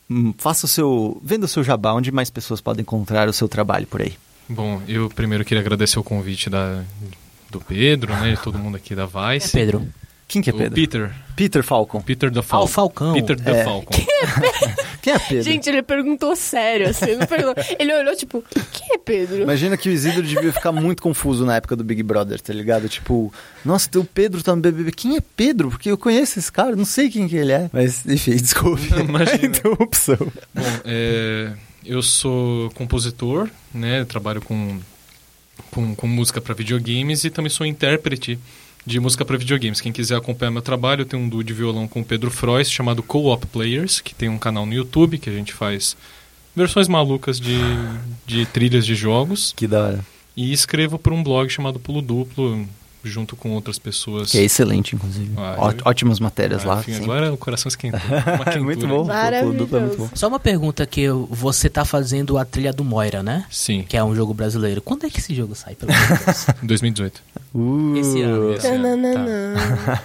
Hum, 0.08 0.32
Faça 0.38 0.66
o 0.66 0.68
seu. 0.68 1.20
Venda 1.24 1.46
o 1.46 1.48
seu 1.48 1.64
jabá, 1.64 1.92
onde 1.92 2.12
mais 2.12 2.30
pessoas 2.30 2.60
podem 2.60 2.82
encontrar 2.82 3.28
o 3.28 3.32
seu 3.32 3.48
trabalho 3.48 3.84
por 3.88 4.00
aí. 4.00 4.14
Bom, 4.48 4.80
eu 4.86 5.10
primeiro 5.10 5.44
queria 5.44 5.60
agradecer 5.60 5.98
o 5.98 6.04
convite 6.04 6.48
da, 6.48 6.84
do 7.50 7.60
Pedro, 7.60 8.12
né? 8.14 8.30
De 8.36 8.40
todo 8.40 8.56
mundo 8.56 8.76
aqui 8.76 8.94
da 8.94 9.06
Vice. 9.06 9.50
Pedro. 9.50 9.84
Quem 10.28 10.42
que 10.42 10.50
é 10.50 10.52
O 10.52 10.56
Pedro? 10.56 10.74
Peter. 10.74 11.12
Peter 11.36 11.62
Falcon. 11.62 12.00
Peter 12.00 12.32
Ah, 12.34 12.42
Falcon. 12.42 12.64
o 12.64 12.68
Falcão. 12.68 13.12
Peter 13.14 13.38
the 13.38 13.60
É. 13.60 13.64
Falcon. 13.64 13.94
Quem 15.02 15.12
é 15.14 15.18
Pedro? 15.20 15.42
Gente, 15.44 15.68
ele 15.70 15.82
perguntou 15.82 16.34
sério, 16.34 16.88
assim. 16.88 17.04
Ele, 17.10 17.26
perguntou- 17.26 17.62
ele 17.78 17.94
olhou, 17.94 18.16
tipo, 18.16 18.42
quem 18.72 18.94
é 18.94 18.98
Pedro? 18.98 19.42
Imagina 19.42 19.76
que 19.76 19.88
o 19.88 19.92
Isidro 19.92 20.22
devia 20.22 20.52
ficar 20.52 20.72
muito 20.72 21.00
confuso 21.00 21.44
na 21.46 21.54
época 21.56 21.76
do 21.76 21.84
Big 21.84 22.02
Brother, 22.02 22.40
tá 22.40 22.52
ligado? 22.52 22.88
Tipo, 22.88 23.32
nossa, 23.64 23.88
teu 23.88 24.04
Pedro 24.04 24.42
tá 24.42 24.56
no 24.56 24.60
BBB. 24.62 24.90
Quem 24.92 25.16
é 25.16 25.20
Pedro? 25.36 25.68
Porque 25.70 25.90
eu 25.90 25.98
conheço 25.98 26.38
esse 26.40 26.50
cara, 26.50 26.74
não 26.74 26.84
sei 26.84 27.08
quem 27.08 27.28
que 27.28 27.36
ele 27.36 27.52
é. 27.52 27.70
Mas, 27.72 28.04
enfim, 28.06 28.34
desculpe. 28.36 28.82
Imagina. 28.98 29.36
interrupção. 29.46 30.16
Bom, 30.52 30.62
é, 30.84 31.52
eu 31.84 32.02
sou 32.02 32.68
compositor, 32.70 33.48
né? 33.72 34.00
Eu 34.00 34.06
trabalho 34.06 34.40
com 34.42 34.80
com, 35.70 35.94
com 35.94 36.06
música 36.06 36.40
para 36.40 36.52
videogames 36.54 37.24
e 37.24 37.30
também 37.30 37.48
sou 37.50 37.64
intérprete 37.66 38.38
de 38.86 39.00
música 39.00 39.24
para 39.24 39.36
videogames. 39.36 39.80
Quem 39.80 39.92
quiser 39.92 40.16
acompanhar 40.16 40.52
meu 40.52 40.62
trabalho, 40.62 41.02
eu 41.02 41.06
tenho 41.06 41.22
um 41.22 41.28
duo 41.28 41.42
de 41.42 41.52
violão 41.52 41.88
com 41.88 42.00
o 42.00 42.04
Pedro 42.04 42.30
Frois 42.30 42.70
chamado 42.70 43.02
Co-op 43.02 43.44
Players, 43.48 44.00
que 44.00 44.14
tem 44.14 44.28
um 44.28 44.38
canal 44.38 44.64
no 44.64 44.72
YouTube 44.72 45.18
que 45.18 45.28
a 45.28 45.32
gente 45.32 45.52
faz 45.52 45.96
versões 46.54 46.86
malucas 46.86 47.40
de, 47.40 47.58
de 48.24 48.46
trilhas 48.46 48.86
de 48.86 48.94
jogos. 48.94 49.52
Que 49.56 49.66
da 49.66 49.82
hora. 49.82 50.06
E 50.36 50.52
escrevo 50.52 50.98
por 50.98 51.12
um 51.12 51.22
blog 51.22 51.50
chamado 51.50 51.80
Pulo 51.80 52.00
Duplo, 52.00 52.66
junto 53.06 53.36
com 53.36 53.50
outras 53.52 53.78
pessoas. 53.78 54.30
Que 54.30 54.38
é 54.38 54.42
excelente, 54.42 54.94
inclusive. 54.94 55.32
Ah, 55.36 55.54
Ó- 55.58 55.70
eu- 55.72 55.76
Ótimas 55.84 56.18
matérias 56.20 56.64
Ah, 56.64 56.68
lá. 56.74 56.80
enfim, 56.80 56.92
sempre. 56.94 57.04
agora 57.10 57.32
o 57.32 57.36
coração 57.36 57.68
esquentou. 57.68 58.00
Quentura. 58.44 58.62
muito 58.62 58.86
bom. 58.86 59.10
É 59.10 59.42
muito 59.42 59.66
bom. 59.66 60.08
Só 60.14 60.28
uma 60.28 60.40
pergunta 60.40 60.84
que 60.86 61.00
eu- 61.00 61.26
você 61.30 61.68
tá 61.68 61.84
fazendo 61.84 62.36
a 62.38 62.44
trilha 62.44 62.72
do 62.72 62.84
Moira, 62.84 63.22
né? 63.22 63.44
Sim, 63.50 63.84
Que 63.88 63.96
é 63.96 64.02
um 64.04 64.14
jogo 64.14 64.32
brasileiro. 64.34 64.80
Quando 64.82 65.06
é 65.06 65.10
que 65.10 65.18
esse 65.20 65.34
jogo 65.34 65.54
sai, 65.54 65.74
pelo 65.74 65.92
Deus? 65.92 66.46
2018. 66.62 67.22
Uh, 67.54 67.96
Esse 67.96 68.20
ano. 68.20 68.52
Esse 68.52 68.66
ano, 68.66 68.82
Tananana. 68.82 69.54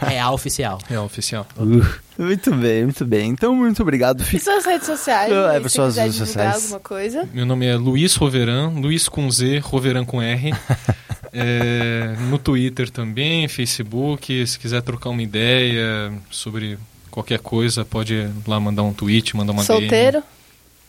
Real 0.07 0.33
oficial. 0.33 0.79
É 0.89 0.97
oficial. 0.99 1.45
uh. 1.57 2.11
Muito 2.17 2.53
bem, 2.53 2.83
muito 2.83 3.03
bem. 3.03 3.29
Então, 3.31 3.55
muito 3.55 3.81
obrigado. 3.81 4.23
E 4.31 4.39
suas 4.39 4.63
redes 4.63 4.85
sociais? 4.85 5.31
É, 5.33 5.61
se 5.63 5.69
suas 5.69 5.87
quiser 5.89 6.01
redes 6.03 6.17
divulgar 6.17 6.27
sociais. 6.53 6.63
alguma 6.63 6.79
coisa. 6.79 7.29
Meu 7.33 7.45
nome 7.45 7.65
é 7.65 7.75
Luiz 7.75 8.15
Roveran, 8.15 8.69
Luiz 8.75 9.09
com 9.09 9.29
Z, 9.31 9.59
Roveran 9.59 10.05
com 10.05 10.21
R. 10.21 10.53
É, 11.33 12.15
no 12.29 12.37
Twitter 12.37 12.89
também, 12.89 13.47
Facebook. 13.47 14.45
Se 14.45 14.59
quiser 14.59 14.81
trocar 14.81 15.09
uma 15.09 15.21
ideia 15.23 16.11
sobre 16.29 16.77
qualquer 17.09 17.39
coisa, 17.39 17.85
pode 17.85 18.13
ir 18.13 18.29
lá 18.47 18.59
mandar 18.59 18.83
um 18.83 18.93
tweet, 18.93 19.35
mandar 19.35 19.53
uma 19.53 19.63
Solteiro, 19.63 20.19
DM. 20.19 20.23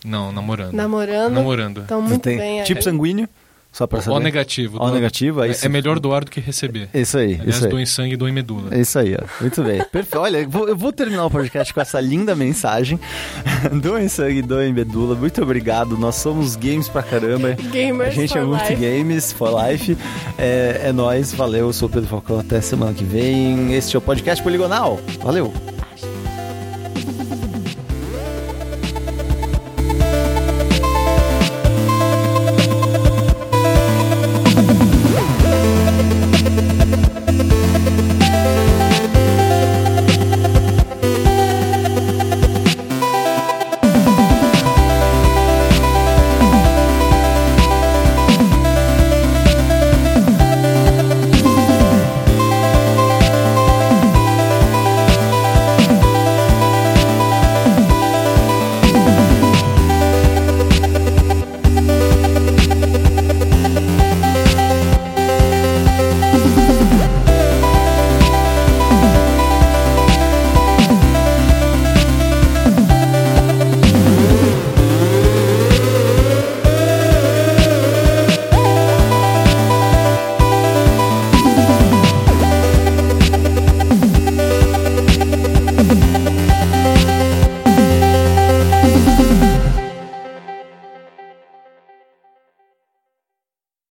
Não, 0.05 0.31
namorando. 0.31 0.73
namorando. 0.73 1.33
Namorando. 1.33 1.81
Então, 1.81 2.01
muito 2.01 2.21
Tem 2.21 2.37
bem. 2.37 2.63
tipo 2.63 2.81
sanguíneo, 2.81 3.27
só 3.73 3.85
pra 3.85 3.99
saber. 4.01 4.15
O 4.15 4.19
negativo. 4.21 4.77
O 4.81 4.89
negativo, 4.89 5.41
aí 5.41 5.49
É, 5.51 5.53
você- 5.53 5.65
é 5.65 5.69
melhor 5.69 5.99
doar 5.99 6.23
do 6.23 6.31
que 6.31 6.39
receber. 6.39 6.87
Isso 6.93 7.17
aí, 7.17 7.33
Aliás, 7.33 7.55
isso 7.55 7.65
aí. 7.65 7.71
doem 7.71 7.85
sangue 7.85 8.13
e 8.13 8.17
doem 8.17 8.31
medula. 8.31 8.69
É 8.73 8.79
isso 8.79 8.97
aí, 8.97 9.15
ó. 9.21 9.25
Muito 9.41 9.61
bem. 9.63 9.83
Perfeito. 9.91 10.19
Olha, 10.19 10.37
eu 10.37 10.49
vou, 10.49 10.69
eu 10.69 10.77
vou 10.77 10.93
terminar 10.93 11.25
o 11.25 11.29
podcast 11.31 11.73
com 11.73 11.81
essa 11.81 11.99
linda 11.99 12.33
mensagem. 12.35 12.97
Doem 13.81 14.07
sangue, 14.07 14.41
doem 14.41 14.71
medula. 14.73 15.15
Muito 15.15 15.41
obrigado. 15.41 15.97
Nós 15.97 16.15
somos 16.15 16.55
games 16.55 16.87
pra 16.87 17.01
caramba. 17.01 17.53
Gamers 17.71 18.09
A 18.09 18.11
gente 18.11 18.33
for 18.33 18.39
é 18.39 18.43
muito 18.43 18.61
life. 18.69 18.75
games 18.75 19.31
for 19.33 19.49
life. 19.67 19.97
É, 20.37 20.81
é 20.85 20.91
nóis. 20.91 21.33
Valeu. 21.33 21.67
Eu 21.67 21.73
sou 21.73 21.87
o 21.89 21.91
Pedro 21.91 22.07
Falcão. 22.07 22.39
Até 22.39 22.61
semana 22.61 22.93
que 22.93 23.03
vem. 23.03 23.73
Este 23.73 23.95
é 23.95 23.99
o 23.99 24.01
podcast 24.01 24.43
Poligonal. 24.43 24.99
Valeu. 25.21 25.51